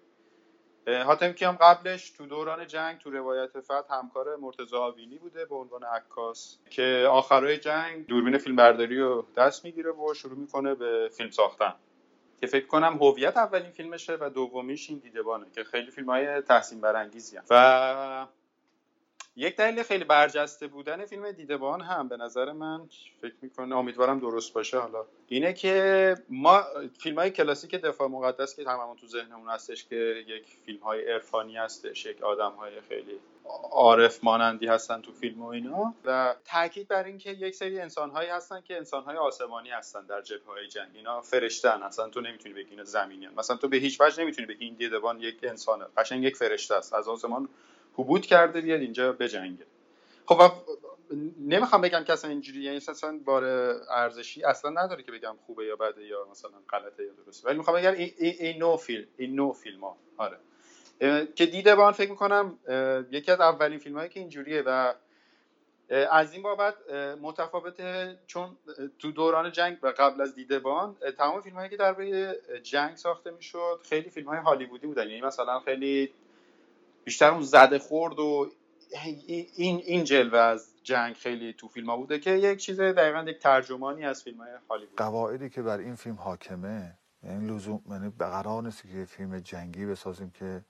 اه، 0.87 1.03
حاتمی 1.03 1.35
کیا 1.35 1.49
هم 1.49 1.57
قبلش 1.57 2.11
تو 2.11 2.27
دوران 2.27 2.67
جنگ 2.67 2.99
تو 2.99 3.11
روایت 3.11 3.61
فتح 3.61 3.95
همکار 3.95 4.37
مرتضی 4.37 4.77
آوینی 4.77 5.19
بوده 5.19 5.45
به 5.45 5.55
عنوان 5.55 5.83
عکاس 5.85 6.59
که 6.71 7.07
آخرای 7.11 7.59
جنگ 7.59 8.07
دوربین 8.07 8.39
فیلمبرداری 8.39 9.01
رو 9.01 9.27
دست 9.37 9.65
می‌گیره 9.65 9.93
و 9.93 10.15
شروع 10.15 10.39
می‌کنه 10.39 10.75
به 10.75 11.11
فیلم 11.17 11.31
ساختن. 11.31 11.75
که 12.41 12.47
فکر 12.47 12.67
کنم 12.67 12.99
هویت 13.03 13.37
اولین 13.37 13.71
فیلمشه 13.71 14.17
و 14.21 14.31
دومیش 14.31 14.91
این 14.91 14.99
دیدبانه 14.99 15.47
که 15.55 15.65
خیلی 15.65 15.91
فیلم 15.91 16.11
های 16.11 16.41
تحسین 16.41 16.81
برانگیزی 16.81 17.39
و 17.51 18.27
یک 19.39 19.57
دلیل 19.57 19.83
خیلی 19.83 20.05
برجسته 20.05 20.67
بودن 20.67 21.07
فیلم 21.07 21.33
دیدبان 21.33 21.81
هم 21.81 22.09
به 22.09 22.17
نظر 22.17 22.53
من 22.53 22.89
فکر 23.21 23.35
می‌کنه 23.43 23.77
امیدوارم 23.77 24.21
درست 24.21 24.53
باشه. 24.53 24.79
حالا 24.79 25.05
اینه 25.29 25.53
که 25.53 26.15
ما 26.29 26.63
فیلم 26.99 27.19
های 27.19 27.31
کلاسیک 27.31 27.75
دفاع 27.75 28.09
مقدس 28.09 28.57
که 28.57 28.71
هممون 28.71 28.97
تو 28.97 29.07
ذهنمون 29.07 29.49
هستش 29.49 29.85
که 29.85 30.25
یک 30.29 30.47
فیلم 30.67 30.81
های 30.81 31.13
عرفانی 31.13 31.57
هستش 31.57 32.07
یک 32.07 32.23
آدم 32.23 32.53
های 32.53 32.81
خیلی 32.81 33.21
عارف 33.71 34.25
مانندی 34.25 34.67
هستن 34.67 35.01
تو 35.01 35.13
فیلم 35.13 35.43
و 35.43 35.47
اینا. 35.47 35.95
و 36.05 36.35
تاکید 36.45 36.89
بر 36.89 37.05
اینکه 37.05 37.31
یک 37.31 37.55
سری 37.55 37.81
انسان 37.81 38.11
هایی 38.11 38.29
هستن 38.29 38.61
که 38.61 38.77
انسان 38.77 39.05
های 39.05 39.17
آسمانی 39.17 39.71
هستن 39.71 40.07
در 40.07 40.23
جبهه 40.23 40.47
های 40.47 40.69
جنگ. 40.69 40.89
اینا 40.95 41.21
فرشتن 41.21 41.83
اصلا 41.83 42.09
تو 42.09 42.21
نمی‌تونی 42.21 42.55
بگی 42.55 42.71
اینا 42.71 42.85
زمینیان 42.85 43.35
مثلا 43.35 43.57
تو 43.57 43.69
به 43.69 43.77
هیچ 43.77 44.01
وجه 44.01 44.23
نمی‌تونی 44.23 44.47
بگی 44.47 44.65
این 44.65 44.75
دیدبان 44.75 45.21
یک 45.21 45.39
انسانه. 45.43 45.85
قشنگ 45.97 46.25
یک 46.25 46.37
فرشته 46.37 46.75
است. 46.75 46.95
از 46.95 47.09
آسمان 47.09 47.49
حبوط 47.97 48.27
کرده 48.27 48.61
بیاد 48.61 48.81
اینجا 48.81 49.13
بجنگه. 49.13 49.67
خب 50.27 50.53
نمی‌خوام 51.41 51.83
بگم 51.83 52.05
که 52.05 52.13
اصلا 52.13 52.31
اینجوری 52.31 52.63
یعنی 52.63 52.77
اصلا 52.77 53.21
بار 53.25 53.45
ارزشی 53.91 54.45
اصلا 54.45 54.71
نداره 54.71 55.03
که 55.03 55.13
بگم 55.13 55.37
خوبه 55.47 55.65
یا 55.65 55.77
بده 55.77 56.05
یا 56.07 56.29
مثلا 56.31 56.51
غلطه 56.71 57.05
یا 57.05 57.13
درسته. 57.13 57.49
ولی 57.49 57.59
می‌خوام 57.59 57.77
بگم 57.77 57.93
این, 57.93 58.13
این 58.19 58.59
نوع 58.59 58.77
فیلم 58.77 59.07
این 59.17 59.35
نوع 59.35 59.55
فیلم 59.55 59.81
ها 59.81 59.97
آره 60.17 60.39
که 61.35 61.47
دیده 61.47 61.75
بان 61.75 61.93
فکر 61.93 62.11
می‌کنم 62.11 62.59
یکی 63.11 63.33
از 63.33 63.41
اولین 63.41 63.79
فیلم 63.79 63.99
هایی 63.99 64.09
که 64.09 64.21
اینجوریه 64.21 64.63
و 64.67 64.95
از 66.11 66.33
این 66.33 66.43
بابت 66.43 66.91
متفاوته 67.23 68.19
چون 68.27 68.57
تو 68.99 69.13
دوران 69.13 69.53
جنگ 69.53 69.79
و 69.83 69.93
قبل 69.99 70.21
از 70.21 70.35
دیدبان 70.35 70.97
اه، 71.03 71.11
تمام 71.11 71.41
فیلم 71.41 71.57
هایی 71.57 71.71
که 71.71 71.77
درباره 71.77 72.41
جنگ 72.63 72.97
ساخته 72.97 73.31
می‌شد 73.31 73.81
خیلی 73.83 74.11
فیلم 74.11 74.29
های 74.29 74.39
هالیوودی 74.39 74.87
بودن. 74.87 75.09
یعنی 75.09 75.21
مثلا 75.21 75.61
خیلی 75.61 76.13
بیشتر 77.07 77.31
اون 77.31 77.43
زده 77.43 77.79
خورد 77.79 78.19
و 78.19 78.51
این 79.57 79.83
این 79.85 80.05
جلوه 80.05 80.39
از 80.39 80.69
جنگ 80.83 81.15
خیلی 81.15 81.53
تو 81.53 81.69
فیلم 81.69 81.91
ها 81.91 81.97
بوده 81.97 82.19
که 82.19 82.31
یک 82.31 82.59
چیز 82.59 82.81
دقیقا 82.81 83.23
یک 83.23 83.39
ترجمانی 83.39 84.05
از 84.05 84.23
فیلم 84.23 84.39
های 84.39 84.51
هالیوود. 84.71 84.97
قواعدی 84.97 85.51
که 85.51 85.63
بر 85.63 85.79
این 85.79 85.95
فیلم 85.95 86.15
حاکمه 86.15 86.95
یعنی 87.23 87.51
لزوم 87.51 87.83
یعنی 87.91 88.13
قرار 88.19 88.63
نیست 88.63 88.83
که 88.83 89.05
فیلم 89.05 89.39
جنگی 89.39 89.87
بسازیم 89.87 90.31
که 90.31 90.65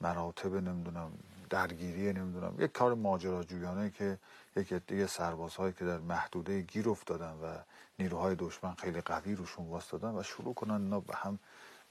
مراتب 0.00 0.54
نمی‌دونم 0.54 1.12
درگیری 1.50 2.12
نمی‌دونم 2.12 2.54
یک 2.58 2.72
کار 2.72 2.94
ماجراجویانه 2.94 3.90
که 3.90 4.18
یک 4.56 4.72
عده 4.72 5.06
سربازهایی 5.06 5.72
که 5.72 5.84
در 5.84 5.98
محدوده 5.98 6.60
گیر 6.60 6.88
افتادن 6.88 7.32
و 7.32 7.58
نیروهای 7.98 8.34
دشمن 8.34 8.74
خیلی 8.74 9.00
قوی 9.00 9.34
روشون 9.34 9.66
واسطادن 9.66 10.14
و 10.14 10.22
شروع 10.22 10.54
کنن 10.54 10.82
اینا 10.82 11.00
به 11.00 11.14
هم 11.16 11.38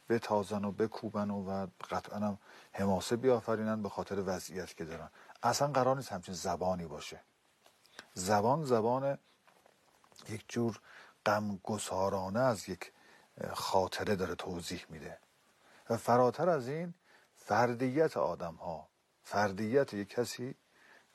بتازن 0.10 0.66
و 0.66 0.72
بکوبن 0.72 1.30
و, 1.30 1.50
و 1.50 1.68
قطعا 1.90 2.20
هم 2.20 2.38
حماسه 2.72 3.16
بیافرینن 3.16 3.84
به 3.84 3.90
خاطر 3.90 4.24
وضعیت 4.26 4.78
که 4.78 4.86
دارن. 4.86 5.10
اصلا 5.44 5.68
قرار 5.68 5.96
نیست 5.96 6.12
همچین 6.12 6.34
زبانی 6.34 6.86
باشه. 6.86 7.24
زبان 8.14 8.66
زبان 8.66 9.18
یک 10.30 10.46
جور 10.48 10.80
غمگسارانه 11.26 12.40
از 12.40 12.70
یک 12.70 12.92
خاطره 13.54 14.16
داره 14.16 14.36
توضیح 14.36 14.86
میده. 14.90 15.20
و 15.90 15.98
فراتر 15.98 16.50
از 16.50 16.68
این 16.68 16.94
فردیت 17.36 18.18
آدم 18.18 18.56
ها 18.56 18.88
فردیت 19.24 19.94
یک 19.94 20.10
کسی 20.10 20.56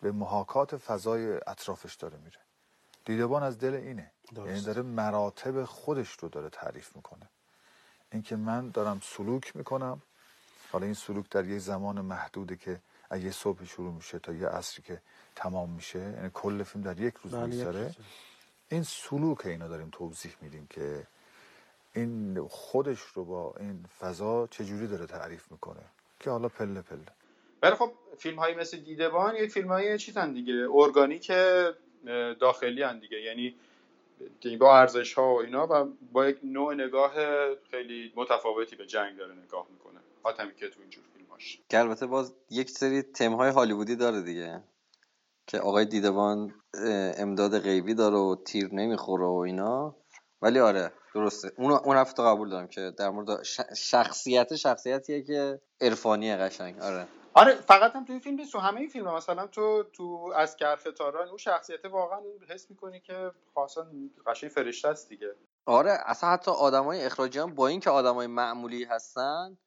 به 0.01 0.13
محاکات 0.13 0.77
فضای 0.77 1.41
اطرافش 1.47 1.95
داره 1.95 2.19
میره. 2.19 2.39
دیدبان 3.05 3.43
از 3.43 3.59
دل 3.59 3.75
اینه. 3.75 4.13
یعنی 4.37 4.61
داره 4.61 4.83
مراتب 4.83 5.65
خودش 5.65 6.11
رو 6.11 6.29
داره 6.29 6.51
تعریف 6.51 6.97
می‌کنه. 6.97 7.29
اینکه 8.13 8.37
من 8.37 8.69
دارم 8.69 9.01
سلوک 9.03 9.57
می‌کنم. 9.57 10.03
حالا 10.73 10.85
این 10.85 10.95
سلوک 10.95 11.31
در 11.31 11.45
یک 11.45 11.59
زمان 11.59 12.01
محدوده 12.01 12.57
که 12.57 12.81
از 13.11 13.25
یه 13.25 13.31
صبح 13.31 13.65
شروع 13.65 13.93
میشه 13.93 14.19
تا 14.19 14.33
یه 14.33 14.49
عصری 14.49 14.83
که 14.83 15.01
تمام 15.37 15.71
میشه 15.71 15.99
یعنی 15.99 16.31
کل 16.35 16.63
فیلم 16.63 16.85
در 16.85 17.01
یک 17.01 17.15
روز 17.15 17.35
بله، 17.35 17.47
میگذره. 17.47 17.95
این 18.69 18.83
سلوک 18.83 19.47
اینو 19.47 19.69
داریم 19.69 19.89
توضیح 19.93 20.33
میدیم 20.41 20.67
که 20.71 21.07
این 21.95 22.47
خودش 22.49 23.01
رو 23.01 23.25
با 23.25 23.55
این 23.61 23.85
فضا 23.99 24.47
چجوری 24.47 24.87
داره 24.87 25.07
تعریف 25.07 25.53
می‌کنه. 25.53 25.83
که 26.21 26.31
حالا 26.31 26.49
پله 26.49 26.83
پله. 26.83 27.07
ولی 27.63 27.75
خب 27.75 27.93
فیلم 28.19 28.39
هایی 28.39 28.55
مثل 28.55 28.77
دیدبان 28.77 29.37
یک 29.37 29.51
فیلم 29.51 29.69
های 29.69 29.99
چیزن 29.99 30.33
دیگه. 30.33 30.69
ارگانیک 30.73 31.33
داخلی 32.41 32.83
هن 32.83 32.99
دیگه. 32.99 33.21
یعنی 33.21 33.55
با 34.61 34.79
ارزش 34.79 35.15
ها 35.15 35.35
و 35.35 35.41
اینا 35.41 35.67
و 35.71 35.93
با 36.13 36.29
یک 36.29 36.39
نوع 36.43 36.75
نگاه 36.75 37.13
خیلی 37.71 38.13
متفاوتی 38.17 38.77
به 38.77 38.87
جنگ 38.87 39.19
داره 39.19 39.35
نگاه 39.35 39.67
می‌کنه. 39.71 40.01
حاتمی 40.23 40.55
که 40.55 40.69
تو 40.69 40.81
اینجور 40.81 41.05
فیلماش 41.17 41.61
که 41.69 41.79
البته 41.79 42.07
باز 42.07 42.35
یک 42.51 42.71
سری 42.71 43.03
تم 43.03 43.33
های 43.33 43.51
هالیوودی 43.51 43.97
داره 43.97 44.23
دیگه. 44.23 44.63
که 45.47 45.59
آقای 45.59 45.85
دیدبان 45.85 46.55
اه، 46.75 47.13
امداد 47.17 47.59
غیبی 47.59 47.95
داره 47.95 48.17
و 48.17 48.37
تیر 48.45 48.75
نمی‌خوره 48.75 49.27
و 49.27 49.37
اینا. 49.47 49.97
ولی 50.43 50.59
آره 50.61 50.93
درسته. 51.15 51.53
اون 51.57 51.73
اون 51.73 51.97
هفته 51.97 52.23
قبول 52.23 52.51
دارم 52.51 52.67
که 52.67 52.93
در 52.99 53.11
مورد 53.11 53.43
شخصیت 53.77 54.57
شخصیتیه 54.57 55.23
که 55.23 55.61
عرفانیه 55.81 56.37
قشنگ. 56.37 56.79
آره. 56.79 57.07
آره 57.35 57.55
فقط 57.55 57.97
هم 57.97 58.05
توی 58.05 58.21
فیلم 58.21 58.37
نیست 58.37 58.53
تو 58.53 58.59
همه 58.59 58.81
این 58.81 58.89
فیلم 58.89 59.15
مثلا 59.15 59.47
تو 59.47 59.83
تو 59.93 60.33
از 60.37 60.57
کرخ 60.57 60.83
تاران 60.99 61.29
اون 61.29 61.37
شخصیت 61.37 61.85
واقعا 61.85 62.21
حس 62.49 62.71
می‌کنی 62.71 63.01
که 63.01 63.33
خاصا 63.55 63.87
قشنگ 64.27 64.51
فرشته 64.51 64.89
است 64.89 65.09
دیگه. 65.09 65.35
آره 65.67 65.99
اصلا 66.07 66.31
حتی 66.31 66.51
آدمای 66.51 67.05
اخراجی 67.05 67.39
هم 67.39 67.55
با 67.55 67.69
اینکه 67.69 67.91
آدمای 67.91 68.27
معمولی 68.27 68.85
هستن 68.85 69.59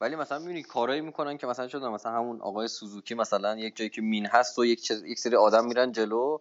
ولی 0.00 0.16
مثلا 0.16 0.38
می‌بینی 0.38 0.62
کارایی 0.62 1.00
می‌کنن 1.00 1.36
که 1.38 1.46
مثلا 1.46 1.68
شده 1.68 1.88
مثلا 1.88 2.12
همون 2.12 2.40
آقای 2.40 2.68
سوزوکی 2.68 3.14
مثلا 3.14 3.56
یک 3.58 3.76
جایی 3.76 3.90
که 3.90 4.02
مین 4.02 4.26
هست 4.26 4.58
و 4.58 4.64
یک, 4.64 4.82
چیز- 4.82 5.04
یک 5.04 5.18
سری 5.18 5.36
آدم 5.36 5.64
میرن 5.64 5.92
جلو 5.92 6.38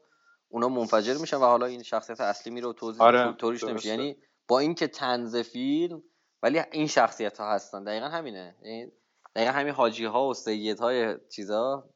اونا 0.49 0.69
منفجر 0.69 1.17
میشن 1.17 1.37
و 1.37 1.45
حالا 1.45 1.65
این 1.65 1.83
شخصیت 1.83 2.21
اصلی 2.21 2.53
میره 2.53 2.67
و 2.67 2.73
توضیح 2.73 3.03
آره، 3.03 3.23
تو- 3.23 3.33
توریش 3.33 3.63
نمیشه. 3.63 3.89
یعنی 3.89 4.17
با 4.47 4.59
اینکه 4.59 4.87
تنز 4.87 5.35
فیلم 5.35 6.03
ولی 6.43 6.61
این 6.71 6.87
شخصیت 6.87 7.37
ها 7.37 7.51
هستن. 7.51 7.83
دقیقا 7.83 8.05
همینه. 8.07 8.55
یعنی 8.61 8.91
دقیقا 9.35 9.51
همین 9.51 9.73
حاجی 9.73 10.05
ها 10.05 10.27
و 10.27 10.33
سید 10.33 10.79
های 10.79 11.15
چیزا. 11.29 11.89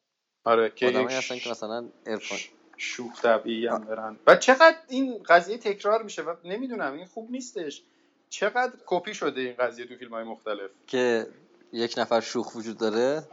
آره 0.46 0.70
که 0.70 0.88
هستن 1.10 1.38
که 1.38 1.50
مثلا 1.50 1.90
عرفان. 2.06 2.38
ش- 2.38 2.50
شوخ 2.78 3.22
طبیعی 3.22 3.68
هم 3.68 3.84
برن 3.84 4.20
و 4.28 4.36
چقدر 4.36 4.78
این 4.90 5.24
قضیه 5.24 5.58
تکرار 5.58 6.04
میشه 6.04 6.22
و 6.22 6.36
نمی‌دونم 6.44 6.94
این 6.94 7.06
خوب 7.06 7.32
نیستش. 7.32 7.84
چقدر 8.30 8.74
کپی 8.86 9.14
شده 9.14 9.42
این 9.42 9.54
قضیه 9.54 9.86
تو 9.86 9.96
فیلم 9.96 10.12
های 10.14 10.24
مختلف؟ 10.24 10.72
که 10.88 11.28
یک 11.74 11.96
نفر 11.98 12.20
شوخ 12.20 12.56
وجود 12.56 12.78
داره. 12.78 13.24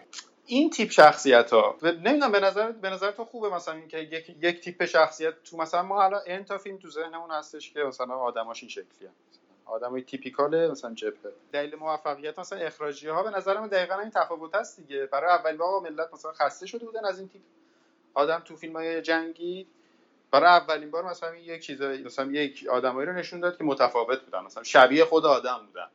این 0.47 0.71
تیپ 0.71 0.91
شخصیت 0.91 1.51
ها 1.53 1.77
نمی‌دونم 1.83 2.33
به 2.33 2.41
نظر 2.41 2.73
به 2.73 2.91
نظر 2.91 3.11
تو 3.11 3.25
خوبه 3.25 3.49
مثلا 3.51 3.75
اینکه 3.75 3.99
یک 3.99 4.37
یک 4.43 4.61
تیپ 4.61 4.85
شخصیت 4.85 5.43
تو 5.43 5.57
مثلا 5.57 5.83
ما 5.83 5.95
حالا 5.95 6.21
این 6.21 6.45
تا 6.45 6.59
فیلم 6.59 6.77
تو 6.77 6.91
ذهنمون 6.91 7.31
هستش 7.31 7.73
که 7.73 7.81
مثلا 7.81 8.15
آدماش 8.15 8.63
این 8.63 8.69
شکلیه. 8.71 9.11
آدمای 9.65 10.03
تیپیکال 10.03 10.71
مثلا 10.71 10.95
جبهه. 10.95 11.33
دلیل 11.53 11.77
موفقیت 11.77 12.39
مثلا 12.39 12.59
اخراجی 12.59 13.09
ها 13.09 13.23
به 13.23 13.31
نظر 13.31 13.61
من 13.61 13.67
دقیقا 13.67 13.95
این 13.99 14.11
تفاوت 14.11 14.55
هست 14.55 14.81
دیگه. 14.81 15.07
برای 15.07 15.31
اولین 15.31 15.57
بار 15.57 15.81
ملت 15.81 16.15
مثلا 16.15 16.33
خسته 16.33 16.67
شده 16.67 16.87
بودن 16.87 17.05
از 17.05 17.19
این 17.19 17.29
تیپ. 17.29 17.43
آدم 18.15 18.39
تو 18.39 18.57
فیلم 18.57 18.77
های 18.77 19.03
جنگی. 19.03 19.67
برای 20.31 20.49
اولین 20.49 20.91
بار 20.91 21.05
مثلا 21.11 21.35
یک 21.35 21.63
چیزایی 21.63 22.03
مثلا 22.03 22.33
یک 22.33 22.67
آدمایی 22.71 23.07
رو 23.07 23.13
نشون 23.13 23.41
داد 23.41 23.59
که 23.59 23.65
متفاوت 23.65 24.21
بودن. 24.21 24.41
مثلا 24.41 24.63
شبیه 24.63 25.05
خود 25.05 25.27
آدم 25.27 25.67
بودن. 25.67 25.89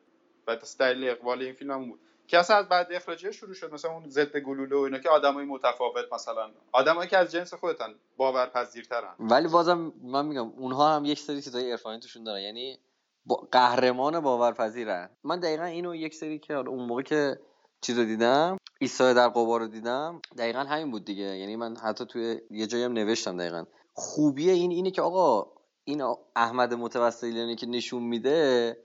و 0.47 0.57
دلیل 0.79 1.09
اقبال 1.09 1.41
این 1.41 1.53
فیلم 1.53 1.71
هم 1.71 1.89
بود. 1.89 1.99
که 2.27 2.39
اصلا 2.39 2.57
از 2.57 2.69
بعد 2.69 2.91
اخراجی 2.91 3.33
شروع 3.33 3.53
شد. 3.53 3.73
مثلا 3.73 3.91
اون 3.91 4.09
ضد 4.09 4.37
گلوله 4.37 4.75
و 4.75 4.79
اینا 4.79 4.99
که 4.99 5.09
آدمای 5.09 5.45
متفاوت 5.45 6.13
مثلا. 6.13 6.51
آدمایی 6.71 7.09
که 7.09 7.17
از 7.17 7.31
جنس 7.31 7.53
خودتن 7.53 7.95
باورپذیرترن. 8.17 9.15
ولی 9.19 9.47
بازم 9.47 9.93
من 10.03 10.25
میگم 10.25 10.47
اونها 10.49 10.95
هم 10.95 11.05
یک 11.05 11.19
سری 11.19 11.41
چیزای 11.41 11.71
عرفانی 11.71 11.99
توشون 11.99 12.23
دارن. 12.23 12.41
یعنی 12.41 12.79
با 13.25 13.47
قهرمان 13.51 14.19
باورپذیرن. 14.19 15.09
من 15.23 15.39
دقیقا 15.39 15.63
اینو 15.63 15.95
یک 15.95 16.15
سری 16.15 16.39
که 16.39 16.53
اون 16.53 16.87
موقع 16.87 17.01
که 17.01 17.39
چیز 17.81 17.99
رو 17.99 18.05
دیدم 18.05 18.57
ایسای 18.79 19.13
در 19.13 19.29
قبار 19.29 19.59
رو 19.59 19.67
دیدم 19.67 20.21
دقیقا 20.37 20.59
همین 20.59 20.91
بود 20.91 21.05
دیگه. 21.05 21.23
یعنی 21.23 21.55
من 21.55 21.77
حتی 21.77 22.05
توی 22.05 22.41
یه 22.51 22.67
جایی 22.67 22.83
هم 22.83 22.93
نوشتم 22.93 23.37
دقیقا. 23.37 23.63
خوبی 23.93 24.49
این 24.49 24.71
اینه 24.71 24.91
که 24.91 25.01
آقا 25.01 25.51
این 25.83 26.03
احمد 26.35 26.73
متوسلیانی 26.73 27.55
که 27.55 27.67
نشون 27.67 28.03
میده 28.03 28.77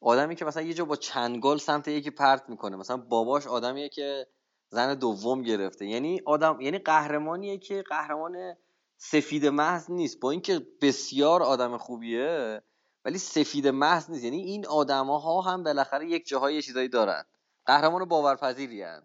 آدمی 0.00 0.36
که 0.36 0.44
مثلا 0.44 0.62
یه 0.62 0.74
جا 0.74 0.84
با 0.84 0.96
چنگال 0.96 1.58
سمت 1.58 1.88
یکی 1.88 2.10
پرت 2.10 2.48
می‌کنه. 2.48 2.76
مثلا 2.76 2.96
باباش 2.96 3.46
آدمیه 3.46 3.88
که 3.88 4.26
زن 4.68 4.94
دوم 4.94 5.42
گرفته. 5.42 5.86
یعنی 5.86 6.20
آدم 6.26 6.60
یعنی 6.60 6.78
قهرمانیه 6.78 7.58
که 7.58 7.82
قهرمان 7.82 8.54
سفید 8.96 9.46
محض 9.46 9.90
نیست. 9.90 10.20
با 10.20 10.30
اینکه 10.30 10.66
بسیار 10.82 11.42
آدم 11.42 11.76
خوبیه 11.76 12.62
ولی 13.04 13.18
سفید 13.18 13.68
محض 13.68 14.10
نیست. 14.10 14.24
یعنی 14.24 14.42
این 14.42 14.66
آدماها 14.66 15.40
هم 15.40 15.62
بالاخره 15.62 16.06
یک 16.06 16.26
جاهای 16.26 16.62
چیزایی 16.62 16.88
دارن. 16.88 17.24
قهرمان 17.66 18.04
باورپذیری 18.04 18.82
هن. 18.82 19.02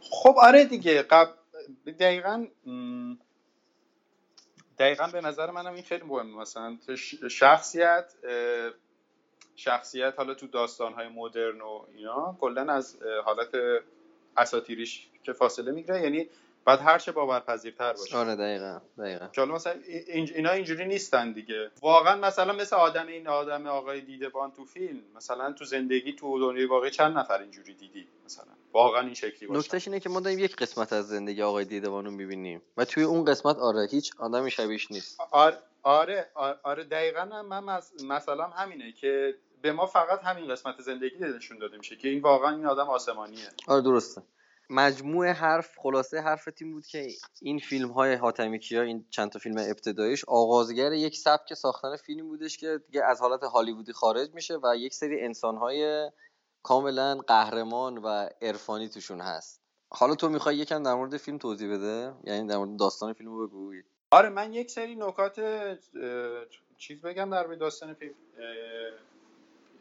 خب 0.00 0.34
آره 0.38 0.64
دیگه. 0.64 1.02
قب... 1.02 1.34
دقیقا 2.00 2.46
دقیقا 4.78 5.06
به 5.06 5.20
نظر 5.20 5.50
منم 5.50 5.74
این 5.74 5.82
خیلی 5.82 6.04
مهمه. 6.04 6.36
مثلا 6.36 6.78
شخصیت 7.30 8.14
شخصیت 9.56 10.14
حالا 10.16 10.34
تو 10.34 10.46
داستانهای 10.46 11.08
مدرن 11.08 11.60
و 11.60 11.86
اینا 11.94 12.36
کلا 12.40 12.72
از 12.72 12.96
حالت 13.24 13.48
اساتیریش 14.36 15.08
که 15.22 15.32
فاصله 15.32 15.72
می‌گیره. 15.72 16.02
یعنی 16.02 16.28
بعد 16.68 16.80
هرچه 16.80 17.12
باورپذیرتر 17.12 17.92
باشه. 17.92 18.16
آره 18.16 18.36
دقیقا 18.36 18.80
دقیقا. 18.98 19.28
حالا 19.36 19.54
مثلا 19.54 19.72
این- 20.08 20.30
اینا 20.34 20.50
اینجوری 20.50 20.86
نیستن 20.86 21.32
دیگه. 21.32 21.70
واقعا 21.82 22.16
مثلا 22.16 22.52
مثل 22.52 22.76
آدم 22.76 23.06
این 23.06 23.28
آدم 23.28 23.66
آقای 23.66 24.00
دیدبان 24.00 24.50
تو 24.52 24.64
فیلم 24.64 25.00
مثلا 25.16 25.52
تو 25.52 25.64
زندگی 25.64 26.12
تو 26.12 26.38
دنیای 26.38 26.64
واقعی 26.66 26.90
چند 26.90 27.18
نفر 27.18 27.40
اینجوری 27.40 27.74
دیدی 27.74 28.08
مثلا؟ 28.24 28.52
واقعا 28.72 29.00
این 29.00 29.14
شکلی 29.14 29.48
باشه. 29.48 29.58
نکتهش 29.58 29.88
اینه 29.88 30.00
که 30.00 30.08
ما 30.08 30.20
داریم 30.20 30.38
یک 30.38 30.56
قسمت 30.56 30.92
از 30.92 31.08
زندگی 31.08 31.42
آقای 31.42 31.64
دیدبان 31.64 32.04
رو 32.04 32.10
می‌بینیم 32.10 32.62
و 32.76 32.84
توی 32.84 33.02
اون 33.02 33.24
قسمت 33.24 33.56
آره 33.58 33.88
هیچ 33.90 34.12
آدمی 34.18 34.50
شبیهش 34.50 34.90
نیست. 34.90 35.20
آره 35.30 35.58
آره 35.82 36.30
آره, 36.62 36.84
دقیقا 36.84 37.24
من 37.42 37.80
مثلا 38.04 38.44
همینه 38.46 38.92
که 38.92 39.34
به 39.62 39.72
ما 39.72 39.86
فقط 39.86 40.20
همین 40.24 40.48
قسمت 40.52 40.80
زندگی 40.80 41.16
نشون 41.18 41.58
داده 41.58 41.76
میشه 41.76 41.96
که 41.96 42.08
این 42.08 42.20
واقعا 42.20 42.50
این 42.56 42.66
آدم 42.66 42.88
آسمانیه. 42.90 43.48
آره 43.68 43.82
درسته. 43.82 44.22
مجموع 44.70 45.30
حرف 45.30 45.78
خلاصه 45.78 46.20
حرف 46.20 46.44
تیم 46.44 46.72
بود 46.72 46.86
که 46.86 47.08
این 47.42 47.58
فیلم 47.58 47.88
های 47.88 48.14
حاتمی 48.14 48.58
کیا 48.58 48.82
این 48.82 49.06
چند 49.10 49.30
تا 49.30 49.38
فیلم 49.38 49.58
ابتداییش 49.58 50.24
آغازگر 50.24 50.92
یک 50.92 51.16
سبک 51.16 51.54
ساختن 51.54 51.96
فیلم 51.96 52.28
بودش 52.28 52.56
که 52.56 52.80
دیگه 52.86 53.04
از 53.04 53.20
حالت 53.20 53.42
هالیوودی 53.42 53.92
خارج 53.92 54.34
میشه 54.34 54.56
و 54.56 54.76
یک 54.76 54.94
سری 54.94 55.20
انسان 55.20 55.56
های 55.56 56.10
کاملا 56.62 57.18
قهرمان 57.26 57.98
و 57.98 58.28
عرفانی 58.42 58.88
توشون 58.88 59.20
هست. 59.20 59.60
حالا 59.90 60.14
تو 60.14 60.28
می‌خوای 60.28 60.56
یکم 60.56 60.82
در 60.82 60.94
مورد 60.94 61.16
فیلم 61.16 61.38
توضیح 61.38 61.74
بده؟ 61.74 62.12
یعنی 62.24 62.48
در 62.48 62.56
مورد 62.56 62.78
داستان 62.78 63.12
فیلم 63.12 63.46
بگو. 63.46 63.72
آره 64.10 64.28
من 64.28 64.52
یک 64.52 64.70
سری 64.70 64.94
نکات 64.94 65.40
چیز 66.78 67.02
بگم 67.02 67.30
در 67.30 67.46
مورد 67.46 67.58
داستان 67.58 67.94
فیلم 67.94 68.14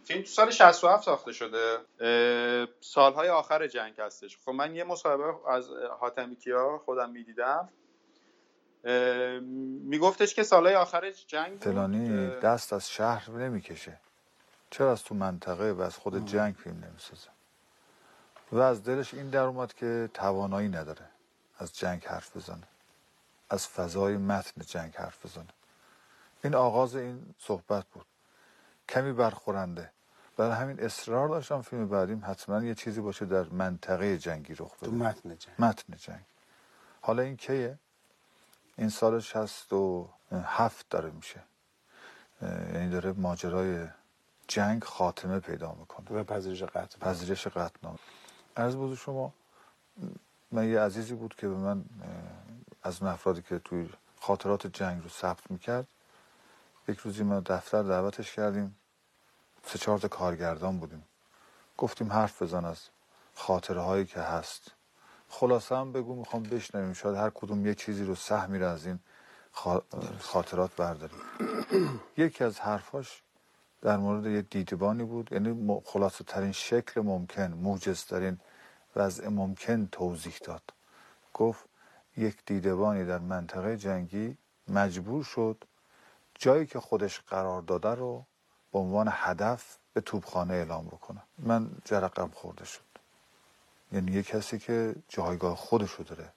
فیلم 0.08 0.22
تو 0.22 0.28
سال 0.28 0.52
67 0.52 1.04
ساخته 1.04 1.32
شده. 1.32 1.78
سالهای 2.82 3.30
آخر 3.30 3.68
جنگ 3.68 4.02
هستش. 4.02 4.38
خب 4.46 4.52
من 4.52 4.76
یه 4.76 4.84
مصاحبه 4.84 5.50
از 5.50 5.70
حاتمی 6.00 6.36
کیا 6.36 6.82
خودم 6.86 7.10
می‌دیدم. 7.10 7.70
میگفتش 9.84 10.34
که 10.34 10.44
سالهای 10.44 10.76
آخر 10.76 11.12
جنگ 11.12 11.60
فلانی 11.62 12.28
دست 12.28 12.74
از 12.74 12.90
شهر 12.90 13.32
نمی‌کشه. 13.32 14.00
چرا 14.70 14.92
از 14.92 15.04
تو 15.04 15.16
منطقه 15.16 15.72
و 15.72 15.82
از 15.82 15.98
خود 15.98 16.26
جنگ 16.26 16.56
فیلم 16.56 16.84
نمی‌سازه؟ 16.84 17.30
و 18.52 18.60
از 18.60 18.84
دلش 18.84 19.14
این 19.14 19.30
در 19.30 19.44
اومد 19.44 19.74
که 19.74 20.10
توانایی 20.14 20.70
نداره 20.70 21.06
از 21.58 21.78
جنگ 21.78 22.06
حرف 22.06 22.38
بزنه. 22.38 22.68
از 23.50 23.68
فضای 23.68 24.18
متن 24.18 24.62
جنگ 24.62 24.94
حرف 24.96 25.26
بزنه. 25.26 25.54
این 26.44 26.56
آغاز 26.56 26.96
این 26.96 27.36
صحبت 27.40 27.86
بود. 27.86 28.06
کمی 28.90 29.14
برخورنده. 29.14 29.92
برای 30.38 30.56
همین 30.56 30.80
اصرار 30.80 31.30
داشتم 31.30 31.62
فیلم 31.62 31.88
بعدیم 31.88 32.24
حتما 32.26 32.64
یه 32.64 32.76
چیزی 32.76 33.02
باشه 33.02 33.26
در 33.26 33.44
منطقه 33.44 34.18
جنگی 34.18 34.54
رخ 34.54 34.72
تو 34.78 34.92
بده 34.92 34.96
متن 34.96 35.36
جنگ. 35.36 35.56
متن 35.60 35.94
جنگ. 35.98 36.22
حالا 37.02 37.22
این 37.22 37.38
کیه؟ 37.38 37.80
این 38.78 38.90
سال 38.90 39.20
شست 39.20 39.74
و 39.74 40.10
هفت 40.32 40.90
داره 40.90 41.12
میشه. 41.12 41.44
یعنی 42.74 42.90
داره 42.90 43.12
ماجرای 43.12 43.88
جنگ 44.48 44.84
خاتمه 44.84 45.40
پیدا 45.40 45.76
می‌کنه. 45.80 46.20
و 46.20 46.24
پذیرش 46.24 46.64
قتل. 46.64 47.00
پذیرش 47.00 47.48
قطعنامه 47.48 48.00
از 48.56 48.76
بود 48.76 48.98
شما 48.98 49.34
من 50.52 50.70
یه 50.70 50.80
عزیزی 50.80 51.14
بود 51.14 51.36
که 51.36 51.48
به 51.48 51.56
من 51.56 51.86
از 52.84 53.02
اون 53.02 53.12
افرادی 53.12 53.42
که 53.42 53.60
توی 53.60 53.90
خاطرات 54.20 54.68
جنگ 54.68 55.04
رو 55.04 55.10
ثبت 55.10 55.52
می‌کرد 55.52 55.88
یک 56.88 57.00
روزی 57.00 57.24
ما 57.24 57.40
دفتر 57.40 57.84
دعوتش 57.84 58.34
کردیم. 58.34 58.76
سه 59.68 59.80
چهار 59.80 60.00
تا 60.00 60.10
کارگردان 60.10 60.80
بودیم. 60.80 61.06
گفتیم 61.78 62.14
حرف 62.14 62.42
بزن 62.42 62.66
از 62.66 62.80
خاطره 63.36 63.82
هایی 63.82 64.06
که 64.06 64.22
هست. 64.22 64.72
خلاصه 65.30 65.78
هم 65.78 65.94
بگو 65.94 66.16
می‌خوام 66.16 66.44
بشنویم. 66.44 66.94
شاید 66.94 67.16
هر 67.18 67.32
کدوم 67.36 67.66
یه 67.68 67.76
چیزی 67.76 68.06
رو 68.06 68.16
سهمی 68.16 68.60
رو 68.60 68.68
از 68.68 68.86
این 68.88 69.00
خا- 69.56 69.84
خاطرات 70.22 70.76
برداریم. 70.76 71.20
یکی 72.18 72.46
از 72.46 72.60
حرفاش 72.60 73.24
در 73.82 73.98
مورد 73.98 74.26
یه 74.28 74.42
دیدبانی 74.42 75.04
بود. 75.04 75.34
یعنی 75.34 75.82
خلاصه 75.86 76.24
ترین 76.24 76.54
شکل 76.54 77.02
ممکن 77.02 77.54
موجز 77.54 78.06
ترین 78.06 78.40
وضع 78.96 79.30
ممکن 79.30 79.88
توضیح 79.92 80.38
داد. 80.46 80.64
گفت 81.34 81.66
یک 82.18 82.38
دیدبانی 82.46 83.06
در 83.06 83.20
منطقه 83.20 83.78
جنگی 83.78 84.38
مجبور 84.70 85.24
شد 85.24 85.64
جایی 86.40 86.66
که 86.68 86.82
خودش 86.82 87.22
قرار 87.22 87.64
داده 87.64 87.90
رو 87.90 88.26
به 88.78 88.84
عنوان 88.84 89.10
هدف 89.12 89.78
به 89.94 90.02
توپخانه 90.02 90.54
اعلام 90.54 90.86
بکنه. 90.86 91.22
من 91.38 91.70
جرقم 91.86 92.30
خورده 92.34 92.66
شد. 92.66 92.82
یعنی 93.92 94.12
یه 94.12 94.24
کسی 94.24 94.60
که 94.60 94.96
جایگاه 95.10 95.56
خودشو 95.56 96.04
داره. 96.04 96.30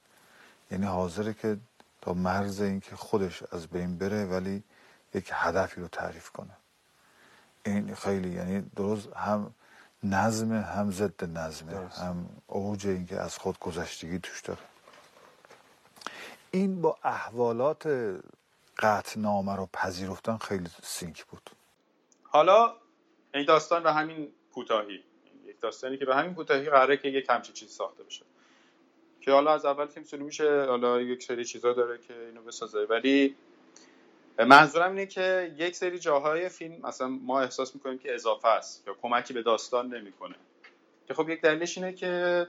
یعنی 0.71 0.85
حاضره 0.85 1.33
که 1.33 1.57
تا 2.01 2.13
مرز 2.13 2.61
اینکه 2.61 2.95
خودش 2.95 3.43
از 3.51 3.67
بین 3.67 3.97
بره 3.97 4.25
ولی 4.25 4.63
یک 5.13 5.29
هدفی 5.33 5.81
رو 5.81 5.87
تعریف 5.87 6.29
کنه. 6.29 6.57
این 7.65 7.95
خیلی 7.95 8.29
یعنی 8.29 8.61
درست 8.75 9.07
هم 9.15 9.53
نظم 10.03 10.53
هم 10.53 10.91
ضد 10.91 11.37
نظمه 11.37 11.87
هم 11.87 12.29
اوج 12.47 12.87
اینکه 12.87 13.19
از 13.19 13.37
خود 13.37 13.59
گذشتگی 13.59 14.19
توش 14.19 14.41
داره. 14.41 14.61
این 16.51 16.81
با 16.81 16.97
احوالات 17.03 17.87
قطنامه 18.79 19.55
رو 19.55 19.69
پذیرفتن 19.73 20.37
خیلی 20.37 20.69
سینک 20.83 21.25
بود. 21.25 21.49
حالا 22.31 22.75
این 23.33 23.45
داستان 23.45 23.83
به 23.83 23.93
همین 23.93 24.31
کوتاهی. 24.53 25.03
یک 25.45 25.59
داستانی 25.61 25.97
که 25.97 26.05
به 26.05 26.15
همین 26.15 26.35
کوتاهی 26.35 26.69
قراره 26.69 26.97
که 26.97 27.07
یک 27.07 27.25
همچین 27.29 27.53
چیزی 27.53 27.71
ساخته 27.71 28.03
بشه. 28.03 28.25
که 29.21 29.31
حالا 29.31 29.53
از 29.53 29.65
اول 29.65 29.85
فیلم 29.85 30.23
میشه 30.23 30.65
حالا 30.65 31.01
یک 31.01 31.23
سری 31.23 31.45
چیزا 31.45 31.73
داره 31.73 31.97
که 31.97 32.13
اینو 32.25 32.41
بسازه. 32.41 32.85
ولی 32.85 33.35
منظورم 34.39 34.89
اینه 34.89 35.05
که 35.05 35.55
یک 35.57 35.75
سری 35.75 35.99
جاهای 35.99 36.49
فیلم 36.49 36.81
مثلا 36.83 37.07
ما 37.07 37.41
احساس 37.41 37.75
می‌کنیم 37.75 37.97
که 37.97 38.15
اضافه 38.15 38.47
است 38.47 38.87
یا 38.87 38.95
کمکی 39.01 39.33
به 39.33 39.41
داستان 39.41 39.93
نمی‌کنه. 39.93 40.35
که 41.07 41.13
خب 41.13 41.29
یک 41.29 41.41
دلیلش 41.41 41.77
اینه 41.77 41.93
که 41.93 42.47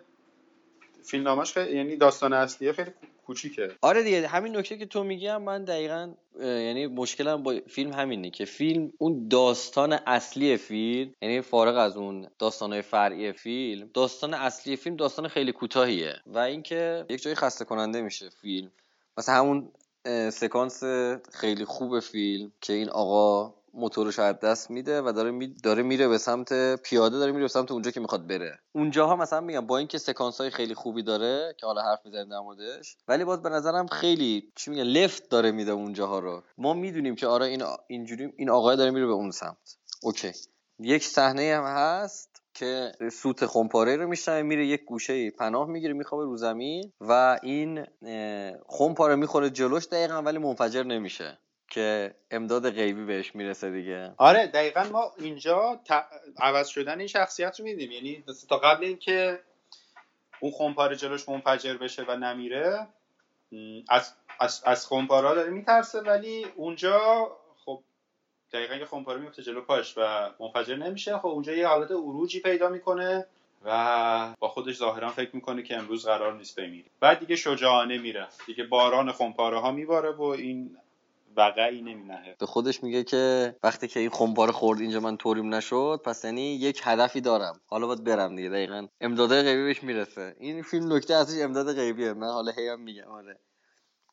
فیلم 1.04 1.24
نامش 1.24 1.52
خیلی 1.52 1.76
یعنی 1.76 1.96
داستان 1.96 2.32
اصلیه 2.32 2.72
خیلی 2.72 2.90
کوچیکه. 3.26 3.68
آره 3.80 4.02
دیگه 4.02 4.28
همین 4.28 4.56
نکته 4.56 4.78
که 4.78 4.86
تو 4.86 5.04
میگی 5.04 5.26
هم 5.26 5.42
من 5.42 5.64
دقیقا 5.64 6.14
یعنی 6.40 6.86
مشکلم 6.86 7.42
با 7.42 7.54
فیلم 7.68 7.92
همینه 7.92 8.30
که 8.30 8.44
فیلم 8.44 8.92
اون 8.98 9.28
داستان 9.28 9.92
اصلی 9.92 10.56
فیلم 10.56 11.14
یعنی 11.22 11.40
فارغ 11.40 11.76
از 11.76 11.96
اون 11.96 12.28
داستانهای 12.38 12.82
فرعی 12.82 13.32
فیلم 13.32 13.90
داستان 13.94 14.34
اصلی 14.34 14.76
فیلم 14.76 14.96
داستان 14.96 15.28
خیلی 15.28 15.52
کوتاهیه 15.52 16.14
و 16.26 16.38
اینکه 16.38 17.06
یک 17.08 17.22
جایی 17.22 17.36
خسته 17.36 17.64
کننده 17.64 18.02
میشه 18.02 18.30
فیلم. 18.30 18.70
مثلا 19.18 19.34
همون 19.34 19.68
سکانس 20.30 20.84
خیلی 21.32 21.64
خوب 21.64 22.00
فیلم 22.00 22.52
که 22.60 22.72
این 22.72 22.88
آقا 22.88 23.54
موتورش 23.74 24.18
از 24.18 24.40
دست 24.40 24.70
میده 24.70 25.02
و 25.02 25.12
داره 25.12 25.30
می... 25.30 25.54
داره 25.62 25.82
میره 25.82 26.08
به 26.08 26.18
سمت 26.18 26.82
پیاده 26.82 27.18
داره 27.18 27.32
میره 27.32 27.44
به 27.44 27.48
سمت 27.48 27.70
اونجا 27.70 27.90
که 27.90 28.00
می‌خواد 28.00 28.26
بره. 28.26 28.58
اونجاها 28.72 29.16
مثلا 29.16 29.40
میگم 29.40 29.66
با 29.66 29.78
اینکه 29.78 29.98
سکانس 29.98 30.40
های 30.40 30.50
خیلی 30.50 30.74
خوبی 30.74 31.02
داره 31.02 31.54
که 31.60 31.66
حالا 31.66 31.82
حرف 31.82 32.00
می‌زنیم 32.04 32.28
در 32.28 32.38
موردش 32.38 32.96
ولی 33.08 33.24
باز 33.24 33.42
به 33.42 33.48
نظرم 33.48 33.86
خیلی 33.86 34.52
چی 34.56 34.70
میگن 34.70 34.82
لفت 34.82 35.28
داره 35.28 35.50
میده 35.50 35.72
اونجاها 35.72 36.18
رو. 36.18 36.42
ما 36.58 36.74
می‌دونیم 36.74 37.14
که 37.14 37.26
آره 37.26 37.46
این 37.46 37.62
اینجوری 37.86 38.32
این 38.36 38.50
آقا 38.50 38.74
داره 38.74 38.90
میره 38.90 39.06
به 39.06 39.12
اون 39.12 39.30
سمت. 39.30 39.76
اوکی. 40.02 40.32
یک 40.78 41.04
صحنه 41.04 41.54
هم 41.56 41.64
هست 41.64 42.42
که 42.54 42.92
سوت 43.12 43.46
خمپاره 43.46 43.96
رو 43.96 44.08
میشنوه 44.08 44.42
میره 44.42 44.66
یک 44.66 44.84
گوشه 44.84 45.30
پناه 45.30 45.68
می‌گیره 45.68 45.92
میخوابه 45.92 46.24
رو 46.24 46.36
زمین 46.36 46.92
و 47.00 47.38
این 47.42 47.86
خمپاره 48.68 49.16
می‌خوره 49.16 49.50
جلوش 49.50 49.86
دقیقا 49.86 50.22
ولی 50.22 50.38
منفجر 50.38 50.82
نمیشه. 50.82 51.38
که 51.72 52.14
امداد 52.30 52.70
غیبی 52.70 53.04
بهش 53.04 53.34
می‌رسه 53.34 53.70
دیگه. 53.70 54.14
آره 54.16 54.46
دقیقا 54.46 54.84
ما 54.92 55.12
اینجا 55.18 55.80
ت... 55.84 56.04
عوض 56.38 56.68
شدن 56.68 56.98
این 56.98 57.08
شخصیت 57.08 57.60
رو 57.60 57.64
میدیم. 57.64 57.92
یعنی 57.92 58.24
تا 58.48 58.58
قبل 58.58 58.84
اینکه 58.84 59.40
اون 60.40 60.52
خمپاره 60.52 60.96
جلوش 60.96 61.28
منفجر 61.28 61.76
بشه 61.76 62.04
و 62.08 62.16
نمیره 62.16 62.86
از 63.88 64.12
از, 64.40 64.62
از 64.64 64.86
خمپاره 64.86 65.34
داره 65.34 65.50
میترسه 65.50 66.00
ولی 66.00 66.46
اونجا 66.56 67.30
خب 67.64 67.82
دقیقا 68.52 68.74
یه 68.74 68.84
خمپاره 68.84 69.20
میفته 69.20 69.42
جلو 69.42 69.60
پاش 69.60 69.94
و 69.96 70.30
منفجر 70.40 70.76
نمیشه. 70.76 71.18
خب 71.18 71.26
اونجا 71.26 71.52
یه 71.52 71.66
حالت 71.66 71.90
عروجی 71.90 72.40
پیدا 72.40 72.68
می‌کنه 72.68 73.26
و 73.64 74.34
با 74.38 74.48
خودش 74.48 74.76
ظاهرا 74.76 75.08
فکر 75.08 75.30
می‌کنه 75.36 75.62
که 75.62 75.76
امروز 75.76 76.06
قرار 76.06 76.34
نیست 76.34 76.60
بمیره. 76.60 76.86
بعد 77.00 77.18
دیگه 77.18 77.36
شجاعانه 77.36 77.98
میره. 77.98 78.28
دیگه 78.46 78.64
باران 78.64 79.12
خمپاره 79.12 79.58
ها 79.60 79.70
میباره 79.72 80.10
و 80.10 80.22
این 80.22 80.76
وقعی 81.36 81.82
نمینهه. 81.82 82.36
به 82.38 82.46
خودش 82.46 82.82
میگه 82.82 83.04
که 83.04 83.56
وقتی 83.62 83.88
که 83.88 84.00
این 84.00 84.10
خمپاره 84.10 84.52
خورد 84.52 84.80
اینجا 84.80 85.00
من 85.00 85.16
توریم 85.16 85.54
نشد 85.54 86.00
پس 86.04 86.24
یعنی 86.24 86.54
یک 86.54 86.80
هدفی 86.84 87.20
دارم. 87.20 87.60
حالا 87.66 87.86
باید 87.86 88.04
برم 88.04 88.36
دیگه 88.36 88.48
دقیقا. 88.48 88.86
امداد 89.00 89.42
غیبی 89.42 89.64
بهش 89.64 89.82
می‌رسه. 89.82 90.34
این 90.38 90.62
فیلم 90.62 90.92
نکته 90.92 91.14
ازش 91.14 91.42
امداد 91.42 91.74
غیبیه 91.74 92.12
من 92.12 92.28
حالا 92.28 92.52
هیم 92.52 92.80
میگم 92.80 93.08
آره. 93.08 93.38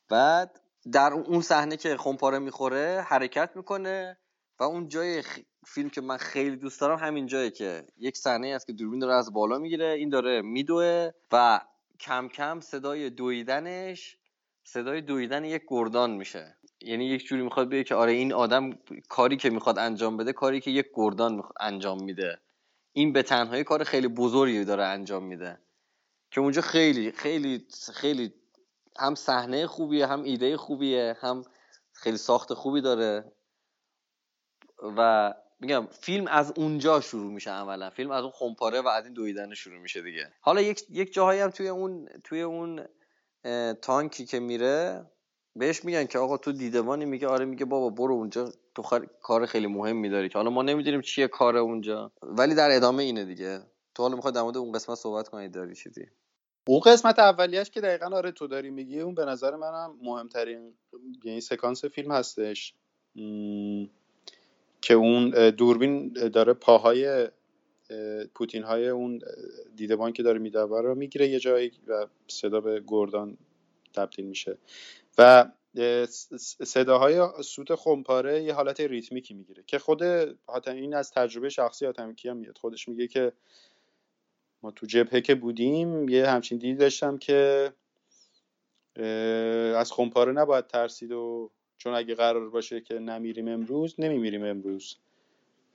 بعد 0.10 0.62
در 0.92 1.14
اون 1.14 1.42
صحنه 1.42 1.78
که 1.78 1.98
خمپاره 1.98 2.40
می‌خوره 2.40 3.06
حرکت 3.08 3.50
می‌کنه 3.56 4.18
و 4.60 4.64
اون 4.64 4.88
جای 4.88 5.24
فیلم 5.66 5.90
که 5.90 6.02
من 6.02 6.18
خیلی 6.18 6.56
دوست 6.56 6.82
دارم 6.82 6.98
همین 6.98 7.28
جایه 7.28 7.52
که 7.52 7.86
یک 7.98 8.18
صحنه 8.18 8.56
هست 8.56 8.68
که 8.68 8.74
دوربین 8.74 9.00
داره 9.00 9.14
از 9.14 9.34
بالا 9.34 9.58
می‌گیره 9.58 9.86
این 9.86 10.10
داره 10.10 10.42
میدوه 10.42 11.10
و 11.32 11.62
کم 12.00 12.28
کم 12.28 12.60
صدای 12.60 13.10
دویدنش 13.10 14.18
صدای 14.64 15.02
دویدن 15.02 15.46
یک 15.46 15.62
گردان 15.68 16.12
میشه. 16.12 16.59
یعنی 16.82 17.06
یک 17.06 17.26
جوری 17.26 17.42
می‌خواد 17.42 17.70
بگه 17.70 17.84
که 17.84 17.96
آره 17.96 18.12
این 18.12 18.34
آدم 18.34 18.74
کاری 19.10 19.38
که 19.38 19.50
می‌خواد 19.50 19.80
انجام 19.80 20.18
بده 20.18 20.34
کاری 20.34 20.62
که 20.62 20.72
یک 20.72 20.86
گردان 20.94 21.44
انجام 21.60 22.04
میده. 22.04 22.40
این 22.94 23.14
به 23.14 23.24
تنهایی 23.24 23.64
کار 23.64 23.84
خیلی 23.84 24.08
بزرگی 24.08 24.66
داره 24.66 24.84
انجام 24.84 25.24
میده. 25.24 25.60
که 26.32 26.42
اونجا 26.42 26.62
خیلی 26.62 27.12
خیلی 27.12 27.66
خیلی 27.94 28.34
هم 29.00 29.16
صحنه 29.16 29.68
خوبیه 29.68 30.08
هم 30.08 30.24
ایده 30.24 30.58
خوبیه 30.58 31.18
هم 31.20 31.44
خیلی 31.94 32.18
ساخت 32.18 32.54
خوبی 32.54 32.82
داره. 32.82 33.32
و 34.98 35.34
میگم 35.60 35.88
فیلم 35.92 36.28
از 36.28 36.54
اونجا 36.56 37.02
شروع 37.02 37.32
میشه 37.32 37.52
عملا. 37.52 37.90
فیلم 37.90 38.12
از 38.12 38.24
اون 38.24 38.32
خمپاره 38.32 38.82
و 38.82 38.88
از 38.88 39.06
این 39.06 39.14
دویدن 39.14 39.54
شروع 39.54 39.80
میشه 39.80 40.02
دیگه. 40.02 40.32
حالا 40.42 40.62
یک 40.62 40.84
یک 40.90 41.14
جاهایی 41.14 41.40
هم 41.40 41.50
توی 41.50 41.68
اون 41.68 42.10
توی 42.24 42.42
اون 42.42 42.86
تانکی 43.82 44.26
که 44.26 44.40
میره 44.40 45.06
بهش 45.56 45.86
میگن 45.86 46.06
که 46.06 46.20
آقا 46.20 46.38
تو 46.38 46.52
دیدبانی 46.52 47.06
میگه 47.06 47.28
آره 47.28 47.46
میگه 47.46 47.66
بابا 47.66 47.90
برو 47.90 48.14
اونجا 48.14 48.52
تو 48.76 48.84
کار 49.22 49.46
خیلی 49.46 49.68
مهمی 49.68 50.10
داری 50.10 50.30
که 50.30 50.38
حالا 50.38 50.50
ما 50.50 50.62
نمی‌دونیم 50.62 51.02
چیه 51.02 51.28
کار 51.28 51.58
اونجا. 51.58 52.12
ولی 52.22 52.56
در 52.56 52.76
ادامه 52.76 53.04
اینه 53.04 53.26
دیگه. 53.26 53.60
تو 53.96 54.04
حالا 54.04 54.16
می‌خواد 54.16 54.34
در 54.34 54.40
اون 54.40 54.72
قسمت 54.72 54.98
صحبت 54.98 55.30
کنید 55.30 55.54
داری 55.54 55.76
چیزی؟ 55.76 56.06
اون 56.68 56.80
قسمت 56.80 57.20
اولیش 57.20 57.70
که 57.70 57.82
دقیقا 57.82 58.06
آره 58.06 58.32
تو 58.32 58.48
داری 58.48 58.70
میگی 58.70 59.00
اون 59.00 59.16
به 59.16 59.26
نظر 59.26 59.56
منم 59.56 59.96
مهمترین 60.02 60.74
یعنی 61.24 61.42
سکانس 61.42 61.86
فیلم 61.86 62.12
هستش. 62.12 62.74
که 64.82 64.94
اون 64.94 65.30
دوربین 65.50 66.14
داره 66.14 66.54
پاهای 66.54 67.28
پوتین 68.36 68.64
های 68.64 68.90
اون 68.90 69.20
دیدبان 69.76 70.14
که 70.14 70.24
داره 70.24 70.40
میدوه 70.40 70.82
رو 70.82 70.96
می‌گیره 70.96 71.28
یه 71.28 71.40
جایی 71.40 71.72
و 71.88 72.06
صدا 72.28 72.62
به 72.62 72.84
گردان 72.88 73.38
تبدیل 73.94 74.26
میشه. 74.26 74.58
و 75.18 75.52
صداهای 76.66 77.28
سوت 77.44 77.76
خمپاره 77.76 78.44
یه 78.44 78.54
حالت 78.54 78.80
ریتمیکی 78.80 79.34
می‌گیره 79.34 79.64
که 79.68 79.80
خود 79.80 80.04
این 80.68 80.94
از 80.94 81.12
تجربه 81.12 81.50
شخصی 81.50 81.86
حاتمی 81.86 82.16
هم 82.26 82.38
میاد. 82.38 82.58
خودش 82.58 82.90
میگه 82.90 83.08
که 83.08 83.34
ما 84.64 84.72
تو 84.72 84.86
جبهه 84.86 85.22
که 85.22 85.36
بودیم 85.36 86.10
یه 86.10 86.28
همچین 86.28 86.58
دیدی 86.58 86.76
داشتم 86.76 87.18
که 87.18 87.74
از 89.76 89.92
خمپاره 89.92 90.32
نباید 90.32 90.68
ترسید 90.68 91.12
و 91.12 91.52
چون 91.78 91.94
اگه 91.94 92.16
قرار 92.16 92.50
باشه 92.50 92.82
که 92.82 93.00
نمیریم 93.00 93.48
امروز 93.48 93.96
نمیمیریم 93.98 94.44
امروز. 94.44 94.98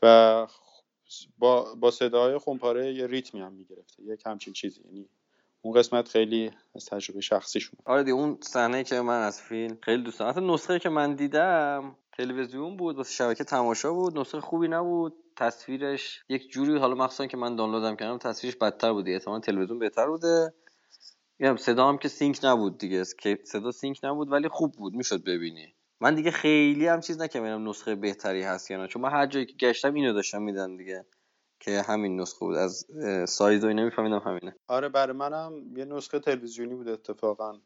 و 0.02 0.46
با, 1.38 1.74
با 1.74 1.90
صداهای 1.90 2.38
خمپاره 2.38 2.94
یه 2.94 3.06
ریتمی 3.06 3.40
هم 3.40 3.52
می‌گرفته 3.52 4.02
یک 4.02 4.22
همچین 4.26 4.52
چیزی. 4.52 4.80
یعنی 4.84 5.08
اون 5.64 5.74
قسمت 5.74 6.08
خیلی 6.08 6.50
از 6.76 6.86
تجربه 6.86 7.20
شخصیشون 7.20 7.78
آره 7.84 8.02
دی 8.02 8.10
اون 8.10 8.38
صحنه 8.42 8.84
که 8.84 9.00
من 9.00 9.22
از 9.22 9.42
فیلم 9.42 9.78
خیلی 9.82 10.02
دوست 10.02 10.18
دارم. 10.18 10.30
حتی 10.30 10.40
نسخه 10.40 10.78
که 10.78 10.88
من 10.88 11.14
دیدم 11.14 11.96
تلویزیون 12.12 12.76
بود 12.76 12.96
واسه 12.96 13.12
شبکه 13.12 13.44
تماشا 13.44 13.92
بود 13.92 14.18
نسخه 14.18 14.40
خوبی 14.40 14.68
نبود. 14.68 15.14
تصویرش 15.36 16.24
یک 16.28 16.50
جوری 16.50 16.78
حالا 16.78 16.94
مخصوصا 16.94 17.26
که 17.26 17.36
من 17.36 17.56
دانلودم 17.56 17.96
کردم 17.96 18.18
تصویرش 18.18 18.56
بدتر 18.56 18.92
بود 18.92 19.08
احتمالاً 19.08 19.40
تلویزیون 19.40 19.78
بهتر 19.78 20.06
بوده. 20.06 20.54
میگم 21.38 21.56
صدا 21.56 21.88
هم 21.88 21.98
که 21.98 22.08
sync 22.08 22.40
نبود 22.42 22.78
دیگه. 22.78 23.04
صدا 23.44 23.70
sync 23.72 24.00
نبود 24.02 24.32
ولی 24.32 24.48
خوب 24.48 24.72
بود. 24.72 24.94
می‌شد 24.94 25.24
ببینی. 25.24 25.74
من 26.00 26.14
دیگه 26.14 26.30
خیلی 26.30 26.86
هم 26.86 27.00
چیز 27.00 27.20
نکردم 27.20 27.68
نسخه 27.68 27.94
بهتری 27.94 28.42
هست 28.42 28.70
یا 28.70 28.76
نه. 28.76 28.88
چون 28.88 29.02
من 29.02 29.10
هر 29.10 29.26
جایی 29.26 29.46
که 29.46 29.54
گشتم 29.60 29.94
اینو 29.94 30.12
داشتم 30.12 30.42
میدن 30.42 30.76
دیگه. 30.76 31.06
که 31.64 31.82
همین 31.82 32.20
نسخه 32.20 32.38
بود. 32.38 32.56
از 32.56 32.86
سایز 33.28 33.64
و 33.64 33.66
اینا 33.66 33.84
میفهمیدم 33.84 34.18
همینه. 34.18 34.56
آره 34.68 34.88
برای 34.88 35.16
منم 35.16 35.76
یه 35.76 35.84
نسخه 35.84 36.18
تلویزیونی 36.18 36.74
بود 36.74 36.88
اتفاقا 36.88 37.60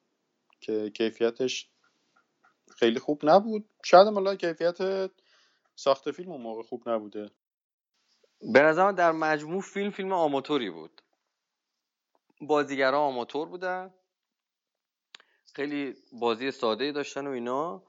که 0.60 0.90
کیفیتش 0.90 1.70
خیلی 2.76 2.98
خوب 2.98 3.20
نبود. 3.24 3.64
شاید 3.84 4.06
حالا 4.08 4.34
کیفیت 4.34 5.10
ساخت 5.76 6.10
فیلم 6.10 6.32
اون 6.32 6.40
موقع 6.40 6.62
خوب 6.62 6.88
نبوده. 6.88 7.30
به 8.52 8.62
نظرم 8.62 8.92
در 8.92 9.12
مجموع 9.12 9.60
فیلم 9.60 9.90
فیلم 9.90 10.12
آماتوری 10.12 10.70
بود. 10.70 11.02
بازیگرا 12.40 13.00
آماتور 13.00 13.48
بودن. 13.48 13.94
خیلی 15.54 15.94
بازی 16.12 16.50
ساده 16.50 16.84
ای 16.84 16.92
داشتن 16.92 17.26
و 17.26 17.30
اینا. 17.30 17.82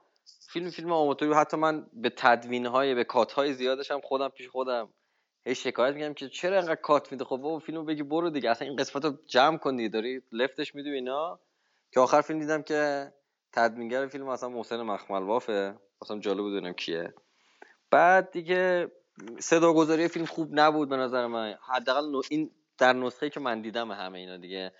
فیلم 0.52 0.70
فیلم 0.70 0.92
آماتوری 0.92 1.32
حتی 1.32 1.56
من 1.56 1.86
به 1.92 2.10
تدوین 2.16 2.66
های 2.66 2.94
به 2.94 3.04
کات 3.04 3.32
های 3.32 3.54
زیادش 3.54 3.90
هم 3.90 4.00
خودم 4.00 4.28
پیش 4.28 4.48
خودم 4.48 4.88
هی 5.44 5.54
شکایت 5.54 5.94
میگم 5.94 6.14
که 6.14 6.28
چرا 6.28 6.58
انقدر 6.58 6.74
کات 6.74 7.12
میده؟ 7.12 7.24
خب 7.24 7.36
بابا 7.36 7.58
فیلمو 7.58 7.84
بگی 7.84 8.02
برو 8.02 8.30
دیگه. 8.30 8.50
اصلا 8.50 8.68
این 8.68 8.76
قسمت 8.76 9.04
رو 9.04 9.18
جمع 9.26 9.58
کن 9.58 9.76
دیگه. 9.76 9.88
داری 9.88 10.22
لفتش 10.32 10.74
میدی 10.74 10.90
اینا. 10.90 11.40
که 11.92 12.00
آخر 12.00 12.20
فیلم 12.20 12.38
دیدم 12.38 12.62
که 12.62 13.12
تدوینگر 13.52 14.06
فیلم 14.06 14.28
اصلا 14.28 14.48
محسن 14.48 14.82
مخمل 14.82 15.24
بافه 15.24 15.74
اصلا 16.02 16.18
جالب 16.18 16.40
بدونم 16.40 16.72
کیه. 16.72 17.14
بعد 17.90 18.30
دیگه 18.30 18.92
صدا 19.38 19.72
گذاری 19.72 20.08
فیلم 20.08 20.26
خوب 20.26 20.48
نبود 20.52 20.88
به 20.88 20.96
نظر 20.96 21.26
من. 21.26 21.54
حداقل 21.62 22.20
این 22.30 22.50
در 22.78 22.92
نسخه 22.92 23.30
که 23.30 23.40
من 23.40 23.62
دیدم 23.62 23.92
همه 23.92 24.18
اینا 24.18 24.36
دیگه. 24.36 24.72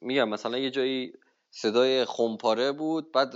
میگم 0.00 0.28
مثلا 0.28 0.58
یه 0.58 0.70
جایی 0.70 1.12
صدای 1.50 2.04
خمپاره 2.04 2.72
بود. 2.72 3.12
بعد 3.12 3.34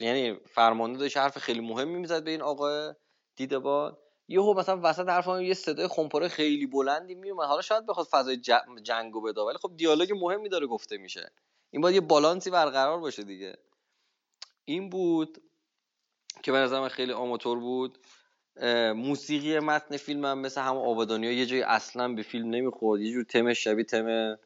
یعنی 0.00 0.40
فرمانده 0.46 0.98
داشت 0.98 1.16
حرف 1.16 1.38
خیلی 1.38 1.60
مهمی 1.60 1.94
می‌زد 1.94 2.24
به 2.24 2.30
این 2.30 2.42
آقا 2.42 2.92
دیدبان. 3.36 3.96
یهو 4.28 4.54
مثلا 4.54 4.80
وسط 4.82 5.08
حرف 5.08 5.26
یه 5.26 5.54
صدای 5.54 5.88
خمپاره 5.88 6.28
خیلی 6.28 6.66
بلندی 6.66 7.14
میومد. 7.14 7.46
حالا 7.46 7.62
شاید 7.62 7.86
بخواد 7.86 8.06
فضای 8.06 8.36
جنگو 8.82 9.20
بده 9.20 9.40
ولی 9.40 9.58
خب 9.58 9.72
دیالوگ 9.76 10.12
مهمی 10.20 10.48
داره 10.48 10.66
گفته 10.66 10.98
میشه. 10.98 11.30
این 11.70 11.82
باید 11.82 11.94
یه 11.94 12.00
بالانسی 12.00 12.50
برقرار 12.50 12.98
باشه 12.98 13.22
دیگه. 13.22 13.56
این 14.64 14.90
بود 14.90 15.42
که 16.42 16.52
به 16.52 16.58
نظر 16.58 16.80
من 16.80 16.88
خیلی 16.88 17.12
آماتور 17.12 17.58
بود. 17.58 17.98
موسیقی 18.94 19.58
متن 19.58 19.96
فیلم 19.96 20.24
هم 20.24 20.38
مثل 20.38 20.60
همون 20.60 21.22
یه 21.22 21.46
جایی 21.46 21.62
اصلا 21.62 22.08
به 22.14 22.22
فیلم 22.22 22.50
نمی‌خورد. 22.50 23.00
یه 23.00 23.12
جور 23.12 23.24
تم 23.24 23.52
شبیه 23.52 23.84
تم 23.84 24.38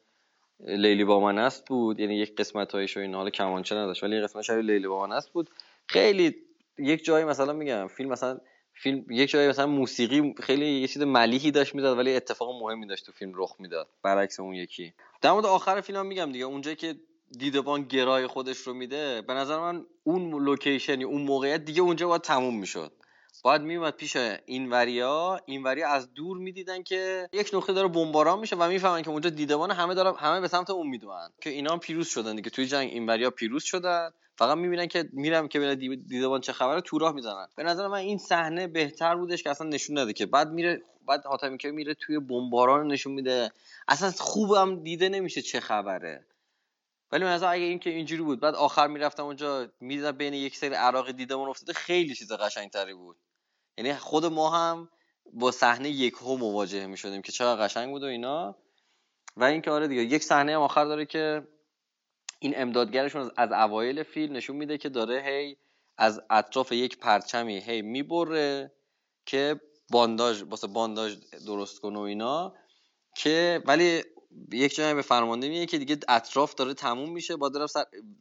لیلی 0.59 1.05
با 1.05 1.19
من 1.19 1.37
است 1.37 1.67
بود. 1.67 1.99
یعنی 1.99 2.15
یک 2.15 2.35
قسمت 2.35 2.71
هایش 2.71 2.97
و 2.97 2.99
این 2.99 3.15
حالا 3.15 3.29
کمانچه 3.29 3.75
نداشت 3.75 4.03
ولی 4.03 4.17
یک 4.17 4.23
قسمت 4.23 4.41
شبیه 4.41 4.61
لیلی 4.61 4.87
با 4.87 5.07
من 5.07 5.15
است 5.15 5.29
بود. 5.29 5.49
خیلی 5.87 6.35
یک 6.77 7.05
جایی 7.05 7.25
مثلا 7.25 7.53
میگم 7.53 7.87
فیلم 7.87 8.09
مثلا 8.09 8.39
فیلم 8.75 9.05
یک 9.09 9.29
جایی 9.29 9.49
مثلا 9.49 9.67
موسیقی 9.67 10.33
خیلی 10.43 10.65
یه 10.65 10.87
چیز 10.87 11.01
ملیحی 11.01 11.51
داشت 11.51 11.75
می‌داد 11.75 11.97
ولی 11.97 12.15
اتفاق 12.15 12.61
مهمی 12.61 12.87
داشت 12.87 13.05
تو 13.05 13.11
فیلم 13.11 13.31
رخ 13.35 13.55
می‌داد 13.59 13.87
برعکس 14.03 14.39
اون 14.39 14.53
یکی. 14.53 14.93
در 15.21 15.31
مورد 15.31 15.45
آخر 15.45 15.81
فیلم 15.81 15.99
هم 15.99 16.05
میگم 16.05 16.31
دیگه 16.31 16.45
اونجایی 16.45 16.75
که 16.75 16.95
دیدبان 17.37 17.83
گرای 17.83 18.27
خودش 18.27 18.57
رو 18.57 18.73
میده 18.73 19.21
به 19.21 19.33
نظر 19.33 19.59
من 19.59 19.85
اون 20.03 20.43
لوکیشنی 20.43 21.03
اون 21.03 21.21
موقعیت 21.21 21.65
دیگه 21.65 21.81
اونجا 21.81 22.07
باید 22.07 22.21
تموم 22.21 22.59
می‌شد. 22.59 22.91
باید 23.43 23.61
میومد 23.61 23.93
پیش 23.93 24.15
این 24.45 24.69
وریا 24.69 25.39
این 25.45 25.63
وریا 25.63 25.89
از 25.89 26.13
دور 26.13 26.37
می‌دیدن 26.37 26.83
که 26.83 27.29
یک 27.33 27.51
نقطه 27.53 27.73
داره 27.73 27.87
بمباران 27.87 28.39
میشه 28.39 28.55
و 28.55 28.67
می‌فهمن 28.69 29.01
که 29.01 29.09
اونجا 29.09 29.29
دیدبان 29.29 29.71
همه 29.71 29.93
دارن 29.93 30.13
همه 30.17 30.41
به 30.41 30.47
سمت 30.47 30.69
اون 30.69 30.87
می‌دونن 30.87 31.29
که 31.41 31.49
اینا 31.49 31.77
پیروز 31.77 32.07
شدن 32.07 32.35
دیگه 32.35 32.49
توی 32.49 32.65
جنگ 32.65 32.89
این 32.89 33.05
وریا 33.05 33.29
پیروز 33.29 33.63
شدن. 33.63 34.09
فقط 34.37 34.57
می‌بینن 34.57 34.87
که 34.87 35.09
میرم 35.13 35.47
که 35.47 35.75
دی- 35.75 35.95
دیدبان 35.95 36.41
چه 36.41 36.53
خبره 36.53 36.81
تو 36.81 36.99
راه 36.99 37.13
می‌زنن. 37.13 37.47
به 37.55 37.63
نظر 37.63 37.87
من 37.87 37.97
این 37.97 38.17
صحنه 38.17 38.67
بهتر 38.67 39.15
بودش 39.15 39.43
که 39.43 39.49
اصلا 39.49 39.67
نشون 39.67 39.97
نده 39.97 40.13
که 40.13 40.25
بعد 40.25 40.51
میره 40.51 40.81
بعد 41.07 41.25
حاتمی 41.25 41.57
که 41.57 41.71
میره 41.71 41.93
توی 41.93 42.19
بمباران 42.19 42.87
نشون 42.87 43.13
میده. 43.13 43.51
اصلا 43.87 44.11
خوبم 44.11 44.83
دیده 44.83 45.09
نمیشه 45.09 45.41
چه 45.41 45.59
خبره. 45.59 46.25
ولی 47.11 47.25
مثلا 47.25 47.49
اگه 47.49 47.63
این 47.63 47.79
که 47.79 47.89
اینجوری 47.89 48.21
بود 48.21 48.39
بعد 48.39 48.55
آخر 48.55 48.87
می‌رفتم 48.87 49.23
اونجا 49.23 49.67
می‌دیدم 49.79 50.11
بین 50.11 50.33
یک 50.33 50.57
سری 50.57 50.75
عراق 50.75 51.11
دیدمون 51.11 51.49
افتاده 51.49 51.73
خیلی 51.73 52.15
چیز 52.15 52.31
قشنگتری 52.31 52.93
بود. 52.93 53.17
یعنی 53.77 53.93
خود 53.93 54.25
ما 54.25 54.49
هم 54.49 54.89
با 55.33 55.51
صحنه 55.51 55.89
یک 55.89 56.13
هم 56.21 56.35
مواجه 56.37 56.87
می‌شدیم 56.87 57.21
که 57.21 57.31
چقدر 57.31 57.65
قشنگ 57.65 57.89
بود 57.89 58.03
و 58.03 58.05
اینا. 58.05 58.55
و 59.37 59.43
اینکه 59.43 59.71
آره 59.71 59.87
دیگه 59.87 60.01
یک 60.01 60.23
صحنه 60.23 60.55
هم 60.55 60.61
آخر 60.61 60.85
داره 60.85 61.05
که 61.05 61.47
این 62.43 62.53
امدادگرشون 62.57 63.31
از, 63.37 63.51
اوایل 63.51 64.03
فیلم 64.03 64.35
نشون 64.35 64.55
میده 64.55 64.77
که 64.77 64.89
داره 64.89 65.23
هی 65.25 65.57
از 65.97 66.21
اطراف 66.29 66.71
یک 66.71 66.97
پرچمی 66.97 67.59
هی 67.59 67.81
می‌بره 67.81 68.71
که 69.25 69.61
بانداژ 69.91 70.43
واسه 70.43 70.67
بانداژ 70.67 71.15
درست 71.47 71.79
کنه 71.79 71.99
و 71.99 72.01
اینا 72.01 72.53
که 73.15 73.63
ولی 73.65 74.03
یک 74.51 74.75
جایی 74.75 74.93
به 74.93 75.01
فرمانده 75.01 75.49
میگه 75.49 75.65
که 75.65 75.77
دیگه 75.77 75.97
اطراف 76.07 76.53
داره 76.55 76.73
تموم 76.73 77.09
میشه 77.09 77.35
با 77.35 77.49
داره 77.49 77.65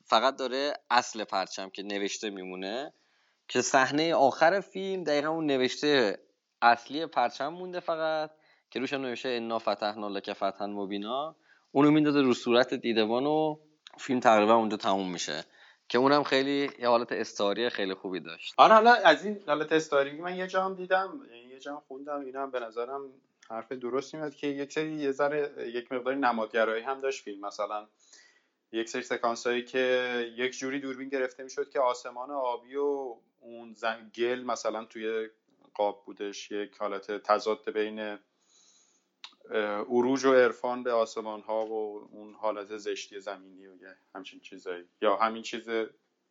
فقط 0.06 0.36
داره 0.36 0.72
اصل 0.90 1.24
پرچم 1.24 1.70
که 1.70 1.82
نوشته 1.82 2.30
میمونه 2.30 2.92
که 3.48 3.60
صحنه 3.60 4.14
آخر 4.14 4.60
فیلم 4.60 5.04
دقیقا 5.04 5.28
اون 5.28 5.46
نوشته 5.46 6.18
اصلی 6.62 7.06
پرچم 7.06 7.48
مونده 7.48 7.80
فقط 7.80 8.30
که 8.70 8.80
روش 8.80 8.92
نوشته 8.92 9.28
انا 9.28 9.58
فتحنا 9.58 10.08
لک 10.08 10.32
فتحا 10.32 10.66
مبینا. 10.66 11.36
اونو 11.72 11.90
میندازه 11.90 12.20
رو 12.20 12.34
صورت 12.34 12.74
دیدبان 12.74 13.26
و 13.26 13.56
فیلم 13.98 14.20
تقریبا 14.20 14.54
اونجا 14.54 14.76
تموم 14.76 15.12
میشه. 15.12 15.44
که 15.88 15.98
اونم 15.98 16.22
خیلی 16.24 16.70
یه 16.78 16.88
حالت 16.88 17.12
استعاری 17.12 17.70
خیلی 17.70 17.94
خوبی 17.94 18.20
داشت. 18.20 18.54
آره 18.58 18.74
حالا 18.74 18.94
از 18.94 19.24
این 19.24 19.44
حالت 19.46 19.72
استاری 19.72 20.12
من 20.20 20.36
یه 20.36 20.46
جا 20.46 20.64
هم 20.64 20.74
دیدم 20.74 21.20
یعنی 21.32 21.44
یه 21.48 21.58
جا 21.58 21.72
هم 21.74 21.80
خوندم 21.88 22.20
اینا 22.20 22.42
هم 22.42 22.50
به 22.50 22.60
نظرم 22.60 23.10
حرف 23.50 23.72
درستی 23.72 24.16
میاد 24.16 24.34
که 24.34 24.46
یک 24.46 24.72
سری 24.72 24.94
یه 24.94 25.12
ذره 25.12 25.70
یک 25.74 25.92
مقداری 25.92 26.16
نمادگرایی 26.16 26.82
هم 26.84 27.00
داشت 27.00 27.24
فیلم. 27.24 27.46
مثلا 27.46 27.88
یک 28.72 28.88
سری 28.88 29.02
سکانس 29.02 29.46
هایی 29.46 29.64
که 29.64 30.32
یک 30.36 30.58
جوری 30.58 30.80
دوربین 30.80 31.08
گرفته 31.08 31.42
می‌شد 31.44 31.70
که 31.70 31.80
آسمان 31.80 32.30
آبی 32.30 32.76
و 32.76 33.16
اون 33.40 33.74
زن- 33.74 34.10
گل 34.16 34.42
مثلا 34.44 34.84
توی 34.84 35.30
قاب 35.74 36.04
بودش. 36.06 36.50
یک 36.50 36.76
حالت 36.78 37.10
تضاد 37.12 37.70
بین 37.70 38.18
عروج 39.88 40.24
و 40.24 40.34
عرفان 40.34 40.82
به 40.82 40.92
آسمان 40.92 41.40
ها 41.40 41.66
و 41.66 42.08
اون 42.12 42.34
حالت 42.34 42.76
زشتی 42.76 43.20
زمینی 43.20 43.66
و 43.66 43.76
یه 43.76 43.96
همچین 44.14 44.40
چیزایی. 44.40 44.84
یا 45.02 45.16
همین 45.16 45.42
چیز 45.42 45.68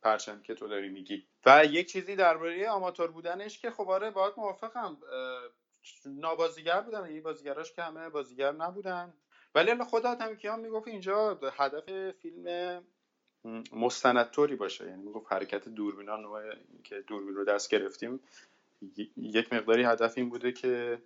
پرچم 0.02 0.42
که 0.42 0.54
تو 0.54 0.68
داری 0.68 0.88
میگی. 0.88 1.26
و 1.46 1.64
یک 1.64 1.86
چیزی 1.86 2.16
درباره 2.16 2.68
آماتور 2.68 3.10
بودنش 3.10 3.58
که 3.58 3.70
خب 3.70 3.90
آره 3.90 4.10
باید 4.10 4.34
موافقم. 4.36 4.96
نابازیگر 6.06 6.80
بودن 6.80 7.02
این 7.02 7.22
بازیگراش 7.22 7.72
که 7.72 7.82
همه 7.82 8.08
بازیگر 8.08 8.52
نبودن. 8.52 9.14
ولی 9.54 9.84
خود 9.84 10.06
آدم 10.06 10.34
کیان 10.34 10.60
می‌گفت 10.60 10.88
اینجا 10.88 11.40
هدف 11.56 12.10
فیلم 12.10 12.82
مستندطوری 13.72 14.56
باشه. 14.56 14.86
یعنی 14.86 15.02
می‌گفت 15.02 15.32
حرکت 15.32 15.68
دوربینا 15.68 16.16
نوع 16.16 16.54
که 16.84 17.00
دوربین 17.00 17.34
رو 17.34 17.44
دست 17.44 17.70
گرفتیم 17.70 18.20
یک 19.16 19.52
مقداری 19.52 19.82
هدف 19.82 20.18
این 20.18 20.28
بوده 20.28 20.52
که 20.52 21.02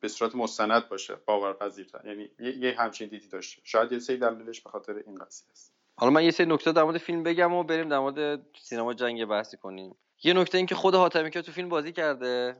به 0.00 0.08
صورت 0.08 0.34
مستند 0.34 0.88
باشه 0.88 1.14
باورپذیرتر. 1.26 2.00
یعنی 2.06 2.30
یه 2.38 2.74
همچین 2.78 3.08
دیدی 3.08 3.28
داشته. 3.28 3.62
شاید 3.64 3.92
یه 3.92 3.98
سری 3.98 4.16
دلیلش 4.16 4.60
به 4.60 4.70
خاطر 4.70 4.92
این 4.92 5.14
قضیه 5.14 5.50
است. 5.50 5.72
حالا 5.96 6.12
من 6.12 6.24
یه 6.24 6.30
سری 6.30 6.46
نکته 6.46 6.72
در 6.72 6.82
مورد 6.82 6.98
فیلم 6.98 7.22
بگم 7.22 7.52
و 7.52 7.62
بریم 7.62 7.88
در 7.88 7.98
مورد 7.98 8.46
سینما 8.62 8.94
جنگ 8.94 9.24
بحثی 9.24 9.56
کنیم. 9.56 9.96
یه 10.22 10.32
نکته 10.32 10.58
این 10.58 10.66
که 10.66 10.74
خود 10.74 10.94
حاتمی 10.94 11.30
که 11.30 11.42
تو 11.42 11.52
فیلم 11.52 11.68
بازی 11.68 11.92
کرده 11.92 12.56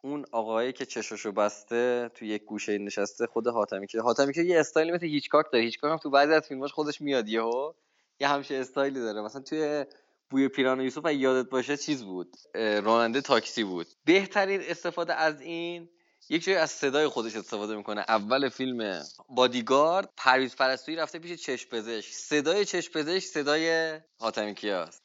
اون 0.00 0.24
آقایی 0.32 0.72
که 0.72 0.86
چشاشو 0.86 1.32
بسته 1.32 2.10
تو 2.14 2.24
یک 2.24 2.44
گوشه 2.44 2.78
نشسته 2.78 3.26
خود 3.26 3.46
حاتمی 3.46 3.86
که 3.86 4.00
حاتمی 4.00 4.32
که 4.32 4.42
یه 4.42 4.60
استایلی 4.60 4.92
مثل 4.92 5.06
هیچکاک 5.06 5.46
داره. 5.52 5.64
هیچکاک 5.64 5.90
هم 5.90 5.96
تو 5.96 6.10
بعضی 6.10 6.32
از 6.32 6.48
فیلماش 6.48 6.72
خودش 6.72 7.00
میاد 7.00 7.28
یهو 7.28 7.72
یه 8.20 8.28
همچین 8.28 8.60
استایلی 8.60 9.00
داره. 9.00 9.22
مثلا 9.22 9.42
توی 9.42 9.84
بوی 10.30 10.48
پیران 10.48 10.80
و 10.80 10.84
یوسف 10.84 11.12
یادت 11.12 11.50
باشه 11.50 11.76
چیز 11.76 12.04
بود؟ 12.04 12.36
راننده 12.54 13.20
تاکسی 13.20 13.64
بود. 13.64 13.86
بهترین 14.04 14.60
استفاده 14.68 15.14
از 15.14 15.40
این 15.40 15.88
یک 16.28 16.44
جایی 16.44 16.58
از 16.58 16.70
صدای 16.70 17.08
خودش 17.08 17.36
استفاده 17.36 17.76
می‌کنه. 17.76 18.04
اول 18.08 18.48
فیلم 18.48 19.02
بادیگارد 19.28 20.08
پرویز 20.16 20.56
پرستویی 20.56 20.96
رفته 20.96 21.18
پیش 21.18 21.42
چشم 21.42 21.68
پزشک. 21.68 22.12
صدای 22.12 22.64
چشم 22.64 22.92
پزشک 22.92 23.26
صدای 23.26 24.00
حاتمی 24.18 24.54
کیاست 24.54 25.02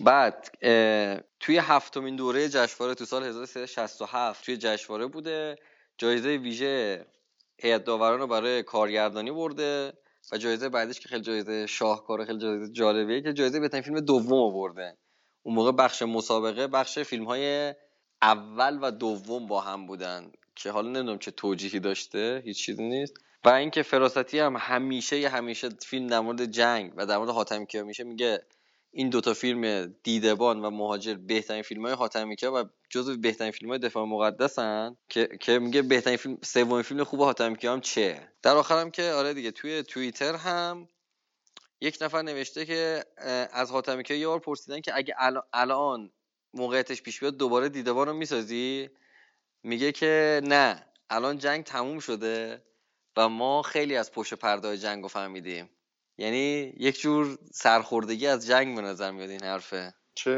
بعد 0.00 0.50
توی 1.40 1.58
هفتمین 1.58 2.16
دوره 2.16 2.48
جشنواره 2.48 2.94
تو 2.94 3.04
سال 3.04 3.22
1367 3.22 4.44
توی 4.44 4.56
جشنواره 4.56 5.06
بوده. 5.06 5.56
جایزه 5.98 6.36
ویژه 6.36 7.06
هیئت 7.58 7.84
داوران 7.84 8.20
رو 8.20 8.26
برای 8.26 8.62
کارگردانی 8.62 9.30
برده 9.30 9.92
و 10.32 10.38
جایزه 10.38 10.68
بعدش 10.68 11.00
که 11.00 11.08
خیلی 11.08 11.22
جایزه 11.22 11.66
شاهکار 11.66 12.24
خیلی 12.24 12.38
جایزه 12.38 12.72
جالبیه 12.72 13.22
که 13.22 13.32
جایزه 13.32 13.60
بهترین 13.60 13.82
فیلم 13.82 14.00
دوم 14.00 14.38
آورده 14.38 14.96
اون 15.42 15.54
موقع 15.54 15.72
بخش 15.72 16.02
مسابقه 16.02 16.66
بخش 16.66 16.98
فیلم 16.98 17.24
های 17.24 17.74
اول 18.22 18.78
و 18.82 18.90
دوم 18.90 19.46
با 19.46 19.60
هم 19.60 19.86
بودن. 19.86 20.32
که 20.56 20.70
حالا 20.70 20.88
نمی‌دونم 20.90 21.18
چه 21.18 21.30
توجیهی 21.30 21.80
داشته 21.80 22.42
هیچ 22.44 22.58
چیزی 22.58 22.82
نیست. 22.88 23.14
و 23.44 23.48
اینکه 23.48 23.82
فراستی 23.82 24.38
هم 24.38 24.56
همیشه 24.56 25.28
همیشه 25.28 25.68
فیلم 25.68 26.06
در 26.06 26.20
مورد 26.20 26.44
جنگ 26.44 26.92
و 26.96 27.06
در 27.06 27.18
مورد 27.18 27.30
حاتمی 27.30 27.66
کیا 27.66 27.84
میشه 27.84 28.04
میگه 28.04 28.42
این 28.90 29.10
دوتا 29.10 29.34
فیلم 29.34 29.94
دیدبان 30.02 30.64
و 30.64 30.70
مهاجر 30.70 31.14
بهترین 31.14 31.62
فیلم 31.62 31.86
های 31.86 31.94
حاتمی 31.94 32.36
کیا 32.36 32.52
و 32.54 32.64
جزو 32.90 33.16
بهترین 33.16 33.50
فیلم 33.50 33.70
های 33.70 33.78
دفاع 33.78 34.04
مقدسن 34.04 34.96
که 35.08 35.28
که 35.40 35.58
میگه 35.58 35.82
بهترین 35.82 36.16
فیلم 36.16 36.38
سومین 36.42 36.82
فیلم 36.82 37.04
خوب 37.04 37.20
حاتمی 37.20 37.56
کیا 37.56 37.72
هم 37.72 37.80
چه؟ 37.80 38.28
در 38.42 38.56
آخرم 38.56 38.90
که 38.90 39.10
آره 39.10 39.34
دیگه 39.34 39.50
توی 39.50 39.82
توییتر 39.82 40.34
هم 40.34 40.88
یک 41.80 41.98
نفر 42.00 42.22
نوشته 42.22 42.66
که 42.66 43.04
از 43.52 43.70
حاتمی 43.70 44.02
کیا 44.02 44.16
یه 44.16 44.26
بار 44.26 44.38
پرسیدن 44.38 44.80
که 44.80 44.96
اگه 44.96 45.14
الان 45.52 46.12
موقعیتش 46.54 47.02
پیش 47.02 47.20
بیاد 47.20 47.36
دوباره 47.36 47.68
دیدبان 47.68 48.08
رو 48.08 48.12
می‌سازی؟ 48.14 48.90
میگه 49.66 49.92
که 49.92 50.40
نه 50.44 50.86
الان 51.10 51.38
جنگ 51.38 51.64
تموم 51.64 51.98
شده 51.98 52.62
و 53.16 53.28
ما 53.28 53.62
خیلی 53.62 53.96
از 53.96 54.12
پشت 54.12 54.34
پرده 54.34 54.78
جنگ 54.78 55.02
رو 55.02 55.08
فهمیدیم. 55.08 55.70
یعنی 56.18 56.74
یک 56.76 57.00
جور 57.00 57.38
سرخوردگی 57.52 58.26
از 58.26 58.46
جنگ 58.46 58.76
به 58.76 58.82
نظر 58.82 59.10
میاد 59.10 59.30
این 59.30 59.42
حرفه. 59.42 59.94
چه 60.14 60.30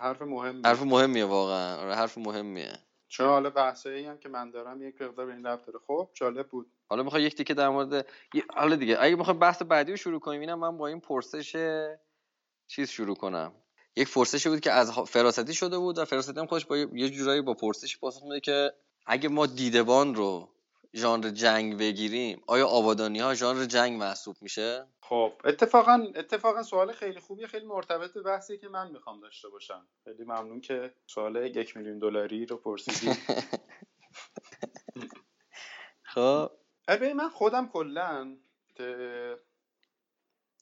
حرف 0.00 0.22
مهمی 0.22 0.62
حرف 0.64 0.82
مهمیه 0.82 1.24
واقعا. 1.24 1.76
آره 1.76 1.94
حرف 1.94 2.18
مهمیه. 2.18 2.72
چون 3.08 3.26
حالا 3.26 3.50
بحثایی 3.50 4.06
هم 4.06 4.18
که 4.18 4.28
من 4.28 4.50
دارم 4.50 4.82
یک 4.82 5.02
مقدار 5.02 5.26
به 5.26 5.32
این 5.32 5.46
ربط 5.46 5.66
داره. 5.66 5.78
خب 5.86 6.10
جالب 6.14 6.48
بود. 6.48 6.72
حالا 6.90 7.02
می‌خوای 7.02 7.22
یک 7.22 7.34
تیکه 7.34 7.54
در 7.54 7.68
مورد 7.68 8.06
حالا 8.56 8.76
دیگه 8.76 8.96
اگه 9.00 9.16
می‌خوای 9.16 9.36
بحث 9.36 9.62
بعدی 9.62 9.90
رو 9.90 9.96
شروع 9.96 10.20
کنیم 10.20 10.40
اینم 10.40 10.58
من 10.58 10.78
با 10.78 10.86
این 10.86 11.00
پرسش 11.00 11.56
چیز 12.68 12.90
شروع 12.90 13.16
کنم. 13.16 13.52
یک 13.98 14.12
پرسشی 14.12 14.48
بود 14.48 14.60
که 14.60 14.72
از 14.72 14.92
فراستی 14.92 15.54
شده 15.54 15.78
بود 15.78 15.98
و 15.98 16.04
فراستی 16.04 16.40
هم 16.40 16.46
خودش 16.46 16.66
با 16.66 16.76
یه- 16.76 17.10
جورایی 17.10 17.40
با 17.40 17.54
پرسش 17.54 17.98
پاسخ 17.98 18.22
میده 18.22 18.40
که 18.40 18.72
اگه 19.06 19.28
ما 19.28 19.46
دیدبان 19.46 20.14
رو 20.14 20.48
ژانر 20.94 21.30
جنگ 21.30 21.78
بگیریم 21.78 22.42
آیا 22.46 22.66
آبادانی 22.68 23.18
ها 23.18 23.34
ژانر 23.34 23.64
جنگ 23.64 23.98
محسوب 23.98 24.36
میشه؟ 24.40 24.86
خب 25.02 25.32
اتفاقا 25.44 26.06
اتفاقا 26.14 26.62
سوال 26.62 26.92
خیلی 26.92 27.20
خوبی 27.20 27.46
خیلی 27.46 27.66
مرتبط 27.66 28.12
به 28.12 28.22
بحثی 28.22 28.58
که 28.58 28.68
من 28.68 28.90
می‌خوام 28.90 29.20
داشته 29.20 29.48
باشم. 29.48 29.88
خیلی 30.04 30.24
ممنون 30.24 30.60
که 30.60 30.94
سوال 31.06 31.36
یک 31.56 31.76
میلیون 31.76 31.98
دلاری 31.98 32.46
رو 32.46 32.56
پرسیدی. 32.56 33.12
خب. 36.14 36.50
ببین 36.88 37.12
من 37.12 37.28
خودم 37.28 37.68
کلا 37.68 38.36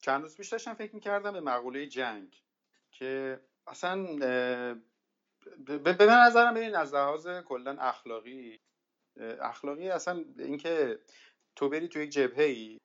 چند 0.01 0.23
روز 0.23 0.37
پیش 0.37 0.49
داشتم 0.49 0.75
فکر 0.75 0.95
می‌کردم 0.95 1.33
به 1.33 1.41
مقوله 1.41 1.87
جنگ 1.87 2.46
که 2.99 3.41
اصلا 3.67 4.03
به 5.67 5.93
به 5.93 6.07
نظرم 6.07 6.55
ببین 6.55 6.75
از 6.75 6.95
لحاظ 6.95 7.29
کلا 7.29 7.77
اخلاقی 7.81 8.61
اخلاقی 9.41 9.91
اصلا 9.91 10.25
اینکه 10.39 10.99
تو 11.57 11.69
بری 11.69 11.89
تو 11.89 11.99
یک 11.99 12.11
جبهه 12.11 12.45
ای 12.45 12.79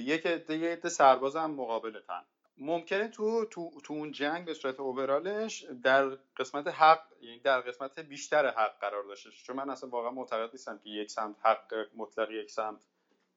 یک 0.00 0.26
یه 0.48 0.72
عده 0.72 0.88
سرباز 0.88 1.36
هم 1.36 1.50
مقابلتن 1.50 2.22
ممکنه 2.60 3.08
تو 3.08 3.44
تو 3.44 3.70
تو 3.84 3.94
اون 3.94 4.12
جنگ 4.12 4.44
به 4.44 4.54
صورت 4.54 4.80
اوورالش 4.80 5.64
در 5.82 6.08
قسمت 6.36 6.68
حق 6.68 7.02
یعنی 7.20 7.38
در 7.40 7.60
قسمت 7.60 8.00
بیشتر 8.00 8.50
حق 8.50 8.80
قرار 8.80 9.04
داشته. 9.04 9.30
چون 9.30 9.56
من 9.56 9.70
اصلا 9.70 9.90
واقعا 9.90 10.10
معتقد 10.10 10.50
نیستم 10.52 10.78
که 10.78 10.90
یک 10.90 11.10
سمت 11.10 11.36
حق 11.42 11.74
مطلق 11.96 12.30
یک 12.30 12.50
سمت 12.50 12.86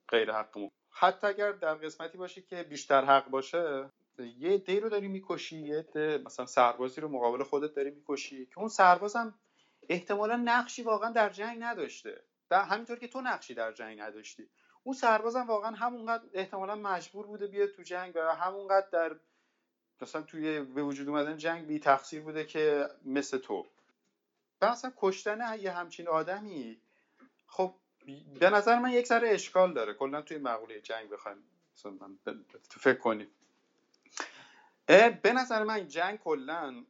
غیر 0.10 0.32
حق 0.32 0.58
مطلق. 0.58 0.72
حتی 0.92 1.28
اگر 1.28 1.52
در 1.52 1.76
قسمتی 1.76 2.18
باشه 2.18 2.42
که 2.42 2.64
بیشتر 2.64 3.06
حق 3.06 3.30
باشه 3.30 3.90
یه 4.20 4.58
دی 4.58 4.80
رو 4.80 4.90
داری 4.90 5.08
می‌کشی 5.08 5.60
یه 5.60 5.86
مثلا 6.26 6.46
سربازی 6.46 7.02
رو 7.02 7.08
مقابل 7.08 7.44
خودت 7.44 7.74
داری 7.74 7.92
می‌کشی 7.92 8.46
که 8.46 8.60
اون 8.60 8.70
سربازم 8.70 9.34
احتمالا 9.90 10.36
نقشی 10.36 10.84
واقعا 10.84 11.12
در 11.12 11.30
جنگ 11.30 11.58
نداشته. 11.64 12.24
در 12.50 12.64
همینطور 12.64 13.00
که 13.00 13.08
تو 13.08 13.22
نقشی 13.22 13.54
در 13.54 13.72
جنگ 13.72 14.00
نداشتی. 14.00 14.50
اون 14.84 14.96
سربازم 14.96 15.48
واقعا 15.48 15.72
همونقدر 15.72 16.24
احتمالا 16.34 16.76
مجبور 16.76 17.26
بوده 17.26 17.48
بیاد 17.48 17.70
تو 17.70 17.84
جنگ 17.84 18.16
و 18.16 18.36
همونقدر 18.36 18.88
در 18.92 19.16
مثلا 20.02 20.22
توی 20.22 20.62
به 20.62 20.84
وجود 20.84 21.10
اومدن 21.10 21.38
جنگ 21.38 21.68
بی 21.68 21.80
تقصیر 21.80 22.22
بوده 22.22 22.46
که 22.46 22.90
مثل 23.06 23.38
تو. 23.38 23.68
و 24.62 24.66
اصلا 24.66 24.94
کشتن 24.98 25.60
یه 25.60 25.72
همچین 25.72 26.08
آدمی 26.08 26.82
خب 27.48 27.76
به 28.40 28.50
نظر 28.50 28.80
من 28.80 28.92
یک 28.92 29.08
ذره 29.08 29.30
اشکال 29.30 29.74
داره. 29.74 29.94
کلا 29.94 30.22
توی 30.22 30.38
مقوله 30.38 30.82
جنگ 30.82 31.10
بخوایم 31.10 31.44
تو 32.70 32.80
فکر 32.80 33.00
کنیم. 33.00 33.28
به 34.88 35.34
نظر 35.36 35.64
من 35.64 35.88
جنگ 35.88 36.20
کلا 36.20 36.84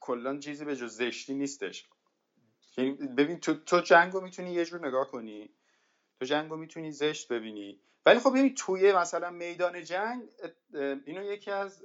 کلا 0.00 0.38
چیزی 0.38 0.64
به 0.64 0.76
جز 0.76 0.96
زشتی 0.96 1.34
نیستش. 1.34 1.88
یعنی 2.76 2.92
ببین 2.92 3.40
تو, 3.40 3.54
تو 3.54 3.80
جنگ 3.80 4.12
رو 4.12 4.20
می‌تونی 4.20 4.52
یه 4.52 4.64
جور 4.64 4.86
نگاه 4.86 5.10
کنی. 5.10 5.50
تو 6.20 6.26
جنگ 6.26 6.50
رو 6.50 6.56
می‌تونی 6.56 6.92
زشت 6.92 7.32
ببینی. 7.32 7.80
ولی 8.06 8.18
خب 8.18 8.30
ببین 8.30 8.54
توی 8.54 8.92
مثلا 8.92 9.30
میدان 9.30 9.84
جنگ 9.84 10.28
اینو 11.06 11.22
یکی 11.22 11.50
از 11.50 11.84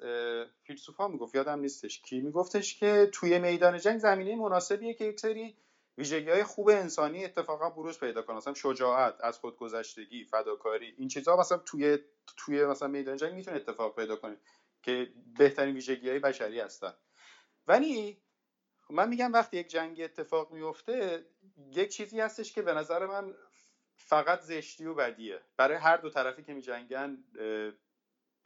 فیلسوفا 0.63 1.07
می‌گفت 1.07 1.35
یادم 1.35 1.59
نیستش 1.59 2.01
کی 2.01 2.21
میگفتش 2.21 2.79
که 2.79 3.09
توی 3.13 3.39
میدان 3.39 3.77
جنگ 3.77 3.99
زمینه 3.99 4.35
مناسبیه 4.35 4.93
که 4.93 5.05
یک 5.05 5.19
سری 5.19 5.55
ویژگی 5.97 6.29
های 6.29 6.43
خوب 6.43 6.69
انسانی 6.69 7.25
اتفاقا 7.25 7.69
بروز 7.69 7.99
پیدا 7.99 8.21
کنه 8.21 8.37
مثلا 8.37 8.53
شجاعت 8.53 9.15
از 9.21 9.37
خودگذشتگی 9.39 10.23
فداکاری 10.25 10.93
این 10.97 11.07
چیزها 11.07 11.37
مثلا 11.37 11.57
توی 11.57 11.97
توی 12.37 12.65
مثلا 12.65 12.87
میدان 12.87 13.17
جنگ 13.17 13.33
می‌تونه 13.33 13.57
اتفاق 13.57 13.95
پیدا 13.95 14.15
کنه. 14.15 14.37
که 14.82 15.13
بهترین 15.38 15.75
ویژگی 15.75 16.09
های 16.09 16.19
بشری 16.19 16.59
هستن. 16.59 16.93
ولی 17.67 18.21
من 18.89 19.09
میگم 19.09 19.34
وقتی 19.34 19.57
یک 19.57 19.67
جنگی 19.67 20.03
اتفاق 20.03 20.51
میفته 20.51 21.25
یک 21.71 21.89
چیزی 21.89 22.19
هستش 22.19 22.53
که 22.53 22.61
به 22.61 22.73
نظر 22.73 23.05
من 23.05 23.36
فقط 23.95 24.41
زشتی 24.41 24.86
و 24.86 24.93
بدیه. 24.93 25.41
برای 25.57 25.78
هر 25.78 25.97
دو 25.97 26.09
طرفی 26.09 26.43
که 26.43 26.53
میجنگن 26.53 27.23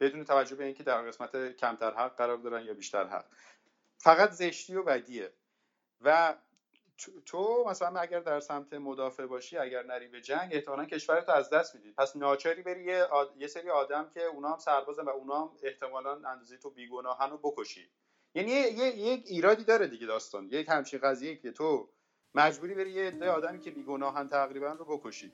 بدون 0.00 0.24
توجه 0.24 0.56
به 0.56 0.64
اینکه 0.64 0.82
در 0.82 1.02
قسمت 1.02 1.56
کمتر 1.56 1.94
حق 1.94 2.16
قرار 2.16 2.36
دارن 2.36 2.64
یا 2.64 2.74
بیشتر 2.74 3.06
حق. 3.06 3.26
فقط 3.98 4.30
زشتی 4.30 4.74
و 4.74 4.82
بدیه. 4.82 5.32
و 6.00 6.36
تو- 7.26 7.64
مثلا 7.68 8.00
اگر 8.00 8.20
در 8.20 8.40
سمت 8.40 8.72
مدافع 8.72 9.26
باشی 9.26 9.58
اگر 9.58 9.82
نری 9.82 10.08
به 10.08 10.20
جنگ 10.20 10.48
احتمالا 10.54 10.84
کشورت 10.84 11.28
از 11.28 11.50
دست 11.50 11.74
میدی. 11.74 11.92
پس 11.92 12.16
ناچاری 12.16 12.62
بری 12.62 12.84
یه, 12.84 13.02
آد... 13.02 13.34
یه 13.36 13.46
سری 13.46 13.70
آدم 13.70 14.10
که 14.14 14.24
اونا 14.24 14.48
هم 14.48 14.58
سربازن 14.58 15.04
و 15.04 15.08
اونا 15.08 15.40
هم 15.40 15.50
احتمالا 15.62 16.12
اندازه 16.12 16.56
تو 16.56 16.70
بیگناهن 16.70 17.30
رو 17.30 17.38
بکشی. 17.38 17.88
یعنی 18.34 18.50
یه, 18.50 18.72
یه... 18.72 18.96
یک 18.96 19.24
ایرادی 19.26 19.64
داره 19.64 19.86
دیگه 19.86 20.06
داستان. 20.06 20.48
یک 20.50 20.68
همچین 20.68 21.00
قضیه 21.00 21.36
که 21.36 21.52
تو 21.52 21.88
مجبوری 22.34 22.74
بری 22.74 22.90
یه 22.90 23.06
عده 23.06 23.30
آدمی 23.30 23.60
که 23.60 23.70
بیگناهن 23.70 24.28
تقریبا 24.28 24.72
رو 24.72 24.84
بکشی. 24.84 25.32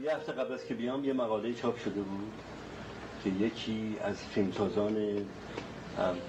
یه 0.00 0.16
هفته 0.16 0.32
قبل 0.32 0.52
از 0.52 0.64
که 0.66 0.74
بیام 0.74 1.04
یه 1.04 1.12
مقاله 1.12 1.54
چاپ 1.54 1.76
شده 1.78 2.02
بود 2.02 2.32
که 3.24 3.30
یکی 3.30 3.98
از 4.02 4.16
فیلمسازان 4.26 5.26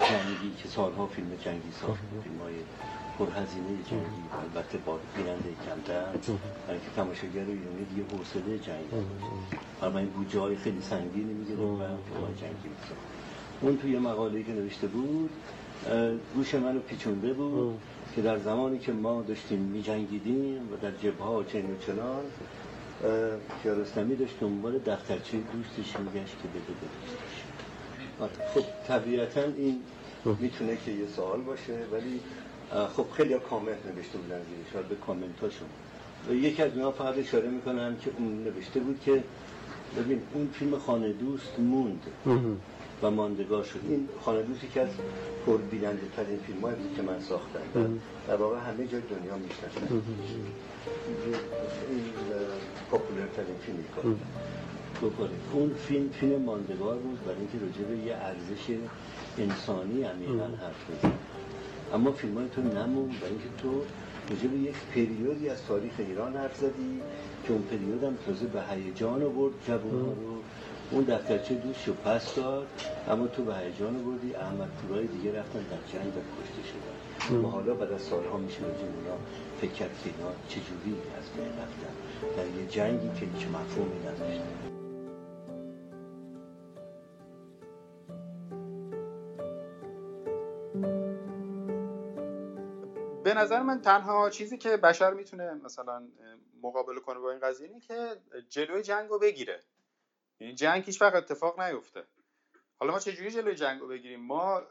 جنگی 0.00 0.52
که 0.62 0.68
سالها 0.68 1.06
فیلم 1.06 1.28
جنگی 1.44 1.72
ساخت 1.80 2.00
فیلم 2.24 2.38
های 2.38 2.54
پرهزینه 3.18 3.68
جنگی 3.90 4.24
البته 4.42 4.78
با 4.78 4.98
بیننده 5.16 5.48
کمتر 5.66 6.04
برای 6.66 6.80
که 6.80 6.90
تماشاگر 6.96 7.40
ایرانی 7.40 7.84
دیگه 7.94 8.16
حوصله 8.16 8.58
جنگ 8.58 8.86
نداشت 8.86 9.62
اما 9.82 9.98
این 9.98 10.08
بودجه 10.08 10.40
های 10.40 10.56
خیلی 10.56 10.82
سنگینی 10.82 11.32
می‌گیره 11.32 11.58
و 11.58 11.76
فیلم 11.76 12.24
های 12.24 12.34
جنگی 12.34 12.68
میساخت. 12.68 13.02
اون 13.60 13.76
توی 13.78 13.98
مقاله‌ای 13.98 14.44
که 14.44 14.52
نوشته 14.52 14.86
بود 14.86 15.30
گوش 16.34 16.54
منو 16.54 16.78
پیچونده 16.78 17.32
بود 17.32 17.80
که 18.14 18.22
در 18.22 18.38
زمانی 18.38 18.78
که 18.78 18.92
ما 18.92 19.22
داشتیم 19.22 19.58
میجنگیدیم 19.58 20.72
و 20.72 20.76
در 20.82 20.90
جبهه 20.90 21.26
ها 21.26 21.44
چنین 21.44 21.70
و 21.70 21.78
چنان 21.86 22.24
اه، 23.04 23.10
کیارستمی 23.62 24.16
داشت 24.16 24.40
دنبال 24.40 24.78
دفترچه 24.78 25.38
دوستش 25.52 25.98
میگشت 25.98 26.36
که 26.42 26.48
بده 26.48 26.72
خب 28.54 28.64
طبیعتا 28.88 29.40
این 29.56 29.80
می‌تونه 30.40 30.76
که 30.76 30.90
یه 30.90 31.06
سوال 31.16 31.40
باشه 31.40 31.72
ولی 31.92 32.20
خب 32.96 33.06
خیلی 33.16 33.32
ها 33.32 33.38
کامنت 33.38 33.86
نوشته 33.86 34.18
بودن 34.18 34.36
زیرش 34.36 34.74
حالا 34.74 34.86
به 34.88 34.94
کامنتاشون 34.94 35.68
و 36.28 36.32
یکی 36.34 36.62
از 36.62 36.72
اینا 36.74 36.90
فقط 36.90 37.18
اشاره 37.18 37.48
می‌کنم 37.48 37.96
که 37.96 38.10
اون 38.18 38.44
نوشته 38.44 38.80
بود 38.80 39.00
که 39.04 39.22
ببین 39.98 40.22
اون 40.34 40.48
فیلم 40.52 40.78
خانه 40.78 41.12
دوست 41.12 41.58
موند 41.58 42.02
و 43.02 43.10
ماندگار 43.10 43.64
شد. 43.64 43.80
این 43.88 44.08
خانه 44.20 44.42
دوست 44.42 44.64
یکی 44.64 44.80
از 44.80 44.88
پربیننده 45.46 46.02
ترین 46.16 46.38
فیلم 46.46 46.60
بود 46.60 46.94
که 46.96 47.02
من 47.02 47.20
ساختم. 47.20 47.98
در 48.28 48.36
واقع 48.36 48.58
همه 48.58 48.86
جای 48.86 49.00
دنیا 49.00 49.36
می‌شناسن. 49.36 50.02
این 51.90 52.04
پاپولر 52.90 53.26
ترین 53.26 53.56
فیلمی 53.66 53.82
که 53.82 54.24
بکنه 54.98 55.30
اون 55.52 55.74
فیلم 55.74 56.08
فیلم 56.08 56.42
ماندگار 56.42 56.96
بود 56.96 57.24
برای 57.24 57.38
اینکه 57.38 57.58
راجع 57.66 57.88
به 57.88 57.96
یه 58.06 58.14
ارزش 58.14 58.64
انسانی 59.38 60.02
عمیقا 60.02 60.44
حرف 60.44 60.90
میزن 60.90 61.12
اما 61.94 62.12
فیلم 62.12 62.34
های 62.34 62.48
تو 62.48 62.62
نمون 62.62 63.08
برای 63.08 63.30
اینکه 63.30 63.48
تو 63.62 63.82
راجع 64.30 64.48
به 64.48 64.58
یک 64.58 64.76
پریودی 64.94 65.48
از 65.48 65.66
تاریخ 65.68 65.92
ایران 65.98 66.36
حرف 66.36 66.56
زدی 66.56 67.00
که 67.44 67.52
اون 67.52 67.62
پریود 67.62 68.04
هم 68.04 68.16
تازه 68.26 68.46
به 68.46 68.62
هیجان 68.70 69.22
آورد 69.22 69.54
جوان 69.66 70.00
رو 70.00 70.42
اون 70.90 71.04
دفترچه 71.04 71.54
دوست 71.54 71.88
رو 71.88 71.94
پس 71.94 72.34
داد 72.34 72.66
اما 73.08 73.26
تو 73.26 73.44
به 73.44 73.54
هیجان 73.56 73.96
آوردی. 73.96 74.34
احمد 74.34 74.68
پورای 74.68 75.06
دیگه 75.06 75.38
رفتن 75.38 75.58
در 75.58 75.92
جنگ 75.92 76.12
و 76.16 76.20
کشته 76.36 76.62
شدن. 76.68 77.44
و 77.44 77.48
حالا 77.48 77.74
بعد 77.74 77.92
از 77.92 78.02
سالها 78.02 78.38
میشه 78.38 78.60
راجع 78.60 78.78
اونا 78.78 79.16
فکر 79.60 79.70
کرد 79.70 79.90
که 80.04 80.10
اینا 80.10 80.30
چجوری 80.48 80.96
از 81.18 81.24
بین 81.36 81.48
رفتن. 81.48 81.94
در 82.36 82.60
یه 82.60 82.68
جنگی 82.70 83.20
که 83.20 83.26
هیچ 83.26 83.46
مفهومی 83.46 83.98
نداشت 83.98 84.77
به 93.24 93.34
نظر 93.34 93.62
من 93.62 93.80
تنها 93.82 94.30
چیزی 94.30 94.58
که 94.58 94.76
بشر 94.76 95.14
می‌تونه 95.14 95.54
مثلا 95.54 96.08
مقابله 96.62 97.00
کنه 97.00 97.18
با 97.18 97.30
این 97.30 97.40
قضیه 97.40 97.66
اینه 97.66 97.80
که 97.80 98.16
جلوی 98.48 98.82
جنگ 98.82 99.08
رو 99.08 99.18
بگیره. 99.18 99.62
یعنی 100.40 100.54
جنگ 100.54 100.84
هیچ 100.84 101.02
وقت 101.02 101.14
اتفاق 101.14 101.60
نیفته. 101.60 102.04
حالا 102.80 102.92
ما 102.92 102.98
چجوری 102.98 103.30
جلوی 103.30 103.54
جنگ 103.54 103.80
رو 103.80 103.88
بگیریم؟ 103.88 104.20
ما 104.20 104.62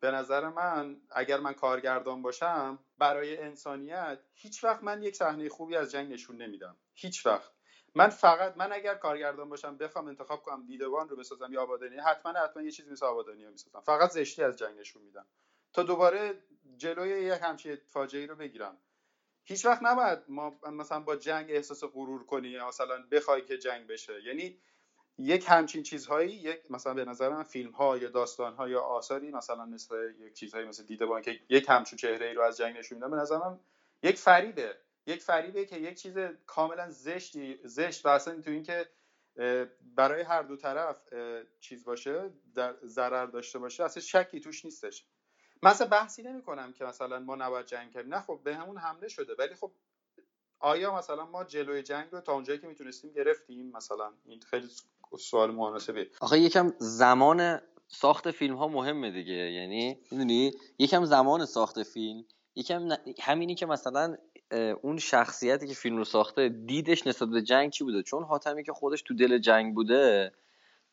به 0.00 0.10
نظر 0.10 0.48
من 0.48 1.00
اگر 1.10 1.40
من 1.40 1.52
کارگردان 1.52 2.22
باشم 2.22 2.78
برای 2.98 3.38
انسانیت 3.38 4.18
هیچ 4.34 4.64
وقت 4.64 4.82
من 4.82 5.02
یک 5.02 5.16
صحنه 5.16 5.48
خوبی 5.48 5.76
از 5.76 5.90
جنگ 5.90 6.12
نشون 6.12 6.36
نمیدم. 6.36 6.76
هیچ 6.94 7.26
وقت. 7.26 7.52
من 7.94 8.08
فقط 8.08 8.56
من 8.56 8.72
اگر 8.72 8.94
کارگردان 8.94 9.48
باشم 9.48 9.78
بخوام 9.78 10.08
انتخاب 10.08 10.42
کنم 10.42 10.66
دیدبان 10.66 11.08
رو 11.08 11.16
بسازم 11.16 11.52
یا 11.52 11.62
آبادانی 11.62 11.96
حتما 11.96 12.32
حتما 12.32 12.62
یه 12.62 12.70
چیزی 12.70 12.90
مثل 12.90 13.06
آبادانی 13.06 13.44
رو 13.44 13.52
می‌سازم. 13.52 13.80
فقط 13.80 14.10
زشتی 14.10 14.42
از 14.42 14.56
جنگ 14.56 14.80
نشون 14.80 15.02
میدم. 15.02 15.26
تا 15.72 15.82
دوباره 15.82 16.44
جلوی 16.76 17.10
یک 17.10 17.40
همچین 17.42 17.78
فاجعه 17.88 18.26
رو 18.26 18.36
بگیرم. 18.36 18.78
هیچ 19.44 19.66
وقت 19.66 19.82
نباید 19.82 20.18
ما 20.28 20.60
مثلا 20.72 21.00
با 21.00 21.16
جنگ 21.16 21.50
احساس 21.50 21.84
غرور 21.84 22.26
کنی 22.26 22.48
یا 22.48 22.68
مثلا 22.68 23.04
بخوای 23.12 23.42
که 23.42 23.58
جنگ 23.58 23.86
بشه. 23.86 24.22
یعنی 24.24 24.58
یک 25.18 25.44
همچین 25.48 25.82
چیزهایی 25.82 26.32
یک 26.32 26.70
مثلا 26.70 26.94
به 26.94 27.04
نظر 27.04 27.28
من 27.28 27.42
فیلم 27.42 27.70
ها 27.72 27.98
یا 27.98 28.08
داستان 28.08 28.54
ها 28.54 28.68
یا 28.68 28.80
آثاری 28.82 29.30
مثلا 29.30 29.66
مثل 29.66 30.14
یک 30.20 30.34
چیزهایی 30.34 30.66
مثل 30.68 30.84
دیده 30.84 31.06
با 31.06 31.20
که 31.20 31.40
یک 31.48 31.66
همچون 31.68 31.96
چهره 31.96 32.26
ای 32.26 32.34
رو 32.34 32.42
از 32.42 32.56
جنگ 32.56 32.78
نشون 32.78 32.98
میدن 32.98 33.10
به 33.10 33.16
نظر 33.16 33.38
من 33.38 33.60
یک 34.02 34.18
فریبه. 34.18 34.76
یک 35.06 35.22
فریبه 35.22 35.64
که 35.64 35.76
یک 35.76 36.00
چیز 36.00 36.18
کاملا 36.46 36.90
زشتی 36.90 37.58
زشت 37.64 38.06
و 38.06 38.08
اصلا 38.08 38.40
تو 38.40 38.50
اینکه 38.50 38.88
برای 39.94 40.22
هر 40.22 40.42
دو 40.42 40.56
طرف 40.56 41.08
چیز 41.60 41.84
باشه 41.84 42.30
در 42.54 42.76
ضرر 42.84 43.26
داشته 43.26 43.58
باشه 43.58 43.84
اصلا 43.84 44.02
شکی 44.02 44.40
توش 44.40 44.64
نیستش. 44.64 45.06
مثلا 45.62 45.86
بحثی 45.86 46.22
نمی 46.22 46.42
کنم 46.42 46.72
که 46.72 46.84
مثلا 46.84 47.18
ما 47.18 47.36
نباید 47.36 47.66
جنگ 47.66 47.92
کردیم. 47.92 48.14
نه 48.14 48.20
خب 48.20 48.40
به 48.44 48.56
همون 48.56 48.78
حمله 48.78 49.08
شده 49.08 49.34
ولی 49.38 49.54
خب 49.54 49.72
آیا 50.58 50.96
مثلا 50.96 51.26
ما 51.26 51.44
جلوی 51.44 51.82
جنگ 51.82 52.08
رو 52.12 52.20
تا 52.20 52.32
اونجایی 52.32 52.58
که 52.58 52.66
می‌تونستیم 52.66 53.12
گرفتیم؟ 53.12 53.70
مثلا 53.70 54.12
این 54.24 54.40
خیلی 54.40 54.68
سوال 55.18 55.50
مناسبه 55.50 56.10
آخه 56.20 56.38
یکم 56.38 56.72
زمان 56.78 57.60
ساخت 57.88 58.30
فیلم 58.30 58.54
ها 58.54 58.68
مهمه 58.68 59.10
دیگه 59.10 59.32
یعنی 59.32 59.98
می‌دونی؟ 60.10 60.52
یکم 60.78 61.04
زمان 61.04 61.46
ساخت 61.46 61.82
فیلم 61.82 62.24
یکم 62.54 62.88
همینی 63.20 63.54
که 63.54 63.66
مثلا 63.66 64.16
اون 64.82 64.98
شخصیتی 64.98 65.66
که 65.66 65.74
فیلم 65.74 65.96
رو 65.96 66.04
ساخته 66.04 66.48
دیدش 66.48 67.06
نسبت 67.06 67.28
به 67.28 67.42
جنگ 67.42 67.70
چی 67.70 67.84
بوده؟ 67.84 68.02
چون 68.02 68.24
حاتمی 68.24 68.64
که 68.64 68.72
خودش 68.72 69.02
تو 69.02 69.14
دل 69.14 69.38
جنگ 69.38 69.74
بوده 69.74 70.32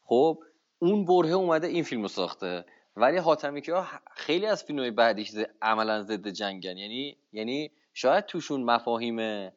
خب 0.03 0.43
اون 0.79 1.05
برهه 1.05 1.31
اومده 1.31 1.67
این 1.67 1.83
فیلم 1.83 2.01
رو 2.01 2.07
ساخته. 2.07 2.65
ولی 2.95 3.17
حاتمی 3.17 3.61
که 3.61 3.73
خیلی 4.15 4.45
از 4.45 4.63
فیلم 4.63 4.79
های 4.79 4.91
بعدیش 4.91 5.31
عملا 5.61 6.03
ضد 6.03 6.27
جنگن. 6.27 6.77
یعنی 6.77 7.17
یعنی 7.31 7.71
شاید 7.93 8.25
توشون 8.25 8.63
مفاهیم 8.63 9.49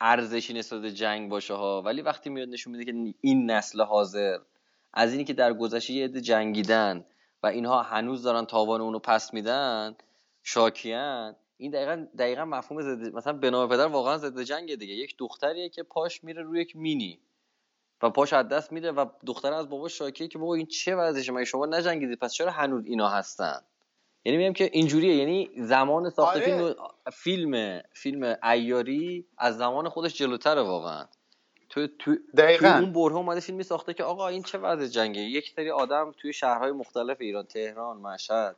ارزشی 0.00 0.54
نسبت 0.54 0.82
به 0.82 0.92
جنگ 0.92 1.30
باشه 1.30 1.54
ها 1.54 1.82
ولی 1.82 2.02
وقتی 2.02 2.30
میاد 2.30 2.48
نشون 2.48 2.76
میده 2.76 2.92
که 2.92 3.14
این 3.20 3.50
نسل 3.50 3.82
حاضر 3.82 4.38
از 4.92 5.12
اینی 5.12 5.24
که 5.24 5.32
در 5.32 5.52
گذشته 5.52 5.92
یه 5.92 6.04
عده 6.04 6.20
جنگیدن 6.20 7.04
و 7.42 7.46
اینها 7.46 7.82
هنوز 7.82 8.22
دارن 8.22 8.44
تاوان 8.44 8.80
اونو 8.80 8.98
پس 8.98 9.34
میدن 9.34 9.96
شاکیان 10.42 11.36
این 11.58 11.70
دقیقا 11.70 12.06
دقیقا 12.18 12.44
مفهوم 12.44 12.82
زده 12.82 13.10
مثلا 13.10 13.32
بنام 13.32 13.68
پدر 13.68 13.86
واقعا 13.86 14.18
ضد 14.18 14.42
جنگ 14.42 14.74
دیگه. 14.74 14.94
یک 14.94 15.14
دختریه 15.18 15.68
که 15.68 15.82
پاش 15.82 16.24
میره 16.24 16.42
روی 16.42 16.60
یک 16.60 16.76
مینی 16.76 17.20
و 18.02 18.10
پاش 18.10 18.32
از 18.32 18.48
دست 18.48 18.72
میره 18.72 18.90
و 18.92 19.06
دختر 19.26 19.52
از 19.52 19.68
بابا 19.68 19.88
شاکیه 19.88 20.28
که 20.28 20.38
بابا 20.38 20.54
این 20.54 20.66
چه 20.66 20.96
وضعشه 20.96 21.32
مگه 21.32 21.44
شما 21.44 21.66
نجنگیدید؟ 21.66 22.18
پس 22.18 22.32
چرا 22.32 22.50
هنوز 22.50 22.86
اینا 22.86 23.08
هستن؟ 23.08 23.60
یعنی 24.24 24.38
میگم 24.38 24.52
که 24.52 24.70
اینجوریه. 24.72 25.16
یعنی 25.16 25.50
زمان 25.56 26.10
ساخت 26.10 26.36
آره. 26.36 26.44
فیلم 26.44 26.74
فیلم 27.12 27.82
فیلم 27.92 28.36
ایاری 28.42 29.26
از 29.38 29.58
زمان 29.58 29.88
خودش 29.88 30.14
جلوتره 30.14 30.62
واقعا. 30.62 31.06
تو 31.68 31.86
تو, 31.86 32.16
دقیقاً. 32.36 32.68
تو 32.68 32.76
اون 32.76 32.92
بره 32.92 33.14
اومده 33.14 33.40
فیلمی 33.40 33.62
ساخته 33.62 33.94
که 33.94 34.04
آقا 34.04 34.28
این 34.28 34.42
چه 34.42 34.58
وضع 34.58 34.86
جنگه؟ 34.86 35.20
یک 35.20 35.50
سری 35.50 35.70
آدم 35.70 36.14
توی 36.18 36.32
شهرهای 36.32 36.72
مختلف 36.72 37.16
ایران 37.20 37.44
تهران 37.44 37.96
مشهد 37.96 38.56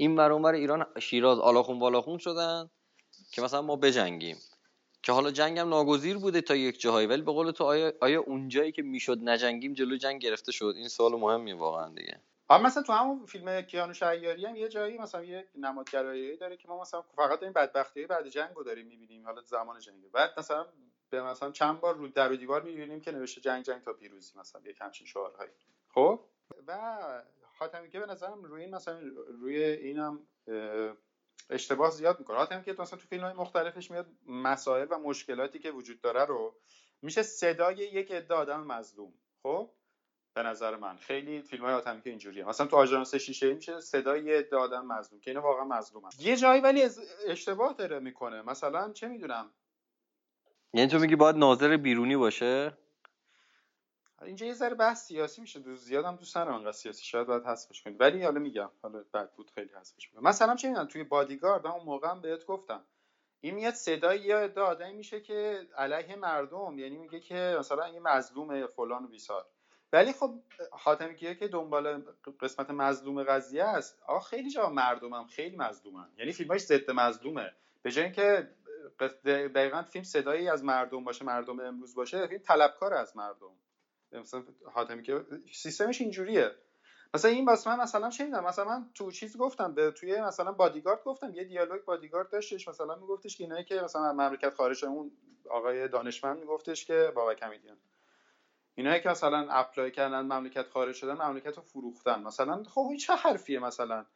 این 0.00 0.16
ور 0.16 0.32
اونور 0.32 0.52
ایران 0.52 0.86
شیراز 1.00 1.38
آلاخون 1.38 1.78
بالاخون 1.78 2.18
شدن 2.18 2.70
که 3.32 3.42
مثلا 3.42 3.62
ما 3.62 3.76
بجنگیم. 3.76 4.36
که 5.02 5.12
حالا 5.12 5.30
جنگم 5.30 5.68
ناگزیر 5.68 6.18
بوده 6.18 6.40
تا 6.40 6.56
یک 6.56 6.80
جاهایی 6.80 7.06
ولی 7.06 7.22
به 7.22 7.32
قول 7.32 7.50
تو 7.50 7.64
آیا, 7.64 7.92
آیا 8.00 8.20
اون 8.20 8.48
جایی 8.48 8.72
که 8.72 8.82
می‌شد 8.82 9.18
نجنگیم 9.22 9.72
جلو 9.74 9.96
جنگ 9.96 10.20
گرفته 10.20 10.52
شد؟ 10.52 10.72
این 10.76 10.88
سوال 10.88 11.12
مهمیه 11.12 11.54
واقعا 11.54 11.88
دیگه. 11.94 12.20
اما 12.50 12.62
مثلا 12.62 12.82
تو 12.82 12.92
همون 12.92 13.26
فیلم 13.26 13.62
کیانو 13.62 13.92
شهیاری 13.92 14.46
هم 14.46 14.56
یه 14.56 14.68
جایی 14.68 14.98
مثلا 14.98 15.24
یه 15.24 15.48
نمادگرایی 15.54 16.36
داره 16.36 16.56
که 16.56 16.68
ما 16.68 16.80
مثلا 16.80 17.02
فقط 17.02 17.42
این 17.42 17.52
بدبختی 17.52 18.06
بعد 18.06 18.28
جنگ 18.28 18.50
رو 18.54 18.64
داریم 18.64 18.86
می‌بینیم 18.86 19.24
حالا 19.24 19.42
زمان 19.42 19.80
جنگ. 19.80 20.10
بعد 20.12 20.38
مثلا 20.38 20.66
به 21.10 21.22
مثلا 21.22 21.50
چند 21.50 21.80
بار 21.80 21.94
رو 21.94 22.08
در 22.08 22.32
و 22.32 22.36
دیوار 22.36 22.62
می‌بینیم 22.62 23.00
که 23.00 23.12
نوشته 23.12 23.40
جنگ 23.40 23.64
جنگ 23.64 23.82
تا 23.82 23.92
پیروزی 23.92 24.38
مثلا 24.38 24.62
یک 24.64 24.76
همچین 24.80 25.06
شعارهایی. 25.06 25.50
خب؟ 25.94 26.20
و 26.66 26.98
حاتمی 27.58 27.90
که 27.90 28.00
به 28.00 28.06
نظرم 28.06 28.44
روی 28.44 28.62
این 28.62 28.74
مثلا 28.74 29.00
روی 29.40 29.62
اینم 29.64 30.20
اشتباه 31.50 31.90
زیاد 31.90 32.18
می‌کنه. 32.18 32.36
حاتمی 32.36 32.62
که 32.64 32.72
مثلا 32.78 32.98
تو 32.98 33.06
فیلم 33.08 33.24
های 33.24 33.32
مختلفش 33.32 33.90
میاد 33.90 34.06
مسائل 34.26 34.86
و 34.90 34.98
مشکلاتی 34.98 35.58
که 35.58 35.70
وجود 35.70 36.00
داره 36.00 36.24
رو 36.24 36.54
میشه 37.02 37.22
صدای 37.22 37.76
یک 37.76 38.12
عده 38.12 38.34
آدم 38.34 38.60
مظلوم. 38.60 39.12
خب؟ 39.42 39.70
به 40.34 40.42
نظر 40.42 40.76
من. 40.76 40.96
خیلی 40.96 41.42
فیلم 41.42 41.64
های 41.64 42.00
که 42.00 42.10
اینجوریه. 42.10 42.44
مثلا 42.44 42.66
تو 42.66 42.76
آژانس 42.76 43.14
شیشه 43.14 43.54
میشه 43.54 43.80
صدای 43.80 44.24
یه 44.24 44.48
آدم 44.52 44.86
مظلوم 44.86 45.20
که 45.20 45.30
اینا 45.30 45.42
واقعا 45.42 45.64
مظلومن. 45.64 46.10
یه 46.18 46.36
جایی 46.36 46.60
ولی 46.60 46.88
اشتباه 47.26 47.72
داره 47.72 47.98
می‌کنه. 47.98 48.42
مثلا 48.42 48.92
چه 48.92 49.08
می‌دونم؟ 49.08 49.50
یعنی 50.74 50.90
تو 50.90 50.98
میگی 50.98 51.16
باید 51.16 51.36
ناظر 51.36 51.76
بیرونی 51.76 52.16
باشه؟ 52.16 52.78
اینجا 54.22 54.46
یه 54.46 54.54
ذره 54.54 54.74
بحث 54.74 55.06
سیاسی 55.06 55.40
میشه. 55.40 55.60
دوست 55.60 55.84
زیادم 55.84 56.16
دوست 56.16 56.36
ندارم 56.36 56.54
انقدر 56.54 56.72
سیاسی. 56.72 57.04
شاید 57.04 57.26
باید 57.26 57.44
حذفش 57.44 57.82
کنید 57.82 58.00
ولی 58.00 58.22
حالا 58.22 58.40
میگم. 58.40 58.70
حالا 58.82 59.04
بعد 59.12 59.32
بود 59.32 59.50
خیلی 59.50 59.70
حذفش 59.74 60.08
می‌کنم. 60.08 60.28
مثلا 60.28 60.56
چه 60.56 60.68
می‌دونم 60.68 60.86
توی 60.86 61.04
بادیگارد 61.04 61.66
اون 61.66 61.84
موقع 61.84 62.08
هم 62.08 62.20
بهت 62.20 62.46
گفتم. 62.46 62.84
این 63.40 63.54
میاد 63.54 63.74
صدای 63.74 64.20
یه 64.20 64.36
عده 64.36 64.60
آدمی 64.60 64.94
میشه 64.94 65.20
که 65.20 65.68
علیه 65.76 66.16
مردم. 66.16 66.78
یعنی 66.78 66.96
میگه 66.96 67.20
که 67.20 67.56
مثلا 67.58 67.88
یه 67.88 68.00
مظلوم 68.00 68.66
فلان 68.66 69.04
و 69.04 69.08
بیسار. 69.08 69.46
ولی 69.92 70.12
خب 70.12 70.34
حاتمی 70.72 71.14
کیه 71.16 71.34
که 71.34 71.48
دنبال 71.48 72.02
قسمت 72.40 72.70
مظلوم 72.70 73.22
قضیه 73.22 73.64
است. 73.64 74.02
آقا 74.06 74.20
خیلی 74.20 74.50
جا 74.50 74.70
مردمم 74.70 75.26
خیلی 75.26 75.56
مظلومن. 75.56 76.08
یعنی 76.16 76.32
فیلماش 76.32 76.60
ضد 76.60 76.90
مظلومه. 76.90 77.52
به 77.82 77.90
جای 77.90 78.04
اینکه 78.04 78.50
دقیقا 79.26 79.82
فیلم 79.82 80.04
صدایی 80.04 80.48
از 80.48 80.64
مردم 80.64 81.04
باشه 81.04 81.24
مردم 81.24 81.60
امروز 81.60 81.94
باشه 81.94 82.26
فیلم 82.26 82.42
طلبکار 82.42 82.94
از 82.94 83.16
مردم. 83.16 83.50
مثلا 84.12 84.42
حاتمی 84.72 85.02
که 85.02 85.24
سیستمش 85.52 86.00
اینجوریه. 86.00 86.50
مثلا 87.14 87.30
این 87.30 87.44
واسه 87.44 87.70
من 87.70 87.82
مثلا 87.82 88.10
می‌دونم 88.20 88.44
مثلا 88.44 88.64
من 88.64 88.90
تو 88.94 89.10
چیز 89.10 89.36
گفتم 89.36 89.74
به 89.74 89.90
توی 89.90 90.20
مثلا 90.20 90.52
بادیگارد 90.52 91.04
گفتم 91.04 91.34
یه 91.34 91.44
دیالوگ 91.44 91.84
بادیگارد 91.84 92.30
داشتش 92.30 92.68
مثلا 92.68 92.94
میگفتش 92.94 93.36
که 93.36 93.44
اینایی 93.44 93.64
که 93.64 93.80
مثلا 93.80 94.12
مملکت 94.12 94.54
خارج 94.54 94.84
اون 94.84 95.10
آقای 95.50 95.88
دانشمند 95.88 96.38
میگفتش 96.38 96.84
که 96.84 97.12
بابا 97.16 97.34
کمیدیان. 97.34 97.76
اینایی 98.74 99.00
که 99.00 99.08
مثلا 99.08 99.46
اپلای 99.50 99.90
کردن 99.90 100.20
مملکت 100.20 100.68
خارج 100.68 100.94
شدن 100.94 101.12
مملکت 101.12 101.56
رو 101.56 101.62
فروختن. 101.62 102.22
مثلا 102.22 102.62
خب 102.62 102.86
این 102.88 102.96
چه 102.96 103.14
حرفیه 103.14 103.58
مثلا؟ 103.58 104.06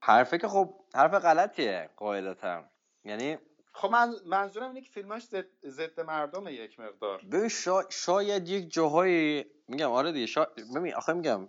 حرفه 0.00 0.38
که 0.38 0.48
خب 0.48 0.74
حرف 0.94 1.14
غلطیه 1.14 1.90
قاعدتا. 1.96 2.64
یعنی 3.04 3.38
خب 3.72 3.90
من 3.90 4.14
منظورم 4.26 4.68
اینه 4.68 4.80
که 4.80 4.90
فیلماش 4.90 5.22
ضد 5.66 6.00
مردم 6.00 6.48
یک 6.48 6.80
مقدار. 6.80 7.22
ببین 7.32 7.48
شا... 7.48 7.82
شاید 7.90 8.48
یک 8.48 8.72
جاهایی 8.72 9.44
میگم 9.68 9.90
آره 9.90 10.12
دیگه 10.12 10.26
شا... 10.26 10.46
ببین 10.76 10.94
آخه 10.94 11.12
میگم 11.12 11.48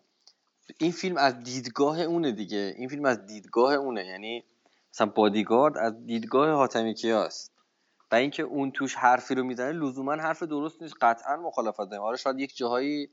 این 0.78 0.92
فیلم 0.92 1.18
از 1.18 1.40
دیدگاه 1.40 2.00
اونه 2.02 2.32
دیگه. 2.32 2.74
این 2.78 2.90
فیلم 2.90 3.06
از 3.06 3.26
دیدگاه 3.26 3.74
اونه. 3.74 4.06
یعنی 4.06 4.46
مثلا 4.94 5.08
بادیگارد 5.08 5.78
از 5.78 6.06
دیدگاه 6.06 6.50
حاتمی 6.50 6.94
کیاست 6.94 7.54
و 8.12 8.16
اینکه 8.16 8.44
اون 8.44 8.72
توش 8.72 8.96
حرفی 8.96 9.36
رو 9.36 9.44
می‌زنه 9.44 9.72
لزوما 9.72 10.14
حرف 10.14 10.44
درست 10.44 10.82
نیست. 10.82 10.96
قطعا 11.02 11.38
مخالفت 11.38 11.78
داریم. 11.78 12.02
آره 12.02 12.18
شاید 12.18 12.40
یک 12.40 12.58
جاهایی 12.58 13.10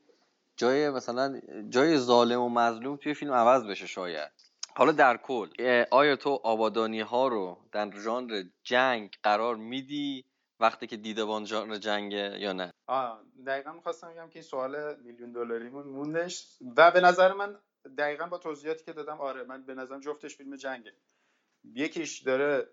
جای 0.56 0.90
مثلا 0.90 1.40
جای 1.68 1.98
ظالم 1.98 2.40
و 2.40 2.48
مظلوم 2.48 2.96
توی 2.96 3.14
فیلم 3.14 3.32
عوض 3.32 3.64
بشه 3.64 3.86
شاید. 3.86 4.32
حالا 4.80 4.92
در 4.92 5.16
کل 5.16 5.48
آیا 5.90 6.16
تو 6.16 6.30
آبادانی 6.30 7.00
ها 7.00 7.28
رو 7.28 7.58
در 7.72 7.90
ژانر 7.90 8.42
جنگ 8.62 9.16
قرار 9.22 9.56
میدی 9.56 10.24
وقتی 10.60 10.86
که 10.86 10.96
دیدبان 10.96 11.44
ژانر 11.44 11.76
جنگه 11.76 12.36
یا 12.38 12.52
نه؟ 12.52 12.72
آه 12.86 13.22
دقیقا 13.46 13.72
می‌خواستم 13.72 14.10
بگم 14.10 14.28
که 14.28 14.38
این 14.38 14.42
سوال 14.42 14.96
میلیون 15.02 15.32
دلاریمون 15.32 15.86
موندش 15.86 16.58
و 16.76 16.90
به 16.90 17.00
نظر 17.00 17.32
من 17.32 17.58
دقیقا 17.98 18.26
با 18.26 18.38
توضیحاتی 18.38 18.84
که 18.84 18.92
دادم 18.92 19.20
آره 19.20 19.44
من 19.44 19.66
به 19.66 19.74
نظرم 19.74 20.00
جفتش 20.00 20.36
فیلم 20.36 20.56
جنگه. 20.56 20.92
یکیش 21.64 22.22
داره 22.22 22.68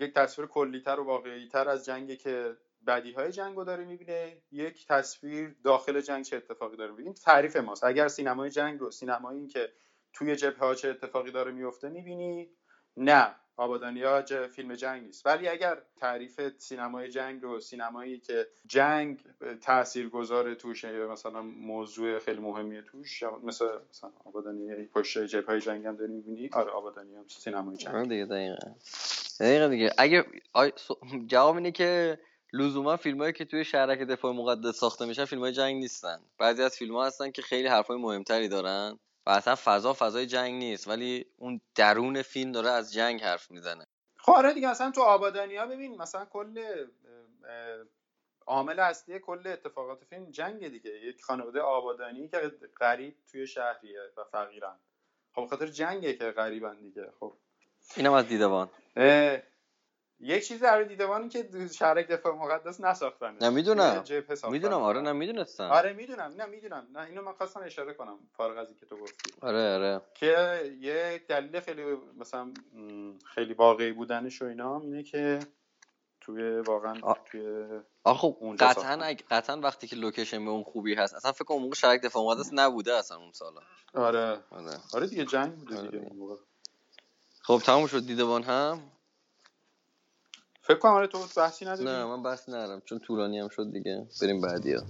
یک 0.00 0.14
تصویر 0.14 0.48
کلیتر 0.48 1.00
و 1.00 1.04
واقعیتر 1.04 1.68
از 1.68 1.84
جنگه 1.84 2.16
که 2.16 2.56
بدی 2.86 3.12
های 3.12 3.32
جنگ 3.32 3.56
رو 3.56 3.64
داره 3.64 3.84
می‌بینه 3.84 4.42
یک 4.52 4.86
تصویر 4.86 5.56
داخل 5.64 6.00
جنگ 6.00 6.24
چه 6.24 6.36
اتفاقی 6.36 6.76
داره 6.76 6.90
می‌بینه. 6.90 7.06
این 7.06 7.14
تعریف 7.14 7.56
ماست. 7.56 7.84
اگر 7.84 8.08
سینمای 8.08 8.50
جنگ 8.50 8.80
رو 8.80 8.90
سینمایی 8.90 9.46
که 9.46 9.72
توی 10.18 10.36
جبهه 10.36 10.58
ها 10.58 10.74
چه 10.74 10.88
اتفاقی 10.88 11.30
داره 11.30 11.52
میفته 11.52 11.88
می‌بینی؟ 11.88 12.48
نه. 12.96 13.34
آبادانیا 13.58 14.22
فیلم 14.52 14.74
جنگ 14.74 15.02
نیست 15.02 15.26
ولی 15.26 15.48
اگر 15.48 15.82
تعریف 15.96 16.40
سینمای 16.58 17.08
جنگ 17.08 17.42
رو 17.42 17.60
سینمایی 17.60 18.18
که 18.18 18.46
جنگ 18.66 19.18
تأثیر 19.60 20.08
گذاره 20.08 20.54
توش 20.54 20.84
یا 20.84 21.08
مثلا 21.12 21.42
موضوع 21.42 22.18
خیلی 22.18 22.40
مهمیه 22.40 22.82
توش 22.82 23.22
مثل 23.22 23.66
مثلا 23.90 24.12
آبادانی 24.24 24.86
پشت 24.86 25.18
جبهه 25.18 25.46
های 25.46 25.60
جنگ 25.60 25.86
هم 25.86 25.96
داری 25.96 26.12
می‌بینی. 26.12 26.50
آره 26.52 26.70
آبادانی 26.70 27.14
هم 27.16 27.24
سینمای 27.28 27.76
جنگ. 27.76 28.08
دیگه 28.08 28.24
دقیقا. 28.24 28.74
دقیقا 29.40 29.68
دیگه. 29.68 29.90
اگه. 29.98 30.24
جواب 31.26 31.56
اینه 31.56 31.72
که 31.72 32.18
لزوما 32.52 32.96
فیلمایی 32.96 33.32
که 33.32 33.44
توی 33.44 33.64
شهرک 33.64 33.98
دفاع 33.98 34.32
مقدس 34.32 34.76
ساخته 34.76 35.06
میشن 35.06 35.24
فیلم 35.24 35.42
های 35.42 35.52
جنگ 35.52 35.76
نیستن. 35.76 36.18
بعضی 36.38 36.62
از 36.62 36.76
فیلم 36.76 36.94
ها 36.94 37.06
هستن 37.06 37.30
که 37.30 37.42
خیلی 37.42 37.68
حرفای 37.68 37.98
مهمتری 37.98 38.48
دارن. 38.48 38.98
و 39.26 39.30
اصلا 39.30 39.54
فضا 39.64 39.92
فضای 39.92 40.26
جنگ 40.26 40.54
نیست 40.54 40.88
ولی 40.88 41.26
اون 41.36 41.60
درون 41.74 42.22
فیلم 42.22 42.52
داره 42.52 42.70
از 42.70 42.92
جنگ 42.92 43.22
حرف 43.22 43.50
می‌زنه. 43.50 43.86
خب 44.16 44.32
آره 44.32 44.54
دیگه 44.54 44.68
اصلا 44.68 44.90
تو 44.90 45.02
آبادانی 45.02 45.56
ها 45.56 45.66
ببین 45.66 45.96
مثلا 45.96 46.24
کل 46.24 46.84
عامل 48.46 48.80
اصلی 48.80 49.18
کل 49.18 49.46
اتفاقات 49.46 50.04
فیلم 50.04 50.30
جنگ 50.30 50.68
دیگه. 50.68 50.90
یک 50.90 51.22
خانواده 51.22 51.60
آبادانی 51.60 52.28
که 52.28 52.52
غریب 52.80 53.16
توی 53.30 53.46
شهریه 53.46 54.00
و 54.16 54.24
فقیرن. 54.24 54.76
خب 55.34 55.46
خاطر 55.46 55.66
جنگه 55.66 56.14
که 56.14 56.30
غریبن 56.30 56.76
دیگه. 56.80 57.12
خب. 57.20 57.32
اینم 57.96 58.12
از 58.12 58.28
دیدبان. 58.28 58.68
یک 60.20 60.48
چیز 60.48 60.62
در 60.62 60.82
دیدبانی 60.82 61.28
که 61.28 61.48
شهرک 61.78 62.08
دفاع 62.08 62.34
مقدس 62.34 62.80
نساختن 62.80 63.36
نه 63.40 63.50
می‌دونم. 63.50 64.04
می‌دونم. 64.50 64.82
آره 64.82 65.00
نه 65.00 65.12
می‌دونستم 65.12 65.64
آره 65.64 65.92
می‌دونم. 65.92 66.34
نه 66.36 66.46
می‌دونم. 66.46 66.86
نه 66.92 67.00
اینو 67.00 67.22
من 67.22 67.32
خواستم 67.32 67.60
اشاره 67.64 67.94
کنم. 67.94 68.18
فارغ 68.36 68.58
از 68.58 68.68
اینکه 68.68 68.86
تو 68.86 68.96
گفتی. 68.96 69.30
آره 69.42 69.74
آره. 69.74 70.00
که 70.14 70.26
یه 70.80 71.24
دلیل 71.28 71.60
خیلی 71.60 71.82
مثلا 72.16 72.52
خیلی 73.34 73.54
واقعی 73.54 73.92
بودنش 73.92 74.42
و 74.42 74.44
اینا 74.44 74.80
اینه 74.80 75.02
که 75.02 75.38
توی 76.20 76.60
واقعا 76.60 77.00
آ- 77.02 77.14
توی 77.24 77.66
آخه 78.04 78.18
خب 78.20 78.36
اونجا 78.40 78.66
قطعا 78.66 79.14
قطعا 79.30 79.60
وقتی 79.60 79.86
که 79.86 79.96
لوکیشن 79.96 80.44
به 80.44 80.50
اون 80.50 80.62
خوبی 80.62 80.94
هست 80.94 81.14
اصلا 81.14 81.32
فکر 81.32 81.44
کنم 81.44 81.54
اون 81.56 81.64
موقع 81.64 81.74
شرک 81.76 82.00
دفاع 82.02 82.22
مقدس 82.22 82.50
نبوده 82.52 82.94
اصلا 82.94 83.16
اون 83.16 83.32
سالا. 83.32 83.60
آره. 83.94 84.40
آره. 84.50 84.78
آره 84.94 85.06
دیگه 85.06 85.24
جنگ 85.24 85.54
بوده 85.56 85.78
آره 85.78 85.88
دیگه 85.88 85.98
دیگه. 85.98 86.10
اون 86.12 86.18
موقع. 86.18 86.36
خب 87.42 87.58
تموم 87.66 87.86
شد 87.86 88.06
دیدبان 88.06 88.42
هم. 88.42 88.92
فکر 90.66 90.78
کنم 90.78 90.92
آره 90.92 91.06
تو 91.06 91.18
بحثی 91.36 91.64
نداری. 91.64 91.84
نه 91.84 92.04
من 92.04 92.22
بس 92.22 92.48
ندارم 92.48 92.82
چون 92.84 92.98
طولانی 92.98 93.38
هم 93.38 93.48
شد 93.48 93.72
دیگه. 93.72 94.06
بریم 94.22 94.40
بعدی 94.40 94.72
ها. 94.72 94.82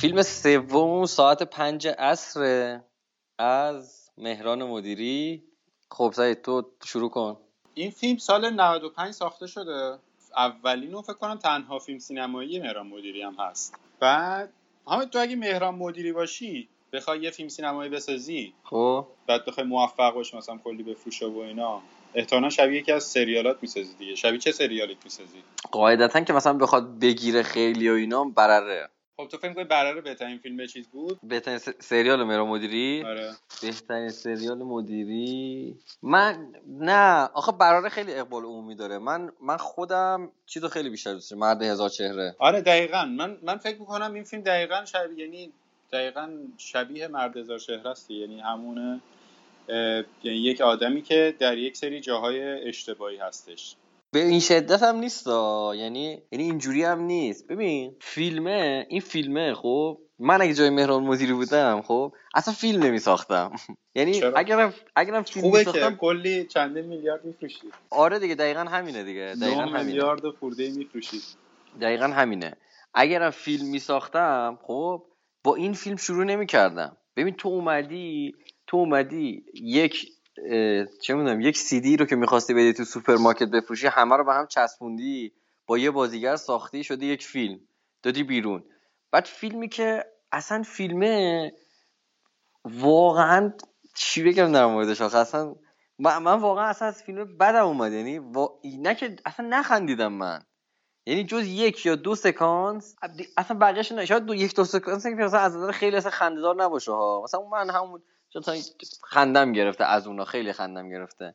فیلم 0.00 0.22
سوم 0.22 1.06
ساعت 1.06 1.42
پنج 1.42 1.88
عصر 1.88 2.80
از 3.38 4.10
مهران 4.18 4.62
مدیری. 4.62 5.42
خب 5.90 6.12
سعید 6.14 6.42
تو 6.42 6.70
شروع 6.84 7.10
کن. 7.10 7.36
این 7.74 7.90
فیلم 7.90 8.18
سال 8.18 8.50
95 8.50 9.14
ساخته 9.14 9.46
شده. 9.46 9.98
اولین 10.36 10.94
و 10.94 11.02
فکر 11.02 11.12
کنم 11.12 11.36
تنها 11.36 11.78
فیلم 11.78 11.98
سینمایی 11.98 12.60
مهران 12.60 12.86
مدیری 12.86 13.22
هم 13.22 13.34
هست. 13.38 13.74
بعد 14.00 14.52
همه 14.88 15.06
تو 15.06 15.18
اگه 15.18 15.36
مهران 15.36 15.74
مدیری 15.74 16.12
باشی 16.12 16.68
بخوای 16.92 17.20
یه 17.20 17.30
فیلم 17.30 17.48
سینمایی 17.48 17.90
بسازی. 17.90 18.54
خب. 18.64 19.06
بعد 19.26 19.44
بخوای 19.44 19.66
موفق 19.66 20.14
باشی 20.14 20.36
مثلا 20.36 20.58
کلی 20.64 20.82
بفروشه 20.82 21.26
و 21.26 21.38
اینا. 21.38 21.80
احتمالا 22.14 22.50
شبیه 22.50 22.80
یکی 22.80 22.92
از 22.92 23.04
سریالات 23.04 23.58
می‌سازی 23.62 23.94
دیگه. 23.98 24.14
شبیه 24.14 24.38
چه 24.38 24.52
سریالی 24.52 24.96
می‌سازی؟ 25.04 25.42
قاعدتا 25.72 26.20
که 26.20 26.32
مثلا 26.32 26.52
بخواد 26.52 26.98
بگیره 26.98 27.42
خیلی 27.42 27.90
و 27.90 27.92
اینا 27.92 28.24
برره. 28.24 28.88
خب 29.20 29.28
تو 29.28 29.36
فکر 29.36 29.48
می‌کنی 29.48 29.64
برره 29.64 30.00
بهترین 30.00 30.38
فیلم 30.38 30.66
چیز 30.66 30.88
بود؟ 30.88 31.18
بهترین 31.22 31.58
س- 31.58 31.68
سریال 31.80 32.22
مهران 32.24 32.48
مدیری؟ 32.48 33.02
آره. 33.06 33.32
بهترین 33.62 34.08
سریال 34.08 34.58
مدیری؟ 34.58 35.76
من 36.02 36.52
نه. 36.66 37.28
آخه 37.34 37.52
براره 37.52 37.88
خیلی 37.88 38.14
اقبال 38.14 38.44
عمومی 38.44 38.74
داره. 38.74 38.98
من 38.98 39.32
من 39.42 39.56
خودم 39.56 40.32
چیزو 40.46 40.68
خیلی 40.68 40.90
بیشتر 40.90 41.12
دوست 41.12 41.30
دارم. 41.30 41.40
مرد 41.40 41.62
هزار 41.62 41.88
چهره. 41.88 42.36
آره 42.38 42.60
دقیقا. 42.60 43.04
من 43.04 43.38
من 43.42 43.56
فکر 43.58 43.80
می‌کنم 43.80 44.14
این 44.14 44.24
فیلم 44.24 44.42
دقیقا 44.42 44.84
شبیه 44.84 45.24
یعنی 45.24 45.52
دقیقا 45.92 46.30
شبیه 46.58 47.08
مرد 47.08 47.36
هزار 47.36 47.58
شهر 47.58 47.88
است. 47.88 48.10
یعنی 48.10 48.40
همونه 48.40 49.00
اه، 49.68 50.04
یعنی 50.22 50.38
یک 50.38 50.60
آدمی 50.60 51.02
که 51.02 51.34
در 51.38 51.58
یک 51.58 51.76
سری 51.76 52.00
جاهای 52.00 52.68
اشتباهی 52.68 53.16
هستش. 53.16 53.76
به 54.12 54.24
این 54.26 54.40
شدت 54.40 54.82
هم 54.82 54.96
نیست 54.96 55.26
یعنی 55.26 56.22
یعنی 56.32 56.44
اینجوری 56.44 56.82
هم 56.84 57.00
نیست. 57.00 57.46
ببین 57.46 57.96
فیلمه 58.00 58.86
این 58.88 59.00
فیلمه 59.00 59.54
خب. 59.54 59.98
من 60.22 60.42
اگه 60.42 60.54
جای 60.54 60.70
مهران 60.70 61.02
مدیری 61.02 61.32
بودم 61.32 61.82
خب 61.82 62.12
اصلا 62.34 62.54
فیلم 62.54 62.82
نمی 62.82 62.98
ساختم 62.98 63.52
یعنی؟ 63.94 64.22
اگرم 64.36 64.74
اگرم 64.96 65.22
فیلم 65.22 65.44
خوبه 65.44 65.64
که 65.64 65.96
کلی 66.00 66.44
چندین 66.44 66.84
میلیارد 66.84 67.24
میفروشید 67.24 67.74
آره 67.90 68.18
دیگه 68.18 68.34
دقیقا 68.34 68.60
همینه 68.60 69.02
دیگه. 69.04 69.34
دقیقا 69.42 69.64
9 69.64 69.70
همینه. 69.70 69.82
میلیارد 69.82 70.24
و 70.24 70.32
خورده 70.32 70.70
میفروشید 70.70 71.22
دقیقا 71.80 72.06
همینه. 72.06 72.56
اگرم 72.94 73.30
فیلم 73.30 73.66
می 73.66 73.78
ساختم 73.78 74.58
خب 74.62 75.02
با 75.44 75.54
این 75.54 75.72
فیلم 75.72 75.96
شروع 75.96 76.24
نمی 76.24 76.46
کردم 76.46 76.96
ببین 77.16 77.34
تو 77.34 77.48
اومدی 77.48 78.34
تو 78.66 78.76
اومدی 78.76 79.44
یک 79.54 80.06
چه 81.02 81.14
می‌دونم 81.14 81.40
یک 81.40 81.58
سیدی 81.58 81.96
رو 81.96 82.06
که 82.06 82.16
می‌خواستی 82.16 82.54
بدی 82.54 82.72
تو 82.72 82.84
سوپرمارکت 82.84 83.48
بفروشی 83.48 83.86
همه 83.86 84.16
رو 84.16 84.24
به 84.24 84.34
هم 84.34 84.46
چسبوندی 84.46 85.32
با 85.66 85.78
یه 85.78 85.90
بازیگر 85.90 86.36
ساختی 86.36 86.84
شده 86.84 87.06
یک 87.06 87.26
فیلم 87.26 87.60
دادی 88.02 88.22
بیرون. 88.22 88.64
بعد 89.10 89.24
فیلمی 89.24 89.68
که 89.68 90.04
اصلا 90.32 90.62
فیلمه 90.62 91.52
واقعا 92.64 93.52
چی 93.94 94.22
بگم 94.22 94.52
در 94.52 94.66
موردش 94.66 95.00
آخه 95.00 95.18
اصلا 95.18 95.54
من, 95.98 96.40
واقعا 96.40 96.64
اصلا 96.64 96.88
از 96.88 97.02
فیلم 97.02 97.36
بدم 97.36 97.66
اومد 97.66 97.92
یعنی 97.92 98.18
وا... 98.18 98.60
نه 98.78 98.94
که 98.94 99.16
اصلا 99.24 99.46
نخندیدم 99.48 100.12
من. 100.12 100.42
یعنی 101.06 101.24
جز 101.24 101.46
یک 101.46 101.86
یا 101.86 101.96
دو 101.96 102.14
سکانس 102.14 102.96
اصلا 103.36 103.58
بقیه‌اش 103.58 103.92
نه 103.92 104.04
شاید 104.04 104.24
دو 104.24 104.34
یک 104.34 104.56
دو 104.56 104.64
سکانس 104.64 105.06
که 105.06 105.14
مثلا 105.14 105.40
از 105.40 105.56
نظر 105.56 105.70
خیلی 105.70 105.96
اصلا 105.96 106.10
خنده‌دار 106.10 106.62
نباشه 106.62 106.92
ها. 106.92 107.20
مثلا 107.24 107.40
من 107.42 107.70
همون 107.70 108.02
چون 108.32 108.42
تا 108.42 108.54
خندم 109.02 109.52
گرفته 109.52 109.84
از 109.84 110.06
اونا 110.06 110.24
خیلی 110.24 110.52
خندم 110.52 110.88
گرفته. 110.88 111.34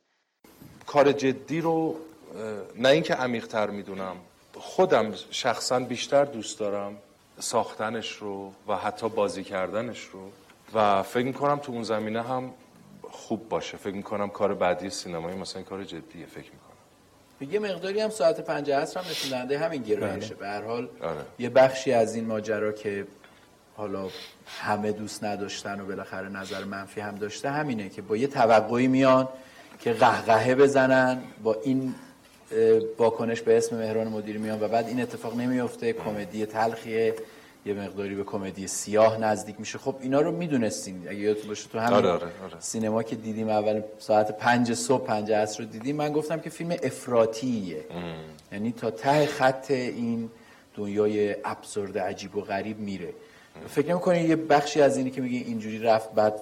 کار 0.85 1.11
جدی 1.11 1.61
رو 1.61 1.95
نه 2.75 2.89
اینکه 2.89 3.13
عمیق‌تر 3.13 3.69
می‌دونم 3.69 4.15
خودم 4.53 5.13
شخصا 5.31 5.79
بیشتر 5.79 6.25
دوست 6.25 6.59
دارم 6.59 6.97
ساختنش 7.39 8.11
رو 8.11 8.53
و 8.67 8.75
حتی 8.75 9.09
بازی 9.09 9.43
کردنش 9.43 10.03
رو. 10.03 10.31
و 10.73 11.03
فکر 11.03 11.25
می‌کنم 11.25 11.59
تو 11.59 11.71
اون 11.71 11.83
زمینه 11.83 12.21
هم 12.21 12.53
خوب 13.11 13.49
باشه. 13.49 13.77
فکر 13.77 13.95
می‌کنم 13.95 14.29
کار 14.29 14.53
بعدی 14.53 14.89
سینمایی 14.89 15.37
مثلا 15.37 15.61
کار 15.61 15.83
جدیه 15.83 16.25
فکر 16.25 16.51
می‌کنم. 16.51 17.53
یه 17.53 17.59
مقداری 17.59 17.99
هم 17.99 18.09
ساعت 18.09 18.41
پنج 18.41 18.71
عصر 18.71 18.99
هم 18.99 19.09
نشون 19.09 19.29
دهنده 19.29 19.59
همین 19.59 19.81
گرایشه. 19.81 20.35
به 20.35 20.47
هر 20.47 20.61
حال 20.61 20.89
آره. 21.01 21.25
یه 21.39 21.49
بخشی 21.49 21.91
از 21.91 22.15
این 22.15 22.25
ماجرا 22.25 22.71
که 22.71 23.07
حالا 23.77 24.09
همه 24.47 24.91
دوست 24.91 25.23
نداشتن 25.23 25.81
و 25.81 25.85
بالاخره 25.85 26.29
نظر 26.29 26.63
منفی 26.63 27.01
هم 27.01 27.15
داشته 27.15 27.49
همینه 27.49 27.89
که 27.89 28.01
با 28.01 28.17
یه 28.17 28.27
توقعی 28.27 28.87
میان 28.87 29.27
که 29.79 29.93
قهقهه 29.93 30.55
بزنن 30.55 31.21
با 31.43 31.57
این 31.63 31.95
واکنش 32.97 33.41
به 33.41 33.57
اسم 33.57 33.77
مهران 33.77 34.07
مدیری 34.07 34.37
میان 34.37 34.63
و 34.63 34.67
بعد 34.67 34.87
این 34.87 35.01
اتفاق 35.01 35.35
نمیفته 35.35 35.93
کمدی 35.93 36.45
تلخیه 36.45 37.15
یه 37.65 37.73
مقداری 37.73 38.15
به 38.15 38.23
کمدی 38.23 38.67
سیاه 38.67 39.17
نزدیک 39.17 39.55
میشه. 39.59 39.77
خب 39.77 39.95
اینا 40.01 40.21
رو 40.21 40.31
می‌دونستین 40.31 41.07
اگه 41.07 41.19
یادتون 41.19 41.47
باشه 41.47 41.69
تو 41.69 41.79
همین 41.79 41.93
آره، 41.93 42.09
آره، 42.09 42.23
آره. 42.23 42.59
سینما 42.59 43.03
که 43.03 43.15
دیدیم 43.15 43.49
اول 43.49 43.81
ساعت 43.99 44.37
پنج 44.37 44.73
صبح 44.73 45.05
پنج 45.05 45.31
عصر 45.31 45.63
رو 45.63 45.69
دیدیم 45.69 45.95
من 45.95 46.13
گفتم 46.13 46.39
که 46.39 46.49
فیلم 46.49 46.75
افراتیه 46.83 47.85
یعنی 48.51 48.71
تا 48.71 48.91
ته 48.91 49.25
خط 49.25 49.71
این 49.71 50.29
دنیای 50.75 51.35
ابسورد 51.45 51.97
عجیب 51.97 52.35
و 52.35 52.41
غریب 52.41 52.79
میره. 52.79 53.13
فکر 53.69 53.89
نمی‌کنی 53.89 54.19
یه 54.19 54.35
بخشی 54.35 54.81
از 54.81 54.97
اینی 54.97 55.11
که 55.11 55.21
میگه 55.21 55.37
اینجوری 55.37 55.79
رفت 55.79 56.11
بعد 56.11 56.33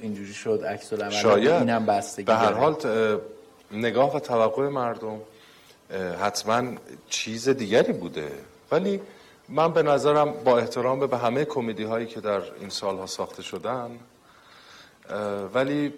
اینجوری 0.00 0.34
شد 0.34 0.64
عکس 0.68 0.92
العمل 0.92 1.48
اینم 1.48 1.86
بستگی 1.86 2.24
به 2.24 2.34
هر. 2.34 2.52
حال 2.52 2.76
اه، 2.86 3.20
نگاه 3.72 4.16
و 4.16 4.20
توقع 4.20 4.68
مردم 4.68 5.20
حتما 6.20 6.62
چیز 7.08 7.48
دیگری 7.48 7.92
بوده. 7.92 8.32
ولی 8.70 9.00
من 9.48 9.72
به 9.72 9.82
نظرم 9.82 10.32
با 10.44 10.58
احترام 10.58 11.06
به 11.06 11.18
همه 11.18 11.44
کمدی 11.44 11.84
هایی 11.84 12.06
که 12.06 12.20
در 12.20 12.42
این 12.60 12.68
سالها 12.68 13.06
ساخته 13.06 13.42
شدن 13.42 13.90
ولی 15.54 15.94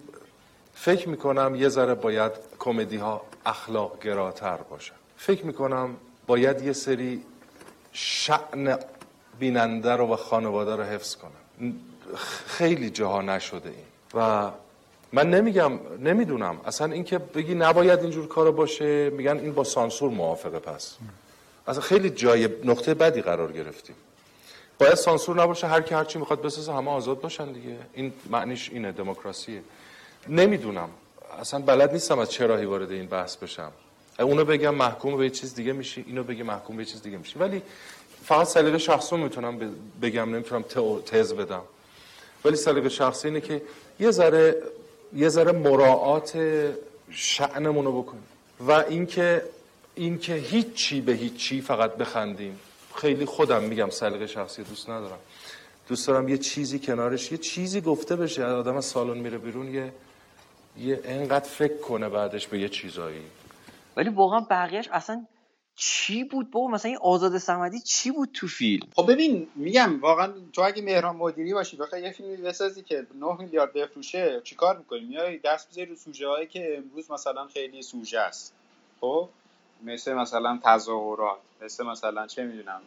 فکر 0.74 1.08
می‌کنم 1.08 1.54
یه 1.54 1.68
ذره 1.68 1.94
باید 1.94 2.32
کمدی 2.58 2.96
ها 2.96 3.22
اخلاق 3.46 4.02
گراتر 4.02 4.56
باشن. 4.56 4.94
فکر 5.16 5.46
می‌کنم 5.46 5.96
باید 6.26 6.62
یه 6.62 6.72
سری 6.72 7.22
شعن 7.92 8.78
بیننده 9.38 9.92
رو 9.92 10.12
و 10.12 10.16
خانواده 10.16 10.76
رو 10.76 10.82
حفظ 10.82 11.16
کنن 11.16 11.72
خیلی 12.46 12.90
جاها 12.90 13.22
نشده 13.22 13.68
این. 13.68 13.84
و 14.14 14.50
من 15.12 15.30
نمیگم 15.30 15.72
نمی‌دونم. 16.00 16.60
اصلا 16.64 16.92
اینکه 16.92 17.18
بگی 17.18 17.54
نباید 17.54 18.00
اینجور 18.00 18.28
کارو 18.28 18.52
باشه 18.52 19.10
میگن 19.10 19.38
این 19.38 19.52
با 19.52 19.64
سانسور 19.64 20.10
موافقه 20.10 20.58
پس. 20.58 20.96
اصلا 21.66 21.80
خیلی 21.82 22.10
جای 22.10 22.48
نقطه 22.64 22.94
بدی 22.94 23.20
قرار 23.20 23.52
گرفتیم. 23.52 23.96
باید 24.78 24.94
سانسور 24.94 25.42
نباشه 25.42 25.66
هر 25.66 25.80
کی 25.80 25.94
هر 25.94 26.04
چی 26.04 26.18
می‌خواد 26.18 26.42
بسازه 26.42 26.72
همه 26.72 26.90
آزاد 26.90 27.20
باشن 27.20 27.52
دیگه. 27.52 27.76
این 27.94 28.12
معنیش 28.30 28.70
اینه 28.70 28.92
دموکراسیه. 28.92 29.62
نمی‌دونم. 30.28 30.88
اصلا 31.40 31.60
بلد 31.60 31.92
نیستم 31.92 32.18
از 32.18 32.30
چه 32.30 32.46
راهی 32.46 32.64
وارد 32.64 32.90
این 32.90 33.06
بحث 33.06 33.36
بشم. 33.36 33.72
اونو 34.18 34.44
بگم 34.44 34.74
محکوم 34.74 35.16
به 35.16 35.30
چیز 35.30 35.54
دیگه 35.54 35.72
میشی 35.72 36.04
اینو 36.06 36.22
بگی 36.22 36.42
محکوم 36.42 36.76
به 36.76 36.84
چیز 36.84 37.02
دیگه 37.02 37.18
میشی. 37.18 37.38
ولی 37.38 37.62
فقط 38.26 38.46
سلیقه 38.46 38.78
شخصی 38.78 39.16
می‌تونم 39.16 39.58
بگم 40.02 40.34
نمی‌تونم 40.34 40.62
تز 41.06 41.32
بدم. 41.32 41.62
ولی 42.44 42.56
سلیقه 42.56 42.88
شخصی 42.88 43.28
اینه 43.28 43.40
که 43.40 43.62
یه 44.00 44.10
ذره 44.10 44.62
یه 45.14 45.28
ذره 45.28 45.52
مراعات 45.52 46.38
شأنمون 47.10 47.84
رو 47.84 48.02
بکنیم. 48.02 48.24
و 48.60 48.72
اینکه 48.72 49.42
اینکه 49.94 50.34
هیچی 50.34 51.00
به 51.00 51.12
هیچی 51.12 51.60
فقط 51.60 51.96
بخندیم. 51.96 52.58
خیلی 52.94 53.24
خودم 53.24 53.62
میگم 53.62 53.90
سلیقه 53.90 54.26
شخصی 54.26 54.62
دوست 54.62 54.90
ندارم. 54.90 55.18
دوست 55.88 56.06
دارم 56.06 56.28
یه 56.28 56.38
چیزی 56.38 56.78
کنارش 56.78 57.32
یه 57.32 57.38
چیزی 57.38 57.80
گفته 57.80 58.16
بشه. 58.16 58.44
آدم 58.44 58.76
از 58.76 58.84
سالن 58.84 59.18
میره 59.18 59.38
بیرون 59.38 59.74
یه 59.74 59.92
یه 60.78 61.00
انقدر 61.04 61.48
فکر 61.48 61.76
کنه 61.76 62.08
بعدش 62.08 62.46
به 62.46 62.58
یه 62.58 62.68
چیزایی. 62.68 63.22
ولی 63.96 64.08
واقعا 64.08 64.40
بقیهش 64.50 64.88
اصلا 64.92 65.26
چی 65.76 66.24
بود؟ 66.24 66.50
بابا 66.50 66.68
مثلا 66.68 66.88
این 66.88 66.98
آزاد 67.02 67.38
سمدی 67.38 67.80
چی 67.80 68.10
بود 68.10 68.28
تو 68.32 68.46
فیلم؟ 68.46 68.86
خب 68.94 69.12
ببین 69.12 69.48
میگم 69.54 70.00
واقعا 70.00 70.32
تو 70.52 70.62
اگه 70.62 70.82
مهران 70.82 71.16
مدیری 71.16 71.54
باشی 71.54 71.76
بخوای 71.76 72.02
یه 72.02 72.12
فیلمی 72.12 72.36
بسازی 72.36 72.82
که 72.82 73.06
9 73.14 73.36
میلیارد 73.38 73.72
بفروشه 73.72 74.40
چیکار 74.44 74.78
می‌کنی؟ 74.78 75.00
میای 75.00 75.38
دست 75.38 75.68
بزنی 75.70 75.84
رو 75.84 75.96
سوژه 75.96 76.28
هایی 76.28 76.46
که 76.46 76.76
امروز 76.76 77.10
مثلا 77.10 77.46
خیلی 77.46 77.82
سوژه 77.82 78.20
است. 78.20 78.54
خب؟ 79.00 79.28
مثل 79.84 80.12
مثلا 80.12 80.58
تظاهرات 80.64 81.38
مثل 81.62 81.86
مثلا 81.86 82.26
چه 82.26 82.44
می‌دونم 82.44 82.80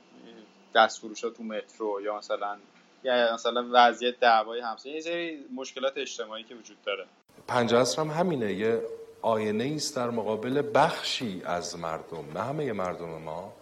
دست 0.75 0.99
فروش 0.99 1.21
تو 1.21 1.43
مترو 1.43 2.01
یا 2.01 2.17
مثلا 2.17 2.57
یا 3.03 3.33
مثلا 3.33 3.65
وضعیت 3.71 4.19
دعوای 4.19 4.59
همسایه 4.59 4.95
یه 4.95 5.01
سری 5.01 5.45
مشکلات 5.55 5.93
اجتماعی 5.97 6.43
که 6.43 6.55
وجود 6.55 6.77
داره. 6.85 7.05
پنج 7.47 7.73
هم 7.73 8.07
همینه. 8.07 8.53
یه 8.53 8.81
آینه 9.21 9.73
است 9.75 9.95
در 9.95 10.09
مقابل 10.09 10.63
بخشی 10.73 11.41
از 11.45 11.79
مردم 11.79 12.25
نه 12.33 12.43
همه 12.43 12.73
مردم 12.73 13.09
ما 13.09 13.53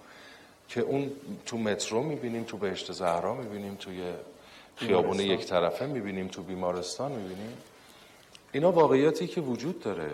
که 0.68 0.82
اون 0.82 1.12
تو 1.46 1.58
مترو 1.58 2.04
می‌بینیم 2.04 2.44
تو 2.44 2.58
بهشت 2.58 2.92
زهرا 2.92 3.34
می‌بینیم 3.34 3.76
توی 3.76 4.14
خیابون 4.76 5.20
یک 5.20 5.46
طرفه 5.46 5.86
می‌بینیم 5.86 6.28
تو 6.28 6.42
بیمارستان 6.42 7.12
می‌بینیم. 7.12 7.58
اینا 8.52 8.72
واقعیتی 8.72 9.28
که 9.28 9.42
وجود 9.42 9.80
داره. 9.80 10.12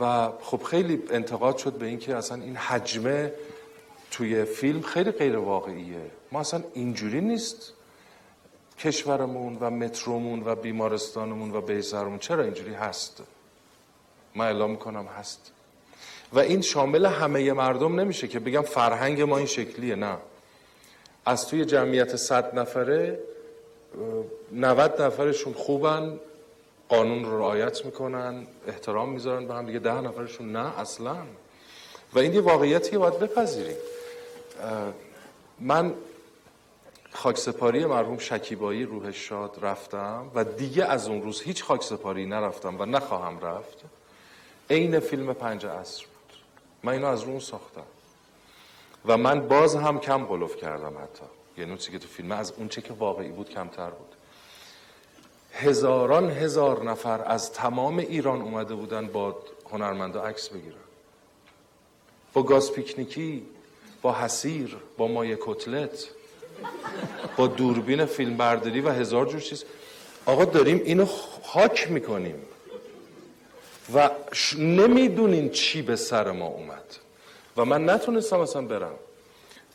و 0.00 0.30
خب 0.40 0.62
خیلی 0.62 1.02
انتقاد 1.10 1.56
شد 1.56 1.72
به 1.72 1.86
اینکه 1.86 2.16
اصلا 2.16 2.42
این 2.42 2.56
حجمه 2.56 3.32
توی 4.10 4.44
فیلم 4.44 4.82
خیلی 4.82 5.10
غیر 5.10 5.36
واقعیه. 5.36 6.10
ما 6.32 6.40
اصلا 6.40 6.62
اینجوری 6.74 7.20
نیست 7.20 7.72
کشورمون 8.78 9.58
و 9.60 9.70
مترومون 9.70 10.42
و 10.44 10.54
بیمارستانمون 10.54 11.50
و 11.50 11.60
بیزارمون 11.60 12.18
چرا 12.18 12.42
اینجوری 12.42 12.74
هست؟ 12.74 13.22
من 14.34 14.44
اعلام 14.44 14.70
می‌کنم 14.70 15.06
هست. 15.06 15.52
و 16.32 16.38
این 16.38 16.60
شامل 16.60 17.06
همه 17.06 17.52
مردم 17.52 18.00
نمیشه 18.00 18.28
که 18.28 18.40
بگم 18.40 18.62
فرهنگ 18.62 19.22
ما 19.22 19.38
این 19.38 19.46
شکلیه 19.46 19.94
نه. 19.94 20.16
از 21.26 21.48
توی 21.48 21.64
جمعیت 21.64 22.16
صد 22.16 22.58
نفره 22.58 23.18
90 24.52 25.02
نفرشون 25.02 25.52
خوبن 25.52 26.20
قانون 26.88 27.24
رو 27.24 27.38
رعایت 27.38 27.84
می‌کنن 27.84 28.46
احترام 28.66 29.08
می‌ذارن 29.08 29.46
به 29.46 29.54
هم 29.54 29.66
دیگه 29.66 29.78
ده 29.78 30.00
نفرشون 30.00 30.52
نه 30.52 30.78
اصلا. 30.80 31.16
و 32.14 32.18
این 32.18 32.34
یه 32.34 32.40
واقعیتی 32.40 32.98
باید 32.98 33.18
بپذیریم. 33.18 33.76
من 35.60 35.94
خاکسپاری 37.12 37.84
مرحوم 37.84 38.18
شکیبایی 38.18 38.84
روح 38.84 39.12
شاد 39.12 39.58
رفتم 39.62 40.30
و 40.34 40.44
دیگه 40.44 40.84
از 40.84 41.08
اون 41.08 41.22
روز 41.22 41.42
هیچ 41.42 41.64
خاکسپاری 41.64 42.26
نرفتم 42.26 42.80
و 42.80 42.84
نخواهم 42.84 43.40
رفت. 43.40 43.78
عین 44.70 45.00
فیلم 45.00 45.32
پنج 45.32 45.66
عصر 45.66 46.04
بود. 46.04 46.36
من 46.82 46.92
اینو 46.92 47.06
از 47.06 47.22
اون 47.22 47.40
ساختم. 47.40 47.82
و 49.06 49.16
من 49.16 49.48
باز 49.48 49.76
هم 49.76 50.00
کم 50.00 50.24
قلوف 50.24 50.56
کردم 50.56 50.98
حتی. 50.98 51.24
یعنی 51.58 51.70
اون 51.70 51.78
که 51.78 51.98
تو 51.98 52.08
فیلم 52.08 52.32
از 52.32 52.52
اون 52.56 52.68
چه 52.68 52.82
که 52.82 52.92
واقعی 52.92 53.28
بود 53.28 53.50
کمتر 53.50 53.90
بود. 53.90 54.14
هزاران 55.52 56.30
هزار 56.30 56.84
نفر 56.84 57.24
از 57.24 57.52
تمام 57.52 57.98
ایران 57.98 58.42
اومده 58.42 58.74
بودن 58.74 59.06
با 59.06 59.36
هنرمندا 59.72 60.22
عکس 60.22 60.48
بگیرن. 60.48 60.76
با 62.32 62.42
گاز 62.42 62.72
پیکنیکی 62.72 63.46
با 64.02 64.12
حسیر 64.12 64.76
با 64.96 65.08
مایه 65.08 65.38
کتلت 65.40 66.08
با 67.36 67.46
دوربین 67.46 68.04
فیلم 68.04 68.36
برداری 68.36 68.80
و 68.80 68.90
هزار 68.90 69.26
جور 69.26 69.40
چیز. 69.40 69.64
آقا 70.26 70.44
داریم 70.44 70.82
اینو 70.84 71.06
خاک 71.42 71.90
می‌کنیم. 71.90 72.42
و 73.94 74.10
نمی‌دونین 74.58 75.50
چی 75.50 75.82
به 75.82 75.96
سر 75.96 76.30
ما 76.30 76.46
اومد. 76.46 76.84
و 77.56 77.64
من 77.64 77.90
نتونستم 77.90 78.40
اصلا 78.40 78.62
برم. 78.62 78.94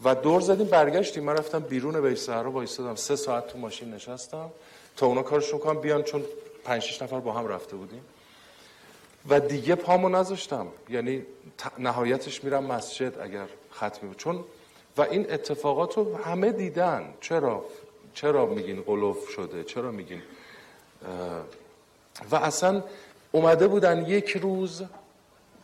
و 0.03 0.15
دور 0.15 0.41
زدیم 0.41 0.67
برگشتیم. 0.67 1.23
من 1.23 1.33
رفتم 1.37 1.59
بیرون 1.59 2.01
به 2.01 2.15
سهرا 2.15 2.51
وایسادم 2.51 2.95
سه 2.95 3.15
ساعت 3.15 3.47
تو 3.47 3.57
ماشین 3.57 3.93
نشستم. 3.93 4.51
تا 4.97 5.05
اونا 5.05 5.21
کارشون 5.21 5.59
کنم 5.59 5.81
بیان 5.81 6.03
چون 6.03 6.23
پنج 6.63 6.81
شش 6.81 7.01
نفر 7.01 7.19
با 7.19 7.33
هم 7.33 7.47
رفته 7.47 7.75
بودیم. 7.75 8.05
و 9.29 9.39
دیگه 9.39 9.75
پامو 9.75 10.09
نذاشتم. 10.09 10.67
یعنی 10.89 11.25
نهایتش 11.77 12.43
میرم 12.43 12.63
مسجد 12.63 13.19
اگر 13.19 13.45
ختمی 13.73 14.07
بود. 14.09 14.17
چون 14.17 14.43
و 14.97 15.01
این 15.01 15.31
اتفاقات 15.33 15.97
رو 15.97 16.17
همه 16.17 16.51
دیدن. 16.51 17.13
چرا 17.21 17.65
چرا 18.13 18.45
میگین 18.45 18.81
قلوف 18.81 19.29
شده؟ 19.29 19.63
چرا 19.63 19.91
میگین؟ 19.91 20.21
و 22.31 22.35
اصلا 22.35 22.83
اومده 23.31 23.67
بودن 23.67 24.05
یک 24.05 24.37
روز 24.37 24.83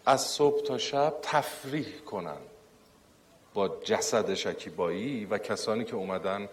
از 0.06 0.22
صبح 0.22 0.64
تا 0.64 0.78
شب 0.78 1.14
تفریح 1.22 2.00
کنن 2.06 2.38
با 3.54 3.68
جسد 3.84 4.34
شکیبایی 4.34 5.26
و 5.26 5.38
کسانی 5.38 5.84
که 5.86 5.96
اومدن 5.96 6.50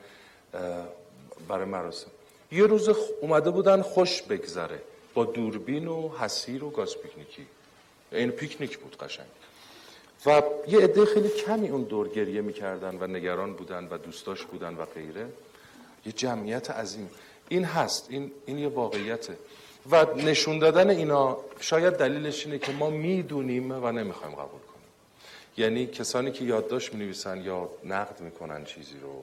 برای 1.49 1.65
مراسم. 1.65 2.11
یه 2.53 2.67
روز 2.67 2.89
اومده 3.21 3.51
بودن 3.51 3.83
خوش 3.83 4.23
بگذره 4.23 4.83
با 5.15 5.25
دوربین 5.25 5.89
و 5.89 6.09
حسیر 6.19 6.65
و 6.65 6.71
گاز 6.71 6.97
پیکنیکی. 6.97 7.47
این 8.13 8.31
پیکنیک 8.31 8.79
بود 8.79 8.97
قشنگ. 8.97 9.27
و 10.27 10.43
یه 10.69 10.81
عده 10.81 11.05
خیلی 11.05 11.29
کمی 11.29 11.69
اون 11.69 11.83
دور 11.83 12.09
گریه 12.09 12.41
می‌کردن 12.41 12.99
و 13.01 13.07
نگران 13.07 13.53
بودن 13.53 13.89
و 13.91 13.99
دوستاش 13.99 14.45
بودن 14.45 14.75
و 14.75 14.85
غیره. 14.85 15.27
یه 16.07 16.13
جمعیت 16.13 16.71
عظیم. 16.71 17.11
این 17.49 17.65
هست. 17.65 18.07
این, 18.11 18.33
این 18.47 18.59
یه 18.59 18.69
واقعیته. 18.69 19.37
و 19.91 20.07
نشون 20.17 20.59
دادن 20.59 20.91
اینا 20.91 21.37
شاید 21.61 21.95
دلیلش 21.95 22.47
اینه 22.47 22.59
که 22.59 22.73
ما 22.73 22.91
می‌دونیم 22.91 23.71
و 23.71 23.93
نمی‌خوایم 23.93 24.35
قبول 24.35 24.61
کنیم. 24.61 24.89
یعنی 25.57 25.87
کسانی 25.87 26.33
که 26.33 26.45
یادداشت 26.45 26.95
می‌نویسن 26.95 27.41
یا 27.41 27.69
نقد 27.85 28.21
می‌کنن 28.21 28.65
چیزی 28.65 28.97
رو 29.03 29.23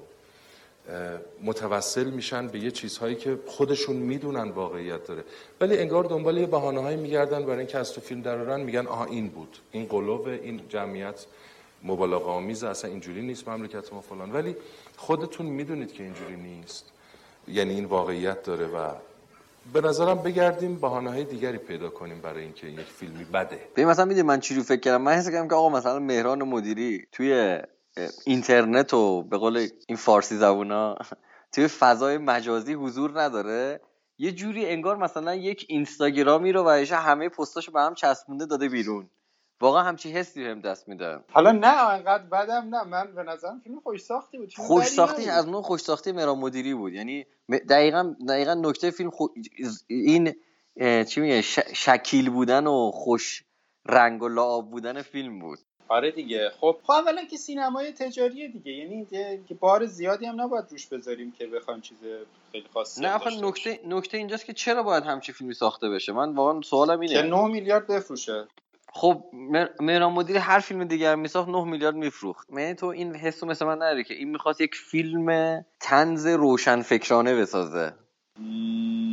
متوسل 1.43 2.09
میشن 2.09 2.47
به 2.47 2.59
یه 2.59 2.71
چیزهایی 2.71 3.15
که 3.15 3.39
خودشون 3.47 3.95
می‌دونن 3.95 4.49
واقعیت 4.49 5.07
داره. 5.07 5.23
ولی 5.61 5.77
انگار 5.77 6.03
دنبال 6.03 6.37
یه 6.37 6.45
بهانه 6.45 6.81
هایی 6.81 6.97
میگردن 6.97 7.45
برای 7.45 7.57
اینکه 7.57 7.77
از 7.77 7.93
تو 7.93 8.01
فیلم 8.01 8.21
درارن 8.21 8.59
میگن 8.59 8.87
آها 8.87 9.05
این 9.05 9.27
بود. 9.27 9.57
این 9.71 9.85
قلوب 9.85 10.27
این 10.27 10.61
جمعیت 10.69 11.25
مبالغه 11.83 12.25
آمیز 12.25 12.63
اصلا 12.63 12.91
اینجوری 12.91 13.21
نیست 13.21 13.47
مملکت 13.47 13.93
ما 13.93 14.01
فلان. 14.01 14.31
ولی 14.31 14.55
خودتون 14.97 15.45
می‌دونید 15.45 15.93
که 15.93 16.03
اینجوری 16.03 16.35
نیست. 16.35 16.85
یعنی 17.47 17.73
این 17.73 17.85
واقعیت 17.85 18.43
داره 18.43 18.67
و 18.67 18.91
به 19.73 19.81
نظرم 19.81 20.23
بگردیم 20.23 20.75
بهانه 20.75 21.09
های 21.09 21.23
دیگری 21.23 21.57
پیدا 21.57 21.89
کنیم 21.89 22.21
برای 22.21 22.43
اینکه 22.43 22.67
یک 22.67 22.79
فیلمی 22.79 23.23
بده. 23.23 23.59
به 23.75 23.85
مثلا 23.85 24.05
می‌دونی 24.05 24.27
من 24.27 24.39
چی 24.39 24.55
رو 24.55 24.63
فکر 24.63 24.79
کردم؟ 24.79 25.01
من 25.01 25.11
حس 25.11 25.29
کردم 25.29 25.47
که 25.47 25.55
آقا 25.55 25.69
مثلا 25.69 25.99
مهران 25.99 26.43
مدیری 26.43 27.07
توی 27.11 27.59
اینترنت 28.25 28.93
و 28.93 29.23
به 29.23 29.37
قول 29.37 29.67
این 29.87 29.97
فارسی 29.97 30.35
زبونا 30.35 30.95
توی 31.53 31.67
فضای 31.67 32.17
مجازی 32.17 32.73
حضور 32.73 33.21
نداره. 33.21 33.81
یه 34.17 34.31
جوری 34.31 34.65
انگار 34.65 34.97
مثلا 34.97 35.35
یک 35.35 35.65
اینستاگرامی 35.69 36.51
رو 36.51 36.63
و 36.63 36.85
همه 36.91 37.29
پستاشو 37.29 37.71
به 37.71 37.81
هم 37.81 37.93
چسبونده 37.93 38.45
داده 38.45 38.69
بیرون. 38.69 39.09
واقعا 39.61 39.83
همچی 39.83 40.11
حسی 40.11 40.45
هم 40.45 40.59
دست 40.59 40.87
میده. 40.87 41.19
حالا 41.31 41.51
نه 41.51 41.89
انقدر 41.89 42.23
بدم 42.23 42.75
نه. 42.75 42.83
من 42.83 43.15
به 43.15 43.23
نظرم 43.23 43.59
فیلم 43.63 43.79
خوش 43.79 44.01
ساختی 44.01 44.37
بود 44.37 44.53
خوش 44.57 44.83
ساختی 44.85 45.29
از 45.29 45.49
نوع 45.49 45.61
خوش 45.61 45.81
ساختی 45.81 46.11
مهران 46.11 46.37
مدیری 46.37 46.73
بود. 46.73 46.93
یعنی 46.93 47.25
دقیقا 47.69 48.15
دقیقا 48.29 48.53
نکته 48.53 48.91
فیلم 48.91 49.09
خو... 49.09 49.27
این 49.87 50.35
چی 51.03 51.21
میگه؟ 51.21 51.41
شکیل 51.73 52.29
بودن 52.29 52.67
و 52.67 52.91
خوش 52.91 53.43
رنگ 53.85 54.23
و 54.23 54.27
لعاب 54.27 54.71
بودن 54.71 55.01
فیلم 55.01 55.39
بود. 55.39 55.59
آره 55.87 56.11
دیگه. 56.11 56.49
خب 56.59 56.77
خب 56.83 56.91
اولا 56.91 57.23
که 57.23 57.37
سینمای 57.37 57.91
تجاریه 57.91 58.47
دیگه. 58.47 58.71
یعنی 58.71 59.05
که 59.47 59.53
بار 59.59 59.85
زیادی 59.85 60.25
هم 60.25 60.41
نباید 60.41 60.65
روش 60.71 60.87
بذاریم 60.87 61.31
که 61.31 61.47
بخوایم 61.47 61.81
چیز 61.81 61.97
خیلی 62.51 62.67
خاصی 62.73 63.01
نه 63.01 63.15
آخه 63.15 63.41
نکته 63.41 63.79
نکته 63.85 64.17
اینجاست 64.17 64.45
که 64.45 64.53
چرا 64.53 64.83
باید 64.83 65.03
همچی 65.03 65.33
فیلمی 65.33 65.53
ساخته 65.53 65.89
بشه؟ 65.89 66.11
من 66.11 66.35
واقعا 66.35 66.61
سوالم 66.61 66.99
اینه. 66.99 67.13
که 67.13 67.21
9 67.21 67.47
میلیارد 67.47 67.87
بفروشه. 67.87 68.47
خب 68.93 69.23
مهر- 69.33 69.69
مهران 69.79 70.11
مدیری 70.11 70.39
هر 70.39 70.59
فیلم 70.59 70.83
دیگر 70.83 71.15
میساخت 71.15 71.49
9 71.49 71.63
میلیارد 71.63 71.95
میفروخت. 71.95 72.47
یعنی 72.49 72.75
تو 72.75 72.85
این 72.85 73.15
حسو 73.15 73.45
مثل 73.45 73.65
من 73.65 73.75
نداری 73.75 74.03
که 74.03 74.13
این 74.13 74.29
می‌خواست 74.29 74.61
یک 74.61 74.75
فیلم 74.75 75.59
تنز 75.79 76.27
روشن 76.27 76.81
فکرانه 76.81 77.35
بسازه 77.35 77.93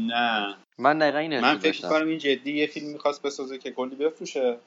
نه. 0.08 0.56
من 0.78 0.98
دقیقا 0.98 1.18
این 1.18 1.40
من 1.40 1.58
فکر 1.58 1.84
می‌کنم 1.84 2.08
این 2.08 2.18
جدی 2.18 2.52
یه 2.52 2.66
فیلم 2.66 2.92
می‌خواست 2.92 3.22
بسازه 3.22 3.58
که 3.58 3.70
کلی 3.70 3.96
بفروشه. 3.96 4.58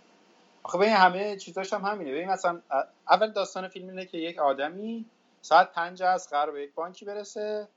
آخه 0.64 0.78
ببین 0.78 0.90
همه 0.90 1.36
چیزاش 1.38 1.74
هم 1.74 1.82
همینه. 1.82 2.12
ببین 2.12 2.30
مثلا 2.30 2.62
اول 3.10 3.32
داستان 3.32 3.68
فیلم 3.68 3.90
اینه 3.90 4.06
که 4.06 4.18
یک 4.18 4.40
آدمی 4.40 5.06
ساعت 5.42 5.74
پنج 5.74 6.04
از 6.04 6.30
قرار 6.30 6.52
به 6.52 6.64
یک 6.64 6.74
بانکی 6.74 7.06
برسه 7.06 7.68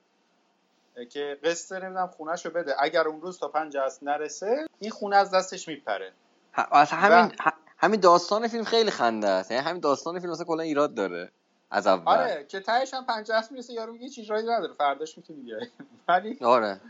که 1.11 1.39
قسط 1.45 1.73
نمی‌دونم 1.73 2.07
خونهشو 2.07 2.51
بده. 2.51 2.75
اگر 2.79 3.09
اون 3.09 3.21
روز 3.21 3.39
تا 3.39 3.49
پنج 3.49 3.77
از 3.77 4.05
نرسه 4.05 4.67
این 4.79 4.91
خونه 4.91 5.17
از 5.17 5.31
دستش 5.31 5.69
میپره. 5.69 6.13
اصلا 6.55 6.99
همین 6.99 7.29
ه- 7.37 7.53
همین 7.79 8.01
داستان 8.01 8.49
فیلم 8.49 8.65
خیلی 8.65 8.91
خنده 8.91 9.29
است. 9.29 9.51
یعنی 9.51 9.63
همین 9.65 9.81
داستان 9.81 10.21
فیلم 10.21 10.33
اصلا 10.33 10.45
کلا 10.45 10.63
ایراد 10.63 10.95
داره 10.95 11.33
از 11.71 11.87
اول. 11.87 12.13
آره 12.19 12.47
که 12.49 12.61
تهش 12.61 12.95
هم 12.95 13.07
پنج 13.07 13.31
از 13.31 13.53
می‌رسه 13.53 13.73
یارو 13.73 13.93
میگه 13.93 14.09
چیز 14.09 14.31
رایی 14.31 14.47
نداره 14.47 14.73
فرداش 14.73 15.17
می‌تونی 15.19 15.41
بیای 15.41 15.67
ولی 16.09 16.39
آره. 16.45 16.81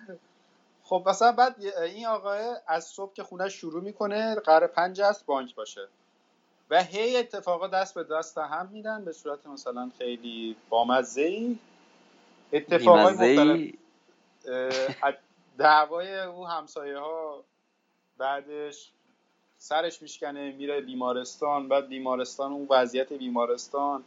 خب 0.84 1.04
مثلا 1.06 1.32
بعد 1.32 1.64
این 1.64 2.06
آقای 2.06 2.54
از 2.66 2.84
صبح 2.84 3.12
که 3.12 3.22
خونه 3.22 3.48
شروع 3.48 3.82
می‌کنه 3.82 4.34
قرار 4.34 4.66
پنج 4.66 5.00
است 5.00 5.26
بانک 5.26 5.54
باشه. 5.54 5.88
و 6.70 6.82
هی 6.82 7.16
اتفاقا 7.16 7.66
دست 7.68 7.94
به 7.94 8.04
دست 8.04 8.38
هم 8.38 8.68
میدن 8.72 9.04
به 9.04 9.12
صورت 9.12 9.46
مثلا 9.46 9.90
خیلی 9.98 10.56
بامزه 10.68 11.22
ای 11.22 11.58
اتفاقای 12.52 13.12
مختلف. 13.14 13.74
دعوای 15.58 16.20
او 16.20 16.48
همسایه 16.48 16.98
ها 16.98 17.44
بعدش 18.18 18.92
سرش 19.62 20.02
میشکنه 20.02 20.52
میره 20.52 20.80
بیمارستان 20.80 21.68
بعد 21.68 21.88
بیمارستان 21.88 22.52
اون 22.52 22.66
وضعیت 22.70 23.12
بیمارستان 23.12 24.04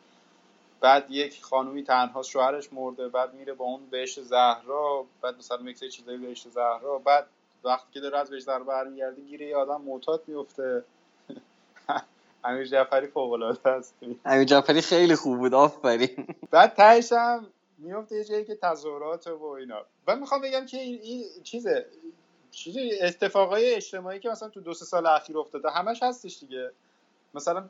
بعد 0.81 1.11
یک 1.11 1.43
خانومی 1.43 1.83
تنها 1.83 2.23
شوهرش 2.23 2.73
مرده 2.73 3.07
بعد 3.07 3.33
میره 3.33 3.53
با 3.53 3.65
اون 3.65 3.85
بهشت 3.91 4.21
زهرا 4.21 5.05
بعد 5.21 5.37
مثلا 5.37 5.69
یک 5.69 5.77
سری 5.77 5.89
چیزایی 5.89 6.17
بهشت 6.17 6.49
زهرا 6.49 6.97
بعد 7.05 7.27
وقتی 7.63 7.87
که 7.93 7.99
داره 7.99 8.17
از 8.17 8.29
بهشت 8.29 8.45
زهرا 8.45 8.63
برمیگرده 8.63 9.21
گیره 9.21 9.47
یه 9.47 9.55
آدم 9.55 9.81
معتاد 9.81 10.23
میفته. 10.27 10.83
امیر 12.43 12.65
جعفری 12.65 13.07
فوق 13.07 13.31
العاده 13.31 13.69
است. 13.69 13.93
امیر 14.25 14.43
جعفری 14.43 14.81
خیلی 14.81 15.15
خوب 15.15 15.37
بود 15.37 15.53
آفرین. 15.53 16.27
بعد 16.51 16.73
تهش 16.73 17.11
هم 17.11 17.47
میفته 17.77 18.15
یه 18.15 18.23
جایی 18.23 18.45
که 18.45 18.55
تظاهرات 18.55 19.27
و 19.27 19.45
اینا. 19.45 19.85
و 20.07 20.15
می‌خوام 20.15 20.41
بگم 20.41 20.65
که 20.65 20.77
این, 20.77 20.99
این 21.01 21.23
چیزه 21.43 21.85
چیزی 22.55 22.99
اتفاقای 23.01 23.73
اجتماعی 23.73 24.19
که 24.19 24.29
مثلا 24.29 24.49
تو 24.49 24.61
دو 24.61 24.73
سه 24.73 24.85
سال 24.85 25.07
اخیر 25.07 25.37
افتاده 25.37 25.69
همش 25.69 26.03
هستش 26.03 26.39
دیگه. 26.39 26.71
مثلا 27.33 27.69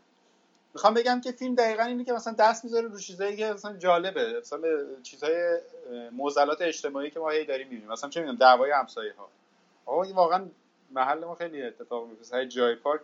می‌خوام 0.73 0.93
بگم 0.93 1.21
که 1.21 1.31
فیلم 1.31 1.55
دقیقا 1.55 1.83
اینه 1.83 2.03
که 2.03 2.13
مثلا 2.13 2.33
دست 2.33 2.63
می‌ذاره 2.63 2.87
رو 2.87 2.99
چیزایی 2.99 3.37
که 3.37 3.45
مثلا 3.53 3.77
جالبه. 3.77 4.39
مثلا 4.39 4.61
چیزهای 5.03 5.59
معضلات 6.11 6.61
اجتماعی 6.61 7.11
که 7.11 7.19
ما 7.19 7.29
هی 7.29 7.45
داریم 7.45 7.67
می‌بینیم. 7.67 7.91
مثلا 7.91 8.09
چه 8.09 8.19
می‌دونم 8.19 8.37
دعوای 8.37 8.71
همسایه 8.71 9.13
ها 9.17 9.29
آقا 9.85 10.13
واقعا 10.13 10.45
محل 10.91 11.25
ما 11.25 11.35
خیلی 11.35 11.63
اتفاق 11.63 12.07
میفته 12.07 12.47
جای 12.47 12.75
پارک 12.75 13.01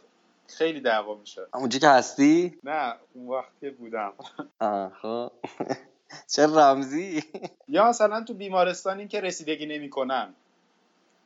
خیلی 0.48 0.82
دعوا 0.82 1.16
میشه. 1.16 1.42
اونجا 1.54 1.80
که 1.80 1.88
هستی؟ 1.88 2.60
نه 2.64 2.96
اون 3.14 3.28
وقت 3.28 3.52
که 3.62 3.72
بودم. 3.72 4.14
آه 4.60 4.94
خب. 5.02 5.32
چه 6.36 6.48
رمزی. 6.48 7.24
یا 7.68 7.90
مثلا 7.90 8.24
تو 8.24 8.34
بیمارستان 8.34 9.00
این 9.00 9.08
که 9.08 9.22
رسیدگی 9.22 9.66
نمی‌کنن. 9.66 10.34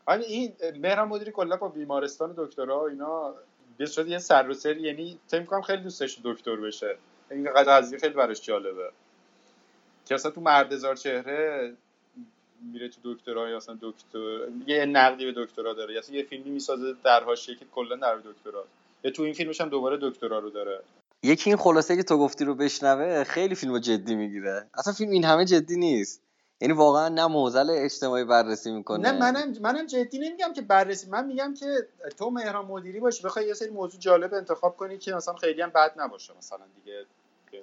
حالا 0.06 0.24
این 0.24 0.54
مهران 0.82 1.08
مدیری 1.08 1.32
کلا 1.32 1.58
با 1.58 1.68
بیمارستان 1.68 2.34
دکترا 2.38 2.88
اینا 2.88 3.34
به 3.78 3.90
یه 4.08 4.18
سر 4.18 4.50
و 4.50 4.54
سر 4.54 4.78
یعنی 4.78 5.20
فکر 5.28 5.40
می‌کنم 5.40 5.62
خیلی 5.62 5.84
دوست 5.84 6.00
داشت 6.00 6.20
دکتر 6.24 6.56
بشه. 6.56 6.98
این 7.32 7.54
قضیه 7.54 8.00
خیلی 8.00 8.14
براش 8.14 8.42
جالبه. 8.42 8.90
که 10.06 10.16
اصلا 10.16 10.32
تو 10.32 10.42
مرد 10.42 10.74
هزار 10.74 10.96
چهره 10.96 11.74
میره 12.74 12.90
تو 12.90 13.14
دکترا 13.14 13.50
یا 13.50 13.58
اصلا 13.58 13.78
دکتر 13.82 14.48
یه 14.68 14.86
نقدی 14.86 15.26
به 15.26 15.44
دکترا 15.44 15.74
داره. 15.74 15.94
یا 15.94 16.00
اصلا 16.00 16.16
یه 16.16 16.24
فیلمی 16.24 16.50
می‌سازه 16.50 16.96
در 17.04 17.24
حاشیه 17.24 17.56
که 17.56 17.66
کلا 17.76 17.96
در 17.96 18.16
دکترا 18.16 18.66
یا 19.04 19.12
تو 19.12 19.24
این 19.24 19.34
فیلمش 19.34 19.62
هم 19.62 19.70
دوباره 19.70 19.98
دکترا 20.02 20.40
رو 20.40 20.50
داره. 20.50 20.82
یکی 21.24 21.50
این 21.50 21.58
خلاصه 21.58 21.96
که 21.96 22.04
تو 22.04 22.18
گفتی 22.18 22.46
رو 22.46 22.56
بشنوه 22.56 23.24
خیلی 23.24 23.56
فیلمو 23.56 23.80
جدی 23.80 24.16
می‌گیره. 24.16 24.68
اصلا 24.74 24.94
فیلم 24.94 25.12
این 25.12 25.26
همه 25.26 25.46
جدی 25.46 25.78
نیست. 25.78 26.22
یعنی 26.62 26.74
واقعا 26.74 27.10
نه 27.10 27.28
موزل 27.28 27.70
اجتماعی 27.70 28.24
بررسی 28.24 28.72
می‌کنه. 28.72 29.12
نه 29.12 29.20
منم 29.20 29.54
منم 29.62 29.86
جدی 29.86 30.20
نمیگم 30.20 30.54
که 30.54 30.62
بررسی 30.62 31.10
من 31.10 31.26
میگم 31.26 31.54
که 31.54 31.88
تو 32.18 32.30
مهران 32.30 32.66
مدیری 32.66 33.00
باشی 33.00 33.24
بخوای 33.24 33.48
یه 33.48 33.54
سری 33.54 33.70
موضوع 33.70 34.00
جالب 34.00 34.34
انتخاب 34.34 34.78
کنی 34.78 34.98
که 34.98 35.14
مثلا 35.14 35.34
خیلی 35.34 35.62
هم 35.62 35.70
بد 35.70 35.92
نباشه 35.98 36.34
مثلا 36.38 36.66
دیگه 36.76 37.06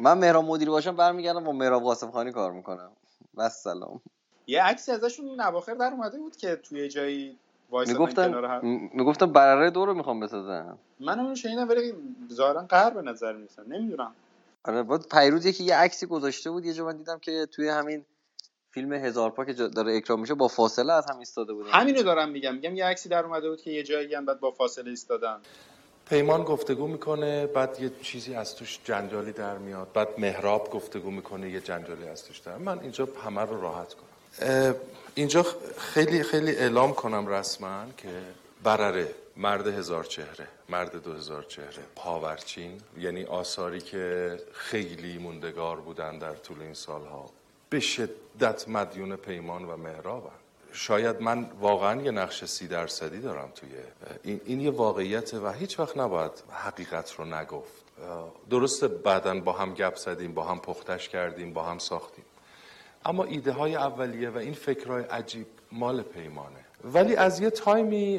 من 0.01 0.19
مهران 0.19 0.44
مدیری 0.44 0.70
باشم 0.70 0.97
برمیگردم 0.97 1.44
با 1.44 1.52
مهراب 1.52 1.82
قاسم 1.82 2.10
خانی 2.10 2.32
کار 2.32 2.52
می‌کنم. 2.52 2.90
بس 3.39 3.62
سلام 3.62 4.01
یه 4.47 4.62
عکسی 4.62 4.93
ازشون 4.93 5.27
این 5.27 5.40
اواخر 5.40 5.74
در 5.74 5.90
اومده 5.93 6.19
بود 6.19 6.36
که 6.36 6.56
توی 6.56 6.89
جایی 6.89 7.39
می‌گفتن 7.86 8.35
هم. 8.35 8.90
می‌گفتن 8.94 9.32
برره 9.32 9.70
دو 9.70 9.86
رو 9.86 9.94
می‌خوام 9.94 10.20
بسازن. 10.20 10.78
من 11.01 11.20
اونو 11.20 11.35
شنیدم 11.35 11.69
ولی 11.69 11.94
ظاهرا 12.32 12.62
قهر 12.62 12.90
به 12.90 13.02
نظر 13.02 13.32
می‌رسن 13.32 13.66
نمی‌دونم. 13.69 14.14
آره 14.64 14.82
بعد 14.82 15.09
پیروز 15.09 15.47
یکی 15.47 15.64
یه 15.64 15.77
عکسی 15.77 16.06
گذاشته 16.06 16.51
بود 16.51 16.64
یه 16.64 16.73
جا 16.73 16.85
من 16.85 16.97
دیدم 16.97 17.19
که 17.19 17.47
توی 17.47 17.69
همین 17.69 18.05
فیلم 18.73 18.93
هزار 18.93 19.31
پا 19.31 19.44
که 19.44 19.53
داره 19.53 19.97
اکرام 19.97 20.20
میشه 20.20 20.35
با 20.35 20.49
فاصله 20.49 20.93
از 20.93 21.07
هم 21.11 21.19
ایستاده 21.19 21.53
بود 21.53 21.66
همینو 21.70 22.03
دارم 22.03 22.28
میگم. 22.28 22.55
میگم 22.55 22.77
یه 22.77 22.85
عکسی 22.85 23.09
در 23.09 23.24
اومده 23.24 23.51
بود 23.51 23.62
که 23.62 23.70
یه 23.70 23.82
جایی 23.82 24.15
هم 24.15 24.24
بعد 24.24 24.40
با 24.40 24.51
فاصله 24.51 24.90
ایستادن. 24.90 25.36
پیمان 26.09 26.43
گفتگو 26.43 26.86
می‌کنه 26.86 27.47
بعد 27.47 27.81
یه 27.81 27.93
چیزی 28.03 28.35
از 28.35 28.57
توش 28.57 28.78
جنجالی 28.85 29.32
در 29.32 29.59
میاد. 29.59 29.93
بعد 29.94 30.09
مهراب 30.19 30.70
گفتگو 30.70 31.11
می‌کنه 31.11 31.51
یه 31.51 31.61
جنجالی 31.61 32.09
از 32.09 32.24
توش 32.24 32.39
در 32.39 32.57
من 32.57 32.78
اینجا 32.78 33.09
همه 33.24 33.40
رو 33.40 33.61
راحت 33.61 33.94
کنم. 33.94 34.74
اینجا 35.15 35.47
خیلی 35.78 36.23
خیلی 36.23 36.51
اعلام 36.51 36.94
کنم 36.94 37.27
رسما 37.27 37.85
که 37.97 38.09
برره 38.62 39.15
مرد 39.36 39.66
هزار 39.66 40.05
چهره 40.05 40.49
مرد 40.69 41.03
دو 41.03 41.12
هزار 41.12 41.43
چهره 41.43 41.82
پاورچین 41.97 42.81
یعنی 42.99 43.24
آثاری 43.24 43.81
که 43.81 44.36
خیلی 44.53 45.19
موندگار 45.19 45.77
بودن 45.77 46.19
در 46.19 46.35
طول 46.35 46.62
این 46.62 46.74
سالها. 46.74 47.31
به 47.73 47.81
شدت 47.81 48.69
مدیون 48.69 49.16
پیمان 49.16 49.65
و 49.65 49.77
مهرابن 49.77 50.31
شاید 50.73 51.20
من 51.23 51.51
واقعا 51.61 52.03
یه 52.03 52.11
نقش 52.11 52.44
سی 52.44 52.66
درصدی 52.69 53.20
دارم 53.20 53.53
توی 53.55 53.69
این, 54.23 54.40
این 54.44 54.61
یه 54.61 54.70
واقعیت 54.70 55.35
و 55.35 55.53
هیچ 55.53 55.81
وقت 55.81 55.97
نباید 55.97 56.31
حقیقت 56.51 57.15
رو 57.15 57.24
نگفت. 57.24 57.73
درسته 58.51 58.89
بعدا 58.89 59.40
با 59.40 59.53
هم 59.53 59.74
گپ 59.74 59.97
زدیم 59.97 60.35
با 60.35 60.44
هم 60.44 60.61
پختش 60.61 61.09
کردیم 61.09 61.53
با 61.53 61.62
هم 61.62 61.78
ساختیم. 61.78 62.24
اما 63.05 63.24
ایده 63.24 63.53
های 63.53 63.74
اولیه 63.77 64.31
و 64.31 64.39
این 64.39 64.55
فکرهای 64.55 65.05
عجیب 65.05 65.47
مال 65.73 66.03
پیمانه. 66.03 66.65
ولی 66.85 67.16
از 67.16 67.40
یه 67.40 67.51
تایمی 67.51 68.19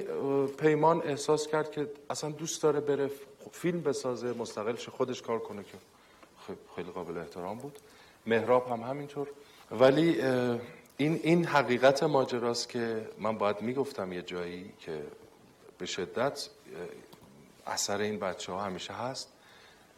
پیمان 0.58 1.02
احساس 1.06 1.48
کرد 1.48 1.72
که 1.72 1.92
اصلا 2.10 2.30
دوست 2.30 2.64
داره 2.64 2.80
بره 2.80 3.10
فیلم 3.52 3.82
بسازه 3.82 4.34
مستقل 4.34 4.76
شه 4.76 4.92
خودش 4.92 5.22
کار 5.22 5.40
کنه 5.40 5.64
که 5.64 5.78
خ- 6.48 6.76
خیلی 6.76 6.92
قابل 6.92 7.18
احترام 7.18 7.58
بود. 7.58 7.80
مهراب 8.26 8.68
هم 8.68 8.82
همینطور. 8.82 9.28
ولی 9.72 10.22
این 10.98 11.20
این 11.24 11.46
حقیقت 11.46 12.04
ماجراست 12.04 12.70
که 12.70 13.08
من 13.20 13.38
باید 13.38 13.62
می‌گفتم 13.62 14.14
یه 14.14 14.22
جایی 14.22 14.74
که 14.80 15.02
به 15.78 15.86
شدت 15.86 16.50
اثر 17.68 17.98
این 17.98 18.20
بچه 18.20 18.52
ها 18.52 18.62
همیشه 18.62 18.94
هست 18.94 19.30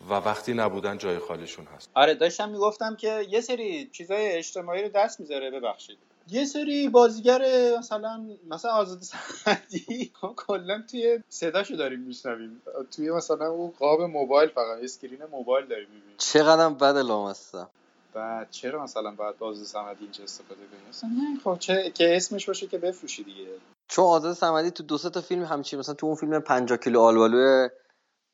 و 0.10 0.14
وقتی 0.14 0.53
نبودن 0.53 0.97
جای 0.97 1.19
خالیشون 1.19 1.65
هست. 1.76 1.89
آره 1.93 2.14
داشتم 2.14 2.49
می‌گفتم 2.49 2.95
که 2.95 3.26
یه 3.30 3.41
سری 3.41 3.89
چیزای 3.91 4.31
اجتماعی 4.31 4.84
رو 4.84 4.89
دست 4.89 5.19
می‌ذاره 5.19 5.52
ببخشید. 5.52 5.97
یه 6.27 6.45
سری 6.45 6.89
بازیگر 6.89 7.41
مثلا 7.80 8.26
مثلا 8.49 8.72
آزاد 8.72 9.02
سعدی 9.02 10.11
کلا 10.35 10.84
توی 10.91 11.19
صداشو 11.30 11.76
داریم 11.76 11.99
میشنویم. 11.99 12.61
توی 12.95 13.11
مثلا 13.11 13.47
اون 13.47 13.73
قاب 13.80 14.02
موبایل 14.02 14.49
فقط 14.49 14.84
screen 14.84 15.19
موبایل 15.31 15.65
داریم 15.65 15.88
می‌بینیم. 15.93 16.15
چقدر 16.18 16.69
بد 16.69 16.97
لامصب. 16.97 17.68
بعد 18.15 18.51
چرا 18.51 18.83
مثلا 18.83 19.11
باید 19.11 19.35
آزاده 19.39 19.65
صمدی 19.65 20.03
اینجا 20.03 20.23
استفاده 20.23 20.61
کنیم 20.71 20.89
مثلا 20.89 21.09
نه. 21.09 21.39
خب 21.43 21.59
چه 21.59 21.91
که 21.91 22.15
اسمش 22.15 22.45
باشه 22.45 22.67
که 22.67 22.77
بفروشی 22.77 23.23
دیگه. 23.23 23.47
چون 23.87 24.05
آزاده 24.05 24.34
صمدی 24.33 24.71
تو 24.71 24.83
دو 24.83 24.97
سه 24.97 25.09
تا 25.09 25.21
فیلم 25.21 25.43
همچین 25.43 25.79
مثلا 25.79 25.95
تو 25.95 26.05
اون 26.07 26.15
فیلم 26.15 26.39
50 26.39 26.77
کیلو 26.77 27.01
آلبالو 27.01 27.67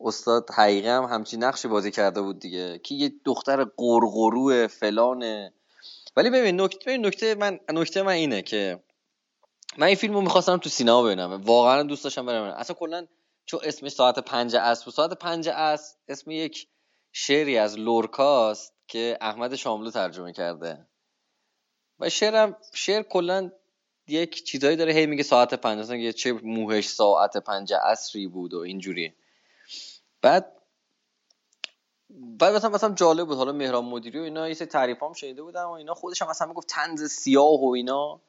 استاد 0.01 0.49
حقیقی 0.49 0.87
هم 0.87 1.03
همچین 1.03 1.43
نقشی 1.43 1.67
بازی 1.67 1.91
کرده 1.91 2.21
بود 2.21 2.39
دیگه. 2.39 2.79
که 2.79 2.95
یه 2.95 3.13
دختر 3.25 3.63
غرغرو 3.63 4.67
فلانه 4.67 5.53
ولی 6.15 6.29
ببین 6.29 6.61
نکته 6.61 6.79
ببین 6.87 7.05
نکته 7.05 7.35
من 7.35 7.59
نکته 7.69 8.01
من 8.01 8.11
اینه 8.11 8.41
که 8.41 8.83
من 9.77 9.87
این 9.87 9.95
فیلمو 9.95 10.21
می‌خواستم 10.21 10.57
تو 10.57 10.69
سینما 10.69 11.03
ببینم. 11.03 11.41
واقعا 11.41 11.83
دوست 11.83 12.03
داشتم 12.03 12.25
برم 12.25 12.41
ببینم. 12.41 12.57
اصلا 12.57 12.75
کلا 12.75 13.07
چون 13.45 13.59
اسمش 13.63 13.91
ساعت 13.91 14.19
پنج 14.19 14.55
بود. 14.85 14.93
ساعت 14.93 15.13
پنج 15.13 15.49
عصر 15.49 15.95
اسم 16.07 16.31
یک 16.31 16.67
شعری 17.11 17.57
از 17.57 17.79
لورکاست. 17.79 18.73
که 18.91 19.17
احمد 19.21 19.55
شاملو 19.55 19.91
ترجمه 19.91 20.33
کرده. 20.33 20.85
و 21.99 22.09
شعرم 22.09 22.57
شعر 22.73 23.03
کلا 23.03 23.51
یک 24.07 24.43
چیزایی 24.43 24.75
داره. 24.75 24.93
هی 24.93 25.05
میگه 25.05 25.23
ساعت 25.23 25.53
پنج 25.53 25.79
مثلا 25.79 25.95
میگه 25.95 26.13
چه 26.13 26.33
موهش 26.33 26.89
ساعت 26.89 27.37
پنج 27.37 27.73
عصری 27.73 28.27
بود 28.27 28.53
و 28.53 28.59
اینجوری. 28.59 29.13
بعد 30.21 30.51
بعد 32.09 32.55
مثلا 32.55 32.69
مثلا 32.69 32.93
جالب 32.93 33.27
بود. 33.27 33.37
حالا 33.37 33.51
مهران 33.51 33.85
مدیری 33.85 34.19
و 34.19 34.23
اینا 34.23 34.47
یه 34.47 34.53
سری 34.53 34.67
تعریف 34.67 35.03
هم 35.03 35.13
شنیده 35.13 35.43
بودم 35.43 35.67
و 35.67 35.71
اینا 35.71 35.93
خودش 35.93 36.21
هم 36.21 36.29
مثلا 36.29 36.47
می‌گفت 36.47 36.67
تنز 36.67 37.11
سیاه 37.11 37.61
و 37.61 37.69
اینا. 37.69 38.21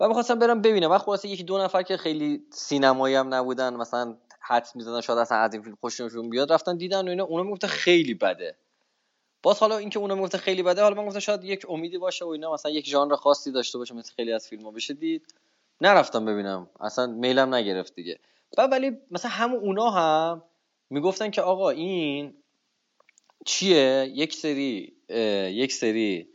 و 0.00 0.08
می‌خواستم 0.08 0.38
برم 0.38 0.62
ببینم. 0.62 0.90
وقت 0.90 1.04
خلاصه 1.04 1.28
یکی 1.28 1.44
دو 1.44 1.58
نفر 1.58 1.82
که 1.82 1.96
خیلی 1.96 2.46
سینمایی 2.52 3.14
هم 3.14 3.34
نبودن 3.34 3.74
مثلا 3.74 4.16
حدس 4.40 4.76
می‌زدن 4.76 5.00
شاید 5.00 5.18
اصلا 5.18 5.38
از 5.38 5.54
این 5.54 5.62
فیلم 5.62 5.76
خوششون 5.80 6.30
بیاد 6.30 6.52
رفتن 6.52 6.76
دیدن 6.76 7.06
و 7.06 7.10
اینا. 7.10 7.24
اونا 7.24 7.42
می‌گفتن 7.42 7.68
خیلی 7.68 8.14
بده. 8.14 8.56
باز 9.44 9.58
حالا 9.58 9.78
اینکه 9.78 9.98
اونا 9.98 10.14
می‌گفتن 10.14 10.38
خیلی 10.38 10.62
بده 10.62 10.82
حالا 10.82 10.94
من 10.94 11.06
گفتم 11.06 11.18
شاید 11.18 11.44
یک 11.44 11.66
امیدی 11.68 11.98
باشه 11.98 12.24
و 12.24 12.28
اینا 12.28 12.52
مثلا 12.52 12.72
یک 12.72 12.86
ژانر 12.86 13.16
خاصی 13.16 13.52
داشته 13.52 13.78
باشه 13.78 13.94
مثل 13.94 14.12
خیلی 14.14 14.32
از 14.32 14.48
فیلم 14.48 14.62
ها 14.62 14.70
بشه 14.70 14.94
دید. 14.94 15.34
نرفتم 15.80 16.24
ببینم. 16.24 16.70
اصلا 16.80 17.06
میلم 17.06 17.54
نگرفت 17.54 17.94
دیگه. 17.94 18.18
بعد 18.56 18.72
ولی 18.72 18.96
مثلا 19.10 19.30
همون 19.30 19.60
اونا 19.60 19.90
هم 19.90 20.42
می‌گفتن 20.90 21.30
که 21.30 21.42
آقا 21.42 21.70
این 21.70 22.34
چیه؟ 23.46 24.12
یک 24.14 24.34
سری 24.34 24.92
یک 25.54 25.72
سری 25.72 26.28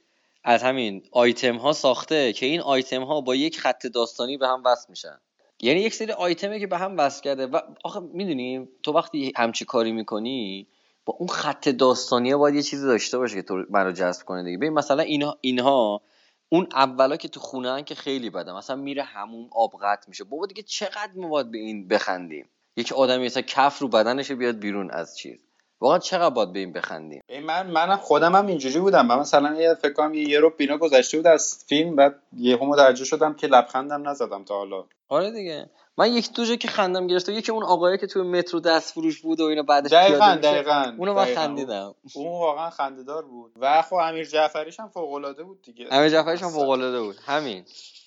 از 0.44 0.64
همین 0.64 1.03
آیتم 1.11 1.56
ها 1.56 1.73
ساخته 1.73 2.34
که 2.34 2.45
این 2.45 2.61
آیتم 2.61 3.03
ها 3.03 3.22
با 3.22 3.36
یک 3.36 3.60
خط 3.60 3.88
داستانی 3.88 4.38
به 4.38 4.48
هم 4.48 4.64
وصل 4.65 4.86
میشن. 4.90 5.19
یعنی 5.61 5.80
یک 5.80 5.94
سری 5.94 6.11
آیتمه 6.11 6.60
که 6.60 6.68
به 6.68 6.77
هم 6.77 6.98
وصل 6.98 7.22
کرده. 7.23 7.48
و 7.48 7.60
آخه 7.84 7.99
می‌دونیم 7.99 8.69
تو 8.84 8.91
وقتی 8.91 9.34
همچی 9.36 9.65
کاری 9.65 9.91
می‌کنی 9.91 10.68
با 11.10 11.15
اون 11.19 11.27
خط 11.27 11.69
داستانی 11.69 12.36
باید 12.36 12.56
یه 12.56 12.61
چیزی 12.61 12.88
داشته 12.88 13.18
باشه 13.18 13.36
که 13.36 13.41
تو 13.41 13.64
منو 13.69 13.91
جذب 13.91 14.26
کنه 14.26 14.44
دیگه. 14.44 14.57
ببین 14.57 14.73
مثلا 14.73 15.03
اینها 15.03 15.38
اینها 15.41 16.02
اون 16.49 16.68
اولا 16.73 17.15
که 17.15 17.27
تو 17.27 17.40
خونه 17.40 17.72
هن 17.72 17.84
که 17.84 17.95
خیلی 17.95 18.30
بده. 18.30 18.53
مثلا 18.53 18.76
میره 18.76 19.03
همون 19.03 19.49
آب 19.52 19.72
قطع 19.81 20.10
میشه. 20.10 20.23
بابا 20.23 20.45
دیگه 20.45 20.64
چقدر 20.64 21.11
ما 21.15 21.27
باید 21.27 21.52
به 21.52 21.57
این 21.57 21.88
بخندیم؟ 21.88 22.49
یک 22.77 22.94
آدمی 22.94 23.26
مثلا 23.26 23.44
کف 23.48 23.80
رو 23.80 23.88
بدنش 23.88 24.31
بیاد 24.31 24.60
بیرون 24.60 24.91
از 24.91 25.18
چیز. 25.18 25.40
واقعا 25.81 25.99
چقدر 25.99 26.30
باید 26.30 26.53
به 26.53 26.60
این 26.60 26.73
بخندیم؟ 26.73 27.22
من 27.44 27.72
منم 27.72 27.98
خودم 27.98 28.36
هم 28.36 28.48
اینجوری 28.48 28.80
بودم. 28.80 29.06
من 29.06 29.19
مثلا 29.19 29.61
یه 29.61 29.73
فکر 29.73 29.94
کنم 29.94 30.14
یه, 30.14 30.30
یه 30.30 30.40
رو 30.40 30.49
بینا 30.49 30.77
گذشته 30.77 31.18
بود 31.18 31.27
از 31.27 31.65
فیلم 31.68 31.95
بعد 31.95 32.15
یهو 32.38 32.65
متوجه 32.65 33.06
شدم 33.06 33.34
که 33.34 33.48
لبخندم 33.48 34.10
نزدم 34.10 34.44
تا 34.44 34.57
حالا. 34.57 34.86
آره 35.07 35.31
دیگه. 35.31 35.69
من 35.99 36.13
یک 36.13 36.34
دو 36.34 36.45
جا 36.45 36.55
که 36.55 36.67
خندم 36.67 37.07
گرفته 37.07 37.34
یکی 37.34 37.51
اون 37.51 37.63
آقایی 37.63 37.97
که 37.97 38.07
تو 38.07 38.23
مترو 38.23 38.59
دست 38.59 38.93
فروش 38.93 39.21
بود 39.21 39.39
و 39.39 39.43
اینا 39.43 39.63
بعدش 39.63 39.91
دقیقاً 39.91 40.39
دقیقاً 40.43 40.93
اونو 40.97 41.13
من 41.13 41.26
خندیدم. 41.35 41.95
اون 42.13 42.27
واقعا 42.27 42.69
خنده‌دار 42.69 43.26
بود. 43.26 43.51
و 43.61 43.81
خب 43.81 43.95
امیر 43.95 44.26
جعفریش 44.26 44.80
هم 44.80 44.88
فوق 44.88 45.13
العاده 45.13 45.43
بود 45.43 45.61
دیگه. 45.61 45.88
امیر 45.91 46.09
جعفریش 46.09 46.43
هم 46.43 46.49
فوق 46.49 46.69
العاده 46.69 47.01
بود. 47.01 47.15
همین. 47.26 47.65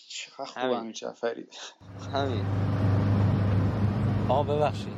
چقدر 0.08 0.44
خوب 0.44 0.72
امیر 0.72 0.92
جعفری. 0.92 1.46
همین. 2.14 2.44
آقا 4.28 4.42
ببخشید. 4.42 4.96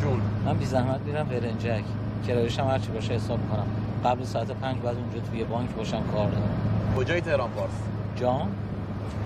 جون 0.00 0.20
من 0.44 0.58
بی 0.58 0.66
زحمت 0.66 1.00
میرم 1.00 1.28
ورنجک 1.30 1.84
کرایش 2.28 2.58
هم 2.58 2.66
هرچی 2.66 2.90
باشه 2.90 3.14
حساب 3.14 3.38
کنم 3.50 3.66
قبل 4.04 4.24
ساعت 4.24 4.50
پنج 4.50 4.76
بعد 4.76 4.96
اونجا 4.96 5.20
توی 5.30 5.44
بانک 5.44 5.70
باشم 5.70 6.02
کار 6.12 6.30
دارم. 6.30 6.94
کجای 6.96 7.20
تهران 7.20 7.50
پارس؟ 7.50 7.70
جان؟ 8.16 8.52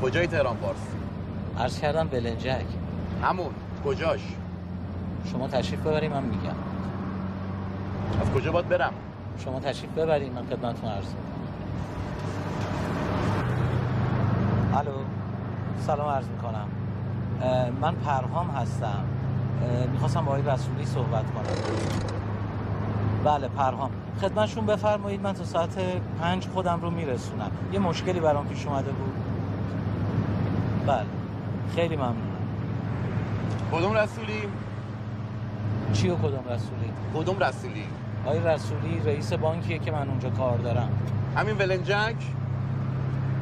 کجای 0.02 0.26
تهران 0.26 0.56
پارس؟ 0.56 0.78
عرض 1.58 1.80
کردم 1.80 2.08
بلنجک 2.08 2.64
همون. 3.22 3.50
کجاش؟ 3.84 4.20
شما 5.32 5.48
تشریف 5.48 5.80
ببرید 5.80 6.12
من 6.12 6.22
میگم. 6.22 6.56
از 8.20 8.30
کجا 8.30 8.52
باید 8.52 8.68
برم؟ 8.68 8.92
شما 9.38 9.60
تشریف 9.60 9.90
ببرید 9.90 10.32
من 10.32 10.42
خدمتتون 10.42 10.90
عرض 10.90 11.06
الو. 14.74 14.90
سلام 15.86 16.08
عرض 16.08 16.24
می‌کنم. 16.28 16.68
من 17.80 17.94
پرهام 17.94 18.50
هستم. 18.50 19.04
می‌خواستم 19.92 20.24
با 20.24 20.32
آقای 20.32 20.42
رسولی 20.42 20.84
صحبت 20.84 21.24
کنم. 21.32 21.56
بله 23.24 23.48
پرهام. 23.48 23.90
خدمتشون 24.20 24.66
بفرمایید 24.66 25.22
من 25.22 25.32
تا 25.32 25.44
ساعت 25.44 25.78
پنج 26.20 26.46
خودم 26.46 26.80
رو 26.82 26.90
میرسونم. 26.90 27.50
یه 27.72 27.78
مشکلی 27.78 28.20
برام 28.20 28.46
پیش 28.46 28.66
اومده 28.66 28.90
بود. 28.90 29.12
بله. 30.86 31.22
خیلی 31.74 31.97
ممنونم 31.97 32.43
کدوم 33.72 33.93
رسولی؟ 33.93 34.43
چی 35.93 36.09
و 36.09 36.16
کدوم 36.16 36.44
رسولی؟ 36.51 36.93
کدوم 37.14 37.39
رسولی؟ 37.39 37.84
آقای 38.26 38.40
رسولی 38.40 39.01
رئیس 39.05 39.32
بانکیه 39.32 39.78
که 39.78 39.90
من 39.90 40.09
اونجا 40.09 40.30
کار 40.30 40.59
دارم 40.59 40.89
همین 41.36 41.56
ولنجک؟ 41.59 42.16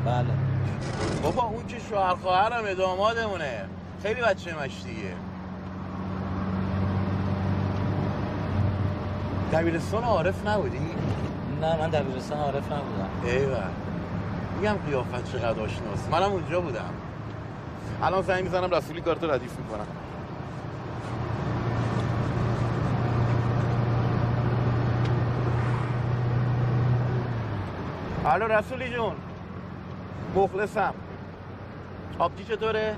بله 0.07 0.25
بابا 1.23 1.43
اون 1.43 1.67
که 1.67 1.77
شوهر 1.91 2.15
خواهرمه 2.15 2.75
دامادمونه 2.75 3.65
خیلی 4.03 4.21
بچه 4.21 4.55
مشتیه 4.65 5.15
دبیرستان 9.53 10.05
عارف 10.05 10.47
نبودی؟ 10.47 10.79
نه 11.61 11.77
من 11.77 11.91
دبیرستان 11.91 12.39
عارف 12.39 12.73
نبودم 12.73 13.09
ایوه 13.25 13.63
میگم 14.61 14.77
قیافت 14.87 15.33
چقدر 15.33 15.61
آشناست 15.61 16.09
منم 16.13 16.33
اونجا 16.33 16.61
بودم 16.61 16.91
الان 18.03 18.23
زنگ 18.23 18.43
می‌زنم 18.43 18.75
رسولی 18.75 19.01
کارتو 19.01 19.31
ردیف 19.31 19.59
می‌کنم. 19.59 19.87
الو 28.27 28.47
رسولی 28.47 28.89
جون. 28.89 29.17
مخلصم. 30.35 30.95
آبجی 32.19 32.45
چطوره؟ 32.45 32.97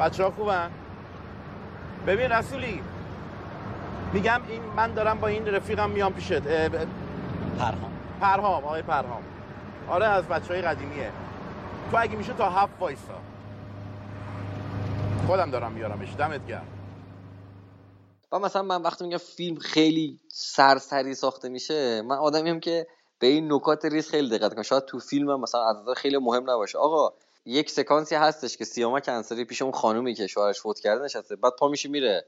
بچه 0.00 0.24
ها 0.24 0.30
خوبن؟ 0.30 0.70
ببین 2.06 2.32
رسولی 2.32 2.82
میگم 4.12 4.40
این 4.48 4.62
من 4.76 4.92
دارم 4.92 5.18
با 5.18 5.28
این 5.28 5.46
رفیقم 5.46 5.90
میام 5.90 6.12
پیشت. 6.12 6.42
پرهام. 6.42 7.92
پرهام 8.20 8.64
آقای 8.64 8.82
پرهام. 8.82 9.22
آره 9.88 10.06
از 10.06 10.24
بچه 10.24 10.54
های 10.54 10.62
قدیمیه. 10.62 11.10
تو 11.90 11.96
اگه 12.00 12.16
میشه 12.16 12.32
تا 12.32 12.50
هفت 12.50 12.72
وایسا. 12.80 13.31
خودم 15.26 15.50
دارم 15.50 15.72
میارمش 15.72 16.08
دمت 16.18 16.46
گرم. 16.46 16.66
و 18.32 18.38
مثلا 18.38 18.62
من 18.62 18.82
وقتی 18.82 19.04
میگم 19.04 19.18
فیلم 19.18 19.56
خیلی 19.56 20.20
سرسری 20.28 21.14
ساخته 21.14 21.48
میشه 21.48 22.02
من 22.02 22.16
آدمیم 22.16 22.60
که 22.60 22.86
به 23.18 23.26
این 23.26 23.52
نکات 23.52 23.84
ریز 23.84 24.08
خیلی 24.08 24.38
دقت 24.38 24.54
کنم. 24.54 24.62
شاید 24.62 24.84
تو 24.84 24.98
فیلم 24.98 25.30
هم 25.30 25.40
مثلا 25.40 25.68
از 25.68 25.76
خیلی 25.96 26.18
مهم 26.18 26.50
نباشه. 26.50 26.78
آقا 26.78 27.12
یک 27.44 27.70
سکانسی 27.70 28.14
هستش 28.14 28.56
که 28.56 28.64
سیامک 28.64 29.08
انصاری 29.08 29.44
پیش 29.44 29.62
اون 29.62 29.72
خانومی 29.72 30.14
که 30.14 30.26
شوهرش 30.26 30.60
فوت 30.60 30.80
کرده 30.80 31.04
نشسته. 31.04 31.36
بعد 31.36 31.52
پا 31.58 31.68
میشه 31.68 31.88
میره 31.88 32.24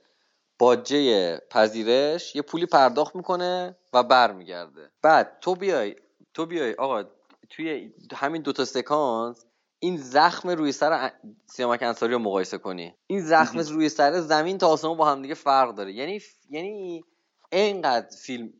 باجه 0.59 1.37
پذیرش 1.51 2.37
یه 2.37 2.43
پولی 2.43 2.67
پرداخت 2.67 3.17
می‌کنه 3.17 3.77
و 3.93 4.03
برمیگرده. 4.03 4.91
بعد 5.03 5.39
تو 5.41 5.55
بیای 5.55 5.97
تو 6.35 6.47
بیای 6.47 6.75
آقا 6.75 7.05
توی 7.51 7.93
همین 8.15 8.43
دوتا 8.43 8.65
سکانس 8.65 9.45
این 9.85 9.97
زخم 9.97 10.49
روی 10.49 10.73
سر 10.73 11.13
سیامک 11.47 11.83
انصاری 11.83 12.13
رو 12.13 12.19
مقایسه 12.19 12.59
کنی. 12.59 12.95
این 13.07 13.21
زخم 13.21 13.59
روی 13.59 13.89
سر 13.89 14.21
زمین 14.21 14.59
تا 14.59 14.69
آسمون 14.69 14.97
با 14.97 15.11
هم 15.11 15.23
دیگه 15.23 15.35
فرق 15.35 15.75
داره. 15.75 15.93
یعنی 15.93 16.21
یعنی 16.51 17.05
اینقدر 17.53 18.17
فیلم 18.17 18.53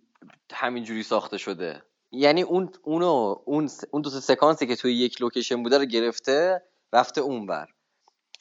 همینجوری 0.53 1.03
ساخته 1.03 1.39
شده. 1.39 1.83
یعنی 2.13 2.43
اون 2.43 2.71
اونو 2.83 3.37
اون 3.45 3.71
اون 3.91 4.03
دو 4.03 4.11
سکانسی 4.11 4.67
که 4.67 4.77
توی 4.77 4.95
یک 4.95 5.21
لوکیشن 5.21 5.63
بوده 5.63 5.79
رو 5.79 5.85
گرفته 5.85 6.63
رفته 6.93 7.21
اونور. 7.21 7.69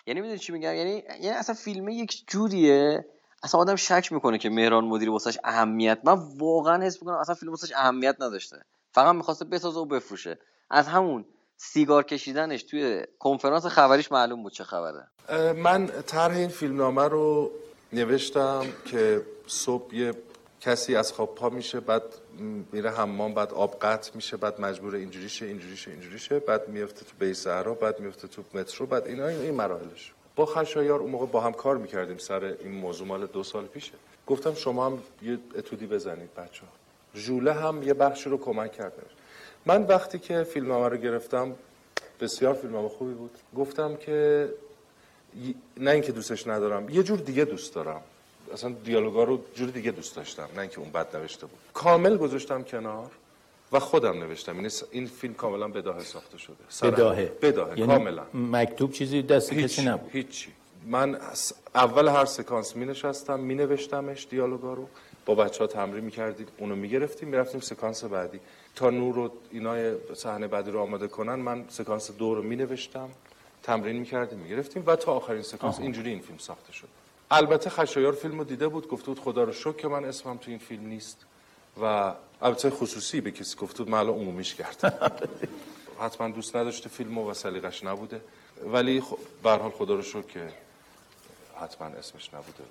یعنی 0.08 0.22
می‌دونی 0.22 0.40
چی 0.40 0.52
میگم؟ 0.52 0.76
یعنی 0.76 1.04
یعنی 1.10 1.30
اصلا 1.30 1.56
فیلم 1.56 1.90
یک 1.90 2.24
جوریه. 2.28 3.06
اصلا 3.44 3.62
آدم 3.62 3.76
شک 3.76 4.12
می‌کنه 4.12 4.38
که 4.38 4.50
مهران 4.50 4.86
مدیری 4.86 5.12
واسش 5.12 5.38
اهمیت 5.44 6.00
من 6.04 6.18
واقعا 6.38 6.84
حس 6.84 7.02
می‌کنم 7.02 7.18
اصلا 7.18 7.36
فیلم 7.36 7.52
واسش 7.52 7.72
اهمیت 7.76 8.16
نداشته. 8.20 8.58
فقط 8.92 9.16
می‌خواسته 9.16 9.46
بسازه 9.46 9.80
و 9.80 9.86
بفروشه. 9.86 10.40
از 10.70 10.88
همون 10.88 11.26
سیگار 11.58 12.04
کشیدنش 12.04 12.64
توی 12.64 13.04
کنفرانس 13.20 13.66
خبریش 13.66 14.12
معلوم 14.12 14.44
بود 14.44 14.54
چه 14.54 14.64
خبره. 14.64 15.08
من 15.54 15.88
طرح 15.88 16.36
این 16.36 16.50
فیلمنامه 16.50 17.08
رو 17.08 17.52
نوشتم 17.94 18.66
که 18.86 19.22
صبح 19.48 19.96
یه 19.96 20.14
کسی 20.62 20.96
از 20.96 21.14
خواب 21.14 21.36
پا 21.36 21.50
میشه 21.50 21.80
بعد 21.80 22.04
میره 22.72 22.92
حمام 22.92 23.34
بعد 23.34 23.54
آب 23.54 23.80
قطع 23.82 24.12
میشه 24.16 24.38
بعد 24.38 24.62
مجبور 24.62 24.96
اینجوری 24.96 25.30
شه 25.30 25.46
اینجوری 25.46 25.78
شه 25.78 25.92
اینجوری 25.92 26.20
شه 26.20 26.40
بعد 26.40 26.68
میفته 26.68 27.06
تو 27.06 27.12
بیت 27.20 27.34
صحرا 27.34 27.74
بعد 27.74 28.00
میفته 28.00 28.28
تو 28.28 28.44
مترو 28.54 28.86
بعد 28.86 29.08
اینا 29.08 29.28
این 29.28 29.56
مراحلش. 29.56 30.14
با 30.36 30.46
خشایار 30.46 31.00
اون 31.00 31.12
موقع 31.12 31.26
با 31.26 31.42
هم 31.42 31.54
کار 31.54 31.78
می‌کردیم 31.78 32.18
سر 32.18 32.44
این 32.44 32.72
موضوع 32.72 33.08
مال 33.08 33.26
دو 33.26 33.44
سال 33.44 33.66
پیشه. 33.66 33.94
گفتم 34.28 34.54
شما 34.54 34.86
هم 34.86 35.00
یه 35.22 35.38
اتودی 35.56 35.88
بزنید 35.88 36.34
بچه 36.34 36.62
ها 36.62 36.72
ژوله 37.16 37.54
هم 37.54 37.84
یه 37.84 37.94
بخشی 37.94 38.30
رو 38.30 38.38
کمک 38.38 38.72
کرده. 38.72 39.02
من 39.66 39.84
وقتی 39.84 40.20
که 40.20 40.44
فیلمنامه 40.44 40.90
رو 40.90 40.98
گرفتم 40.98 41.56
بسیار 42.20 42.54
فیلمنامه 42.54 42.90
خوبی 42.90 43.14
بود. 43.14 43.32
گفتم 43.58 43.96
که 43.96 44.50
نه 45.78 45.92
اینکه 45.92 46.12
دوستش 46.12 46.48
ندارم 46.48 46.90
یه 46.90 47.04
جور 47.04 47.20
دیگه 47.20 47.46
دوست 47.46 47.76
دارم. 47.76 48.02
اصلا 48.54 48.76
دیالوگا 48.84 49.24
رو 49.24 49.40
جور 49.56 49.70
دیگه 49.70 49.92
دوست 49.92 50.16
داشتم 50.16 50.50
نه 50.56 50.62
اینکه 50.62 50.80
اون 50.80 50.92
بد 50.92 51.16
نوشته 51.16 51.46
بود. 51.46 51.60
کامل 51.74 52.18
گذاشتم 52.18 52.64
کنار 52.64 53.12
و 53.72 53.80
خودم 53.80 54.20
نوشتم. 54.20 54.60
این 54.60 54.70
این 54.92 55.08
فیلم 55.08 55.34
کاملا 55.34 55.68
بداهه 55.68 56.04
ساخته 56.04 56.38
شده. 56.38 56.92
بداهه 56.92 57.32
بداهه 57.42 57.80
یعنی 57.80 57.94
کاملا. 57.94 58.24
مکتوب 58.34 58.92
چیزی 58.92 59.22
دست 59.22 59.54
هیچ 59.54 59.64
کسی 59.64 59.86
نبود. 59.86 60.12
هیچی. 60.12 60.50
من 60.86 61.16
از 61.16 61.54
اول 61.76 62.08
هر 62.08 62.26
سکانس 62.26 62.76
می 62.76 62.86
نشستم 62.86 63.40
می 63.40 63.56
نوشتمش 63.56 64.28
دیالوگا 64.30 64.74
رو. 64.74 64.90
با 65.26 65.36
بچه 65.36 65.60
ها 65.60 65.68
تمرین 65.68 66.04
می 66.04 66.12
کردیم 66.12 66.48
اونو 66.58 66.76
می 66.76 66.90
گرفتیم 66.90 67.30
می 67.30 67.38
رفتیم 67.38 67.62
سکانس 67.62 68.04
بعدی. 68.04 68.40
تا 68.76 68.90
نور 68.90 69.18
و 69.18 69.32
اینای 69.52 69.96
صحنه 70.16 70.48
بعدی 70.48 70.72
رو 70.72 70.80
آماده 70.82 71.08
کنن 71.08 71.36
من 71.36 71.66
سکانس 71.70 72.12
دو 72.12 72.36
رو 72.36 72.42
می 72.44 72.56
نوشتم 72.56 73.10
تمرین 73.64 73.96
می 73.96 74.06
کردیم 74.06 74.40
می 74.40 74.50
گرفتیم 74.50 74.84
و 74.86 74.96
تا 74.96 75.14
آخرین 75.14 75.42
سکانس 75.42 75.80
اینجوری 75.80 76.10
این 76.10 76.20
فیلم 76.20 76.38
ساخته 76.38 76.74
شد. 76.74 76.88
البته 77.32 77.70
خشایار 77.70 78.14
فیلم 78.14 78.38
رو 78.38 78.44
دیده 78.44 78.68
بود 78.68 78.88
گفته 78.88 79.06
بود 79.06 79.20
خدا 79.20 79.44
رو 79.44 79.54
شکر 79.54 79.74
که 79.74 79.88
من 79.88 80.06
اسمم 80.06 80.38
تو 80.38 80.50
این 80.50 80.60
فیلم 80.60 80.86
نیست 80.88 81.26
و 81.82 82.14
البته 82.42 82.70
خصوصی 82.70 83.22
به 83.22 83.32
کسی 83.32 83.58
گفته 83.58 83.84
بود 83.84 83.90
من 83.90 84.00
الان 84.00 84.16
عمومیش 84.16 84.56
کردم. 84.56 85.12
حتما 86.02 86.30
دوست 86.30 86.56
نداشته 86.56 86.90
فیلم 86.90 87.18
و 87.18 87.34
سلیقش 87.34 87.84
نبوده. 87.84 88.22
ولی 88.66 89.02
خب 89.02 89.18
به 89.44 89.50
هر 89.50 89.58
حال 89.58 89.72
خدا 89.72 89.96
رو 89.96 90.02
شکر 90.02 90.22
که 90.22 90.54
حتما 91.62 91.88
اسمش 91.88 92.34
نبوده. 92.34 92.64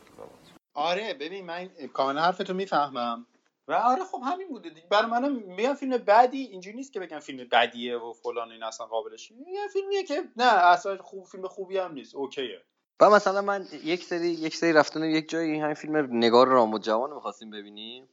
آره 0.75 1.15
ببین 1.15 1.45
من 1.45 1.69
کاملا 1.93 2.23
حرفتو 2.23 2.55
می‌فهمم. 2.55 3.27
و 3.69 3.73
آره 3.73 4.05
خب 4.05 4.21
همین 4.25 4.49
بوده 4.49 4.69
دیگه. 4.69 4.87
برای 4.91 5.11
منم 5.11 5.33
میگم 5.33 5.75
فیلم 5.75 5.97
بعدی 5.99 6.39
اینجوری 6.39 6.77
نیست 6.77 6.93
که 6.93 7.01
بگم 7.01 7.19
فیلم 7.19 7.49
بدیه 7.53 7.97
و 7.97 8.13
فلان 8.13 8.51
این 8.53 8.63
اصلا 8.63 8.87
قابلش 8.87 9.31
یه 9.31 9.69
فیلمیه 9.73 10.03
که 10.03 10.23
نه 10.37 10.45
اصلا 10.45 10.97
خوب 10.97 11.25
فیلم 11.25 11.49
خوبی 11.49 11.79
هم 11.79 11.93
نیست. 11.93 12.15
اوکیه. 12.15 12.61
و 13.01 13.11
مثلا 13.11 13.43
من 13.43 13.67
یک 13.85 14.05
سری 14.05 14.29
یک 14.29 14.57
سری 14.57 14.73
رفتن 14.73 15.05
یک 15.05 15.29
جایی 15.29 15.59
همین 15.59 15.75
فیلم 15.75 15.97
نگار 15.97 16.49
رامو 16.49 16.79
جوان 16.79 17.13
می‌خواستیم 17.13 17.51
ببینیم. 17.51 18.09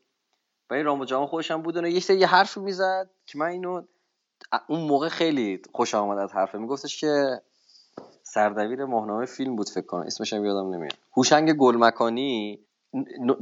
و 0.69 0.73
این 0.73 0.85
رامو 0.85 1.05
جوان 1.05 1.27
خودش 1.27 1.51
هم 1.51 1.61
بود 1.61 1.77
و 1.77 1.87
یک 1.87 2.03
سری 2.03 2.23
حرف 2.23 2.57
می‌زد 2.57 3.09
که 3.25 3.37
من 3.37 3.45
اینو 3.45 3.81
اون 4.67 4.79
موقع 4.79 5.09
خیلی 5.09 5.61
خوش 5.73 5.95
آمد 5.95 6.17
از 6.17 6.33
حرفه. 6.33 6.57
میگفتش 6.57 7.01
که 7.01 7.41
سردبیر 8.23 8.85
ماهنامه 8.85 9.25
فیلم 9.25 9.55
بود 9.55 9.69
فکر 9.69 9.85
کنم. 9.85 10.01
اسمش 10.01 10.33
هم 10.33 10.45
یادم 10.45 10.73
نمیاد. 10.73 10.97
هوشنگ 11.17 11.53
گلمکانی 11.53 12.59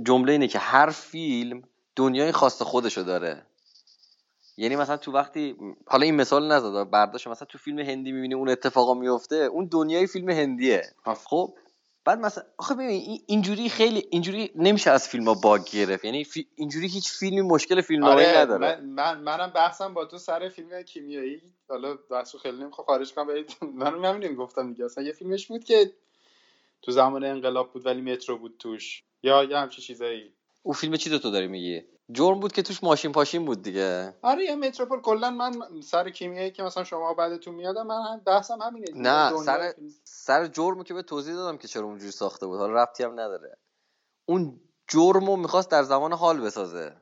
جمله 0.04 0.32
اینه 0.32 0.48
که 0.48 0.60
هر 0.60 0.90
فیلم 0.90 1.64
دنیای 1.98 2.32
خاص 2.32 2.62
خودشو 2.62 3.02
داره. 3.02 3.44
یعنی 4.58 4.76
مثلا 4.76 4.98
تو 4.98 5.12
وقتی 5.12 5.56
حالا 5.88 6.06
این 6.06 6.16
مثال 6.16 6.52
نزد 6.52 6.90
برداشت 6.90 7.28
مثلا 7.28 7.46
تو 7.46 7.58
فیلم 7.58 7.80
هندی 7.80 8.12
می‌بینی 8.12 8.34
اون 8.34 8.50
اتفاقا 8.50 8.94
میفته 8.94 9.36
اون 9.36 9.66
دنیای 9.66 10.08
فیلم 10.08 10.30
هندیه. 10.30 10.82
خب 11.26 11.54
بعد 12.06 12.20
مثلا 12.20 12.44
آخه 12.58 12.76
ببین 12.76 13.22
اینجوری 13.28 13.70
خیلی 13.70 14.08
اینجوری 14.10 14.52
نمیشه 14.56 14.92
از 14.92 15.08
فیلم 15.08 15.28
ها 15.28 15.34
باگ 15.34 15.62
گرفت. 15.74 16.06
یعنی 16.06 16.24
فی... 16.24 16.48
اینجوری 16.56 16.88
هیچ 16.88 17.12
فیلمی 17.12 17.42
مشکل 17.42 17.82
فیلم 17.82 18.04
آره 18.04 18.38
نداره. 18.38 18.60
من, 18.60 18.86
من 18.86 19.22
منم 19.22 19.50
بحثم 19.50 19.94
با 19.94 20.06
تو 20.06 20.18
سر 20.18 20.50
فیلم 20.50 20.82
کیمیایی. 20.82 21.42
حالا 21.70 21.98
بحثو 22.12 22.38
خیلی 22.38 22.58
نمی‌خوام 22.58 22.86
خارج 22.86 23.14
کنم 23.14 23.28
ولی 23.28 23.46
منم 23.82 24.06
همین 24.06 24.36
گفتم 24.36 24.74
دیگه. 24.74 24.86
اصلا 24.86 25.04
یه 25.04 25.12
فیلمش 25.12 25.48
بود 25.48 25.64
که 25.64 25.92
تو 26.82 26.92
زمان 26.92 27.24
انقلاب 27.24 27.74
بود 27.74 27.86
ولی 27.86 28.02
مترو 28.02 28.38
بود 28.38 28.56
توش. 28.60 29.04
یا 29.24 29.44
یه 29.44 29.58
همچین 29.58 29.84
چیزایی. 29.84 30.34
اون 30.68 30.74
فیلم 30.74 30.96
چی 30.96 31.20
تو 31.20 31.32
داری 31.32 31.48
میگی؟ 31.48 31.82
جرم 32.12 32.40
بود 32.40 32.52
که 32.52 32.62
توش 32.62 32.84
ماشین 32.84 33.12
پاشین 33.12 33.46
بود 33.46 33.62
دیگه. 33.62 34.14
آره 34.22 34.44
یه 34.44 34.56
متروپول. 34.56 35.02
کلا 35.02 35.30
من 35.30 35.82
سر 35.82 36.10
کیمیایی 36.10 36.52
که 36.52 36.64
مثلا 36.64 36.84
شما 36.84 37.14
بعدتون 37.14 37.56
میاد 37.56 37.78
من 37.78 38.02
هم 38.02 38.22
بحثم 38.26 38.62
همینه 38.62 38.86
نه 38.96 39.38
سر 39.38 39.74
سر 40.04 40.48
جرمو 40.48 40.84
که 40.84 40.94
به 40.94 41.02
توضیح 41.02 41.36
دادم 41.36 41.58
که 41.58 41.68
چرا 41.68 41.84
اونجوری 41.84 42.12
ساخته 42.12 42.46
بود. 42.46 42.58
حالا 42.60 42.84
ربطی 42.84 43.04
هم 43.04 43.12
نداره. 43.12 43.58
اون 44.26 44.60
جرمو 44.88 45.36
می‌خواست 45.36 45.72
در 45.72 45.84
زمان 45.84 46.14
حال 46.14 46.42
بسازه 46.42 46.96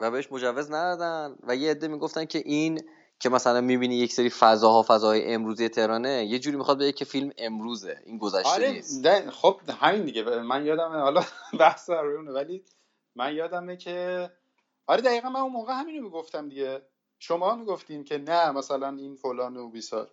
و 0.00 0.10
بهش 0.10 0.32
مجوز 0.32 0.70
ندادن 0.70 1.36
و 1.42 1.56
یه 1.56 1.70
عده 1.70 1.88
می‌گفتن 1.88 2.24
که 2.24 2.38
این 2.38 2.80
که 3.20 3.28
مثلا 3.28 3.60
می‌بینی 3.60 3.94
یک 3.96 4.12
سری 4.12 4.30
فضاها 4.30 4.84
فضاهای 4.88 5.34
امروزی 5.34 5.68
تهرانه 5.68 6.26
یه 6.26 6.38
جوری 6.38 6.56
می‌خواد 6.56 6.78
بگه 6.78 6.92
که 6.92 7.04
فیلم 7.04 7.30
امروزه 7.38 8.00
این 8.04 8.18
گذشته 8.18 8.48
آره 8.48 8.70
نیست. 8.70 9.30
خب 9.30 9.60
همین 9.80 10.04
دیگه. 10.04 10.22
من 10.22 10.66
یادم 10.66 10.90
حالا 10.90 11.22
بحث 11.60 11.90
روی 11.90 12.28
ولی 12.28 12.64
من 13.16 13.34
یادمه 13.34 13.76
که 13.76 14.30
آره 14.86 15.02
دقیقا 15.02 15.28
من 15.28 15.40
اون 15.40 15.52
موقع 15.52 15.72
همینو 15.72 16.02
می‌گفتم 16.02 16.48
دیگه. 16.48 16.82
شما 17.18 17.56
می‌گفتین 17.56 18.04
که 18.04 18.18
نه 18.18 18.50
مثلا 18.50 18.88
این 18.88 19.16
فلان 19.16 19.56
و 19.56 19.68
بیسار. 19.68 20.10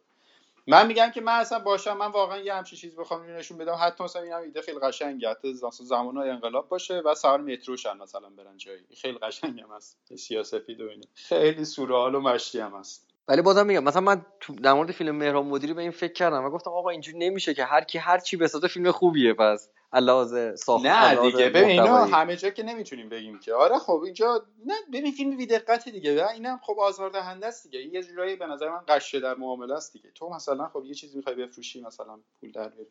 من 0.67 0.87
میگم 0.87 1.09
که 1.09 1.21
من 1.21 1.39
اصلا 1.39 1.59
باشم 1.59 1.97
من 1.97 2.07
واقعا 2.07 2.37
یه 2.37 2.53
همچین 2.53 2.79
چیز 2.79 2.95
بخوام 2.95 3.25
نشون 3.25 3.57
بدم. 3.57 3.77
حتی 3.81 4.03
مثلا 4.03 4.21
این 4.21 4.33
ایده 4.33 4.61
خیلی 4.61 4.79
قشنگه. 4.79 5.29
حتی 5.29 5.53
زمان 5.69 6.17
انقلاب 6.17 6.69
باشه 6.69 6.99
و 6.99 7.15
سوار 7.15 7.41
متروشن 7.41 7.97
مثلا 7.97 8.29
برن 8.29 8.57
جایی. 8.57 8.85
خیلی 9.01 9.17
قشنگ 9.17 9.61
هم 9.61 9.71
هست. 9.71 10.15
سیاسفید 10.15 10.81
و 10.81 10.89
اینه 10.89 11.05
خیلی 11.13 11.65
سورئال 11.65 12.15
و 12.15 12.19
مشتی 12.19 12.59
هم 12.59 12.75
هست. 12.75 13.12
ولی 13.27 13.41
بازم 13.41 13.65
میگم 13.65 13.83
مثلا 13.83 14.01
من 14.01 14.25
در 14.63 14.73
مورد 14.73 14.91
فیلم 14.91 15.15
مهران 15.15 15.45
مدیری 15.45 15.73
به 15.73 15.81
این 15.81 15.91
فکر 15.91 16.13
کردم 16.13 16.45
و 16.45 16.49
گفتم 16.49 16.71
آقا 16.71 16.89
اینجوری 16.89 17.17
نمیشه 17.17 17.53
که 17.53 17.65
هر 17.65 17.83
کی 17.83 17.97
هر 17.97 18.19
چی 18.19 18.37
بسازه 18.37 18.67
فیلم 18.67 18.91
خوبیه 18.91 19.33
پس 19.33 19.69
علاوه 19.93 20.55
ساخت 20.55 20.85
نه 20.85 21.31
دیگه 21.31 21.49
ببین 21.49 21.69
اینا 21.69 22.05
همه 22.05 22.35
جا 22.35 22.49
که 22.49 22.63
نمی‌تونیم 22.63 23.09
بگیم 23.09 23.39
که. 23.39 23.53
آره 23.53 23.79
خب 23.79 24.01
اینجا 24.05 24.45
نه 24.65 24.73
ببین 24.93 25.11
فیلم 25.11 25.37
بی 25.37 25.45
دقتی 25.45 25.91
دیگه. 25.91 26.23
و 26.23 26.27
اینم 26.27 26.59
خب 26.63 26.79
آزاردهنده 26.79 27.47
است 27.47 27.63
دیگه. 27.63 27.79
یه 27.79 28.03
جورایی 28.03 28.35
به 28.35 28.47
نظر 28.47 28.69
من 28.69 28.81
قشه 28.87 29.19
در 29.19 29.35
معامله 29.35 29.73
است 29.73 29.93
دیگه. 29.93 30.11
تو 30.15 30.29
مثلا 30.29 30.67
خب 30.67 30.83
یه 30.85 30.93
چیزی 30.93 31.17
می‌خوای 31.17 31.35
بفروشی 31.35 31.81
مثلا 31.81 32.19
پول 32.39 32.51
در 32.51 32.69
بیاری. 32.69 32.89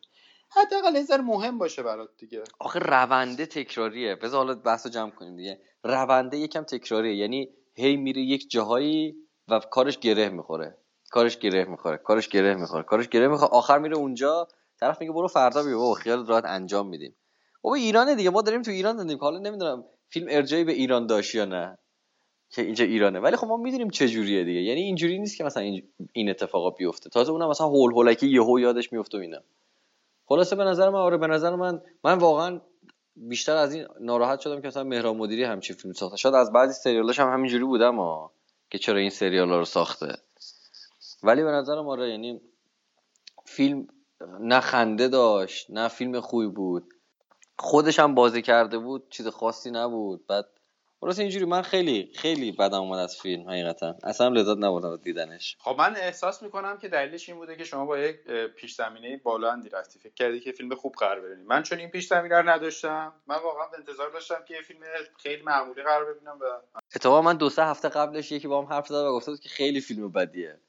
حداقل 0.49 0.95
یه 0.95 1.17
مهم 1.17 1.57
باشه 1.57 1.83
برات 1.83 2.09
دیگه. 2.17 2.43
آخه 2.59 2.79
رونده 2.79 3.45
تکراریه. 3.45 4.15
بذار 4.15 4.45
حالا 4.45 4.55
بحثو 4.55 4.89
جمع 4.89 5.11
کنیم 5.11 5.35
دیگه. 5.35 5.59
رونده 5.83 6.37
یکم 6.37 6.63
تکراریه. 6.63 7.15
یعنی 7.15 7.49
هی 7.75 7.95
میره 7.95 8.21
یک 8.21 8.49
جاهایی 8.49 9.15
و 9.47 9.59
کارش 9.59 9.99
گره 9.99 10.29
می‌خوره. 10.29 10.77
کارش 11.11 11.37
گره 11.37 11.65
می‌خوره. 11.65 11.97
کارش 11.97 12.29
گره 12.29 12.55
می‌خوره. 12.55 12.83
کارش 12.83 13.07
گره 13.09 13.27
می‌خوره. 13.27 13.51
آخر 13.51 13.79
میره 13.79 13.97
اونجا. 13.97 14.47
طرف 14.79 15.01
میگه 15.01 15.13
برو 15.13 15.27
فردا 15.27 15.63
بیا. 15.63 15.77
بابا 15.77 15.93
خیال 15.93 16.25
راحت 16.25 16.43
انجام 16.45 16.87
میدیم. 16.87 17.15
بابا 17.61 17.75
ایرانه 17.75 18.15
دیگه. 18.15 18.29
ما 18.29 18.41
داریم 18.41 18.61
تو 18.61 18.71
ایران 18.71 18.97
زندگی 18.97 19.19
حالا 19.19 19.39
نمی‌دونم 19.39 19.83
فیلم 20.09 20.27
ارجایی 20.29 20.63
به 20.63 20.71
ایران 20.71 21.07
داشت 21.07 21.35
یا 21.35 21.45
نه. 21.45 21.77
که 22.49 22.61
اینجا 22.61 22.85
ایرانه. 22.85 23.19
ولی 23.19 23.35
خب 23.35 23.47
ما 23.47 23.57
می‌دونیم 23.57 23.89
چه 23.89 24.07
جوریه 24.07 24.43
دیگه. 24.43 24.61
یعنی 24.61 24.81
اینجوری 24.81 25.19
نیست 25.19 25.37
که 25.37 25.43
مثلا 25.43 25.63
این 26.13 26.29
اتفاقا 26.29 26.69
بیفته. 26.69 27.09
تازه 27.09 27.31
اونم 27.31 27.49
مثلا 27.49 27.67
هول 27.67 27.91
هولکی 27.91 28.27
یهو 28.27 28.59
یادش 28.59 28.93
میفته 28.93 29.17
اینا. 29.17 29.39
خلاصه 30.25 30.55
به 30.55 30.63
نظر 30.63 30.89
من 30.89 30.99
آره 30.99 31.17
به 31.17 31.27
نظر 31.27 31.55
من 31.55 31.81
من 32.03 32.17
واقعا 32.17 32.61
بیشتر 33.15 33.55
از 33.55 33.73
این 33.73 33.87
ناراحت 33.99 34.39
شدم 34.39 34.61
که 34.61 34.67
مثلا 34.67 34.83
مهران 34.83 35.17
مدیری 35.17 35.43
همچین 35.43 35.75
فیلم 35.75 35.93
ساخته. 35.93 36.17
شاید 36.17 36.35
از 36.35 36.51
بعضی 36.51 36.73
سریالاش 36.73 37.19
هم 37.19 37.33
همینجوری 37.33 37.63
بودم 37.63 37.99
که 38.73 38.79
چرا 38.79 38.99
این 38.99 39.09
سریال 39.09 39.49
رو 39.49 39.65
ساخته. 39.65 40.17
ولی 41.23 41.43
به 41.43 41.51
نظرم 41.51 41.87
آره 41.87 42.09
یعنی 42.09 42.41
فیلم 43.45 43.87
نه 44.39 44.59
خنده 44.59 45.07
داشت 45.07 45.71
نه 45.71 45.87
فیلم 45.87 46.19
خوبی 46.19 46.47
بود. 46.47 46.93
خودش 47.59 47.99
هم 47.99 48.15
بازی 48.15 48.41
کرده 48.41 48.77
بود 48.77 49.09
چیز 49.09 49.27
خاصی 49.27 49.71
نبود. 49.71 50.27
بعد 50.27 50.45
خلاص 51.03 51.19
اینجوری 51.19 51.45
من 51.45 51.61
خیلی 51.61 52.11
خیلی 52.15 52.51
بدم 52.51 52.81
اومد 52.81 52.99
از 52.99 53.17
فیلم 53.21 53.49
حقیقتا. 53.49 53.95
اصلا 54.03 54.27
لذت 54.27 54.57
نبردم 54.57 54.97
دیدنش. 54.97 55.57
خب 55.59 55.75
من 55.77 55.95
احساس 55.95 56.43
می‌کنم 56.43 56.77
که 56.77 56.87
دلیلش 56.87 57.29
این 57.29 57.37
بوده 57.37 57.55
که 57.55 57.63
شما 57.63 57.85
با 57.85 57.97
یک 57.97 58.15
پیش 58.55 58.75
زمینه 58.75 59.21
اندی 59.27 59.69
رفتی. 59.69 59.99
فکر 59.99 60.13
کردی 60.13 60.39
که 60.39 60.51
فیلم 60.51 60.75
خوب 60.75 60.93
قرار 60.99 61.21
ببینی 61.21 61.43
من 61.43 61.63
چون 61.63 61.79
این 61.79 61.89
پیش 61.89 62.07
زمینه 62.07 62.41
رو 62.41 62.49
نداشتم 62.49 63.13
من 63.27 63.35
واقعا 63.35 63.65
انتظار 63.77 64.09
داشتم 64.09 64.43
که 64.47 64.53
یه 64.53 64.61
فیلم 64.61 64.79
خیلی 65.17 65.41
معمولی 65.41 65.83
قرار 65.83 66.13
ببینم 66.13 66.37
و 66.41 66.45
اتفاقا 66.95 67.21
من 67.21 67.37
دو 67.37 67.49
سه 67.49 67.63
هفته 67.63 67.89
قبلش 67.89 68.31
یکی 68.31 68.47
با 68.47 68.61
هم 68.61 68.73
حرف 68.73 68.87
زد 68.87 68.95
و 68.95 69.11
گفته 69.11 69.31
بود 69.31 69.39
که 69.39 69.49
خیلی 69.49 69.81
فیلم 69.81 70.11
بدیه. 70.11 70.59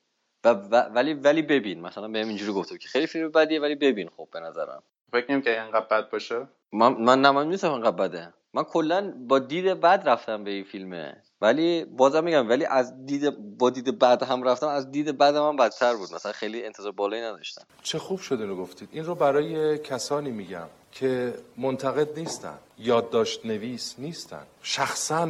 و, 0.44 0.54
ولی 0.94 1.14
ولی 1.14 1.42
ببین 1.42 1.80
مثلا 1.80 2.08
بهم 2.08 2.28
اینجوری 2.28 2.52
گفته 2.52 2.78
که 2.78 2.88
خیلی 2.88 3.06
فیلم 3.06 3.30
بدیه 3.30 3.60
ولی 3.60 3.74
ببین 3.74 4.08
خب 4.16 4.28
به 4.32 4.40
نظرم. 4.40 4.82
فکر 5.12 5.40
که 5.40 5.62
اینقدر 5.62 5.86
بد 5.86 6.10
باشه؟ 6.10 6.48
من 6.72 6.92
من 6.92 7.20
نه 7.20 7.30
من 7.30 7.48
نیستم 7.48 7.72
اینقدر 7.72 7.96
بده. 7.96 8.34
من 8.54 8.62
کلا 8.62 9.14
با 9.28 9.38
دید 9.38 9.64
بد 9.64 10.02
رفتم 10.06 10.44
به 10.44 10.50
این 10.50 10.64
فیلمه. 10.64 11.16
ولی 11.40 11.84
بازم 11.84 12.24
میگم 12.24 12.48
ولی 12.48 12.64
از 12.64 13.06
دید 13.06 13.58
با 13.58 13.70
دید 13.70 13.98
بد 13.98 14.22
هم 14.22 14.42
رفتم 14.42 14.68
از 14.68 14.90
دید 14.90 15.18
بد 15.18 15.36
من 15.36 15.56
بدتر 15.56 15.96
بود. 15.96 16.14
مثلا 16.14 16.32
خیلی 16.32 16.64
انتظار 16.64 16.92
بالایی 16.92 17.22
نداشتم. 17.22 17.62
چه 17.82 17.98
خوب 17.98 18.20
شده 18.20 18.46
رو 18.46 18.56
گفتید. 18.56 18.88
این 18.92 19.04
رو 19.04 19.14
برای 19.14 19.78
کسانی 19.78 20.30
میگم 20.30 20.66
که 20.92 21.34
منتقد 21.56 22.18
نیستن 22.18 22.58
یادداشت 22.78 23.46
نویس 23.46 23.94
نیستن. 23.98 24.42
شخصا 24.62 25.28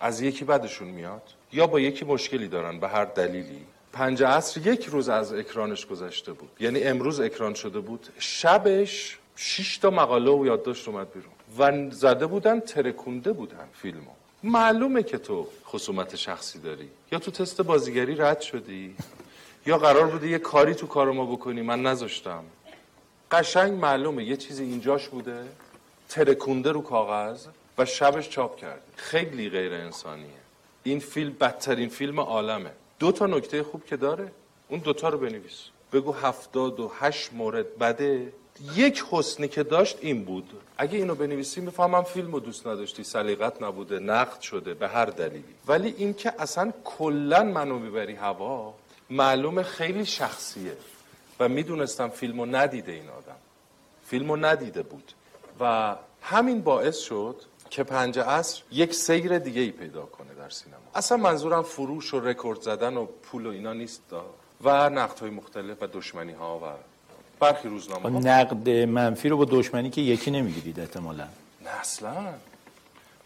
از 0.00 0.20
یکی 0.20 0.44
بدشون 0.44 0.88
میاد 0.88 1.22
یا 1.52 1.66
با 1.66 1.80
یکی 1.80 2.04
مشکلی 2.04 2.48
دارن 2.48 2.80
به 2.80 2.88
هر 2.88 3.04
دلیلی. 3.04 3.66
پنج 3.92 4.22
عصر 4.22 4.66
یک 4.66 4.84
روز 4.84 5.08
از 5.08 5.32
اکرانش 5.32 5.86
گذشته 5.86 6.32
بود. 6.32 6.50
یعنی 6.60 6.82
امروز 6.82 7.20
اکران 7.20 7.54
شده 7.54 7.80
بود. 7.80 8.08
شبش 8.18 9.18
شش 9.36 9.78
تا 9.78 9.90
مقاله 9.90 10.30
و 10.30 10.46
یادداشت 10.46 10.88
اومد 10.88 11.12
بیرون. 11.12 11.32
و 11.58 11.90
زده 11.90 12.26
بودن 12.26 12.60
ترکونده 12.60 13.32
بودن 13.32 13.68
فیلمو. 13.72 14.10
معلومه 14.42 15.02
که 15.02 15.18
تو 15.18 15.46
خصومت 15.66 16.16
شخصی 16.16 16.58
داری. 16.58 16.88
یا 17.12 17.18
تو 17.18 17.30
تست 17.30 17.62
بازیگری 17.62 18.14
رد 18.14 18.40
شدی 18.40 18.96
یا 19.66 19.78
قرار 19.78 20.06
بوده 20.06 20.28
یه 20.28 20.38
کاری 20.38 20.74
تو 20.74 20.86
کار 20.86 21.10
ما 21.10 21.26
بکنی. 21.26 21.62
من 21.62 21.82
نذاشتم. 21.82 22.44
قشنگ 23.30 23.72
معلومه. 23.72 24.24
یه 24.24 24.36
چیزی 24.36 24.64
اینجاش 24.64 25.08
بوده. 25.08 25.44
ترکونده 26.08 26.72
رو 26.72 26.82
کاغذ 26.82 27.46
و 27.78 27.84
شبش 27.84 28.28
چاپ 28.28 28.56
کرده 28.56 28.82
خیلی 28.96 29.50
غیر 29.50 29.72
انسانیه. 29.72 30.26
این 30.82 31.00
فیلم 31.00 31.32
بدترین 31.40 31.88
فیلم 31.88 32.20
عالمه. 32.20 32.70
دو 32.98 33.12
تا 33.12 33.26
نکته 33.26 33.62
خوب 33.62 33.84
که 33.84 33.96
داره. 33.96 34.32
اون 34.68 34.80
دوتا 34.80 35.08
رو 35.08 35.18
بنویس. 35.18 35.64
بگو 35.92 36.12
هفتاد 36.12 36.80
و 36.80 36.92
هشت 37.00 37.32
مورد 37.32 37.78
بده. 37.78 38.32
یک 38.74 39.04
حسنی 39.10 39.48
که 39.48 39.62
داشت 39.62 39.98
این 40.00 40.24
بود. 40.24 40.50
اگه 40.78 40.98
اینو 40.98 41.14
بنویسی 41.14 41.60
می‌فهمم 41.60 42.02
فیلم 42.02 42.32
رو 42.32 42.40
دوست 42.40 42.66
نداشتی. 42.66 43.04
سلیقت 43.04 43.62
نبوده 43.62 43.98
نقد 43.98 44.40
شده 44.40 44.74
به 44.74 44.88
هر 44.88 45.06
دلیلی. 45.06 45.54
ولی 45.66 45.94
اینکه 45.98 46.32
اصلا 46.38 46.72
کلا 46.84 47.42
منو 47.42 47.78
می‌بری 47.78 48.14
هوا 48.14 48.74
معلومه 49.10 49.62
خیلی 49.62 50.06
شخصیه. 50.06 50.76
و 51.40 51.48
می‌دونستم 51.48 52.08
فیلمو 52.08 52.46
ندیده 52.46 52.92
این 52.92 53.08
آدم. 53.08 53.36
فیلمو 54.06 54.36
ندیده 54.36 54.82
بود. 54.82 55.12
و 55.60 55.96
همین 56.22 56.62
باعث 56.62 56.98
شد 56.98 57.36
که 57.70 57.84
پنج 57.84 58.18
عصر 58.18 58.62
یک 58.72 58.94
سیر 58.94 59.38
دیگه 59.38 59.60
ای 59.60 59.70
پیدا 59.70 60.02
کنه 60.02 60.34
در 60.34 60.50
سینما. 60.50 60.80
اصلا 60.94 61.18
منظورم 61.18 61.62
فروش 61.62 62.14
و 62.14 62.20
رکورد 62.20 62.60
زدن 62.60 62.96
و 62.96 63.06
پول 63.06 63.46
و 63.46 63.50
اینا 63.50 63.72
نیست 63.72 64.02
دا. 64.10 64.24
و 64.64 64.90
نقد 64.90 65.18
های 65.18 65.30
مختلف 65.30 65.76
و 65.80 65.86
دشمنی 65.86 66.32
ها 66.32 66.58
و 66.58 66.95
برخی 67.40 67.68
روزنامه 67.68 68.10
ها 68.10 68.18
نقد 68.18 68.68
منفی 68.68 69.28
رو 69.28 69.36
با 69.36 69.44
دشمنی 69.44 69.90
که 69.90 70.00
یکی 70.00 70.30
نمی‌گیرید 70.30 70.80
احتمالا. 70.80 71.24
نه 71.64 71.70
اصلا. 71.80 72.14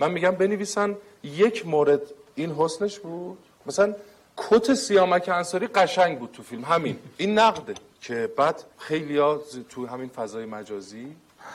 من 0.01 0.11
میگم 0.11 0.31
بنویسن 0.31 0.97
یک 1.23 1.67
مورد 1.67 2.01
این 2.35 2.53
حسنش 2.53 2.99
بود. 2.99 3.39
مثلا 3.67 3.95
کت 4.37 4.75
سیامک 4.75 5.29
انصاری 5.29 5.67
قشنگ 5.67 6.19
بود 6.19 6.31
تو 6.33 6.43
فیلم. 6.43 6.65
همین. 6.65 6.99
این 7.17 7.39
نقده 7.39 7.75
که 8.01 8.31
بعد 8.37 8.63
خیلی 8.79 9.19
ها 9.19 9.41
تو 9.69 9.87
همین 9.87 10.09
فضای 10.09 10.47
مجازی 10.47 11.07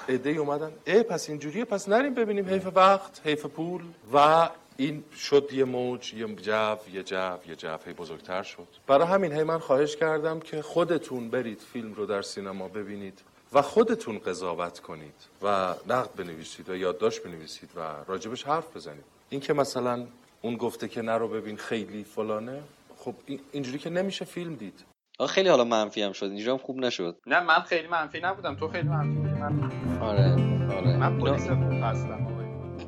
ایده 0.07 0.29
اومدن. 0.29 0.71
ای 0.85 1.03
پس 1.03 1.29
اینجوریه. 1.29 1.65
پس 1.65 1.89
نریم 1.89 2.13
ببینیم 2.13 2.49
حیف 2.49 2.67
وقت 2.75 3.21
حیف 3.25 3.45
پول 3.45 3.81
و 4.13 4.49
این 4.77 5.03
شد 5.17 5.49
یه 5.53 5.65
موج 5.65 6.13
یه 6.13 6.27
جو 6.35 6.75
یه 6.93 7.03
جو 7.03 7.37
یه 7.47 7.55
جو. 7.55 7.77
هی 7.85 7.93
بزرگتر 7.93 8.43
شد. 8.43 8.67
برای 8.87 9.07
همین 9.07 9.31
هی 9.31 9.43
من 9.43 9.59
خواهش 9.59 9.95
کردم 9.95 10.39
که 10.39 10.61
خودتون 10.61 11.29
برید 11.29 11.59
فیلم 11.59 11.93
رو 11.93 12.05
در 12.05 12.21
سینما 12.21 12.67
ببینید 12.67 13.21
و 13.53 13.61
خودتون 13.61 14.19
قضاوت 14.19 14.79
کنید 14.79 15.13
و 15.41 15.47
نقد 15.87 16.09
بنویسید 16.15 16.69
و 16.69 16.75
یادداشت 16.75 17.23
بنویسید 17.23 17.69
و 17.75 17.79
راجبش 18.07 18.43
حرف 18.43 18.75
بزنید. 18.75 19.03
این 19.29 19.41
که 19.41 19.53
مثلا 19.53 20.07
اون 20.41 20.57
گفته 20.57 20.87
که 20.87 21.01
نرو 21.01 21.27
ببین 21.27 21.57
خیلی 21.57 22.03
فلانه 22.03 22.61
خب 22.97 23.15
این- 23.25 23.39
اینجوری 23.51 23.77
که 23.79 23.89
نمیشه 23.89 24.25
فیلم 24.25 24.55
دید. 24.55 24.85
آخه 25.19 25.33
خیلی 25.33 25.49
حالا 25.49 25.63
منفی 25.63 26.01
هم 26.01 26.11
شد. 26.11 26.25
اینجا 26.25 26.51
هم 26.51 26.57
خوب 26.57 26.77
نشد. 26.77 27.17
نه 27.27 27.39
من 27.43 27.59
خیلی 27.61 27.87
منفی 27.87 28.19
نبودم. 28.19 28.55
تو 28.55 28.67
خیلی 28.67 28.87
منفی 28.87 29.09
بودی. 29.15 29.33
من 29.33 29.71
آره 30.01 30.31
آره. 30.75 30.97
من 30.97 31.19
پلیس 31.19 31.47
خوب 31.47 31.73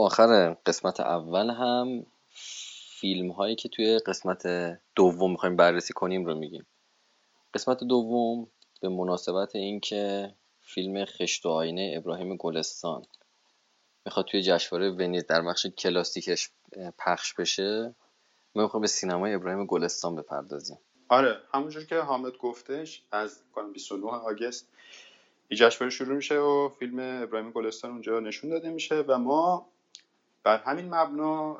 آخر 0.00 0.56
قسمت 0.66 1.00
اول 1.00 1.50
هم 1.50 2.06
فیلم 3.00 3.30
هایی 3.30 3.54
که 3.54 3.68
توی 3.68 3.98
قسمت 3.98 4.46
دوم 4.94 5.30
می‌خوایم 5.30 5.56
بررسی 5.56 5.92
کنیم 5.92 6.24
رو 6.24 6.34
میگیم. 6.34 6.66
قسمت 7.54 7.84
دوم 7.84 8.46
به 8.80 8.88
مناسبت 8.88 9.56
اینکه 9.56 10.34
فیلم 10.60 11.04
خشت 11.04 11.46
و 11.46 11.48
آینه 11.48 11.94
ابراهیم 11.96 12.36
گلستان. 12.36 13.02
می‌خواد 14.04 14.26
توی 14.26 14.42
جشنواره 14.42 14.90
ونیز 14.90 15.26
در 15.26 15.42
بخش 15.42 15.66
کلاسیکش 15.66 16.50
پخش 16.98 17.34
بشه 17.34 17.94
ما 18.54 18.62
می‌خوایم 18.62 18.80
به 18.80 18.86
سینمای 18.86 19.34
ابراهیم 19.34 19.66
گلستان 19.66 20.16
بپردازیم. 20.16 20.78
آره 21.08 21.36
همونجور 21.54 21.84
که 21.84 21.96
حامد 21.96 22.36
گفتش 22.36 23.02
از 23.12 23.42
کنم 23.54 23.72
29 23.72 24.06
آگست 24.06 24.68
جشنواره 25.50 25.90
شروع 25.90 26.16
میشه 26.16 26.38
و 26.38 26.68
فیلم 26.68 27.22
ابراهیم 27.22 27.50
گلستان 27.50 27.90
اونجا 27.90 28.20
نشون 28.20 28.50
داده 28.50 28.70
میشه 28.70 29.04
و 29.08 29.18
ما 29.18 29.66
بر 30.44 30.56
همین 30.56 30.94
مبنا 30.94 31.54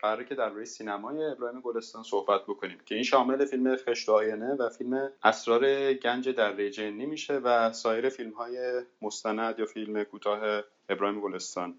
قراره 0.00 0.24
که 0.24 0.34
درباره 0.34 0.64
سینمای 0.64 1.24
ابراهیم 1.24 1.60
گلستان 1.60 2.02
صحبت 2.02 2.42
بکنیم 2.42 2.78
که 2.86 2.94
این 2.94 3.04
شامل 3.04 3.44
فیلم 3.44 3.76
خشت 3.76 4.08
آینه 4.08 4.54
و 4.54 4.68
فیلم 4.68 5.10
اسرار 5.22 5.92
گنج 5.94 6.28
در 6.28 6.68
جنی 6.68 7.06
میشه 7.06 7.34
و 7.34 7.72
سایر 7.72 8.08
فیلم 8.08 8.32
های 8.32 8.82
مستند 9.02 9.58
یا 9.58 9.66
فیلم 9.66 10.04
کوتاه 10.04 10.62
ابراهیم 10.88 11.20
گلستان. 11.20 11.74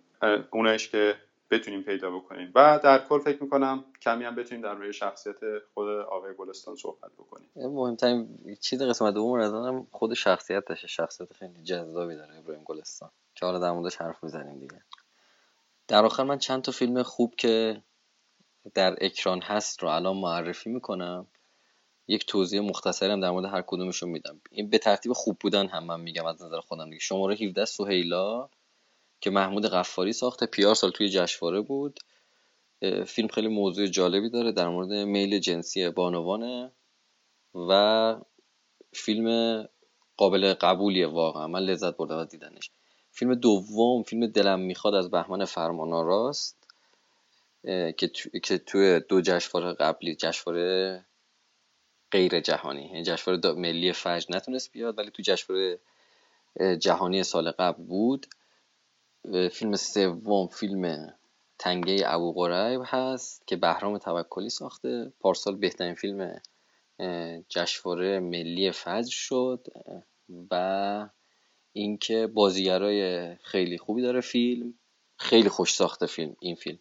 اونایش 0.51 0.89
که 0.89 1.15
بتونیم 1.51 1.83
پیدا 1.83 2.11
بکنیم. 2.11 2.51
و 2.55 2.79
در 2.83 3.07
کل 3.09 3.19
فکر 3.19 3.43
می‌کنم 3.43 3.85
کمی 4.01 4.25
هم 4.25 4.35
بتونیم 4.35 4.63
درباره 4.63 4.91
شخصیت 4.91 5.35
خود 5.73 5.89
آقای 5.89 6.33
گلستان 6.37 6.75
صحبت 6.75 7.11
بکنیم. 7.11 7.49
مهمترین 7.55 8.39
چیز 8.61 8.81
قسمت 8.81 9.13
دوم 9.13 9.39
نظرم 9.39 9.87
خود 9.91 10.13
شخصیتشه. 10.13 10.87
شخصیت 10.87 11.33
خیلی 11.33 11.63
جذابی 11.63 12.15
داره 12.15 12.37
ابراهیم 12.37 12.63
گلستان. 12.63 13.09
که 13.35 13.45
حالا 13.45 13.59
در 13.59 13.71
موردش 13.71 13.95
حرف 13.95 14.23
می‌زنیم 14.23 14.59
دیگه. 14.59 14.81
در 15.91 16.05
آخر 16.05 16.23
من 16.23 16.37
چند 16.37 16.61
تا 16.61 16.71
فیلم 16.71 17.03
خوب 17.03 17.35
که 17.35 17.83
در 18.73 18.95
اکران 19.01 19.41
هست 19.41 19.83
رو 19.83 19.89
الان 19.89 20.17
معرفی 20.17 20.69
می‌کنم. 20.69 21.27
یک 22.07 22.25
توضیح 22.25 22.61
مختصری 22.61 23.11
هم 23.11 23.19
در 23.19 23.31
مورد 23.31 23.45
هر 23.45 23.61
کدومشون 23.67 24.09
میدم. 24.09 24.41
این 24.51 24.69
به 24.69 24.77
ترتیب 24.77 25.13
خوب 25.13 25.37
بودن 25.39 25.67
هم 25.67 25.83
من 25.83 25.99
میگم 25.99 26.25
از 26.25 26.43
نظر 26.43 26.59
خودم 26.59 26.85
دیگه. 26.85 26.99
شماره 26.99 27.35
17 27.35 27.65
سهیلا 27.65 28.49
که 29.21 29.29
محمود 29.29 29.65
غفاری 29.65 30.13
ساخته. 30.13 30.45
پیار 30.45 30.75
سال 30.75 30.91
توی 30.91 31.09
جشنواره 31.09 31.61
بود. 31.61 31.99
فیلم 33.05 33.27
خیلی 33.27 33.47
موضوع 33.47 33.87
جالبی 33.87 34.29
داره 34.29 34.51
در 34.51 34.67
مورد 34.67 34.91
میل 34.91 35.39
جنسی 35.39 35.89
بانوانه 35.89 36.71
و 37.55 38.15
فیلم 38.93 39.67
قابل 40.17 40.53
قبولیه 40.53 41.07
واقعا. 41.07 41.47
من 41.47 41.59
لذت 41.59 41.97
بردم 41.97 42.17
از 42.17 42.29
دیدنش. 42.29 42.71
فیلم 43.11 43.35
دوم 43.35 44.03
فیلم 44.03 44.27
دلم 44.27 44.59
می‌خواد 44.59 44.93
از 44.93 45.11
بهمن 45.11 45.45
فرمانآراست 45.45 46.67
اه، 47.63 47.91
که. 47.91 48.07
که 48.43 48.57
توی 48.57 48.99
دو 48.99 49.21
جشنواره 49.21 49.73
قبلی 49.73 50.15
جشنواره 50.15 51.05
غیر 52.11 52.39
جهانی 52.39 52.85
یعنی 52.85 53.03
جشنواره 53.03 53.51
ملی 53.53 53.93
فجر 53.93 54.35
نتونست 54.35 54.71
بیاد 54.71 54.97
ولی 54.97 55.11
تو 55.11 55.23
جشنواره 55.23 55.79
جهانی 56.79 57.23
سال 57.23 57.51
قبل 57.51 57.83
بود 57.83 58.27
فیلم 59.51 59.75
سوم 59.75 60.47
فیلم 60.47 61.13
تنگه 61.59 62.03
ابو 62.05 62.33
قریب 62.33 62.81
هست 62.85 63.47
که 63.47 63.55
بهرام 63.55 63.97
توکلی 63.97 64.49
ساخته 64.49 65.13
پارسال 65.19 65.55
بهترین 65.55 65.95
فیلم 65.95 66.41
جشنواره 67.49 68.19
ملی 68.19 68.71
فجر 68.71 69.11
شد 69.11 69.67
و 70.51 71.09
اینکه 71.73 72.27
بازیگرای 72.27 73.35
خیلی 73.35 73.77
خوبی 73.77 74.01
داره 74.01 74.21
فیلم. 74.21 74.73
خیلی 75.17 75.49
خوش 75.49 75.73
ساخته 75.73 76.05
فیلم 76.05 76.35
این 76.39 76.55
فیلم. 76.55 76.79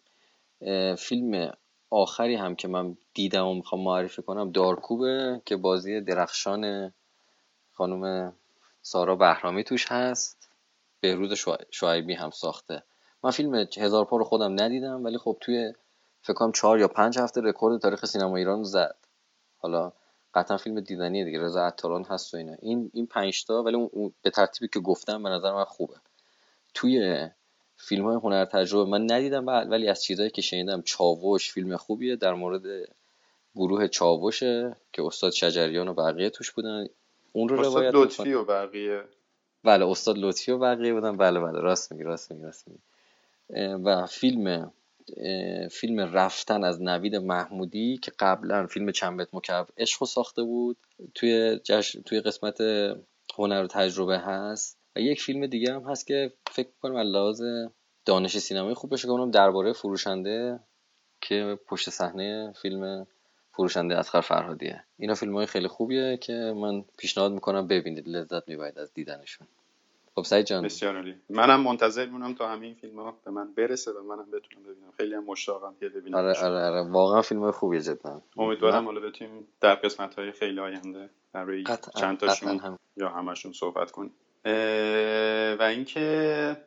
فیلم 0.95 1.53
آخری 1.89 2.35
هم 2.35 2.55
که 2.55 2.67
من 2.67 2.97
دیدم 3.13 3.47
و 3.47 3.53
می‌خوام 3.53 3.81
معرفی 3.83 4.21
کنم 4.21 4.51
دارکوبه 4.51 5.41
که 5.45 5.55
بازی 5.55 6.01
درخشان 6.01 6.93
خانم 7.73 8.33
سارا 8.81 9.15
بهرامی 9.15 9.63
توش 9.63 9.91
هست. 9.91 10.49
بهروز 11.01 11.33
شع- 11.33 11.65
شعیبی 11.71 12.13
هم 12.13 12.29
ساخته. 12.29 12.83
من 13.23 13.31
فیلم 13.31 13.55
هزار 13.77 14.05
پا 14.05 14.17
رو 14.17 14.23
خودم 14.23 14.53
ندیدم 14.61 15.03
ولی 15.03 15.17
خب 15.17 15.37
توی 15.41 15.73
فکر 16.21 16.33
کنم 16.33 16.51
چهار 16.51 16.79
یا 16.79 16.87
پنج 16.87 17.19
هفته 17.19 17.41
رکورد 17.41 17.81
تاریخ 17.81 18.05
سینما 18.05 18.37
ایران 18.37 18.63
زد. 18.63 18.95
حالا 19.57 19.91
قطعا 20.33 20.57
فیلم 20.57 20.79
دیدنیه 20.79 21.25
دیگه 21.25 21.41
رضا 21.41 21.65
عطاران 21.65 22.03
هست 22.03 22.33
و 22.33 22.37
اینا. 22.37 22.55
این 22.61 22.91
این 22.93 23.07
پنج 23.07 23.45
تا 23.45 23.63
ولی 23.63 23.75
اون- 23.75 24.13
به 24.21 24.29
ترتیبی 24.29 24.67
که 24.67 24.79
گفتم 24.79 25.23
به 25.23 25.29
نظر 25.29 25.53
من 25.53 25.63
خوبه. 25.63 25.95
توی 26.73 27.27
فیلم 27.77 28.05
های 28.05 28.15
هنر 28.15 28.45
تجربه 28.45 28.89
من 28.91 29.11
ندیدم 29.11 29.47
ولی 29.47 29.87
از 29.87 30.03
چیزهایی 30.03 30.31
که 30.31 30.41
شنیدم 30.41 30.81
چاوش 30.81 31.51
فیلم 31.51 31.77
خوبیه. 31.77 32.15
در 32.15 32.33
مورد 32.33 32.61
گروه 33.55 33.87
چاوشه 33.87 34.75
که 34.93 35.03
استاد 35.03 35.31
شجریان 35.31 35.87
و 35.87 35.93
بقیه 35.93 36.29
توش 36.29 36.51
بودن. 36.51 36.87
اون 37.33 37.49
رو 37.49 37.59
استاد 37.59 37.73
روایت 37.73 37.95
لطفی 37.95 38.23
می‌کنه. 38.23 38.37
و 38.41 38.45
بقیه. 38.45 39.03
بله 39.63 39.89
استاد 39.89 40.17
لطفی 40.17 40.51
و 40.51 40.57
بقیه 40.57 40.93
بودن. 40.93 41.17
بله 41.17 41.39
بله 41.39 41.59
راست 41.59 41.91
میگی 41.91 42.03
راست 42.03 42.31
میگی 42.31 42.43
راست 42.43 42.67
میگی. 42.67 42.81
و 43.83 44.05
فیلم 44.05 44.73
فیلم 45.71 45.99
رفتن 45.99 46.63
از 46.63 46.81
نوید 46.81 47.15
محمودی 47.15 47.97
که 47.97 48.11
قبلا 48.19 48.67
فیلم 48.67 48.91
چند 48.91 49.19
بت 49.19 49.27
مکعب 49.33 49.67
عشق 49.77 50.05
ساخته 50.05 50.43
بود 50.43 50.77
توی 51.15 51.59
جش... 51.63 51.97
توی 52.05 52.19
قسمت 52.19 52.61
هنر 53.37 53.63
و 53.63 53.67
تجربه 53.67 54.19
هست. 54.19 54.77
و 54.95 54.99
یک 54.99 55.21
فیلم 55.21 55.47
دیگه 55.47 55.73
هم 55.73 55.83
هست 55.83 56.07
که 56.07 56.33
فکر 56.51 56.69
کنم 56.81 56.97
لحاظ 56.97 57.41
دانش 58.05 58.37
سینمایی 58.37 58.75
خوب 58.75 58.93
بشه 58.93 59.07
که 59.07 59.11
اونم 59.11 59.31
درباره 59.31 59.73
فروشنده 59.73 60.59
که 61.21 61.59
پشت 61.67 61.89
صحنه 61.89 62.53
فیلم 62.61 63.07
فروشنده 63.53 63.97
اسخر 63.97 64.21
فرهادیه. 64.21 64.83
اینا 64.97 65.13
فیلم 65.13 65.35
های 65.35 65.45
خیلی 65.45 65.67
خوبیه 65.67 66.17
که 66.17 66.33
من 66.33 66.85
پیشنهاد 66.97 67.31
می‌کنم 67.31 67.67
ببینید 67.67 68.07
لذت 68.07 68.47
می‌برید 68.47 68.79
از 68.79 68.93
دیدنشون. 68.93 69.47
خب 70.15 70.23
سعید 70.23 70.45
جان. 70.45 70.63
بسیار 70.63 70.95
عالی. 70.95 71.15
منم 71.29 71.61
منتظر 71.61 72.05
مونم 72.05 72.33
تا 72.33 72.49
همین 72.49 72.73
فیلم 72.73 72.99
ها 72.99 73.19
به 73.25 73.31
من 73.31 73.53
برسه 73.53 73.91
و 73.91 74.03
منم 74.03 74.31
بتونم 74.31 74.63
ببینم. 74.63 74.91
خیلی 74.97 75.15
هم 75.15 75.23
مشتاقم 75.23 75.75
که 75.79 75.89
ببینم 75.89 76.17
آره 76.17 76.39
آره 76.43 76.65
آره. 76.65 76.91
واقعا 76.91 77.21
فیلم 77.21 77.41
های 77.41 77.51
خوبیه 77.51 77.81
جدا. 77.81 78.21
امیدوارم 78.37 78.85
حالا 78.85 78.99
بتونیم 78.99 79.47
در 79.61 79.75
قسمت 79.75 80.15
های 80.15 80.31
خیلی 80.31 80.59
آینده 80.59 81.09
برای 81.33 81.63
قطعاً، 81.63 82.01
چند 82.01 82.19
تاشون 82.19 82.59
هم. 82.59 82.79
یا 82.97 83.09
همشون 83.09 83.53
صحبت 83.53 83.91
کنیم. 83.91 84.13
و 85.59 85.63
اینکه 85.63 86.57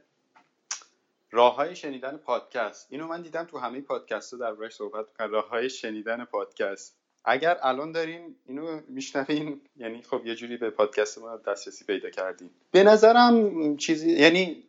راه 1.31 1.57
های 1.57 1.77
شنیدن 1.77 2.17
پادکست. 2.17 2.87
اینو 2.91 3.07
من 3.07 3.23
دیدم 3.23 3.45
تو 3.45 3.59
همه 3.59 3.81
پادکست 3.81 4.33
ها 4.33 4.39
دربارش 4.39 4.73
صحبت 4.73 5.07
کردن 5.19 5.33
راه 5.33 5.49
های 5.49 5.71
شنیدن 5.71 6.25
پادکست. 6.25 7.04
اگر 7.25 7.59
الان 7.63 7.93
دارین 7.93 8.35
اینو 8.47 8.81
میشنوین 8.89 9.61
یعنی 9.77 10.03
خب 10.03 10.27
یه 10.27 10.35
جوری 10.35 10.57
به 10.57 10.71
پادکست 10.71 11.19
ما 11.19 11.37
دسترسی 11.37 11.85
پیدا 11.85 12.11
کردین. 12.11 12.51
به 12.71 12.83
نظرم 12.83 13.77
چیزی 13.77 14.13
یعنی 14.13 14.65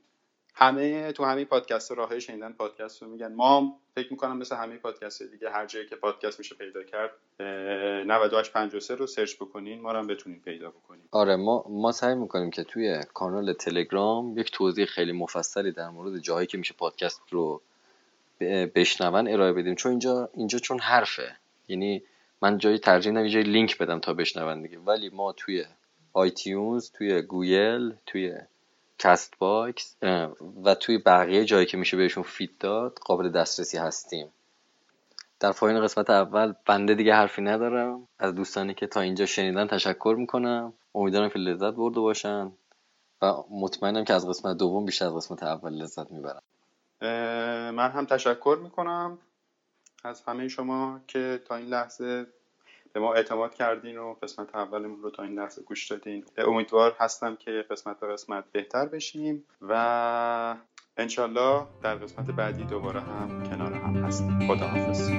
همه 0.57 1.11
تو 1.11 1.23
همه 1.23 1.45
پادکست 1.45 1.91
راه 1.91 2.19
شنیدن 2.19 2.51
پادکست 2.51 3.01
رو 3.01 3.09
میگن. 3.09 3.33
ما 3.33 3.79
فکر 3.95 4.11
می‌کنم 4.11 4.37
مثل 4.37 4.55
همه 4.55 4.77
پادکست 4.77 5.23
دیگه 5.23 5.49
هر 5.49 5.65
جایی 5.65 5.85
که 5.85 5.95
پادکست 5.95 6.39
میشه 6.39 6.55
پیدا 6.55 6.83
کرد 6.83 7.11
اه، 7.39 7.45
9853 8.03 8.95
رو 8.95 9.07
سرچ 9.07 9.35
بکنین 9.35 9.81
ما 9.81 9.91
رو 9.91 9.99
هم 9.99 10.07
بتونین 10.07 10.39
پیدا 10.39 10.69
بکنین. 10.69 11.01
آره 11.11 11.35
ما 11.35 11.65
ما 11.69 11.91
سعی 11.91 12.15
می‌کنیم 12.15 12.49
که 12.49 12.63
توی 12.63 13.01
کانال 13.13 13.53
تلگرام 13.53 14.37
یک 14.37 14.51
توضیح 14.51 14.85
خیلی 14.85 15.11
مفصلی 15.11 15.71
در 15.71 15.89
مورد 15.89 16.19
جاهایی 16.19 16.47
که 16.47 16.57
میشه 16.57 16.73
پادکست 16.77 17.21
رو 17.29 17.61
بشنون 18.75 19.27
ارائه 19.27 19.53
بدیم. 19.53 19.75
چون 19.75 19.89
اینجا 19.89 20.29
اینجا 20.33 20.59
چون 20.59 20.79
حرفه. 20.79 21.35
یعنی 21.67 22.03
من 22.45 22.57
جایی 22.57 22.79
ترجیح 22.79 23.11
نمیدم 23.11 23.25
یه 23.25 23.31
جایی 23.31 23.45
لینک 23.45 23.77
بدم 23.77 23.99
تا 23.99 24.13
بشنون 24.13 24.61
دیگه. 24.61 24.79
ولی 24.79 25.09
ما 25.09 25.31
توی 25.31 25.65
iTunes 26.13 26.91
توی 26.91 27.21
گوگل 27.21 27.93
توی 28.05 28.37
Castbox 28.99 29.97
و 30.63 30.75
توی 30.75 30.97
بقیه 30.97 31.45
جایی 31.45 31.65
که 31.65 31.77
میشه 31.77 31.97
بهشون 31.97 32.23
feed 32.23 32.57
داد 32.57 32.99
قابل 33.05 33.29
دسترسی 33.29 33.77
هستیم. 33.77 34.27
در 35.39 35.51
پایان 35.51 35.83
قسمت 35.83 36.09
اول 36.09 36.53
بنده 36.65 36.93
دیگه 36.93 37.13
حرفی 37.13 37.41
ندارم. 37.41 38.07
از 38.19 38.35
دوستانی 38.35 38.73
که 38.73 38.87
تا 38.87 39.01
اینجا 39.01 39.25
شنیدن 39.25 39.67
تشکر 39.67 40.15
می‌کنم. 40.17 40.73
امیدوارم 40.95 41.29
که 41.29 41.39
لذت 41.39 41.73
برده 41.73 41.99
باشن. 41.99 42.51
و 43.21 43.33
مطمئنم 43.51 44.03
که 44.03 44.13
از 44.13 44.29
قسمت 44.29 44.57
دوم 44.57 44.85
بیشتر 44.85 45.05
از 45.05 45.15
قسمت 45.15 45.43
اول 45.43 45.73
لذت 45.73 46.11
می‌برن. 46.11 46.41
اه، 47.01 47.71
من 47.71 47.91
هم 47.91 48.05
تشکر 48.05 48.59
می‌کنم. 48.63 49.17
از 50.05 50.21
همه 50.27 50.47
شما 50.47 50.99
که 51.07 51.41
تا 51.45 51.55
این 51.55 51.67
لحظه 51.67 52.27
به 52.93 52.99
ما 52.99 53.13
اعتماد 53.13 53.55
کردین 53.55 53.97
و 53.97 54.13
قسمت 54.13 54.55
اولمون 54.55 55.01
رو 55.01 55.09
تا 55.09 55.23
این 55.23 55.39
لحظه 55.39 55.61
گوش 55.61 55.91
دادین. 55.91 56.25
امیدوار 56.37 56.95
هستم 56.99 57.35
که 57.35 57.65
قسمت 57.71 57.99
به 57.99 58.07
قسمت 58.13 58.43
بهتر 58.51 58.85
بشیم 58.85 59.43
و 59.61 60.55
انشالله 60.97 61.67
در 61.83 61.95
قسمت 61.95 62.31
بعدی 62.31 62.63
دوباره 62.63 63.01
هم 63.01 63.43
کنار 63.43 63.73
هم 63.73 63.95
هستیم. 63.95 64.47
خدا 64.47 64.67
حافظ 64.67 65.09